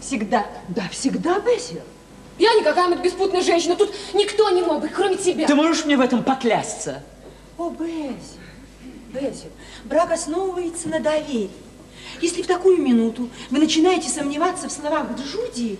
Всегда. 0.00 0.46
Да, 0.68 0.88
всегда, 0.90 1.40
Безил. 1.40 1.80
Я 2.38 2.52
не 2.54 2.62
какая-нибудь 2.62 3.02
беспутная 3.02 3.40
женщина, 3.40 3.76
тут 3.76 3.94
никто 4.12 4.50
не 4.50 4.62
мог 4.62 4.82
быть, 4.82 4.92
кроме 4.92 5.16
тебя. 5.16 5.46
Ты 5.46 5.54
можешь 5.54 5.86
мне 5.86 5.96
в 5.96 6.00
этом 6.00 6.22
поклясться? 6.22 7.02
О, 7.56 7.70
Безил. 7.70 8.40
Безил, 9.08 9.50
брак 9.84 10.12
основывается 10.12 10.88
на 10.88 11.00
доверии. 11.00 11.50
Если 12.20 12.42
в 12.42 12.46
такую 12.46 12.78
минуту 12.78 13.30
вы 13.50 13.58
начинаете 13.58 14.08
сомневаться 14.08 14.68
в 14.68 14.72
словах 14.72 15.06
Джуди, 15.16 15.78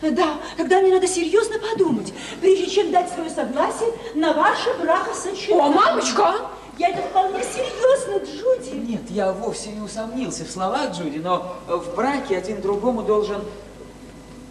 да, 0.00 0.38
тогда 0.56 0.80
мне 0.80 0.92
надо 0.92 1.06
серьезно 1.06 1.58
подумать, 1.60 2.12
прежде 2.40 2.66
чем 2.68 2.90
дать 2.90 3.10
свое 3.10 3.30
согласие 3.30 3.92
на 4.14 4.32
ваше 4.32 4.74
бракосочетание. 4.80 5.60
О, 5.60 5.68
мамочка! 5.68 6.50
Я 6.78 6.88
это 6.88 7.02
вполне 7.02 7.42
серьезно, 7.42 8.24
Джуди. 8.24 8.76
Нет, 8.76 9.02
я 9.10 9.32
вовсе 9.32 9.72
не 9.72 9.80
усомнился 9.80 10.44
в 10.44 10.50
словах 10.50 10.92
Джуди, 10.92 11.18
но 11.18 11.56
в 11.66 11.94
браке 11.94 12.38
один 12.38 12.62
другому 12.62 13.02
должен 13.02 13.42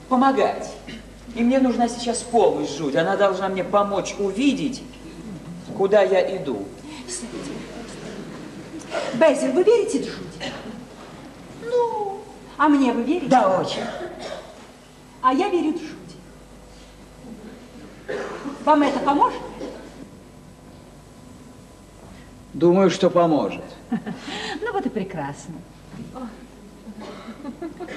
помогать. 0.08 0.72
И 1.36 1.44
мне 1.44 1.60
нужна 1.60 1.88
сейчас 1.90 2.20
помощь 2.20 2.70
Джуди. 2.78 2.98
Она 2.98 3.18
должна 3.18 3.48
мне 3.48 3.64
помочь 3.64 4.16
увидеть, 4.20 4.84
куда 5.78 6.04
я 6.04 6.38
иду. 6.38 6.66
Безил, 9.14 9.52
вы 9.54 9.64
верите 9.64 10.00
Джуди? 10.00 10.52
Ну, 11.66 12.20
а 12.58 12.70
мне 12.70 12.94
вы 12.94 13.02
верите? 13.04 13.28
Да, 13.28 13.60
очень. 13.60 13.84
А 15.22 15.34
я 15.34 15.50
верю 15.50 15.72
Джуди. 15.72 15.96
Вам 18.64 18.84
это 18.84 19.00
поможет? 19.00 19.42
Думаю, 22.54 22.90
что 22.90 23.10
поможет. 23.10 23.64
Ну 24.62 24.74
вот 24.74 24.86
и 24.86 24.90
прекрасно. 24.90 25.56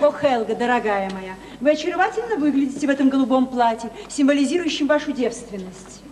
О, 0.01 0.11
Хелга, 0.11 0.55
дорогая 0.55 1.11
моя, 1.11 1.35
вы 1.61 1.71
очаровательно 1.71 2.37
выглядите 2.37 2.87
в 2.87 2.91
этом 2.91 3.09
голубом 3.11 3.47
платье, 3.47 3.91
символизирующем 4.09 4.87
вашу 4.87 5.13
девственность. 5.13 6.03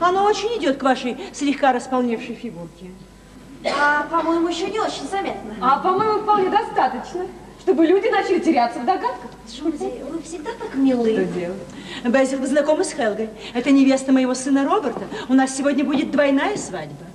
Оно 0.00 0.24
очень 0.24 0.58
идет 0.58 0.78
к 0.78 0.82
вашей 0.82 1.16
слегка 1.32 1.72
располневшей 1.72 2.34
фигурке. 2.34 2.90
А, 3.64 4.04
по-моему, 4.10 4.48
еще 4.48 4.70
не 4.70 4.78
очень 4.78 5.08
заметно. 5.10 5.54
А, 5.60 5.78
по-моему, 5.78 6.20
вполне 6.20 6.50
достаточно, 6.50 7.26
чтобы 7.64 7.86
люди 7.86 8.08
начали 8.08 8.40
теряться 8.40 8.78
в 8.78 8.84
догадках. 8.84 9.30
Джуди, 9.50 9.90
вы 10.10 10.20
всегда 10.22 10.50
так 10.60 10.74
милы. 10.74 11.12
Что 11.12 11.24
делать? 11.24 11.58
Безил, 12.04 12.38
вы 12.38 12.46
знакомы 12.46 12.84
с 12.84 12.92
Хелгой? 12.92 13.30
Это 13.54 13.70
невеста 13.70 14.12
моего 14.12 14.34
сына 14.34 14.66
Роберта. 14.66 15.04
У 15.30 15.32
нас 15.32 15.56
сегодня 15.56 15.82
будет 15.82 16.10
двойная 16.10 16.58
свадьба. 16.58 17.06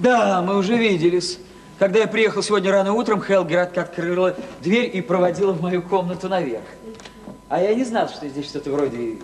Да, 0.00 0.42
мы 0.42 0.58
уже 0.58 0.76
виделись. 0.76 1.38
Когда 1.78 2.00
я 2.00 2.06
приехал 2.06 2.42
сегодня 2.42 2.72
рано 2.72 2.92
утром, 2.92 3.22
Хелгерат 3.22 3.78
открыла 3.78 4.36
дверь 4.60 4.94
и 4.94 5.00
проводила 5.00 5.52
в 5.52 5.62
мою 5.62 5.80
комнату 5.80 6.28
наверх. 6.28 6.64
А 7.48 7.62
я 7.62 7.74
не 7.74 7.84
знал, 7.84 8.08
что 8.10 8.28
здесь 8.28 8.44
что-то 8.44 8.70
вроде 8.70 9.16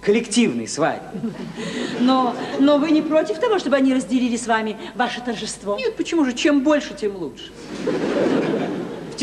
коллективной 0.00 0.66
свадьбы. 0.66 1.34
Но, 2.00 2.34
но 2.58 2.78
вы 2.78 2.90
не 2.90 3.02
против 3.02 3.38
того, 3.38 3.58
чтобы 3.58 3.76
они 3.76 3.92
разделили 3.92 4.36
с 4.36 4.46
вами 4.46 4.78
ваше 4.94 5.20
торжество? 5.20 5.76
Нет, 5.76 5.94
почему 5.96 6.24
же? 6.24 6.32
Чем 6.32 6.62
больше, 6.62 6.94
тем 6.94 7.16
лучше. 7.16 7.52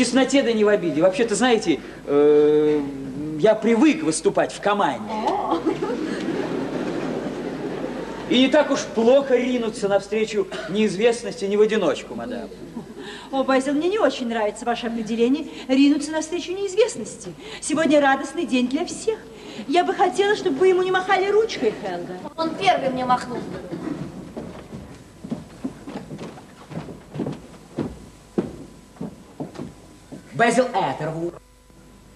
Тесноте 0.00 0.42
да 0.42 0.50
не 0.54 0.64
в 0.64 0.68
обиде. 0.68 1.02
Вообще-то, 1.02 1.34
знаете, 1.34 1.78
э, 2.06 2.80
я 3.38 3.54
привык 3.54 4.02
выступать 4.02 4.50
в 4.50 4.58
команде. 4.58 5.12
И 8.30 8.38
не 8.38 8.48
так 8.48 8.70
уж 8.70 8.80
плохо 8.94 9.36
ринуться 9.36 9.88
навстречу 9.88 10.46
неизвестности 10.70 11.44
не 11.44 11.58
в 11.58 11.60
одиночку, 11.60 12.14
мадам. 12.14 12.48
О, 13.30 13.44
Байзел, 13.44 13.74
мне 13.74 13.90
не 13.90 13.98
очень 13.98 14.28
нравится 14.28 14.64
ваше 14.64 14.86
определение 14.86 15.48
ринуться 15.68 16.12
навстречу 16.12 16.52
неизвестности. 16.52 17.34
Сегодня 17.60 18.00
радостный 18.00 18.46
день 18.46 18.68
для 18.68 18.86
всех. 18.86 19.18
Я 19.68 19.84
бы 19.84 19.92
хотела, 19.92 20.34
чтобы 20.34 20.56
вы 20.60 20.68
ему 20.68 20.82
не 20.82 20.90
махали 20.90 21.30
ручкой, 21.30 21.74
Хелга. 21.82 22.14
Он 22.38 22.54
первый 22.54 22.88
мне 22.88 23.04
махнул. 23.04 23.40
Безил 30.40 30.68
Этервуд. 30.68 31.34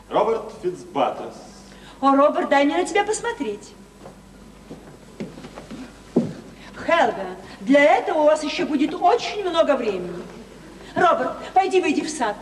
Роберт 0.09 0.51
Фицбаттерс. 0.63 1.35
О, 2.01 2.17
Роберт, 2.17 2.49
дай 2.49 2.65
мне 2.65 2.79
на 2.79 2.85
тебя 2.87 3.05
посмотреть. 3.05 3.75
Хелга, 6.87 7.37
для 7.61 7.83
этого 7.99 8.21
у 8.21 8.25
вас 8.25 8.43
еще 8.43 8.65
будет 8.65 8.95
очень 8.95 9.47
много 9.47 9.77
времени. 9.77 10.23
Роберт, 10.95 11.33
пойди 11.53 11.83
выйди 11.83 12.01
в 12.01 12.09
сад. 12.09 12.37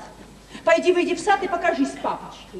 Пойди 0.65 0.93
выйди 0.93 1.17
в 1.17 1.21
сад 1.21 1.43
и 1.43 1.49
покажись 1.49 1.91
папочке. 2.01 2.59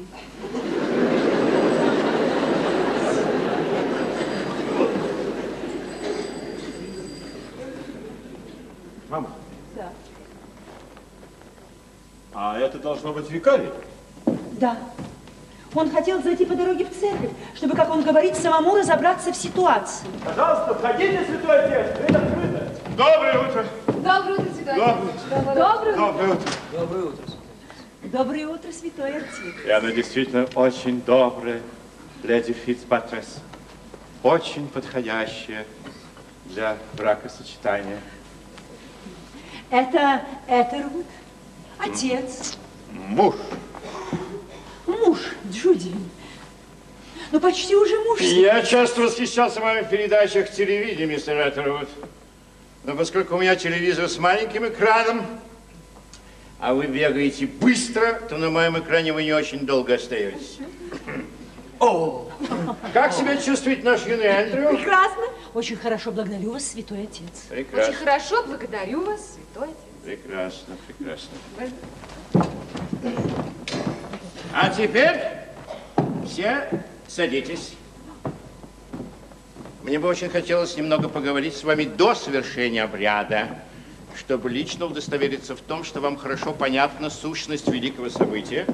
Мама. 9.09 9.29
А 12.33 12.57
это 12.57 12.79
должно 12.79 13.13
быть 13.13 13.29
викарий? 13.29 13.69
Да. 14.53 14.77
Он 15.75 15.89
хотел 15.89 16.21
зайти 16.21 16.45
по 16.45 16.55
дороге 16.55 16.85
в 16.85 16.99
церковь, 16.99 17.31
чтобы, 17.55 17.75
как 17.75 17.89
он 17.89 18.03
говорит, 18.03 18.35
самому 18.35 18.75
разобраться 18.75 19.31
в 19.31 19.35
ситуации. 19.35 20.05
Пожалуйста, 20.23 20.75
входите, 20.75 21.25
святой 21.25 21.63
отец, 21.63 21.97
дверь 21.97 22.17
открыта. 22.17 22.67
Доброе 22.95 23.39
утро. 23.39 23.65
Доброе 23.87 24.33
утро, 24.33 24.53
святой 24.53 24.75
Доброе 24.75 25.03
утро. 25.03 25.21
Доброе 25.29 25.93
утро. 25.93 25.95
Доброе 25.95 26.29
утро. 26.33 26.51
Доброе 26.71 27.03
утро. 27.05 27.25
Доброе 28.03 28.47
утро, 28.47 28.71
святой 28.71 29.17
отец. 29.17 29.29
И 29.65 29.69
она 29.71 29.91
действительно 29.91 30.47
очень 30.53 31.01
добрая, 31.01 31.61
леди 32.21 32.53
Фицпатрес. 32.53 33.39
Очень 34.21 34.67
подходящая 34.67 35.65
для 36.45 36.77
бракосочетания. 36.93 37.97
Это 39.71 40.21
Этервуд, 40.47 41.05
отец, 41.79 42.57
Муж. 42.91 43.35
муж 44.87 45.19
Джуди. 45.51 45.91
Ну, 47.31 47.39
почти 47.39 47.75
уже 47.75 47.97
муж. 47.99 48.21
Я 48.21 48.61
часто 48.61 49.01
восхищался 49.01 49.59
вами 49.59 49.81
в 49.81 49.89
передачах 49.89 50.51
телевидения, 50.51 51.07
мистер 51.07 51.35
Этервуд. 51.47 51.89
Но 52.83 52.95
поскольку 52.95 53.35
у 53.35 53.39
меня 53.39 53.55
телевизор 53.55 54.07
с 54.07 54.17
маленьким 54.19 54.67
экраном, 54.67 55.25
а 56.59 56.73
вы 56.73 56.85
бегаете 56.85 57.47
быстро, 57.47 58.21
то 58.29 58.37
на 58.37 58.49
моем 58.49 58.77
экране 58.77 59.13
вы 59.13 59.23
не 59.23 59.33
очень 59.33 59.65
долго 59.65 59.95
остаетесь. 59.95 60.59
О! 61.79 62.29
Как 62.93 63.13
себя 63.13 63.35
чувствует 63.37 63.83
наш 63.83 64.05
юный 64.05 64.25
Эндрю? 64.25 64.69
Прекрасно. 64.77 65.23
Очень 65.53 65.75
хорошо, 65.77 66.11
благодарю 66.11 66.51
вас, 66.51 66.67
святой 66.67 67.03
отец. 67.03 67.45
Прекрасно. 67.49 67.91
Очень 67.93 67.99
хорошо, 67.99 68.43
благодарю 68.43 69.05
вас, 69.05 69.35
святой 69.35 69.69
отец. 69.69 69.92
Прекрасно, 70.03 70.75
прекрасно. 70.85 71.29
А 74.53 74.69
теперь 74.69 75.17
все 76.27 76.83
садитесь. 77.07 77.73
Мне 79.83 79.99
бы 79.99 80.07
очень 80.07 80.29
хотелось 80.29 80.75
немного 80.75 81.07
поговорить 81.07 81.55
с 81.55 81.63
вами 81.63 81.85
до 81.85 82.15
совершения 82.15 82.83
обряда, 82.83 83.47
чтобы 84.17 84.49
лично 84.49 84.85
удостовериться 84.85 85.55
в 85.55 85.61
том, 85.61 85.83
что 85.85 86.01
вам 86.01 86.17
хорошо 86.17 86.51
понятна 86.53 87.09
сущность 87.09 87.69
великого 87.69 88.09
события. 88.09 88.65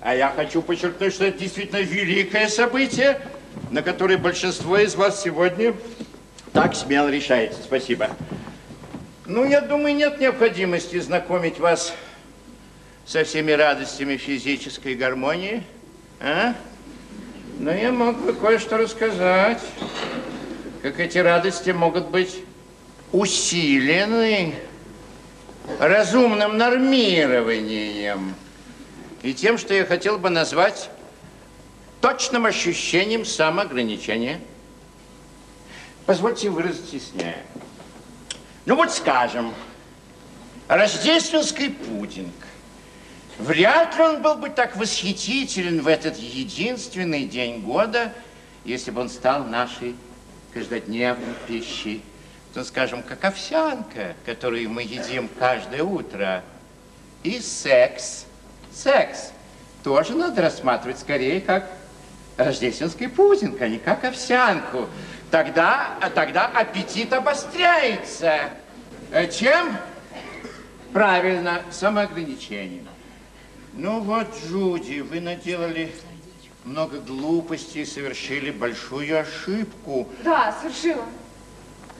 А 0.00 0.14
я 0.14 0.30
хочу 0.30 0.62
подчеркнуть, 0.62 1.12
что 1.12 1.24
это 1.24 1.38
действительно 1.38 1.80
великое 1.80 2.48
событие, 2.48 3.20
на 3.70 3.82
которое 3.82 4.16
большинство 4.16 4.78
из 4.78 4.94
вас 4.94 5.22
сегодня 5.22 5.74
так 6.52 6.74
смело 6.74 7.08
решается. 7.08 7.62
Спасибо. 7.62 8.10
Ну, 9.24 9.44
я 9.44 9.60
думаю, 9.60 9.94
нет 9.94 10.18
необходимости 10.18 10.98
знакомить 10.98 11.60
вас 11.60 11.94
со 13.06 13.22
всеми 13.22 13.52
радостями 13.52 14.16
физической 14.16 14.96
гармонии. 14.96 15.62
А? 16.18 16.54
Но 17.60 17.70
я 17.70 17.92
мог 17.92 18.20
бы 18.20 18.32
кое-что 18.32 18.78
рассказать, 18.78 19.60
как 20.82 20.98
эти 20.98 21.18
радости 21.18 21.70
могут 21.70 22.08
быть 22.08 22.42
усилены 23.12 24.56
разумным 25.78 26.58
нормированием 26.58 28.34
и 29.22 29.34
тем, 29.34 29.56
что 29.56 29.72
я 29.72 29.84
хотел 29.84 30.18
бы 30.18 30.30
назвать 30.30 30.90
точным 32.00 32.46
ощущением 32.46 33.24
самоограничения. 33.24 34.40
Позвольте 36.06 36.50
выразить 36.50 36.92
яснее. 36.92 37.36
Ну 38.64 38.76
вот 38.76 38.92
скажем, 38.92 39.52
рождественский 40.68 41.70
пудинг. 41.70 42.34
Вряд 43.38 43.96
ли 43.96 44.02
он 44.04 44.22
был 44.22 44.36
бы 44.36 44.50
так 44.50 44.76
восхитителен 44.76 45.80
в 45.80 45.88
этот 45.88 46.16
единственный 46.16 47.24
день 47.24 47.60
года, 47.62 48.12
если 48.64 48.92
бы 48.92 49.00
он 49.00 49.08
стал 49.08 49.44
нашей 49.44 49.96
каждодневной 50.54 51.34
пищей. 51.48 52.02
То, 52.54 52.62
скажем, 52.62 53.02
как 53.02 53.24
овсянка, 53.24 54.14
которую 54.24 54.70
мы 54.70 54.82
едим 54.82 55.28
каждое 55.38 55.82
утро. 55.82 56.44
И 57.24 57.40
секс. 57.40 58.26
Секс 58.72 59.32
тоже 59.82 60.14
надо 60.14 60.42
рассматривать 60.42 61.00
скорее 61.00 61.40
как 61.40 61.68
рождественский 62.36 63.08
пудинг, 63.08 63.60
а 63.60 63.68
не 63.68 63.78
как 63.78 64.04
овсянку. 64.04 64.86
Тогда, 65.32 65.94
а 66.02 66.10
тогда 66.10 66.46
аппетит 66.46 67.10
обостряется. 67.14 68.50
Чем? 69.32 69.78
Правильно, 70.92 71.62
самоограничением. 71.70 72.86
Ну 73.72 74.00
вот, 74.00 74.26
Джуди, 74.44 75.00
вы 75.00 75.22
наделали 75.22 75.90
много 76.64 77.00
глупостей 77.00 77.80
и 77.80 77.86
совершили 77.86 78.50
большую 78.50 79.18
ошибку. 79.18 80.06
Да, 80.22 80.54
совершила. 80.60 81.06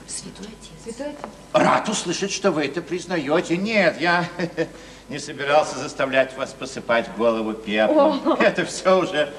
Святой 0.06 0.48
отец. 0.48 0.94
Святой 0.94 1.12
отец. 1.14 1.30
Рад 1.54 1.88
услышать, 1.88 2.32
что 2.32 2.50
вы 2.50 2.66
это 2.66 2.82
признаете. 2.82 3.56
Нет, 3.56 3.98
я 3.98 4.28
не 5.08 5.18
собирался 5.18 5.78
заставлять 5.78 6.36
вас 6.36 6.52
посыпать 6.52 7.08
голову 7.16 7.54
пеплом. 7.54 8.20
О. 8.26 8.36
Это 8.42 8.66
все 8.66 9.00
уже 9.00 9.32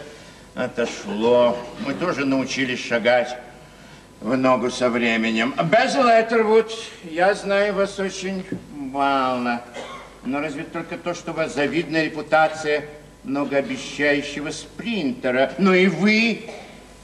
отошло. 0.56 1.56
Мы 1.86 1.94
тоже 1.94 2.26
научились 2.26 2.84
шагать 2.84 3.38
в 4.24 4.38
ногу 4.38 4.72
со 4.72 4.90
временем. 4.90 5.54
Безил 5.66 6.08
Этервуд, 6.08 6.72
я 7.04 7.34
знаю 7.34 7.76
вас 7.76 8.00
очень 8.00 8.46
мало. 8.74 9.62
Но 10.24 10.40
разве 10.40 10.64
только 10.64 10.98
то, 10.98 11.14
что 11.14 11.32
у 11.32 11.34
вас 11.36 11.54
завидная 11.54 12.06
репутация 12.06 12.86
многообещающего 13.26 14.52
спринтера. 14.52 15.52
Но 15.58 15.74
и 15.74 15.88
вы 15.88 16.44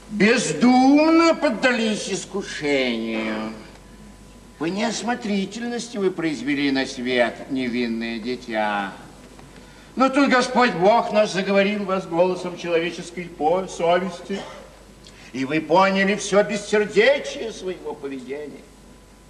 бездумно 0.08 1.34
поддались 1.34 2.08
искушению. 2.08 3.52
По 4.58 4.64
неосмотрительности 4.64 5.98
вы 5.98 6.10
произвели 6.10 6.70
на 6.70 6.86
свет 6.86 7.50
невинное 7.50 8.18
дитя. 8.18 8.92
Но 9.94 10.08
тут 10.08 10.30
Господь 10.30 10.72
Бог 10.72 11.12
наш 11.12 11.32
заговорил 11.32 11.84
вас 11.84 12.06
голосом 12.06 12.56
человеческой 12.56 13.30
совести. 13.68 14.40
И 15.32 15.44
вы 15.44 15.60
поняли 15.60 16.16
все 16.16 16.42
бессердечие 16.42 17.52
своего 17.52 17.94
поведения. 17.94 18.62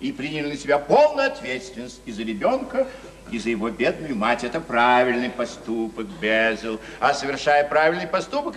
И 0.01 0.13
приняли 0.13 0.53
на 0.53 0.57
себя 0.57 0.79
полную 0.79 1.27
ответственность 1.27 2.01
и 2.07 2.13
за 2.13 2.23
ребенка, 2.23 2.87
и 3.31 3.39
за 3.39 3.51
его 3.51 3.69
бедную 3.69 4.17
мать. 4.17 4.45
Это 4.45 4.61
правильный 4.61 5.29
поступок, 5.29 6.07
Безил. 6.21 6.81
А 7.01 7.13
совершая 7.13 7.69
правильный 7.69 8.07
поступок, 8.07 8.57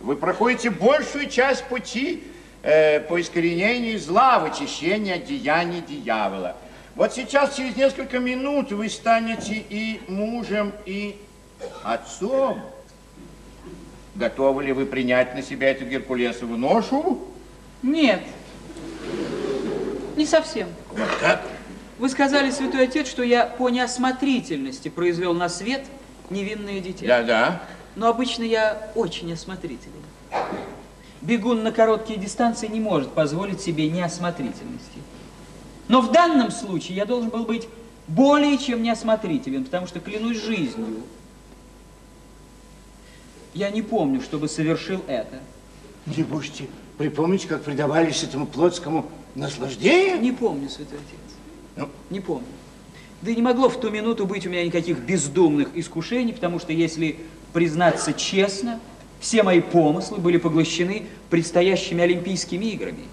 вы 0.00 0.16
проходите 0.16 0.68
большую 0.68 1.30
часть 1.30 1.64
пути 1.64 2.24
э, 2.62 3.00
по 3.00 3.18
искоренению 3.18 3.98
зла, 3.98 4.38
в 4.38 4.44
очищении 4.44 5.14
от 5.14 5.24
деяний 5.24 5.80
дьявола. 5.80 6.54
Вот 6.94 7.14
сейчас, 7.14 7.56
через 7.56 7.76
несколько 7.76 8.18
минут, 8.18 8.70
вы 8.70 8.88
станете 8.90 9.54
и 9.54 10.00
мужем, 10.06 10.72
и 10.84 11.16
отцом. 11.82 12.60
Готовы 14.14 14.64
ли 14.64 14.72
вы 14.72 14.86
принять 14.86 15.34
на 15.34 15.42
себя 15.42 15.70
эту 15.70 15.84
геркулесову 15.84 16.56
ношу? 16.56 17.24
Нет. 17.82 18.22
Не 20.16 20.24
совсем. 20.24 20.68
Вот 20.92 21.08
как? 21.20 21.44
Вы 21.98 22.08
сказали, 22.08 22.50
святой 22.50 22.84
отец, 22.84 23.08
что 23.08 23.22
я 23.22 23.46
по 23.46 23.68
неосмотрительности 23.68 24.88
произвел 24.88 25.34
на 25.34 25.48
свет 25.48 25.84
невинное 26.30 26.80
дитя. 26.80 27.06
Да-да. 27.06 27.62
Но 27.96 28.08
обычно 28.08 28.44
я 28.44 28.90
очень 28.94 29.32
осмотрителен. 29.32 29.92
Бегун 31.20 31.62
на 31.62 31.72
короткие 31.72 32.18
дистанции 32.18 32.68
не 32.68 32.80
может 32.80 33.12
позволить 33.12 33.60
себе 33.60 33.88
неосмотрительности. 33.88 34.98
Но 35.88 36.00
в 36.00 36.12
данном 36.12 36.50
случае 36.50 36.96
я 36.96 37.04
должен 37.04 37.30
был 37.30 37.44
быть 37.44 37.68
более 38.06 38.58
чем 38.58 38.82
неосмотрителен, 38.82 39.64
потому 39.64 39.86
что, 39.86 40.00
клянусь 40.00 40.42
жизнью, 40.42 41.02
я 43.54 43.70
не 43.70 43.82
помню, 43.82 44.20
чтобы 44.20 44.48
совершил 44.48 45.02
это. 45.06 45.40
Не 46.06 46.24
можете 46.24 46.66
припомнить, 46.98 47.46
как 47.46 47.62
предавались 47.62 48.22
этому 48.22 48.46
плотскому 48.46 49.06
наслаждению? 49.34 50.20
Не 50.20 50.32
помню, 50.32 50.68
святой 50.68 50.98
отец. 50.98 51.36
Ну? 51.76 51.88
Не 52.10 52.20
помню. 52.20 52.46
Да 53.22 53.30
и 53.30 53.36
не 53.36 53.42
могло 53.42 53.68
в 53.68 53.80
ту 53.80 53.90
минуту 53.90 54.26
быть 54.26 54.46
у 54.46 54.50
меня 54.50 54.64
никаких 54.64 54.98
бездумных 54.98 55.70
искушений, 55.74 56.34
потому 56.34 56.58
что, 56.58 56.72
если 56.72 57.16
признаться 57.52 58.12
честно, 58.12 58.80
все 59.20 59.42
мои 59.42 59.60
помыслы 59.60 60.18
были 60.18 60.36
поглощены 60.36 61.06
предстоящими 61.30 62.02
Олимпийскими 62.02 62.66
играми. 62.66 63.04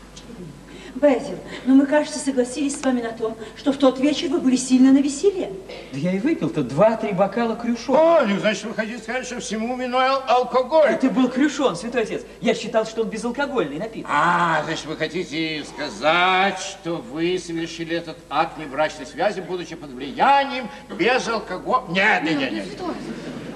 Безил, 1.02 1.38
ну 1.66 1.76
мы, 1.76 1.88
кажется, 1.88 2.20
согласились 2.20 2.80
с 2.80 2.84
вами 2.84 3.02
на 3.02 3.12
том, 3.12 3.36
что 3.58 3.72
в 3.74 3.78
тот 3.78 4.00
вечер 4.00 4.30
вы 4.30 4.40
были 4.40 4.56
сильно 4.56 4.92
на 4.92 5.00
веселе. 5.00 5.52
Да 5.92 5.98
я 5.98 6.12
и 6.14 6.20
выпил-то 6.20 6.62
два-три 6.64 7.12
бокала 7.12 7.56
крюшон. 7.56 7.96
О, 7.98 8.22
ну, 8.26 8.38
значит, 8.40 8.66
вы 8.66 8.76
хотите 8.76 9.00
сказать, 9.00 9.26
что 9.26 9.40
всему 9.40 9.76
виной 9.78 10.06
ал- 10.06 10.24
алкоголь? 10.28 10.90
Это 10.92 11.10
был 11.10 11.28
крюшон, 11.30 11.76
святой 11.76 12.04
отец. 12.04 12.22
Я 12.40 12.54
считал, 12.54 12.86
что 12.86 13.02
он 13.02 13.10
безалкогольный 13.10 13.80
напиток. 13.80 14.12
А, 14.14 14.62
значит, 14.66 14.86
вы 14.86 14.96
хотите 14.96 15.64
сказать, 15.66 16.60
что 16.60 16.98
вы 16.98 17.40
совершили 17.40 17.98
этот 17.98 18.18
акт 18.30 18.60
брачной 18.72 19.08
связи, 19.08 19.42
будучи 19.42 19.76
под 19.76 19.90
влиянием 19.92 20.70
без 20.98 21.28
алкоголя? 21.28 21.84
Нет, 21.90 22.24
нет, 22.24 22.40
нет, 22.40 22.52
нет. 22.54 22.66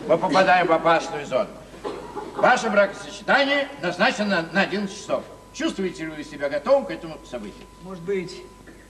Мы 0.08 0.18
попадаем 0.18 0.66
в 0.66 0.72
опасную 0.72 1.26
зону. 1.28 1.50
Ваше 2.36 2.70
бракосочетание 2.72 3.68
назначено 3.84 4.46
на 4.52 4.62
11 4.62 4.96
часов. 4.96 5.24
Чувствуете 5.56 6.04
ли 6.04 6.12
вы 6.12 6.24
себя 6.26 6.50
готовым 6.50 6.86
к 6.86 6.92
этому 6.92 7.18
событию? 7.30 7.64
Может 7.84 8.04
быть... 8.04 8.42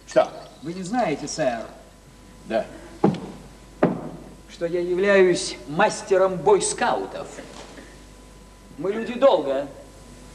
Что? 0.08 0.32
Вы 0.64 0.74
не 0.74 0.82
знаете, 0.82 1.28
сэр. 1.28 1.62
Да. 2.46 2.66
что 4.50 4.66
я 4.66 4.80
являюсь 4.80 5.58
мастером 5.68 6.38
бойскаутов. 6.38 7.28
Мы 8.80 8.92
люди 8.92 9.14
долго. 9.14 9.68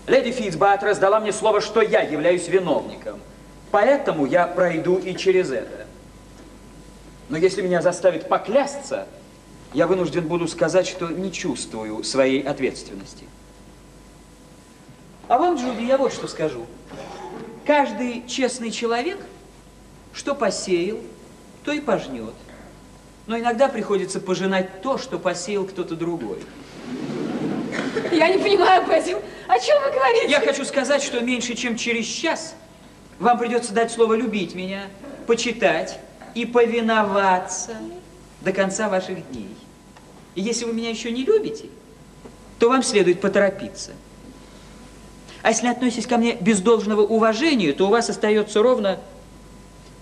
Леди 0.06 0.30
Фитцбаттер 0.30 0.96
дала 0.98 1.18
мне 1.18 1.32
слово, 1.32 1.60
что 1.60 1.82
я 1.82 2.02
являюсь 2.02 2.46
виновником. 2.46 3.18
Поэтому 3.72 4.24
я 4.24 4.46
пройду 4.46 4.98
и 4.98 5.16
через 5.16 5.50
это. 5.50 5.86
Но 7.28 7.38
если 7.38 7.62
меня 7.62 7.82
заставят 7.82 8.28
поклясться, 8.28 9.08
я 9.72 9.88
вынужден 9.88 10.28
буду 10.28 10.46
сказать, 10.46 10.86
что 10.86 11.08
не 11.08 11.32
чувствую 11.32 12.04
своей 12.04 12.42
ответственности. 12.42 13.24
А 15.30 15.38
вам, 15.38 15.54
Джуди, 15.54 15.84
я 15.84 15.96
вот 15.96 16.12
что 16.12 16.26
скажу. 16.26 16.66
Каждый 17.64 18.26
честный 18.26 18.72
человек, 18.72 19.16
что 20.12 20.34
посеял, 20.34 20.98
то 21.64 21.70
и 21.70 21.78
пожнет. 21.78 22.34
Но 23.28 23.38
иногда 23.38 23.68
приходится 23.68 24.18
пожинать 24.18 24.82
то, 24.82 24.98
что 24.98 25.20
посеял 25.20 25.66
кто-то 25.66 25.94
другой. 25.94 26.38
Я 28.10 28.28
не 28.28 28.42
понимаю, 28.42 28.84
Базил, 28.84 29.20
о 29.46 29.56
чем 29.60 29.80
вы 29.84 29.92
говорите? 29.92 30.28
Я 30.28 30.40
хочу 30.40 30.64
сказать, 30.64 31.00
что 31.00 31.20
меньше 31.20 31.54
чем 31.54 31.76
через 31.76 32.06
час 32.06 32.56
вам 33.20 33.38
придется 33.38 33.72
дать 33.72 33.92
слово 33.92 34.14
любить 34.14 34.56
меня, 34.56 34.86
почитать 35.28 36.00
и 36.34 36.44
повиноваться 36.44 37.76
до 38.40 38.52
конца 38.52 38.88
ваших 38.88 39.30
дней. 39.30 39.54
И 40.34 40.40
если 40.40 40.64
вы 40.64 40.72
меня 40.72 40.90
еще 40.90 41.12
не 41.12 41.24
любите, 41.24 41.66
то 42.58 42.68
вам 42.68 42.82
следует 42.82 43.20
поторопиться. 43.20 43.92
А 45.42 45.48
если 45.48 45.68
относитесь 45.68 46.06
ко 46.06 46.18
мне 46.18 46.36
без 46.40 46.60
должного 46.60 47.02
уважения, 47.02 47.72
то 47.72 47.86
у 47.86 47.90
вас 47.90 48.10
остается 48.10 48.62
ровно 48.62 48.98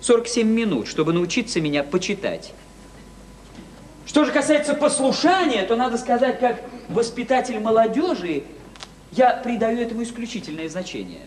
47 0.00 0.46
минут, 0.48 0.88
чтобы 0.88 1.12
научиться 1.12 1.60
меня 1.60 1.82
почитать. 1.84 2.52
Что 4.06 4.24
же 4.24 4.32
касается 4.32 4.74
послушания, 4.74 5.64
то 5.64 5.76
надо 5.76 5.98
сказать, 5.98 6.40
как 6.40 6.62
воспитатель 6.88 7.60
молодежи, 7.60 8.44
я 9.12 9.32
придаю 9.32 9.78
этому 9.78 10.02
исключительное 10.02 10.68
значение. 10.68 11.20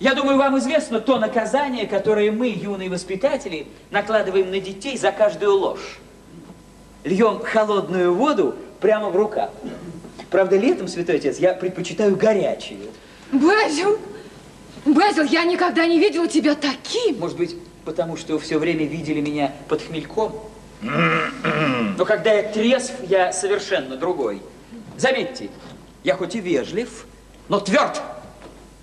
Я 0.00 0.14
думаю, 0.14 0.38
вам 0.38 0.58
известно 0.58 0.98
то 0.98 1.18
наказание, 1.18 1.86
которое 1.86 2.32
мы, 2.32 2.48
юные 2.48 2.88
воспитатели, 2.88 3.66
накладываем 3.90 4.50
на 4.50 4.58
детей 4.58 4.96
за 4.96 5.12
каждую 5.12 5.54
ложь. 5.56 5.98
Льем 7.04 7.40
холодную 7.40 8.14
воду 8.14 8.54
прямо 8.80 9.10
в 9.10 9.16
рукав. 9.16 9.50
Правда, 10.30 10.56
летом, 10.56 10.88
святой 10.88 11.16
отец, 11.16 11.38
я 11.38 11.52
предпочитаю 11.52 12.16
горячую. 12.16 12.88
Базил, 13.32 13.98
Базил, 14.84 15.24
я 15.24 15.44
никогда 15.44 15.86
не 15.86 15.98
видела 15.98 16.26
тебя 16.26 16.54
таким. 16.54 17.18
Может 17.18 17.36
быть, 17.36 17.56
потому 17.84 18.16
что 18.16 18.38
все 18.38 18.58
время 18.58 18.86
видели 18.86 19.20
меня 19.20 19.54
под 19.68 19.82
хмельком? 19.82 20.34
Но 20.82 22.04
когда 22.04 22.32
я 22.32 22.42
трезв, 22.44 22.92
я 23.08 23.32
совершенно 23.32 23.96
другой. 23.96 24.42
Заметьте, 24.96 25.50
я 26.02 26.16
хоть 26.16 26.34
и 26.34 26.40
вежлив, 26.40 27.06
но 27.48 27.60
тверд 27.60 28.00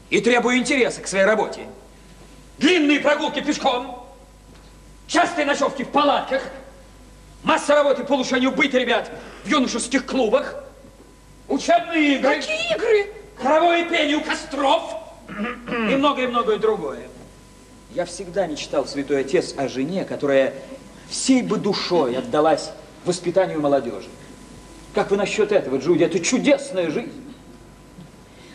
и 0.10 0.22
требую 0.22 0.58
интереса 0.58 1.02
к 1.02 1.08
своей 1.08 1.26
работе. 1.26 1.62
Длинные 2.60 3.00
прогулки 3.00 3.42
пешком, 3.42 4.08
частые 5.08 5.46
ночевки 5.46 5.84
в 5.84 5.90
палатках, 5.90 6.44
масса 7.44 7.76
работы 7.76 8.04
по 8.04 8.14
улучшению 8.14 8.52
быта 8.52 8.78
ребят 8.78 9.12
в 9.44 9.50
юношеских 9.50 10.06
клубах, 10.06 10.64
учебные 11.48 12.16
игры. 12.16 12.36
Какие 12.36 12.76
игры? 12.76 13.17
Хоровое 13.42 13.88
пение 13.88 14.18
у 14.18 14.22
костров 14.22 14.96
и 15.30 15.96
многое-многое 15.96 16.58
другое. 16.58 17.02
Я 17.94 18.06
всегда 18.06 18.48
мечтал, 18.48 18.86
святой 18.86 19.22
отец, 19.22 19.54
о 19.58 19.68
жене, 19.68 20.06
которая 20.06 20.54
всей 21.10 21.42
бы 21.42 21.58
душой 21.58 22.18
отдалась 22.18 22.72
воспитанию 23.06 23.62
молодежи. 23.62 24.08
Как 24.94 25.12
вы 25.12 25.18
насчет 25.18 25.52
этого, 25.52 25.78
Джуди? 25.78 26.04
Это 26.04 26.20
чудесная 26.20 26.90
жизнь. 26.90 27.12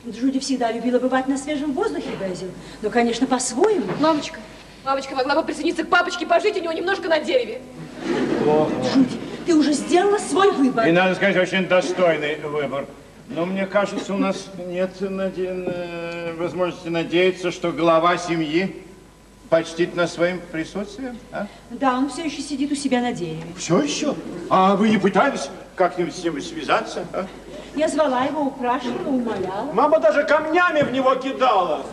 Джуди 0.06 0.40
всегда 0.40 0.72
любила 0.72 0.98
бывать 0.98 1.28
на 1.28 1.38
свежем 1.38 1.72
воздухе, 1.72 2.08
Безил. 2.20 2.50
Но, 2.82 2.90
конечно, 2.90 3.26
по-своему. 3.26 3.86
Мамочка, 4.00 4.40
мамочка 4.84 5.14
могла 5.14 5.36
бы 5.36 5.44
присоединиться 5.44 5.84
к 5.84 5.88
папочке, 5.88 6.26
пожить 6.26 6.56
у 6.56 6.60
него 6.60 6.72
немножко 6.72 7.08
на 7.08 7.20
дереве. 7.20 7.62
Джуди, 8.04 9.16
ты 9.46 9.54
уже 9.54 9.72
сделала 9.72 10.18
свой 10.18 10.50
выбор. 10.50 10.88
И, 10.88 10.92
надо 10.92 11.14
сказать, 11.14 11.36
очень 11.36 11.68
достойный 11.68 12.36
выбор. 12.40 12.86
Но 13.28 13.46
мне 13.46 13.66
кажется, 13.66 14.14
у 14.14 14.18
нас 14.18 14.48
нет 14.66 15.00
наде... 15.00 15.48
э, 15.48 16.34
возможности 16.36 16.88
надеяться, 16.88 17.50
что 17.50 17.72
глава 17.72 18.18
семьи 18.18 18.82
почтит 19.48 19.94
нас 19.94 20.14
своим 20.14 20.40
присутствием. 20.50 21.18
А? 21.30 21.46
Да, 21.70 21.98
он 21.98 22.08
все 22.08 22.24
еще 22.24 22.42
сидит 22.42 22.72
у 22.72 22.74
себя 22.74 23.00
на 23.00 23.12
дереве. 23.12 23.44
Все 23.56 23.80
еще? 23.80 24.14
А 24.50 24.76
вы 24.76 24.88
не 24.88 24.98
пытались 24.98 25.50
как-нибудь 25.76 26.14
с 26.14 26.22
ним 26.22 26.40
связаться? 26.40 27.04
а? 27.12 27.26
Я 27.74 27.88
звала 27.88 28.24
его, 28.24 28.42
упрашивала, 28.42 29.08
умоляла. 29.08 29.72
Мама 29.72 29.98
даже 29.98 30.24
камнями 30.24 30.82
в 30.82 30.92
него 30.92 31.14
кидала. 31.14 31.84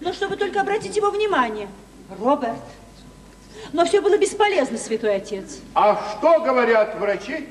Но 0.00 0.12
чтобы 0.12 0.36
только 0.36 0.60
обратить 0.60 0.96
его 0.96 1.10
внимание. 1.10 1.68
Роберт. 2.20 2.56
Но 3.72 3.84
все 3.84 4.00
было 4.00 4.18
бесполезно, 4.18 4.78
святой 4.78 5.16
отец. 5.16 5.60
А 5.74 6.00
что 6.18 6.40
говорят 6.40 6.98
врачи? 6.98 7.48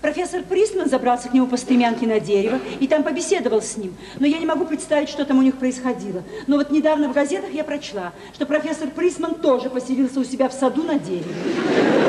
Профессор 0.00 0.42
Присман 0.42 0.88
забрался 0.88 1.28
к 1.28 1.34
нему 1.34 1.46
по 1.46 1.56
стремянке 1.56 2.06
на 2.06 2.20
дерево 2.20 2.58
и 2.80 2.86
там 2.86 3.02
побеседовал 3.02 3.62
с 3.62 3.76
ним. 3.76 3.96
Но 4.18 4.26
я 4.26 4.38
не 4.38 4.46
могу 4.46 4.64
представить, 4.66 5.08
что 5.08 5.24
там 5.24 5.38
у 5.38 5.42
них 5.42 5.56
происходило. 5.56 6.22
Но 6.46 6.56
вот 6.56 6.70
недавно 6.70 7.08
в 7.08 7.12
газетах 7.12 7.50
я 7.52 7.64
прочла, 7.64 8.12
что 8.34 8.46
профессор 8.46 8.88
Присман 8.90 9.36
тоже 9.36 9.70
поселился 9.70 10.20
у 10.20 10.24
себя 10.24 10.48
в 10.48 10.52
саду 10.52 10.82
на 10.82 10.98
дереве. 10.98 11.34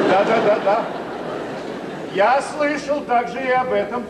Да, 0.09 0.23
да, 0.23 0.41
да, 0.45 0.59
да. 0.63 0.85
Я 2.13 2.41
слышал 2.41 3.01
также 3.01 3.39
и 3.39 3.51
об 3.51 3.71
этом. 3.71 4.03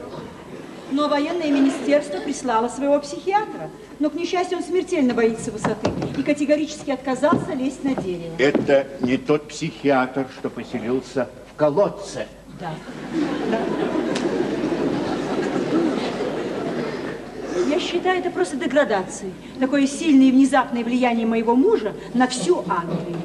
Но 0.91 1.09
военное 1.09 1.51
министерство 1.51 2.19
прислало 2.19 2.69
своего 2.69 2.99
психиатра. 2.99 3.69
Но, 3.99 4.09
к 4.09 4.13
несчастью, 4.13 4.59
он 4.59 4.63
смертельно 4.63 5.13
боится 5.13 5.51
высоты 5.51 5.91
и 6.17 6.23
категорически 6.23 6.91
отказался 6.91 7.53
лезть 7.53 7.83
на 7.83 7.95
дерево. 7.95 8.33
Это 8.37 8.87
не 9.01 9.17
тот 9.17 9.49
психиатр, 9.49 10.27
что 10.37 10.49
поселился 10.49 11.27
в 11.51 11.57
колодце. 11.57 12.27
Да. 12.59 12.71
да. 13.51 13.59
Я 17.69 17.79
считаю 17.79 18.19
это 18.19 18.31
просто 18.31 18.57
деградацией. 18.57 19.33
Такое 19.59 19.85
сильное 19.85 20.27
и 20.27 20.31
внезапное 20.31 20.83
влияние 20.83 21.27
моего 21.27 21.55
мужа 21.55 21.93
на 22.13 22.27
всю 22.27 22.63
Англию. 22.67 23.17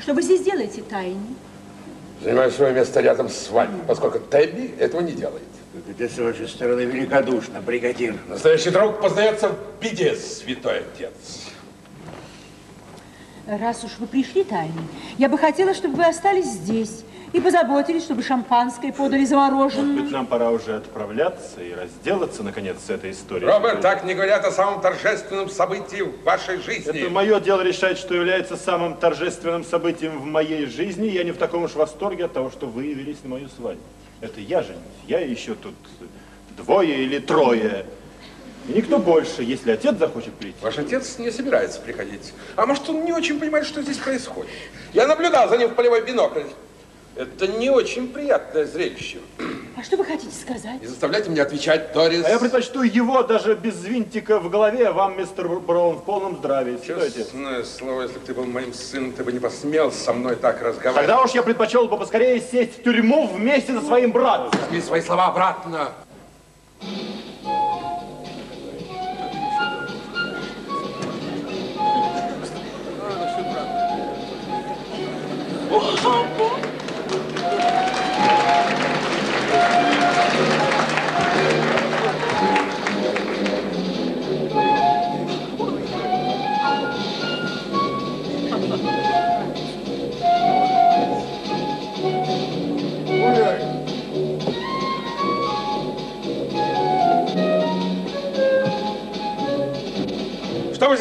Что 0.00 0.14
вы 0.14 0.22
здесь 0.22 0.42
делаете, 0.42 0.82
Тайни? 0.82 1.36
Занимаю 2.22 2.50
свое 2.50 2.72
место 2.72 3.00
рядом 3.00 3.28
с 3.28 3.50
вами, 3.50 3.78
поскольку 3.86 4.18
Тебби 4.18 4.74
этого 4.78 5.00
не 5.00 5.12
делает. 5.12 5.42
Это 5.90 6.08
с 6.12 6.18
вашей 6.18 6.48
стороны 6.48 6.80
великодушно, 6.82 7.60
бригадир. 7.60 8.16
Настоящий 8.28 8.70
друг 8.70 9.00
познается 9.00 9.50
в 9.50 9.82
беде, 9.82 10.16
святой 10.16 10.80
отец. 10.80 11.50
Раз 13.46 13.84
уж 13.84 13.92
вы 13.98 14.06
пришли, 14.06 14.42
Тайни, 14.42 14.72
я 15.18 15.28
бы 15.28 15.38
хотела, 15.38 15.74
чтобы 15.74 15.96
вы 15.96 16.06
остались 16.06 16.46
здесь 16.46 17.04
и 17.36 17.40
позаботились, 17.40 18.04
чтобы 18.04 18.22
шампанское 18.22 18.94
подали 18.94 19.26
замороженное. 19.26 19.84
Может 19.84 20.04
быть, 20.04 20.12
нам 20.12 20.26
пора 20.26 20.50
уже 20.50 20.74
отправляться 20.74 21.62
и 21.62 21.74
разделаться, 21.74 22.42
наконец, 22.42 22.78
с 22.86 22.88
этой 22.88 23.10
историей. 23.10 23.46
Роберт, 23.46 23.82
так 23.82 24.04
не 24.04 24.14
говорят 24.14 24.42
о 24.46 24.50
самом 24.50 24.80
торжественном 24.80 25.50
событии 25.50 26.00
в 26.00 26.22
вашей 26.24 26.62
жизни. 26.62 26.98
Это 26.98 27.10
мое 27.10 27.38
дело 27.40 27.60
решать, 27.60 27.98
что 27.98 28.14
является 28.14 28.56
самым 28.56 28.96
торжественным 28.96 29.64
событием 29.64 30.18
в 30.18 30.24
моей 30.24 30.64
жизни. 30.64 31.08
Я 31.08 31.24
не 31.24 31.32
в 31.32 31.36
таком 31.36 31.64
уж 31.64 31.74
восторге 31.74 32.24
от 32.24 32.32
того, 32.32 32.50
что 32.50 32.66
вы 32.66 32.84
явились 32.84 33.18
на 33.22 33.28
мою 33.28 33.48
свадьбу. 33.48 33.82
Это 34.22 34.40
я 34.40 34.62
женюсь. 34.62 34.80
Я 35.06 35.20
еще 35.20 35.56
тут 35.56 35.74
двое 36.56 37.04
или 37.04 37.18
трое. 37.18 37.84
И 38.66 38.72
никто 38.72 38.98
больше, 38.98 39.42
если 39.42 39.72
отец 39.72 39.94
захочет 39.98 40.32
прийти. 40.32 40.56
Ваш 40.62 40.78
отец 40.78 41.18
не 41.18 41.30
собирается 41.30 41.82
приходить. 41.82 42.32
А 42.56 42.64
может, 42.64 42.88
он 42.88 43.04
не 43.04 43.12
очень 43.12 43.38
понимает, 43.38 43.66
что 43.66 43.82
здесь 43.82 43.98
происходит. 43.98 44.50
Я 44.94 45.06
наблюдал 45.06 45.50
за 45.50 45.58
ним 45.58 45.68
в 45.68 45.74
полевой 45.74 46.02
бинокль. 46.02 46.44
Это 47.16 47.46
не 47.46 47.70
очень 47.70 48.08
приятное 48.08 48.66
зрелище. 48.66 49.20
А 49.74 49.82
что 49.82 49.96
вы 49.96 50.04
хотите 50.04 50.34
сказать? 50.34 50.82
Не 50.82 50.86
заставляйте 50.86 51.30
меня 51.30 51.44
отвечать, 51.44 51.94
Торис. 51.94 52.22
А 52.22 52.28
я 52.28 52.38
предпочту 52.38 52.82
его 52.82 53.22
даже 53.22 53.54
без 53.54 53.82
винтика 53.84 54.38
в 54.38 54.50
голове, 54.50 54.90
вам, 54.90 55.18
мистер 55.18 55.48
Браун, 55.48 55.96
в 55.96 56.04
полном 56.04 56.36
здравии. 56.36 56.78
Честное 56.86 57.64
слово, 57.64 58.02
если 58.02 58.18
бы 58.18 58.26
ты 58.26 58.34
был 58.34 58.44
моим 58.44 58.74
сыном, 58.74 59.12
ты 59.12 59.24
бы 59.24 59.32
не 59.32 59.38
посмел 59.38 59.90
со 59.92 60.12
мной 60.12 60.36
так 60.36 60.60
разговаривать. 60.60 61.06
Тогда 61.06 61.22
уж 61.22 61.30
я 61.30 61.42
предпочел 61.42 61.88
бы 61.88 61.96
поскорее 61.96 62.38
сесть 62.38 62.80
в 62.80 62.82
тюрьму 62.82 63.26
вместе 63.26 63.72
со 63.72 63.80
своим 63.80 64.12
братом. 64.12 64.50
Возьми 64.60 64.82
свои 64.82 65.00
слова 65.00 65.28
обратно. 65.28 65.92
Oh, 75.68 75.80
oh, 76.04 76.40
oh. 76.40 76.55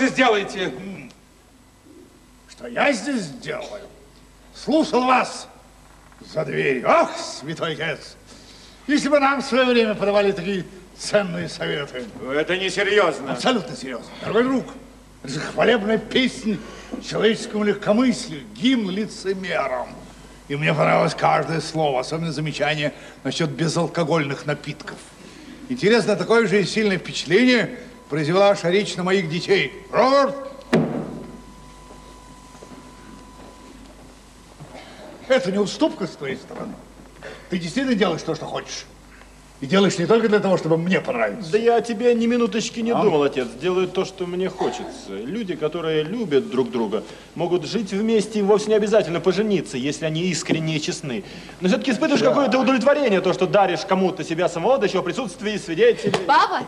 Здесь 0.06 0.18
делаете? 0.18 0.72
Что 2.50 2.68
я 2.68 2.92
здесь 2.94 3.28
делаю? 3.30 3.82
Слушал 4.54 5.06
вас 5.06 5.48
за 6.34 6.46
дверью. 6.46 6.90
Ах, 6.90 7.12
святой 7.18 7.74
отец! 7.74 8.16
Если 8.88 9.10
бы 9.10 9.20
нам 9.20 9.42
в 9.42 9.46
свое 9.46 9.66
время 9.66 9.96
подавали 9.96 10.32
такие 10.32 10.66
ценные 10.98 11.50
советы. 11.50 12.06
Это 12.34 12.58
несерьезно. 12.58 13.34
Абсолютно 13.34 13.76
серьезно. 13.76 14.08
Дорогой 14.22 14.44
друг, 14.44 14.66
это 15.24 15.34
же 15.34 15.40
хвалебная 15.40 15.98
песня 15.98 16.58
человеческому 17.04 17.64
легкомыслию, 17.64 18.44
гимн 18.54 18.90
лицемерам. 18.92 19.90
И 20.48 20.56
мне 20.56 20.74
понравилось 20.74 21.16
каждое 21.16 21.60
слово, 21.60 22.02
особенно 22.02 22.32
замечание 22.32 22.94
насчет 23.24 23.50
безалкогольных 23.50 24.46
напитков. 24.46 24.98
Интересно, 25.68 26.16
такое 26.16 26.48
же 26.48 26.62
и 26.62 26.66
сильное 26.66 27.00
впечатление 27.00 27.80
произвела 28.10 28.50
ваша 28.50 28.70
речь 28.70 28.96
на 28.96 29.04
моих 29.04 29.30
детей. 29.30 29.74
Роберт! 29.92 30.36
Это 35.28 35.52
не 35.52 35.58
уступка 35.58 36.06
с 36.06 36.12
твоей 36.12 36.36
стороны. 36.36 36.74
Ты 37.50 37.58
действительно 37.58 37.96
делаешь 37.96 38.22
то, 38.22 38.36
что 38.36 38.46
хочешь. 38.46 38.86
И 39.62 39.68
делаешь 39.68 39.98
не 39.98 40.06
только 40.06 40.28
для 40.28 40.40
того, 40.40 40.58
чтобы 40.58 40.78
мне 40.78 41.00
понравиться. 41.00 41.50
Да 41.54 41.58
я 41.58 41.78
о 41.78 41.82
тебе 41.82 42.14
ни 42.14 42.28
минуточки 42.28 42.82
не 42.82 42.92
А? 42.92 43.02
думал, 43.02 43.24
отец. 43.24 43.48
Делаю 43.60 43.88
то, 43.88 44.04
что 44.04 44.28
мне 44.28 44.50
хочется. 44.50 45.10
Люди, 45.10 45.56
которые 45.56 46.04
любят 46.04 46.52
друг 46.52 46.70
друга, 46.70 47.04
могут 47.36 47.66
жить 47.66 47.92
вместе 47.92 48.40
и 48.40 48.42
вовсе 48.42 48.68
не 48.68 48.76
обязательно 48.76 49.22
пожениться, 49.22 49.78
если 49.78 50.06
они 50.06 50.24
искренне 50.24 50.76
и 50.76 50.82
честны. 50.82 51.24
Но 51.62 51.70
все-таки 51.70 51.92
испытываешь 51.92 52.22
Да. 52.22 52.30
какое-то 52.30 52.60
удовлетворение, 52.60 53.22
то, 53.22 53.32
что 53.34 53.48
даришь 53.48 53.86
кому-то 53.86 54.24
себя 54.26 54.50
самого, 54.50 54.78
да 54.78 54.88
еще 54.88 55.00
в 55.00 55.04
присутствии 55.04 55.56
свидетелей. 55.58 56.14
Папа? 56.28 56.62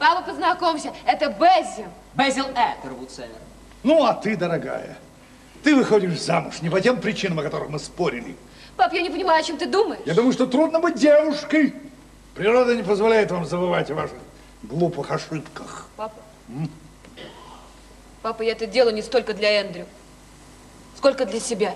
Папа, 0.00 0.22
познакомься, 0.22 0.94
это 1.04 1.28
Безил. 1.28 1.90
Безил 2.14 2.46
Этервуд, 2.52 3.10
сэр. 3.10 3.28
Ну, 3.82 4.02
а 4.02 4.14
ты, 4.14 4.34
дорогая, 4.34 4.96
ты 5.62 5.76
выходишь 5.76 6.18
замуж 6.18 6.62
не 6.62 6.70
по 6.70 6.80
тем 6.80 6.98
причинам, 6.98 7.40
о 7.40 7.42
которых 7.42 7.68
мы 7.68 7.78
спорили. 7.78 8.34
Пап, 8.78 8.94
я 8.94 9.02
не 9.02 9.10
понимаю, 9.10 9.40
о 9.40 9.42
чем 9.42 9.58
ты 9.58 9.66
думаешь. 9.66 10.00
Я 10.06 10.14
думаю, 10.14 10.32
что 10.32 10.46
трудно 10.46 10.80
быть 10.80 10.94
девушкой. 10.94 11.74
Природа 12.34 12.74
не 12.74 12.82
позволяет 12.82 13.30
вам 13.30 13.44
забывать 13.44 13.90
о 13.90 13.94
ваших 13.94 14.16
глупых 14.62 15.10
ошибках. 15.10 15.86
Папа. 15.98 16.14
Папа, 18.22 18.42
я 18.42 18.52
это 18.52 18.66
делаю 18.66 18.94
не 18.94 19.02
столько 19.02 19.34
для 19.34 19.60
Эндрю, 19.60 19.84
сколько 20.96 21.26
для 21.26 21.40
себя. 21.40 21.74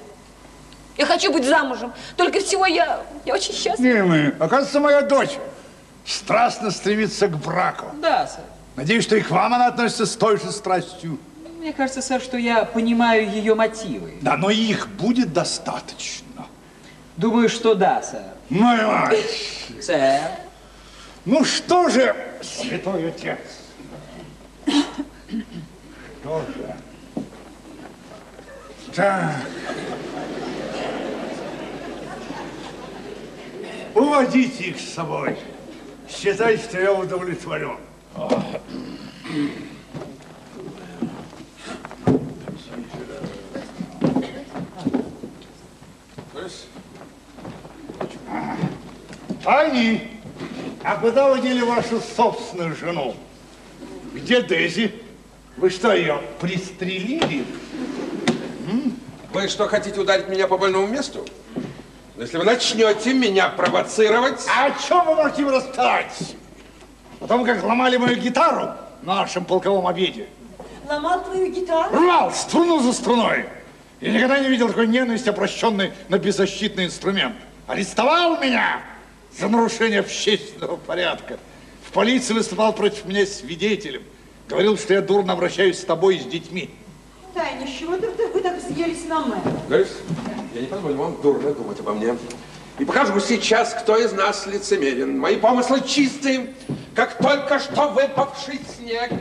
Я 0.97 1.05
хочу 1.05 1.31
быть 1.31 1.45
замужем. 1.45 1.93
Только 2.17 2.41
всего 2.41 2.65
я, 2.65 3.05
я 3.27 3.35
очень 3.35 3.53
счастлива. 3.53 3.97
Милый, 3.97 4.29
оказывается, 4.39 4.81
моя 4.81 5.03
дочь 5.03 5.37
страстно 6.05 6.71
стремится 6.71 7.29
к 7.29 7.37
браку. 7.37 7.87
Да, 8.01 8.27
сэр. 8.27 8.45
Надеюсь, 8.77 9.05
что 9.05 9.17
и 9.17 9.21
к 9.21 9.31
вам 9.31 9.55
она 9.55 9.69
относится 9.69 10.07
с 10.07 10.17
той 10.17 10.39
же 10.39 10.51
страстью. 10.51 11.19
Мне 11.59 11.73
кажется, 11.73 12.03
сэр, 12.03 12.21
что 12.21 12.37
я 12.37 12.65
понимаю 12.65 13.31
ее 13.31 13.55
мотивы. 13.55 14.15
Да, 14.21 14.37
но 14.37 14.51
их 14.51 14.89
будет 14.89 15.33
достаточно. 15.33 16.47
Думаю, 17.17 17.49
что 17.49 17.75
да, 17.75 18.03
сэр. 18.03 18.23
Мой 18.51 18.85
мать. 18.85 19.17
Сэр. 19.81 20.21
Ну 21.25 21.45
что 21.45 21.89
же, 21.89 22.15
святой 22.43 23.09
отец? 23.09 23.39
Что 26.21 26.43
же? 26.57 26.77
Так. 28.95 29.35
Уводите 33.95 34.65
их 34.65 34.81
с 34.81 34.93
собой. 34.93 35.39
Считай, 36.17 36.57
что 36.57 36.81
я 36.81 36.93
удовлетворен. 36.93 37.77
Тайни, 49.43 50.09
а 50.83 50.97
куда 50.97 51.29
вы 51.29 51.43
дели 51.43 51.61
вашу 51.61 52.01
собственную 52.01 52.75
жену? 52.75 53.15
Где 54.15 54.41
Дези? 54.43 54.95
Вы 55.59 55.69
что, 55.69 55.95
ее 55.95 56.21
пристрелили? 56.41 57.45
Вы 59.33 59.49
что, 59.49 59.69
хотите 59.69 60.01
ударить 60.01 60.29
меня 60.29 60.49
по 60.49 60.57
больному 60.57 60.87
месту? 60.87 61.27
Но 62.17 62.23
Если 62.23 62.37
вы 62.37 62.45
начнете 62.45 63.13
меня 63.13 63.49
провоцировать... 63.49 64.47
А 64.49 64.67
о 64.67 64.71
чем 64.79 65.05
вы 65.05 65.17
можете 65.17 65.45
рассказать? 65.45 66.37
О 67.21 67.27
том, 67.27 67.45
как 67.45 67.63
ломали 67.65 67.97
мою 67.97 68.17
гитару 68.17 68.71
на 69.03 69.17
нашем 69.17 69.45
полковом 69.45 69.89
обеде. 69.89 70.29
Ломал 70.89 71.25
твою 71.25 71.51
гитару? 71.51 71.97
Рвал 71.97 72.31
струну 72.33 72.81
за 72.81 72.93
струной. 72.93 73.47
Я 74.01 74.13
никогда 74.13 74.39
не 74.39 74.49
видел 74.49 74.69
такой 74.69 74.87
ненависти, 74.87 75.29
обращенной 75.29 75.93
на 76.09 76.19
беззащитный 76.19 76.85
инструмент. 76.85 77.35
Арестовал 77.67 78.39
меня 78.39 78.81
за 79.37 79.49
нарушение 79.49 80.01
общественного 80.01 80.77
порядка. 80.77 81.39
В 81.89 81.91
полиции 81.91 82.33
выступал 82.33 82.73
против 82.75 83.07
меня 83.07 83.27
свидетелем. 83.27 84.03
Говорил, 84.49 84.79
что 84.79 84.95
я 84.95 85.01
дурно 85.01 85.33
обращаюсь 85.33 85.81
с 85.81 85.85
тобой 85.85 86.17
и 86.17 86.21
с 86.21 86.25
детьми. 86.25 86.71
Таня, 87.33 87.67
с 87.67 87.71
чего 87.71 87.97
ты, 87.97 88.09
вы 88.09 88.41
так 88.41 88.61
съелись 88.61 89.05
на 89.07 89.21
мэра? 89.21 89.41
Говоришь, 89.67 89.89
я 90.55 90.61
не 90.61 90.67
позволю 90.69 90.95
вам 90.95 91.21
дурно 91.21 91.53
думать 91.53 91.81
обо 91.81 91.95
мне. 91.95 92.17
И 92.79 92.85
покажу 92.85 93.19
сейчас, 93.21 93.75
кто 93.75 93.97
из 93.97 94.13
нас 94.13 94.47
лицемерен. 94.47 95.19
Мои 95.19 95.37
помыслы 95.37 95.81
чистые, 95.81 96.55
как 96.95 97.19
только 97.19 97.59
что 97.59 97.89
выпавший 97.89 98.61
снег. 98.77 99.13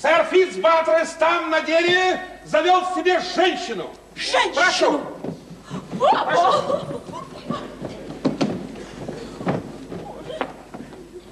Сэр 0.00 0.24
Фитцбатрес 0.30 1.10
там 1.18 1.50
на 1.50 1.60
дереве 1.60 2.20
завел 2.44 2.82
себе 2.94 3.20
женщину. 3.34 3.90
Женщину? 4.16 5.02
Прошу. 6.00 6.80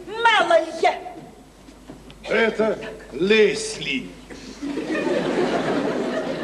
Меланье! 0.06 1.14
Это 2.22 2.78
Лесли. 3.12 4.08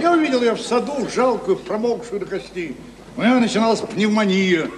Я 0.06 0.12
увидел 0.12 0.40
ее 0.40 0.52
в 0.52 0.60
саду, 0.60 1.08
жалкую, 1.12 1.56
промокшую 1.56 2.20
до 2.20 2.26
костей. 2.26 2.76
У 3.16 3.22
нее 3.22 3.40
начиналась 3.40 3.80
пневмония. 3.80 4.70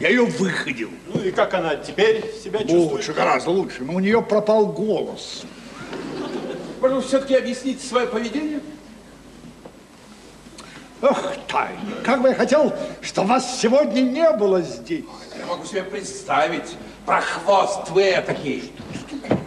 Я 0.00 0.08
ее 0.08 0.24
выходил. 0.24 0.90
Ну 1.14 1.22
и 1.22 1.30
как 1.30 1.54
она 1.54 1.76
теперь 1.76 2.34
себя 2.42 2.58
чувствует? 2.58 2.90
Лучше, 2.90 3.12
гораздо 3.12 3.50
лучше. 3.50 3.84
Но 3.84 3.94
у 3.94 4.00
нее 4.00 4.20
пропал 4.20 4.66
голос. 4.66 5.44
Может, 6.80 6.96
вы 6.96 7.02
все-таки 7.04 7.36
объясните 7.36 7.86
свое 7.86 8.08
поведение? 8.08 8.58
Ох, 11.00 11.32
Тайна, 11.46 11.78
как 12.02 12.20
бы 12.20 12.30
я 12.30 12.34
хотел, 12.34 12.74
что 13.02 13.22
вас 13.22 13.60
сегодня 13.60 14.00
не 14.00 14.32
было 14.32 14.62
здесь. 14.62 15.04
Я 15.38 15.46
могу 15.46 15.64
себе 15.64 15.84
представить, 15.84 16.76
прохвост 17.06 17.88
вы 17.90 18.20
такие. 18.26 18.64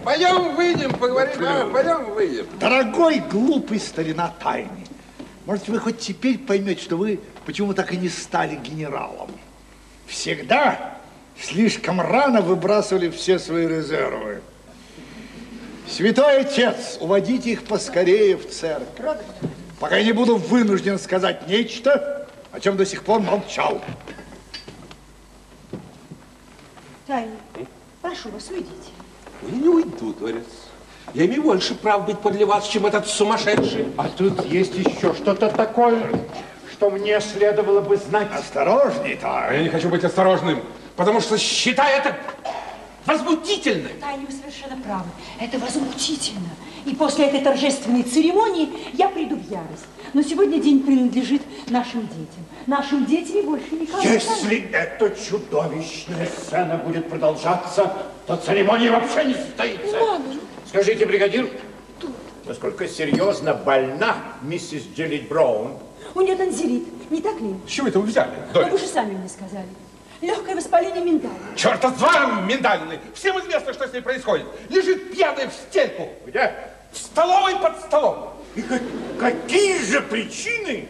Пойдем 0.05 0.55
выйдем, 0.55 0.93
поговорим, 0.93 1.43
а? 1.45 1.69
Пойдем 1.73 2.13
выйдем. 2.13 2.45
Дорогой 2.57 3.19
глупый 3.19 3.81
старина 3.81 4.33
Тайны, 4.41 4.84
может, 5.45 5.67
вы 5.67 5.79
хоть 5.79 5.99
теперь 5.99 6.39
поймете, 6.39 6.81
что 6.81 6.97
вы 6.97 7.19
почему 7.45 7.73
так 7.73 7.93
и 7.93 7.97
не 7.97 8.09
стали 8.09 8.55
генералом? 8.55 9.29
Всегда 10.07 10.97
слишком 11.39 12.01
рано 12.01 12.41
выбрасывали 12.41 13.09
все 13.09 13.37
свои 13.39 13.67
резервы. 13.67 14.41
Святой 15.87 16.41
Отец, 16.41 16.97
уводите 16.99 17.51
их 17.51 17.63
поскорее 17.63 18.37
в 18.37 18.49
церковь, 18.49 19.19
пока 19.79 19.97
я 19.97 20.03
не 20.03 20.13
буду 20.13 20.37
вынужден 20.37 20.97
сказать 20.97 21.47
нечто, 21.47 22.27
о 22.51 22.59
чем 22.59 22.75
до 22.75 22.85
сих 22.85 23.03
пор 23.03 23.19
молчал. 23.19 23.81
Таня, 27.05 27.29
прошу 28.01 28.29
вас, 28.29 28.49
уйдите. 28.49 28.71
Я 29.43 29.57
не 29.57 29.67
уйду, 29.67 30.11
дворец. 30.13 30.45
Я 31.13 31.25
имею 31.25 31.43
больше 31.43 31.75
прав 31.75 32.05
быть 32.05 32.19
подле 32.19 32.45
вас, 32.45 32.67
чем 32.67 32.85
этот 32.85 33.07
сумасшедший. 33.07 33.87
А 33.97 34.07
тут 34.09 34.45
есть 34.45 34.75
еще 34.75 35.13
что-то 35.13 35.49
такое, 35.49 36.03
что 36.71 36.89
мне 36.89 37.19
следовало 37.21 37.81
бы 37.81 37.95
знать. 37.97 38.27
Осторожней, 38.33 39.17
А 39.23 39.53
я 39.53 39.63
не 39.63 39.69
хочу 39.69 39.89
быть 39.89 40.03
осторожным, 40.03 40.61
потому 40.95 41.21
что 41.21 41.37
считаю 41.37 41.99
это 41.99 42.17
возмутительным. 43.05 43.91
Таня, 44.01 44.25
вы 44.27 44.33
совершенно 44.33 44.81
правы. 44.81 45.05
Это 45.39 45.57
возмутительно. 45.59 46.49
И 46.85 46.93
после 46.93 47.25
этой 47.27 47.41
торжественной 47.41 48.03
церемонии 48.03 48.69
я 48.93 49.07
приду 49.07 49.35
в 49.35 49.49
ярость. 49.49 49.85
Но 50.13 50.21
сегодня 50.21 50.59
день 50.59 50.81
принадлежит 50.81 51.41
нашим 51.69 52.01
детям. 52.01 52.45
Нашим 52.67 53.05
детям 53.05 53.37
и 53.37 53.41
больше 53.41 53.71
никому. 53.71 54.01
Если 54.01 54.69
эта 54.71 55.09
чудовищная 55.11 56.27
сцена 56.27 56.77
будет 56.77 57.09
продолжаться, 57.09 57.93
то 58.27 58.35
церемония 58.37 58.91
вообще 58.91 59.25
не 59.25 59.33
состоится. 59.33 59.97
Скажите, 60.75 61.05
бригадир, 61.05 61.47
насколько 62.45 62.85
серьезно 62.85 63.53
больна 63.53 64.17
миссис 64.41 64.83
Джилли 64.93 65.19
Браун? 65.19 65.77
У 66.13 66.19
нее 66.19 66.35
танзелит, 66.35 67.09
не 67.09 67.21
так 67.21 67.39
ли? 67.39 67.55
С 67.65 67.71
чего 67.71 67.87
это 67.87 67.97
вы 68.01 68.07
взяли, 68.07 68.33
Но 68.53 68.59
Дорис? 68.59 68.71
вы 68.73 68.77
же 68.79 68.87
сами 68.87 69.13
мне 69.13 69.29
сказали. 69.29 69.69
Легкое 70.19 70.53
воспаление 70.53 71.01
миндаля. 71.01 71.31
Черта 71.55 71.93
с 71.93 72.01
вами, 72.01 72.45
миндалины! 72.51 72.99
Всем 73.13 73.39
известно, 73.39 73.71
что 73.73 73.87
с 73.87 73.93
ней 73.93 74.01
происходит. 74.01 74.47
Лежит 74.67 75.13
пьяная 75.13 75.47
в 75.47 75.53
стельку. 75.53 76.09
Где? 76.25 76.53
В 76.91 76.97
столовой 76.97 77.55
под 77.55 77.79
столом. 77.79 78.33
И 78.55 78.61
как- 78.61 78.81
какие 79.17 79.79
же 79.81 80.01
причины 80.01 80.89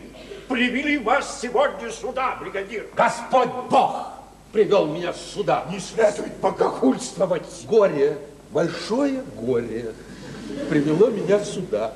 привели 0.50 0.98
вас 0.98 1.40
сегодня 1.40 1.92
сюда, 1.92 2.38
бригадир? 2.42 2.88
Господь 2.96 3.50
Бог 3.70 4.08
привел 4.52 4.88
меня 4.88 5.14
сюда. 5.14 5.68
Не 5.72 5.80
следует 5.80 6.34
богохульствовать. 6.38 7.44
Горе, 7.68 8.18
большое 8.56 9.22
горе 9.36 9.94
привело 10.70 11.10
меня 11.10 11.44
сюда. 11.44 11.94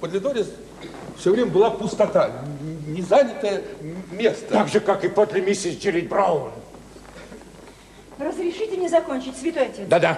Подле 0.00 0.20
Дорис 0.20 0.46
все 1.18 1.32
время 1.32 1.50
была 1.50 1.70
пустота, 1.70 2.28
н- 2.28 2.94
незанятое 2.94 3.64
место. 4.12 4.46
Так 4.52 4.68
же, 4.68 4.78
как 4.78 5.04
и 5.04 5.08
подле 5.08 5.40
миссис 5.40 5.76
Джилли 5.78 6.02
Браун. 6.02 6.52
Разрешите 8.18 8.76
мне 8.76 8.88
закончить, 8.88 9.36
святой 9.36 9.64
отец? 9.66 9.88
Да-да. 9.88 10.16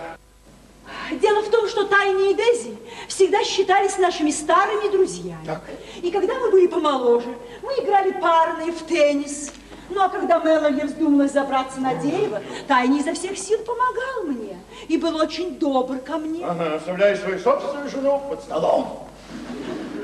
Дело 1.23 1.43
в 1.43 1.51
том, 1.51 1.67
что 1.69 1.85
Тайни 1.85 2.33
и 2.33 2.35
Дези 2.35 2.77
всегда 3.09 3.43
считались 3.45 3.97
нашими 3.97 4.31
старыми 4.31 4.91
друзьями. 4.93 5.59
И 6.03 6.11
когда 6.11 6.35
мы 6.35 6.51
были 6.51 6.67
помоложе, 6.67 7.35
мы 7.63 7.73
играли 7.83 8.13
парные 8.13 8.73
в 8.73 8.83
теннис. 8.83 9.53
Ну, 9.91 10.03
а 10.03 10.09
когда 10.09 10.39
Мелани 10.39 10.83
вздумалась 10.83 11.33
забраться 11.33 11.81
на 11.81 11.95
дерево, 11.95 12.43
Тайни 12.67 13.01
изо 13.01 13.15
всех 13.15 13.39
сил 13.39 13.59
помогал 13.61 14.25
мне 14.25 14.59
и 14.87 14.99
был 14.99 15.17
очень 15.17 15.59
добр 15.59 15.99
ко 15.99 16.19
мне. 16.19 16.45
Ага, 16.45 16.77
оставляешь 16.77 17.21
свою 17.21 17.39
собственную 17.39 17.89
жену 17.89 18.23
под 18.29 18.43
столом. 18.43 19.09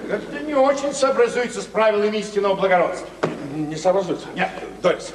Это 0.09 0.40
не 0.40 0.55
очень 0.55 0.93
сообразуется 0.93 1.61
с 1.61 1.66
правилами 1.66 2.19
истинного 2.19 2.55
благородства. 2.55 3.09
Не 3.55 3.77
сообразуется? 3.77 4.27
Нет. 4.35 4.51
Дорис, 4.82 5.12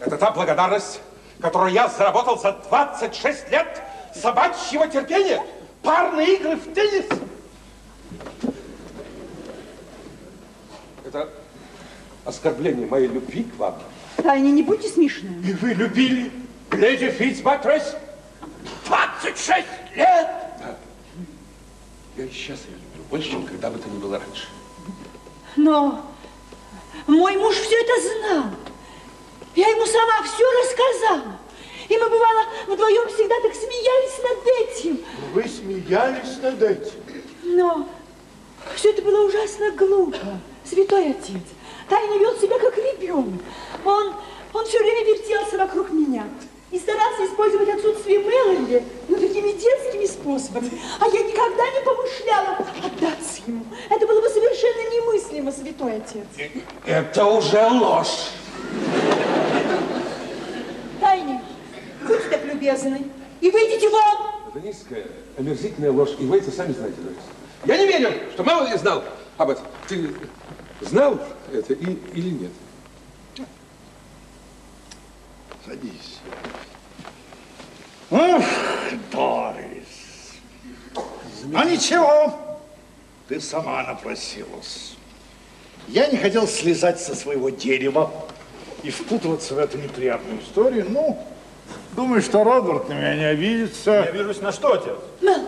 это 0.00 0.16
та 0.16 0.30
благодарность, 0.30 1.00
которую 1.40 1.72
я 1.72 1.88
заработал 1.88 2.38
за 2.38 2.52
26 2.52 3.50
лет 3.50 3.82
собачьего 4.14 4.86
терпения. 4.86 5.42
Парные 5.82 6.36
игры 6.36 6.56
в 6.56 6.72
теннис. 6.74 7.06
Это 11.04 11.28
оскорбление 12.24 12.86
моей 12.86 13.08
любви 13.08 13.44
к 13.44 13.58
вам. 13.58 13.74
Тайни, 14.22 14.50
не 14.50 14.62
будьте 14.62 14.88
смешны. 14.88 15.28
И 15.44 15.52
вы 15.54 15.72
любили 15.72 16.30
леди 16.72 17.10
Фитцбатрес 17.10 17.96
26 18.86 19.66
лет? 19.96 20.28
Я 22.16 22.24
и 22.24 22.30
сейчас 22.30 22.60
ее 22.66 22.74
люблю 22.74 23.04
больше, 23.08 23.30
чем 23.30 23.46
когда 23.46 23.70
бы 23.70 23.78
то 23.78 23.88
ни 23.88 23.98
было 23.98 24.18
раньше. 24.18 24.46
Но 25.56 26.04
мой 27.06 27.36
муж 27.36 27.56
все 27.56 27.76
это 27.80 27.92
знал. 28.02 28.44
Я 29.56 29.68
ему 29.68 29.86
сама 29.86 30.22
все 30.22 30.44
рассказала. 30.62 31.38
И 31.88 31.96
мы, 31.96 32.08
бывало, 32.08 32.44
вдвоем 32.68 33.08
всегда 33.08 33.34
так 33.42 33.54
смеялись 33.54 34.18
над 34.22 34.68
этим. 34.68 35.04
Вы 35.32 35.48
смеялись 35.48 36.36
над 36.40 36.62
этим? 36.62 36.92
Но 37.42 37.88
все 38.76 38.90
это 38.90 39.02
было 39.02 39.26
ужасно 39.26 39.72
глупо, 39.72 40.40
святой 40.64 41.10
отец. 41.10 41.42
Тайна 41.90 42.18
вел 42.18 42.38
себя 42.38 42.56
как 42.58 42.76
ребенок. 42.78 43.42
Он, 43.84 44.14
он 44.54 44.64
все 44.64 44.78
время 44.78 45.04
вертелся 45.04 45.58
вокруг 45.58 45.90
меня 45.90 46.24
и 46.70 46.78
старался 46.78 47.26
использовать 47.26 47.68
отсутствие 47.68 48.18
Меланди, 48.18 48.84
ну, 49.08 49.16
такими 49.16 49.50
детскими 49.50 50.06
способами. 50.06 50.70
А 51.00 51.06
я 51.08 51.22
никогда 51.24 51.68
не 51.68 51.84
помышляла 51.84 52.58
отдаться 52.84 53.42
ему. 53.44 53.64
Это 53.90 54.06
было 54.06 54.20
бы 54.20 54.28
совершенно 54.28 54.94
немыслимо, 54.94 55.50
святой 55.50 55.96
отец. 55.96 56.26
Это 56.86 57.26
уже 57.26 57.68
ложь. 57.68 58.28
Тайне, 61.00 61.42
будьте 62.06 62.28
так 62.30 62.44
любезны 62.44 63.04
и 63.40 63.50
выйдите 63.50 63.88
вон. 63.88 64.16
Это 64.54 64.64
низкая, 64.64 65.06
омерзительная 65.36 65.90
ложь, 65.90 66.10
и 66.20 66.24
вы 66.24 66.38
это 66.38 66.52
сами 66.52 66.72
знаете, 66.72 66.98
Дорис. 67.00 67.18
Я 67.64 67.78
не 67.78 67.86
верю, 67.86 68.12
что 68.32 68.44
Мелани 68.44 68.76
знал 68.76 69.02
об 69.38 69.50
этом. 69.50 69.64
Ты 69.88 70.14
знал 70.80 71.20
это 71.52 71.74
и, 71.74 71.98
или 72.14 72.30
нет? 72.30 72.52
Садись. 75.66 76.18
Ух, 78.10 78.44
Дорис. 79.12 80.34
А 81.54 81.64
ничего, 81.64 82.38
ты 83.28 83.40
сама 83.40 83.82
напросилась. 83.84 84.96
Я 85.88 86.06
не 86.08 86.16
хотел 86.16 86.46
слезать 86.46 87.00
со 87.00 87.14
своего 87.14 87.50
дерева 87.50 88.12
и 88.82 88.90
впутываться 88.90 89.54
в 89.54 89.58
эту 89.58 89.78
неприятную 89.78 90.40
историю. 90.40 90.86
Ну, 90.88 91.24
думаю, 91.94 92.22
что 92.22 92.44
Роберт 92.44 92.88
на 92.88 92.94
меня 92.94 93.14
не 93.16 93.24
обидится. 93.24 93.90
Я 93.90 94.10
вижусь 94.10 94.40
на 94.40 94.52
что, 94.52 94.72
отец? 94.74 94.96
Мел, 95.20 95.40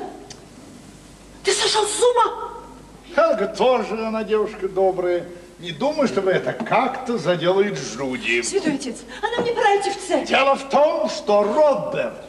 ты 1.42 1.52
сошел 1.52 1.84
с 1.84 2.00
ума? 2.00 2.51
Хелга 3.14 3.47
тоже, 3.47 4.06
она 4.06 4.24
девушка 4.24 4.68
добрая. 4.68 5.26
Не 5.59 5.70
думаю, 5.70 6.09
чтобы 6.09 6.30
это 6.30 6.52
как-то 6.52 7.18
заделает 7.18 7.78
Джуди. 7.78 8.43
Святой 8.43 8.74
отец, 8.74 8.98
она 9.22 9.43
мне 9.43 9.52
пора 9.52 9.76
идти 9.78 9.90
в 9.90 9.97
церковь. 9.97 10.28
Дело 10.28 10.56
в 10.56 10.68
том, 10.68 11.09
что 11.09 11.43
Роберт 11.44 12.24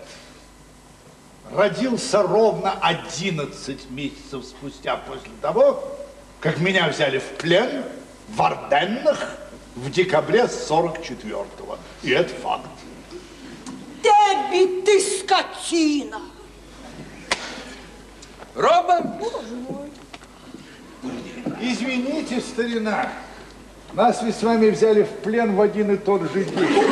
родился 1.51 2.22
ровно 2.22 2.73
11 2.81 3.89
месяцев 3.89 4.45
спустя 4.45 4.97
после 4.97 5.31
того, 5.41 5.84
как 6.39 6.60
меня 6.60 6.88
взяли 6.89 7.19
в 7.19 7.38
плен 7.39 7.84
в 8.30 8.41
Орденнах 8.41 9.38
в 9.76 9.89
декабре 9.89 10.41
44-го. 10.41 11.77
И 12.03 12.11
это 12.11 12.34
факт. 12.35 12.68
Дебби, 14.03 14.81
ты 14.81 14.99
скотина! 14.99 16.22
Роба? 18.53 19.19
Извините, 21.59 22.39
старина, 22.39 23.09
нас 23.93 24.21
ведь 24.23 24.35
с 24.35 24.43
вами 24.43 24.69
взяли 24.69 25.03
в 25.03 25.09
плен 25.23 25.55
в 25.55 25.61
один 25.61 25.91
и 25.91 25.97
тот 25.97 26.21
же 26.31 26.43
день. 26.43 26.84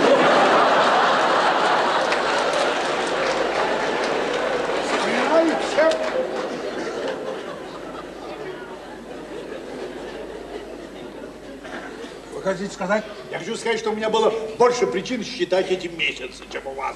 Вы 12.33 12.41
хотите 12.41 12.73
сказать? 12.73 13.03
Я 13.29 13.39
хочу 13.39 13.55
сказать, 13.55 13.79
что 13.79 13.91
у 13.91 13.95
меня 13.95 14.09
было 14.09 14.33
больше 14.57 14.88
причин 14.88 15.23
считать 15.23 15.69
эти 15.69 15.88
месяцы, 15.88 16.43
чем 16.51 16.65
у 16.65 16.73
вас. 16.73 16.95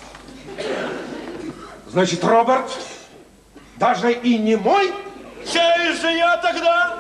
Значит, 1.88 2.24
Роберт, 2.24 2.72
даже 3.78 4.12
и 4.12 4.38
не 4.38 4.56
мой? 4.56 4.92
Чей 5.52 5.94
же 5.94 6.12
я 6.12 6.38
тогда? 6.38 7.00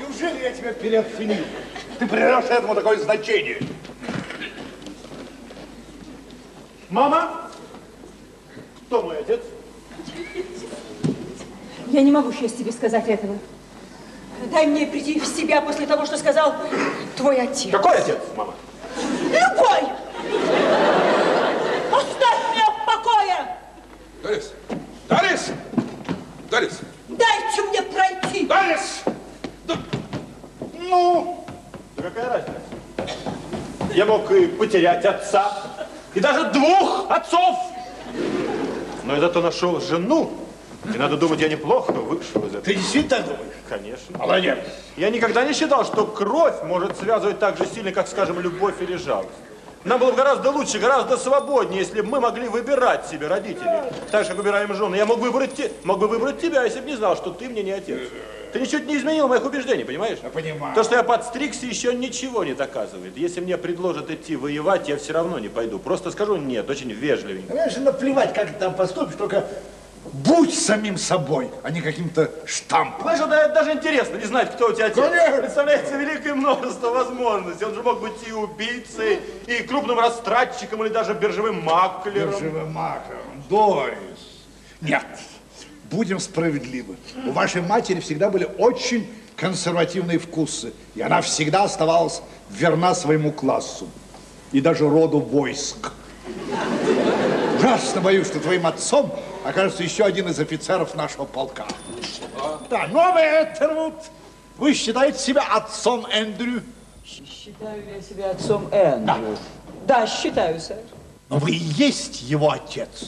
Неужели 0.00 0.42
я 0.42 0.52
тебя 0.52 0.72
переоценил? 0.72 1.44
Ты 1.98 2.06
придаешь 2.06 2.44
этому 2.44 2.74
такое 2.74 2.98
значение. 2.98 3.58
Мама? 6.88 7.50
Кто 8.86 9.02
мой 9.02 9.18
отец? 9.18 9.40
Я 11.88 12.02
не 12.02 12.10
могу 12.10 12.32
сейчас 12.32 12.52
тебе 12.52 12.72
сказать 12.72 13.08
этого. 13.08 13.36
Дай 14.50 14.66
мне 14.66 14.86
прийти 14.86 15.20
в 15.20 15.26
себя 15.26 15.60
после 15.60 15.86
того, 15.86 16.06
что 16.06 16.16
сказал 16.16 16.54
твой 17.16 17.40
отец. 17.40 17.70
Какой 17.72 17.98
отец, 17.98 18.18
мама? 18.36 18.54
Любой! 19.24 19.90
Оставь 21.92 22.52
меня 22.52 22.66
в 22.66 22.86
покое! 22.86 23.56
Дорис! 24.22 24.52
Дорис! 25.08 25.52
Дорис! 26.50 26.80
Дайте 27.08 27.62
мне 27.62 27.82
пройти! 27.82 28.46
Дорис! 28.46 29.04
Ну, 30.74 31.46
да 31.96 32.02
какая 32.02 32.28
разница? 32.28 33.16
Я 33.94 34.04
мог 34.04 34.28
и 34.32 34.46
потерять 34.48 35.04
отца, 35.04 35.52
и 36.14 36.18
даже 36.18 36.50
двух 36.50 37.08
отцов. 37.08 37.56
Но 39.04 39.14
я 39.14 39.20
зато 39.20 39.40
нашел 39.40 39.80
жену, 39.80 40.32
и 40.92 40.98
надо 40.98 41.16
думать, 41.16 41.40
я 41.40 41.48
неплохо 41.48 41.92
вышел 41.92 42.42
из 42.42 42.50
этого. 42.50 42.62
Ты 42.62 42.74
действительно 42.74 43.16
так 43.18 43.26
думаешь? 43.26 43.54
Конечно. 43.68 44.18
Молодец. 44.18 44.58
Я 44.96 45.10
никогда 45.10 45.44
не 45.44 45.52
считал, 45.52 45.84
что 45.84 46.04
кровь 46.04 46.62
может 46.64 46.98
связывать 46.98 47.38
так 47.38 47.58
же 47.58 47.66
сильно, 47.66 47.92
как, 47.92 48.08
скажем, 48.08 48.40
любовь 48.40 48.74
или 48.80 48.96
жалость. 48.96 49.30
Нам 49.82 49.98
было 49.98 50.10
бы 50.10 50.16
гораздо 50.16 50.50
лучше, 50.50 50.78
гораздо 50.78 51.16
свободнее, 51.16 51.80
если 51.80 52.02
бы 52.02 52.08
мы 52.08 52.20
могли 52.20 52.48
выбирать 52.48 53.06
себе 53.06 53.28
родителей. 53.28 53.90
Так 54.10 54.24
же, 54.24 54.28
как 54.28 54.36
выбираем 54.36 54.74
жены. 54.74 54.96
Я 54.96 55.06
мог 55.06 55.18
бы 55.18 55.30
выбрать, 55.30 55.54
те, 55.54 55.72
мог 55.84 55.98
бы 55.98 56.06
выбрать 56.06 56.38
тебя, 56.38 56.64
если 56.64 56.80
бы 56.80 56.86
не 56.86 56.96
знал, 56.96 57.16
что 57.16 57.30
ты 57.30 57.48
мне 57.48 57.62
не 57.62 57.72
отец. 57.72 57.98
Ты 58.52 58.60
ничуть 58.60 58.86
не 58.86 58.96
изменил 58.96 59.28
моих 59.28 59.44
убеждений, 59.44 59.84
понимаешь? 59.84 60.18
Я 60.22 60.28
понимаю. 60.28 60.74
То, 60.74 60.82
что 60.82 60.96
я 60.96 61.02
подстригся, 61.02 61.64
еще 61.64 61.94
ничего 61.94 62.44
не 62.44 62.52
доказывает. 62.52 63.16
Если 63.16 63.40
мне 63.40 63.56
предложат 63.56 64.10
идти 64.10 64.36
воевать, 64.36 64.88
я 64.88 64.98
все 64.98 65.14
равно 65.14 65.38
не 65.38 65.48
пойду. 65.48 65.78
Просто 65.78 66.10
скажу 66.10 66.36
нет, 66.36 66.68
очень 66.68 66.90
вежливенько. 66.90 67.48
Понимаешь, 67.48 67.76
наплевать, 67.76 68.34
как 68.34 68.48
ты 68.48 68.54
там 68.58 68.74
поступишь, 68.74 69.14
только 69.14 69.46
будь 70.04 70.54
самим 70.54 70.96
собой, 70.96 71.50
а 71.62 71.70
не 71.70 71.80
каким-то 71.80 72.30
штампом. 72.46 73.02
Знаешь, 73.02 73.20
да, 73.20 73.44
это 73.44 73.54
даже 73.54 73.72
интересно, 73.72 74.16
не 74.16 74.24
знать, 74.24 74.54
кто 74.54 74.68
у 74.68 74.72
тебя 74.72 74.86
отец. 74.86 75.04
Конечно. 75.04 75.38
Представляется 75.38 75.96
великое 75.96 76.34
множество 76.34 76.88
возможностей. 76.88 77.64
Он 77.64 77.74
же 77.74 77.82
мог 77.82 78.00
быть 78.00 78.26
и 78.26 78.32
убийцей, 78.32 79.20
и 79.46 79.62
крупным 79.62 79.98
растратчиком, 79.98 80.82
или 80.84 80.92
даже 80.92 81.14
биржевым 81.14 81.62
маклером. 81.62 82.30
Биржевым 82.30 82.72
маклером. 82.72 83.44
Дорис. 83.48 84.46
Нет, 84.80 85.06
будем 85.90 86.18
справедливы. 86.18 86.96
У 87.26 87.32
вашей 87.32 87.62
матери 87.62 88.00
всегда 88.00 88.30
были 88.30 88.48
очень 88.58 89.12
консервативные 89.36 90.18
вкусы. 90.18 90.72
И 90.94 91.02
она 91.02 91.20
всегда 91.20 91.64
оставалась 91.64 92.22
верна 92.50 92.94
своему 92.94 93.32
классу. 93.32 93.88
И 94.52 94.60
даже 94.60 94.88
роду 94.88 95.20
войск. 95.20 95.92
Ужасно 97.58 98.00
боюсь, 98.00 98.26
что 98.26 98.40
твоим 98.40 98.66
отцом 98.66 99.14
окажется 99.44 99.82
еще 99.82 100.04
один 100.04 100.28
из 100.28 100.38
офицеров 100.38 100.94
нашего 100.94 101.24
полка. 101.24 101.66
Да, 102.68 102.86
новый 102.88 103.22
Этервуд. 103.22 103.94
Вы 104.56 104.74
считаете 104.74 105.18
себя 105.18 105.42
отцом 105.54 106.06
Эндрю? 106.06 106.62
Считаю 107.04 107.82
я 107.94 108.00
себя 108.02 108.30
отцом 108.30 108.68
Эндрю. 108.70 109.36
Да, 109.86 110.06
считаю, 110.06 110.60
сэр. 110.60 110.78
Но 111.28 111.38
вы 111.38 111.52
и 111.52 111.54
есть 111.54 112.22
его 112.22 112.50
отец. 112.50 113.06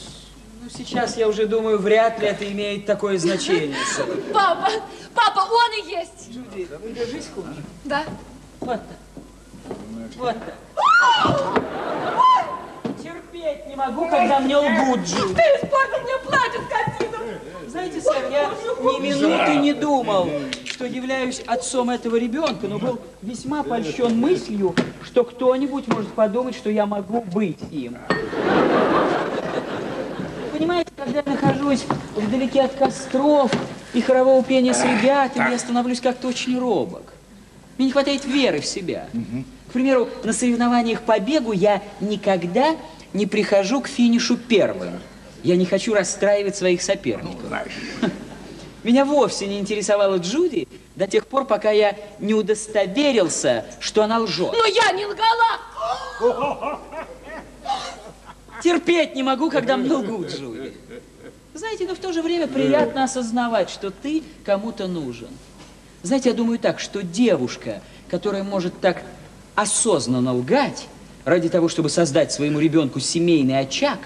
Ну, 0.61 0.69
сейчас 0.69 1.17
я 1.17 1.27
уже 1.27 1.45
думаю, 1.45 1.77
вряд 1.77 2.19
ли 2.19 2.27
это 2.27 2.49
имеет 2.51 2.85
такое 2.85 3.17
значение, 3.17 3.77
сэр. 3.95 4.07
Папа, 4.33 4.69
папа, 5.13 5.39
он 5.41 5.85
и 5.85 5.91
есть. 5.91 6.31
Джуди, 6.31 6.67
вы 6.81 6.91
держись 6.91 7.27
хуже. 7.35 7.63
Да. 7.83 8.03
Вот 8.59 8.79
так. 8.79 9.77
Вот 10.17 10.35
так. 10.45 10.55
Не 13.73 13.77
могу, 13.77 14.07
когда 14.07 14.39
мне 14.39 14.55
лгут, 14.55 14.99
Джуди. 14.99 15.33
Ты 15.33 15.41
испортил 15.41 16.03
мне 16.03 16.13
платье, 16.23 16.61
скотина! 16.61 17.17
Знаете, 17.67 18.01
сэр, 18.01 18.29
я 18.29 18.51
ни 18.83 18.99
минуты 19.01 19.55
не 19.55 19.73
думал, 19.73 20.29
что 20.65 20.85
являюсь 20.85 21.39
отцом 21.47 21.89
этого 21.89 22.17
ребенка, 22.17 22.67
но 22.67 22.77
был 22.77 22.99
весьма 23.23 23.63
польщен 23.63 24.15
мыслью, 24.19 24.75
что 25.03 25.23
кто-нибудь 25.23 25.87
может 25.87 26.13
подумать, 26.13 26.55
что 26.55 26.69
я 26.69 26.85
могу 26.85 27.21
быть 27.21 27.57
им. 27.71 27.97
Понимаете, 30.51 30.91
когда 30.95 31.23
я 31.25 31.25
нахожусь 31.25 31.83
вдалеке 32.15 32.61
от 32.61 32.73
костров 32.73 33.51
и 33.95 34.01
хорового 34.01 34.43
пения 34.43 34.75
с 34.75 34.83
ребятами, 34.83 35.49
я 35.49 35.57
становлюсь 35.57 35.99
как-то 35.99 36.27
очень 36.27 36.59
робок. 36.59 37.11
Мне 37.79 37.87
не 37.87 37.91
хватает 37.91 38.23
веры 38.25 38.59
в 38.59 38.67
себя. 38.67 39.07
К 39.69 39.73
примеру, 39.73 40.07
на 40.23 40.33
соревнованиях 40.33 41.01
по 41.01 41.19
бегу 41.19 41.51
я 41.53 41.81
никогда 41.99 42.75
не 43.13 43.25
прихожу 43.25 43.81
к 43.81 43.87
финишу 43.87 44.37
первым. 44.37 44.99
Я 45.43 45.55
не 45.55 45.65
хочу 45.65 45.93
расстраивать 45.93 46.55
своих 46.55 46.81
соперников. 46.81 47.51
Меня 48.83 49.05
вовсе 49.05 49.47
не 49.47 49.59
интересовала 49.59 50.17
Джуди 50.17 50.67
до 50.95 51.07
тех 51.07 51.25
пор, 51.27 51.45
пока 51.45 51.71
я 51.71 51.95
не 52.19 52.33
удостоверился, 52.33 53.65
что 53.79 54.03
она 54.03 54.19
лжет. 54.19 54.51
Но 54.51 54.65
я 54.65 54.91
не 54.91 55.05
лгала! 55.05 56.79
Терпеть 58.63 59.15
не 59.15 59.23
могу, 59.23 59.49
когда 59.49 59.77
мне 59.77 59.91
лгут, 59.91 60.29
Джуди. 60.29 60.73
Знаете, 61.53 61.85
но 61.87 61.95
в 61.95 61.99
то 61.99 62.11
же 62.13 62.21
время 62.21 62.47
приятно 62.47 63.03
осознавать, 63.03 63.69
что 63.69 63.91
ты 63.91 64.23
кому-то 64.45 64.87
нужен. 64.87 65.29
Знаете, 66.01 66.29
я 66.29 66.35
думаю 66.35 66.59
так, 66.59 66.79
что 66.79 67.03
девушка, 67.03 67.81
которая 68.09 68.43
может 68.43 68.79
так 68.81 69.03
осознанно 69.55 70.33
лгать 70.33 70.87
ради 71.25 71.49
того, 71.49 71.69
чтобы 71.69 71.89
создать 71.89 72.31
своему 72.31 72.59
ребенку 72.59 72.99
семейный 72.99 73.59
очаг, 73.59 73.99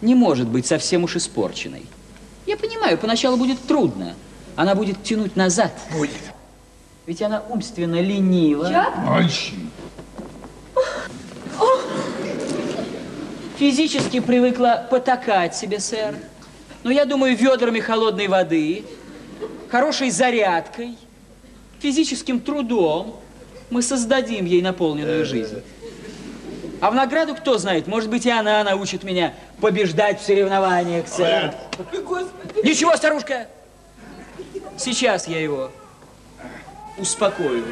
не 0.00 0.14
может 0.14 0.48
быть 0.48 0.66
совсем 0.66 1.04
уж 1.04 1.16
испорченной. 1.16 1.86
Я 2.46 2.56
понимаю, 2.56 2.98
поначалу 2.98 3.36
будет 3.36 3.60
трудно. 3.60 4.14
Она 4.56 4.74
будет 4.74 5.02
тянуть 5.02 5.34
назад. 5.34 5.72
Будет. 5.92 6.12
Ведь 7.06 7.22
она 7.22 7.42
умственно 7.48 8.00
ленива. 8.00 8.86
Очень. 9.18 9.70
Физически 13.58 14.20
привыкла 14.20 14.86
потакать 14.90 15.54
себе, 15.54 15.80
сэр. 15.80 16.16
Но 16.82 16.90
я 16.90 17.04
думаю, 17.04 17.36
ведрами 17.36 17.80
холодной 17.80 18.28
воды, 18.28 18.84
хорошей 19.70 20.10
зарядкой, 20.10 20.96
физическим 21.80 22.40
трудом 22.40 23.16
мы 23.70 23.80
создадим 23.80 24.44
ей 24.44 24.60
наполненную 24.60 25.24
жизнь. 25.24 25.62
А 26.84 26.90
в 26.90 26.94
награду, 26.94 27.34
кто 27.34 27.56
знает, 27.56 27.86
может 27.86 28.10
быть, 28.10 28.26
и 28.26 28.30
она 28.30 28.62
научит 28.62 29.04
меня 29.04 29.32
побеждать 29.58 30.20
в 30.20 30.22
соревнованиях, 30.26 31.08
сэр. 31.08 31.54
Господи. 32.04 32.60
Ничего, 32.62 32.94
старушка. 32.94 33.46
Сейчас 34.76 35.26
я 35.26 35.40
его 35.40 35.72
успокою. 36.98 37.64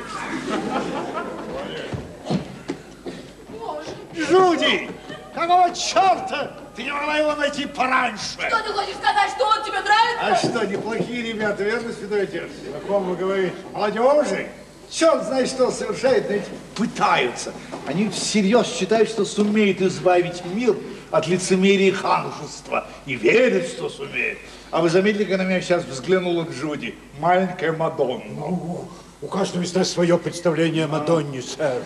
Джуди! 4.17 4.91
Какого 5.35 5.75
черта 5.75 6.53
ты 6.75 6.85
не 6.85 6.91
могла 6.91 7.19
его 7.19 7.35
найти 7.35 7.67
пораньше? 7.67 8.39
Что 8.39 8.63
ты 8.63 8.73
хочешь 8.73 8.95
сказать, 8.95 9.31
что 9.37 9.45
он 9.45 9.63
тебе 9.63 9.81
нравится? 9.81 10.23
А 10.23 10.37
что, 10.37 10.67
неплохие 10.67 11.35
ребята, 11.35 11.63
верно, 11.63 11.93
святой 11.93 12.23
отец? 12.23 12.49
О 12.75 12.81
ком 12.87 13.05
вы 13.11 13.17
говорите? 13.17 13.55
Молодежи? 13.75 14.49
Черт 14.93 15.25
знает, 15.25 15.49
что 15.49 15.71
совершает, 15.71 16.29
но 16.29 16.37
эти 16.37 16.45
пытаются. 16.75 17.55
Они 17.87 18.11
всерьез 18.11 18.67
считают, 18.67 19.09
что 19.09 19.25
сумеют 19.25 19.81
избавить 19.81 20.45
мир 20.45 20.77
от 21.11 21.27
лицемерия 21.27 21.89
и 21.89 21.91
ханжества. 21.93 22.87
И 23.07 23.15
верят, 23.15 23.69
что 23.69 23.89
сумеют. 23.89 24.39
А 24.71 24.83
вы 24.83 24.91
заметили, 24.91 25.25
как 25.25 25.39
на 25.39 25.45
меня 25.45 25.63
сейчас 25.63 25.85
взглянула 25.85 26.47
Джуди? 26.51 26.95
Маленькая 27.21 27.73
Мадонна. 27.73 28.25
Ну, 28.29 28.89
у 29.23 29.27
каждого 29.29 29.63
из 29.63 29.73
нас 29.75 29.91
свое 29.91 30.19
представление 30.19 30.85
о 30.85 30.89
Мадонне, 30.89 31.41
сэр. 31.41 31.83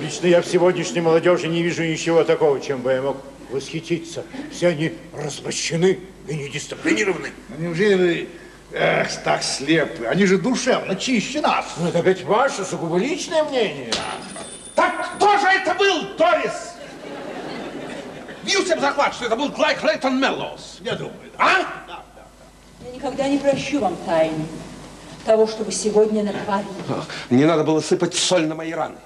Лично 0.00 0.26
я 0.26 0.42
в 0.42 0.46
сегодняшней 0.46 1.00
молодежи 1.00 1.48
не 1.48 1.62
вижу 1.62 1.82
ничего 1.82 2.24
такого, 2.24 2.60
чем 2.60 2.82
бы 2.82 2.92
я 2.92 3.00
мог 3.00 3.16
восхититься. 3.50 4.24
Все 4.52 4.68
они 4.68 4.92
развращены 5.14 5.98
и 6.28 6.34
недисциплинированы. 6.34 7.30
Ну, 7.48 7.64
Неужели 7.64 7.94
вы 7.94 8.28
эх, 8.74 9.22
так 9.22 9.42
слепы? 9.42 10.06
Они 10.06 10.26
же 10.26 10.38
душевно 10.38 10.96
чище 10.96 11.40
нас. 11.40 11.66
Ну, 11.78 11.88
это 11.88 12.00
опять 12.00 12.22
ваше 12.24 12.64
сугубо 12.64 12.96
личное 12.98 13.42
мнение. 13.44 13.92
Так 14.74 15.14
кто 15.16 15.38
же 15.38 15.46
это 15.46 15.74
был, 15.74 16.16
Торис? 16.16 16.72
Бьюсь 18.42 18.70
об 18.70 18.80
заклад, 18.80 19.14
что 19.14 19.26
это 19.26 19.36
был 19.36 19.50
Клайд 19.50 19.78
Клейтон 19.78 20.20
Меллоус. 20.20 20.78
Я 20.80 20.94
думаю, 20.96 21.14
А? 21.38 21.60
Я 22.84 22.90
никогда 22.94 23.26
не 23.28 23.38
прощу 23.38 23.80
вам 23.80 23.96
тайны 24.04 24.44
того, 25.24 25.46
что 25.46 25.64
вы 25.64 25.72
сегодня 25.72 26.22
натворили. 26.22 26.68
Не 27.30 27.44
надо 27.46 27.64
было 27.64 27.80
сыпать 27.80 28.14
соль 28.14 28.46
на 28.46 28.54
мои 28.54 28.72
раны. 28.72 28.98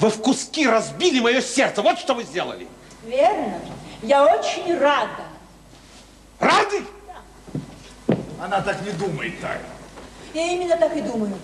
Вы 0.00 0.10
в 0.10 0.20
куски 0.20 0.66
разбили 0.66 1.20
мое 1.20 1.40
сердце. 1.40 1.82
Вот 1.82 1.98
что 1.98 2.14
вы 2.14 2.24
сделали. 2.24 2.66
Верно. 3.04 3.60
Я 4.02 4.24
очень 4.24 4.76
рада. 4.78 5.24
Рады? 6.40 6.82
Она 8.40 8.62
так 8.62 8.80
не 8.84 8.92
думает, 8.92 9.38
Тайна. 9.40 9.64
Я 10.32 10.52
именно 10.52 10.76
так 10.76 10.96
и 10.96 11.02
думаю. 11.02 11.34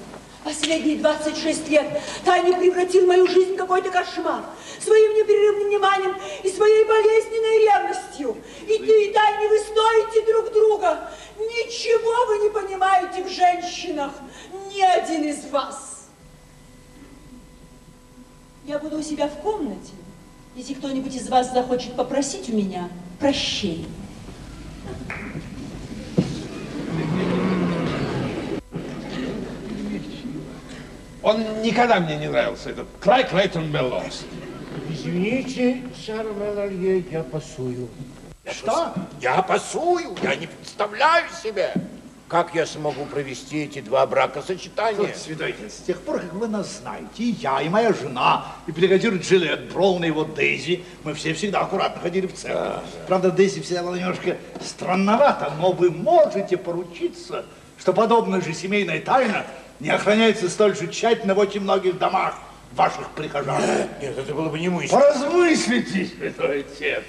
Последние 0.42 0.98
26 0.98 1.68
лет 1.68 2.00
Таня 2.24 2.56
превратил 2.56 3.06
мою 3.06 3.26
жизнь 3.26 3.54
в 3.54 3.56
какой-то 3.56 3.90
кошмар. 3.90 4.44
Своим 4.80 5.14
непрерывным 5.14 5.68
вниманием 5.68 6.16
и 6.42 6.48
своей 6.48 6.84
болезненной 6.84 7.64
ревностью. 7.64 8.36
И 8.62 8.78
ты, 8.78 9.06
и 9.06 9.12
Таня, 9.12 9.48
вы 9.48 9.58
стоите 9.58 10.32
друг 10.32 10.52
друга. 10.52 11.10
Ничего 11.38 12.26
вы 12.28 12.44
не 12.44 12.50
понимаете 12.50 13.24
в 13.24 13.28
женщинах. 13.28 14.12
Ни 14.72 14.80
один 14.80 15.24
из 15.24 15.44
вас. 15.50 16.06
Я 18.64 18.78
буду 18.78 18.98
у 18.98 19.02
себя 19.02 19.28
в 19.28 19.36
комнате, 19.42 19.92
если 20.54 20.74
кто-нибудь 20.74 21.14
из 21.14 21.28
вас 21.28 21.52
захочет 21.52 21.94
попросить 21.94 22.48
у 22.48 22.52
меня 22.52 22.88
прощения. 23.20 23.86
Он 31.26 31.60
никогда 31.60 31.98
мне 31.98 32.16
не 32.18 32.28
нравился, 32.28 32.70
этот 32.70 32.86
Клайд 33.00 33.30
Клейтон 33.30 33.68
Меллоус. 33.72 34.24
Извините, 34.88 35.82
сэр 36.06 36.24
Мелалье, 36.24 37.04
я 37.10 37.24
пасую. 37.24 37.88
Что? 38.48 38.94
Я 39.20 39.42
пасую, 39.42 40.14
я 40.22 40.36
не 40.36 40.46
представляю 40.46 41.24
себе. 41.42 41.74
Как 42.28 42.54
я 42.54 42.64
смогу 42.64 43.06
провести 43.06 43.64
эти 43.64 43.80
два 43.80 44.06
бракосочетания? 44.06 45.08
Отец, 45.08 45.72
с 45.72 45.80
тех 45.84 46.00
пор, 46.02 46.20
как 46.20 46.32
вы 46.32 46.46
нас 46.46 46.78
знаете, 46.78 47.24
и 47.24 47.32
я, 47.32 47.60
и 47.60 47.68
моя 47.68 47.92
жена, 47.92 48.46
и 48.68 48.70
бригадир 48.70 49.14
Джилет, 49.14 49.72
Броун 49.72 50.04
и 50.04 50.06
его 50.06 50.22
Дейзи, 50.22 50.84
мы 51.02 51.12
все 51.14 51.34
всегда 51.34 51.62
аккуратно 51.62 52.02
ходили 52.02 52.28
в 52.28 52.34
церковь. 52.34 52.84
Правда, 53.08 53.32
Дейзи 53.32 53.62
всегда 53.62 53.82
была 53.82 53.98
немножко 53.98 54.36
странновата, 54.60 55.52
но 55.58 55.72
вы 55.72 55.90
можете 55.90 56.56
поручиться, 56.56 57.44
что 57.78 57.92
подобная 57.92 58.40
же 58.40 58.54
семейная 58.54 59.00
тайна 59.00 59.44
не 59.80 59.90
охраняется 59.90 60.48
столь 60.48 60.76
же 60.76 60.88
тщательно 60.88 61.34
в 61.34 61.38
очень 61.38 61.60
многих 61.60 61.98
домах 61.98 62.38
ваших 62.72 63.10
прихожан. 63.10 63.60
Нет, 63.60 63.88
нет, 64.00 64.18
это 64.18 64.34
было 64.34 64.48
бы 64.48 64.58
немыслимо. 64.58 65.00
Поразмыслите, 65.00 66.06
святой 66.06 66.60
отец, 66.60 67.02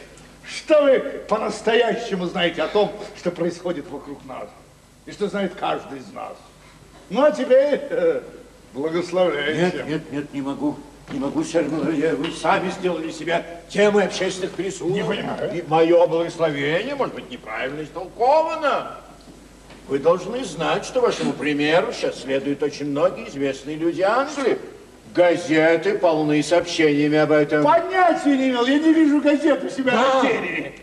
что 0.45 0.83
вы 0.83 0.99
по-настоящему 1.27 2.25
знаете 2.25 2.61
о 2.63 2.67
том, 2.67 2.91
что 3.17 3.31
происходит 3.31 3.89
вокруг 3.89 4.23
нас, 4.25 4.47
и 5.05 5.11
что 5.11 5.27
знает 5.27 5.55
каждый 5.55 5.99
из 5.99 6.11
нас. 6.13 6.33
Ну, 7.09 7.23
а 7.23 7.31
теперь 7.31 7.79
э, 7.89 8.21
благословляйте. 8.73 9.61
Нет, 9.61 9.87
нет, 9.87 10.11
нет, 10.11 10.33
не 10.33 10.41
могу. 10.41 10.77
Не 11.11 11.19
могу, 11.19 11.41
сэр, 11.41 11.63
вы 11.63 12.31
сами 12.33 12.69
сделали 12.69 13.11
себя 13.11 13.45
темой 13.69 14.05
общественных 14.05 14.51
пересудов. 14.51 14.93
Не 14.93 15.05
понимаю. 15.05 15.57
И 15.57 15.63
мое 15.65 16.05
благословение, 16.05 16.95
может 16.95 17.15
быть, 17.15 17.31
неправильно 17.31 17.81
истолковано. 17.81 18.97
Вы 19.87 19.99
должны 19.99 20.43
знать, 20.43 20.85
что 20.85 20.99
вашему 21.01 21.33
примеру 21.33 21.93
сейчас 21.93 22.21
следуют 22.21 22.61
очень 22.61 22.87
многие 22.87 23.29
известные 23.29 23.77
люди 23.77 24.01
Англии. 24.01 24.57
Газеты 25.15 25.97
полны 25.97 26.43
сообщениями 26.43 27.17
об 27.17 27.31
этом. 27.31 27.63
Понятия 27.63 28.35
не 28.37 28.49
имел, 28.49 28.65
я 28.65 28.77
не 28.77 28.93
вижу 28.93 29.21
газет 29.21 29.63
у 29.63 29.69
себя 29.69 29.91
Да. 29.93 30.21
на 30.23 30.29
дереве. 30.29 30.73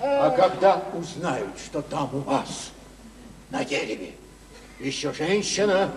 А 0.00 0.30
когда 0.30 0.82
узнают, 0.94 1.50
что 1.58 1.82
там 1.82 2.10
у 2.14 2.18
вас 2.18 2.70
на 3.50 3.64
дереве 3.64 4.12
еще 4.78 5.12
женщина, 5.12 5.90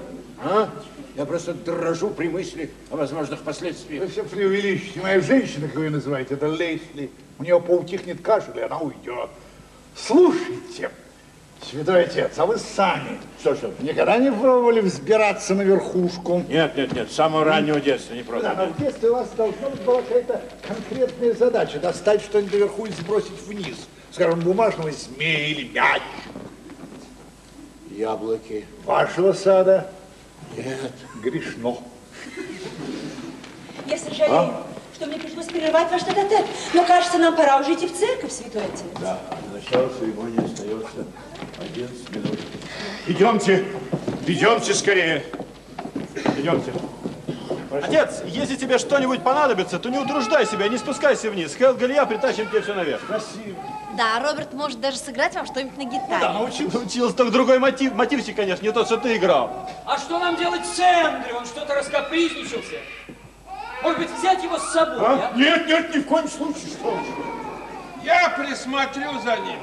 а? 0.44 0.70
Я 1.16 1.26
просто 1.26 1.54
дрожу 1.54 2.10
при 2.10 2.28
мысли 2.28 2.70
о 2.92 2.98
возможных 2.98 3.42
последствиях. 3.42 4.02
Вы 4.04 4.10
все 4.10 4.24
преувеличите. 4.26 5.00
Моя 5.00 5.22
женщина, 5.22 5.68
как 5.68 5.78
вы 5.78 5.86
ее 5.86 5.92
называете, 5.92 6.34
это 6.34 6.48
Лейсли. 6.48 7.10
У 7.40 7.44
нее 7.44 7.62
поутихнет 7.62 8.22
кашель, 8.22 8.58
и 8.58 8.62
она 8.62 8.80
уйдет. 8.80 9.30
Слушайте, 9.96 10.90
святой 11.62 12.04
отец, 12.06 12.32
а 12.38 12.46
вы 12.46 12.58
сами 12.58 13.20
Что, 13.40 13.56
что? 13.56 13.74
никогда 13.80 14.18
не 14.18 14.32
пробовали 14.32 14.82
взбираться 14.82 15.54
на 15.56 15.62
верхушку? 15.64 16.44
Нет, 16.48 16.76
нет, 16.76 16.94
нет, 16.94 17.12
с 17.12 17.16
самого 17.16 17.44
раннего 17.44 17.80
детства 17.80 18.14
не 18.14 18.22
Да, 18.24 18.30
пробовал. 18.32 18.56
но 18.58 18.66
в 18.74 18.78
детстве 18.78 19.10
у 19.10 19.14
вас 19.14 19.30
должна 19.36 19.70
быть 19.70 19.82
была 19.82 20.02
какая-то 20.02 20.42
конкретная 20.68 21.34
задача. 21.34 21.80
Достать 21.80 22.22
что-нибудь 22.22 22.54
наверху 22.54 22.86
и 22.86 22.92
сбросить 22.92 23.42
вниз. 23.48 23.88
Скажем, 24.12 24.40
бумажного 24.42 24.92
змея 24.92 25.48
или 25.48 25.68
мяч. 25.70 26.02
Яблоки. 27.92 28.66
Вашего 28.86 29.34
сада 29.34 29.90
Нет. 30.56 30.92
грешно. 31.24 31.78
Я 33.88 33.98
сожалею, 33.98 34.54
что 34.96 35.08
мне 35.08 35.18
пришлось 35.18 35.48
прервать 35.48 35.92
ваш 35.92 36.04
тет 36.04 36.16
но 36.74 36.86
кажется, 36.86 37.18
нам 37.18 37.36
пора 37.36 37.58
уже 37.58 37.74
идти 37.74 37.88
в 37.88 37.94
церковь, 37.94 38.32
святой 38.32 38.64
отец. 38.64 38.84
Да, 39.02 39.20
до 39.48 39.58
начала 39.58 39.90
церемонии 40.00 40.46
остается 40.46 41.06
11 41.60 42.16
минут. 42.16 42.40
Идемте, 43.08 43.66
идемте 44.26 44.74
скорее. 44.74 45.26
Идемте. 46.38 46.72
Отец, 47.72 48.22
если 48.26 48.56
тебе 48.56 48.78
что-нибудь 48.78 49.22
понадобится, 49.22 49.80
то 49.80 49.90
не 49.90 50.00
утруждай 50.00 50.46
себя, 50.46 50.70
не 50.70 50.78
спускайся 50.78 51.30
вниз. 51.30 51.54
Хелга 51.56 51.86
или 51.86 51.94
я 51.94 52.06
притащим 52.06 52.48
тебе 52.50 52.62
все 52.62 52.74
наверх. 52.74 53.02
Спасибо. 53.06 53.60
Да, 53.98 54.20
Роберт 54.22 54.54
может 54.54 54.80
даже 54.80 54.98
сыграть 54.98 55.36
вам 55.36 55.46
что-нибудь 55.46 55.78
на 55.78 55.84
гитаре. 55.84 56.22
Да, 56.22 56.34
научился. 56.34 56.78
Научился, 56.78 57.18
только 57.18 57.34
другой 57.34 57.60
мотив, 57.60 57.94
мотивчик, 57.94 58.38
конечно, 58.38 58.64
не 58.64 58.72
тот, 58.72 58.86
что 58.86 58.96
ты 58.96 59.18
играл. 59.18 59.70
А 59.86 59.98
что 59.98 60.20
нам 60.20 60.38
делать 60.38 60.66
с 60.66 60.80
Эндрю? 60.80 61.36
Он 61.36 61.46
что-то 61.46 61.76
раскапризничался. 61.76 62.78
Может 63.86 64.00
быть, 64.00 64.18
взять 64.18 64.44
его 64.44 64.58
с 64.58 64.74
собой, 64.74 64.98
а? 65.00 65.32
Нет, 65.36 65.68
нет, 65.68 65.96
ни 65.96 66.00
в 66.00 66.08
коем 66.08 66.28
случае, 66.28 66.70
что. 66.72 66.98
Я 68.04 68.30
присмотрю 68.30 69.20
за 69.24 69.38
ним. 69.38 69.60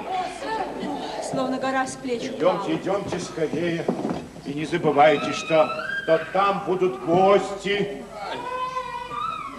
Словно 1.28 1.58
гора 1.58 1.84
с 1.88 1.96
плеч 1.96 2.30
упала. 2.30 2.62
Идемте, 2.68 2.74
идемте 2.76 3.18
скорее. 3.18 3.84
И 4.46 4.54
не 4.54 4.64
забывайте, 4.64 5.32
что, 5.32 5.68
что 6.04 6.24
там 6.32 6.62
будут 6.66 7.04
гости. 7.04 8.04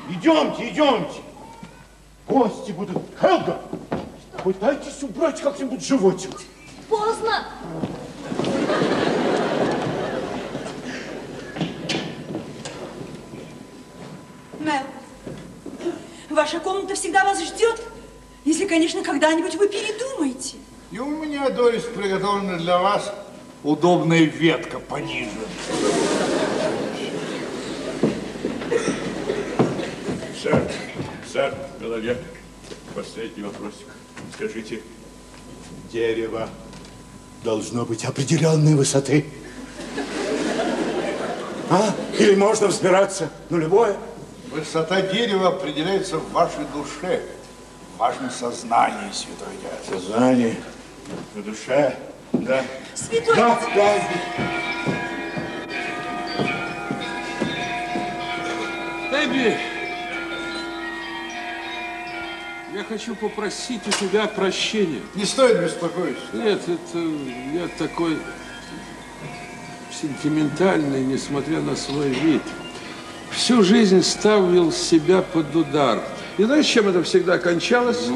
Идемте, 0.10 0.70
идемте. 0.70 1.20
Гости 2.26 2.72
будут. 2.72 3.04
Хелга, 3.20 3.60
пытайтесь 4.46 5.04
убрать 5.04 5.42
как-нибудь 5.42 5.86
животик. 5.86 6.40
Поздно. 6.88 7.48
Мел, 14.64 14.82
ваша 16.30 16.60
комната 16.60 16.96
всегда 16.96 17.26
вас 17.26 17.44
ждет, 17.44 17.82
если, 18.46 18.66
конечно, 18.66 19.04
когда-нибудь 19.04 19.56
вы 19.56 19.68
передумаете. 19.68 20.56
И 20.90 21.00
у 21.00 21.06
меня, 21.06 21.50
Дорис, 21.50 21.84
приготовлена 21.84 22.58
для 22.58 22.78
вас 22.78 23.14
удобная 23.64 24.24
ветка 24.24 24.80
пониже. 24.80 25.32
Сэр, 30.42 30.72
сэр, 31.32 31.56
Голове, 31.82 32.18
последний 32.96 33.44
вопросик. 33.44 33.88
Скажите, 34.34 34.82
дерево 35.92 36.48
должно 37.44 37.84
быть 37.84 38.06
определенной 38.06 38.76
высоты? 38.76 39.26
А? 41.70 41.94
Или 42.18 42.36
можно 42.36 42.68
взбираться 42.68 43.30
на 43.50 43.58
любое? 43.58 43.98
Высота 44.54 45.02
дерева 45.02 45.48
определяется 45.48 46.20
в 46.20 46.32
вашей 46.32 46.66
душе, 46.76 47.24
в 47.96 47.98
вашем 47.98 48.30
сознании, 48.30 49.12
святой 49.12 49.48
отец. 49.48 49.90
Сознание, 49.90 50.56
на 51.34 51.42
душе, 51.42 51.98
да. 52.34 52.64
Святой 52.94 53.36
Да, 53.36 53.60
да. 53.76 53.96
Эбби, 59.24 59.58
я 62.76 62.84
хочу 62.84 63.16
попросить 63.16 63.82
у 63.88 63.92
тебя 63.92 64.28
прощения. 64.28 65.02
Не 65.16 65.26
стоит 65.26 65.64
беспокоиться. 65.64 66.28
Нет, 66.32 66.62
это 66.62 67.00
я 67.54 67.68
такой 67.80 68.20
сентиментальный, 69.92 71.04
несмотря 71.04 71.60
на 71.60 71.76
свой 71.76 72.10
вид. 72.10 72.44
Всю 73.36 73.64
жизнь 73.64 74.04
ставил 74.04 74.72
себя 74.72 75.22
под 75.22 75.56
удар. 75.56 76.02
И 76.38 76.44
знаешь, 76.44 76.66
чем 76.66 76.88
это 76.88 77.04
всегда 77.04 77.40
кончалось? 77.40 78.08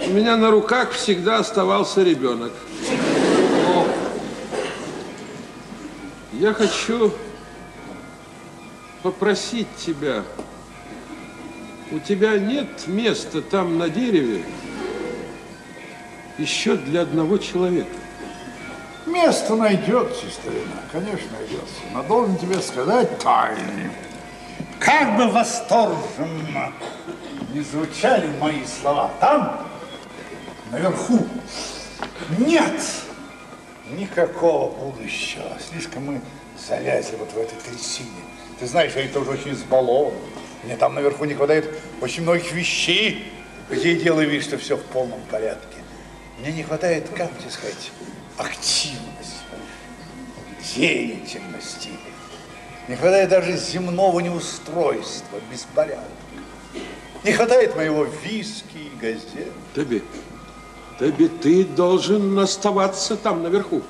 У 0.00 0.10
меня 0.10 0.36
на 0.36 0.50
руках 0.50 0.92
всегда 0.92 1.38
оставался 1.38 2.02
ребенок. 2.02 2.52
Я 6.32 6.52
хочу 6.52 7.12
попросить 9.02 9.68
тебя. 9.76 10.22
У 11.90 11.98
тебя 11.98 12.38
нет 12.38 12.86
места 12.86 13.42
там 13.42 13.78
на 13.78 13.88
дереве 13.88 14.44
еще 16.38 16.76
для 16.76 17.02
одного 17.02 17.38
человека. 17.38 17.90
Место 19.06 19.54
найдется, 19.54 20.24
старина, 20.30 20.80
конечно, 20.90 21.28
найдется. 21.38 21.74
Но 21.92 22.02
должен 22.04 22.36
тебе 22.36 22.60
сказать 22.60 23.18
тайны. 23.18 23.90
Как 24.78 25.16
бы 25.16 25.28
восторженно 25.28 26.72
не 27.52 27.60
звучали 27.60 28.26
мои 28.38 28.64
слова, 28.64 29.10
там, 29.20 29.66
наверху, 30.70 31.26
нет 32.38 32.80
никакого 33.90 34.70
будущего. 34.70 35.56
Слишком 35.70 36.06
мы 36.06 36.20
залезли 36.58 37.16
вот 37.16 37.32
в 37.32 37.38
этой 37.38 37.58
трясине. 37.58 38.10
Ты 38.58 38.66
знаешь, 38.66 38.92
я 38.94 39.08
тоже 39.08 39.30
очень 39.30 39.52
избалован. 39.52 40.14
Мне 40.62 40.76
там 40.76 40.94
наверху 40.94 41.24
не 41.24 41.34
хватает 41.34 41.68
очень 42.00 42.22
многих 42.22 42.52
вещей, 42.52 43.32
где 43.70 43.92
я 43.92 44.00
делаю 44.00 44.28
вид, 44.28 44.42
что 44.42 44.58
все 44.58 44.76
в 44.76 44.84
полном 44.84 45.20
порядке. 45.30 45.78
Мне 46.38 46.52
не 46.52 46.62
хватает, 46.62 47.08
как 47.14 47.36
тебе 47.38 47.50
сказать, 47.50 47.90
активности, 48.36 49.00
деятельности. 50.74 51.90
Не 52.88 52.96
хватает 52.96 53.30
даже 53.30 53.56
земного 53.56 54.20
неустройства, 54.20 55.38
беспорядка. 55.50 56.04
Не 57.24 57.32
хватает 57.32 57.74
моего 57.76 58.06
виски 58.22 58.76
и 58.76 58.96
газет. 59.00 59.52
Тоби, 59.74 60.02
Тоби, 60.98 61.28
ты 61.28 61.64
должен 61.64 62.38
оставаться 62.38 63.16
там 63.16 63.42
наверху. 63.42 63.82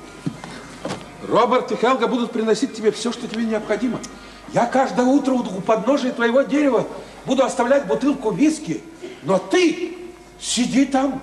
Роберт 1.27 1.71
и 1.73 1.75
Хелга 1.75 2.07
будут 2.07 2.31
приносить 2.31 2.73
тебе 2.73 2.91
все, 2.91 3.11
что 3.11 3.27
тебе 3.27 3.43
необходимо. 3.43 3.99
Я 4.53 4.65
каждое 4.65 5.05
утро 5.05 5.33
у 5.33 5.61
подножия 5.61 6.13
твоего 6.13 6.43
дерева 6.43 6.87
буду 7.25 7.43
оставлять 7.43 7.87
бутылку 7.87 8.31
виски, 8.31 8.81
но 9.23 9.37
ты 9.37 9.97
сиди 10.39 10.85
там. 10.85 11.21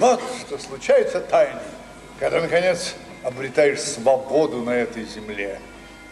Вот 0.00 0.22
что 0.40 0.58
случается 0.58 1.20
тайны. 1.20 1.60
Когда, 2.18 2.40
наконец, 2.40 2.94
обретаешь 3.22 3.80
свободу 3.80 4.62
на 4.62 4.70
этой 4.70 5.04
земле, 5.04 5.60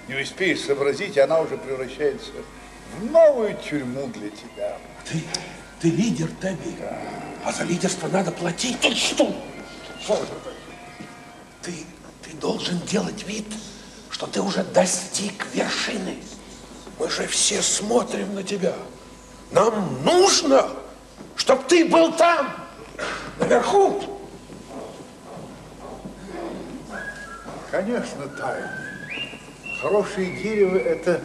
не 0.09 0.15
успеешь 0.23 0.61
сообразить, 0.61 1.17
и 1.17 1.21
она 1.21 1.41
уже 1.41 1.57
превращается 1.57 2.31
в 2.99 3.11
новую 3.11 3.57
тюрьму 3.57 4.07
для 4.09 4.31
тебя. 4.31 4.77
Ты, 5.05 5.23
ты 5.81 5.91
лидер, 5.91 6.29
Тебби. 6.41 6.77
А 7.45 7.53
за 7.53 7.65
лидерство 7.65 8.09
надо 8.09 8.31
платить. 8.31 8.81
Ты 8.81 8.95
что? 8.95 9.35
Ты, 11.63 11.73
ты 12.23 12.37
должен 12.37 12.79
делать 12.81 13.27
вид, 13.27 13.47
что 14.11 14.27
ты 14.27 14.41
уже 14.41 14.63
достиг 14.65 15.47
вершины. 15.53 16.19
Мы 16.99 17.11
же 17.11 17.27
все 17.27 17.63
смотрим 17.63 18.35
на 18.35 18.43
тебя. 18.43 18.75
Нам 19.51 20.05
нужно, 20.05 20.71
чтобы 21.37 21.65
ты 21.65 21.85
был 21.87 22.13
там, 22.13 22.55
наверху. 23.39 24.03
Конечно, 27.71 28.29
тайны. 28.29 28.84
Хорошее 29.81 30.31
дерево– 30.43 30.77
это 30.79 31.21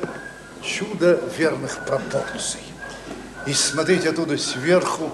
чудо 0.61 1.21
верных 1.37 1.85
пропорций. 1.85 2.61
И 3.45 3.53
смотреть 3.53 4.05
оттуда 4.05 4.37
сверху, 4.37 5.11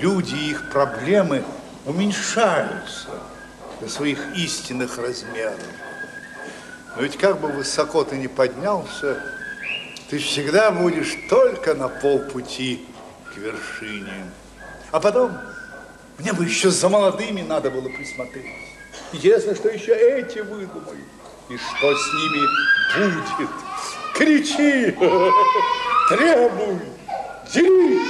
люди 0.00 0.34
и 0.34 0.50
их 0.50 0.70
проблемы 0.70 1.44
уменьшаются 1.84 3.08
до 3.80 3.88
своих 3.88 4.18
истинных 4.36 4.98
размеров. 4.98 5.60
Но 6.96 7.02
ведь 7.02 7.16
как 7.18 7.40
бы 7.40 7.48
высоко 7.48 8.04
ты 8.04 8.16
ни 8.16 8.26
поднялся, 8.26 9.22
ты 10.08 10.18
всегда 10.18 10.70
будешь 10.70 11.16
только 11.28 11.74
на 11.74 11.88
полпути 11.88 12.84
к 13.32 13.36
вершине. 13.36 14.30
А 14.90 15.00
потом, 15.00 15.36
мне 16.18 16.32
бы 16.32 16.44
еще 16.44 16.70
за 16.70 16.88
молодыми 16.88 17.42
надо 17.42 17.70
было 17.70 17.88
присмотреть. 17.88 18.46
Интересно, 19.12 19.54
что 19.54 19.68
еще 19.68 19.94
эти 19.94 20.40
выдумают. 20.40 21.19
И 21.50 21.56
что 21.56 21.96
с 21.96 22.12
ними 22.14 22.46
будет? 22.96 23.50
Кричи, 24.14 24.92
требуй, 26.08 26.78
дерись. 27.52 28.08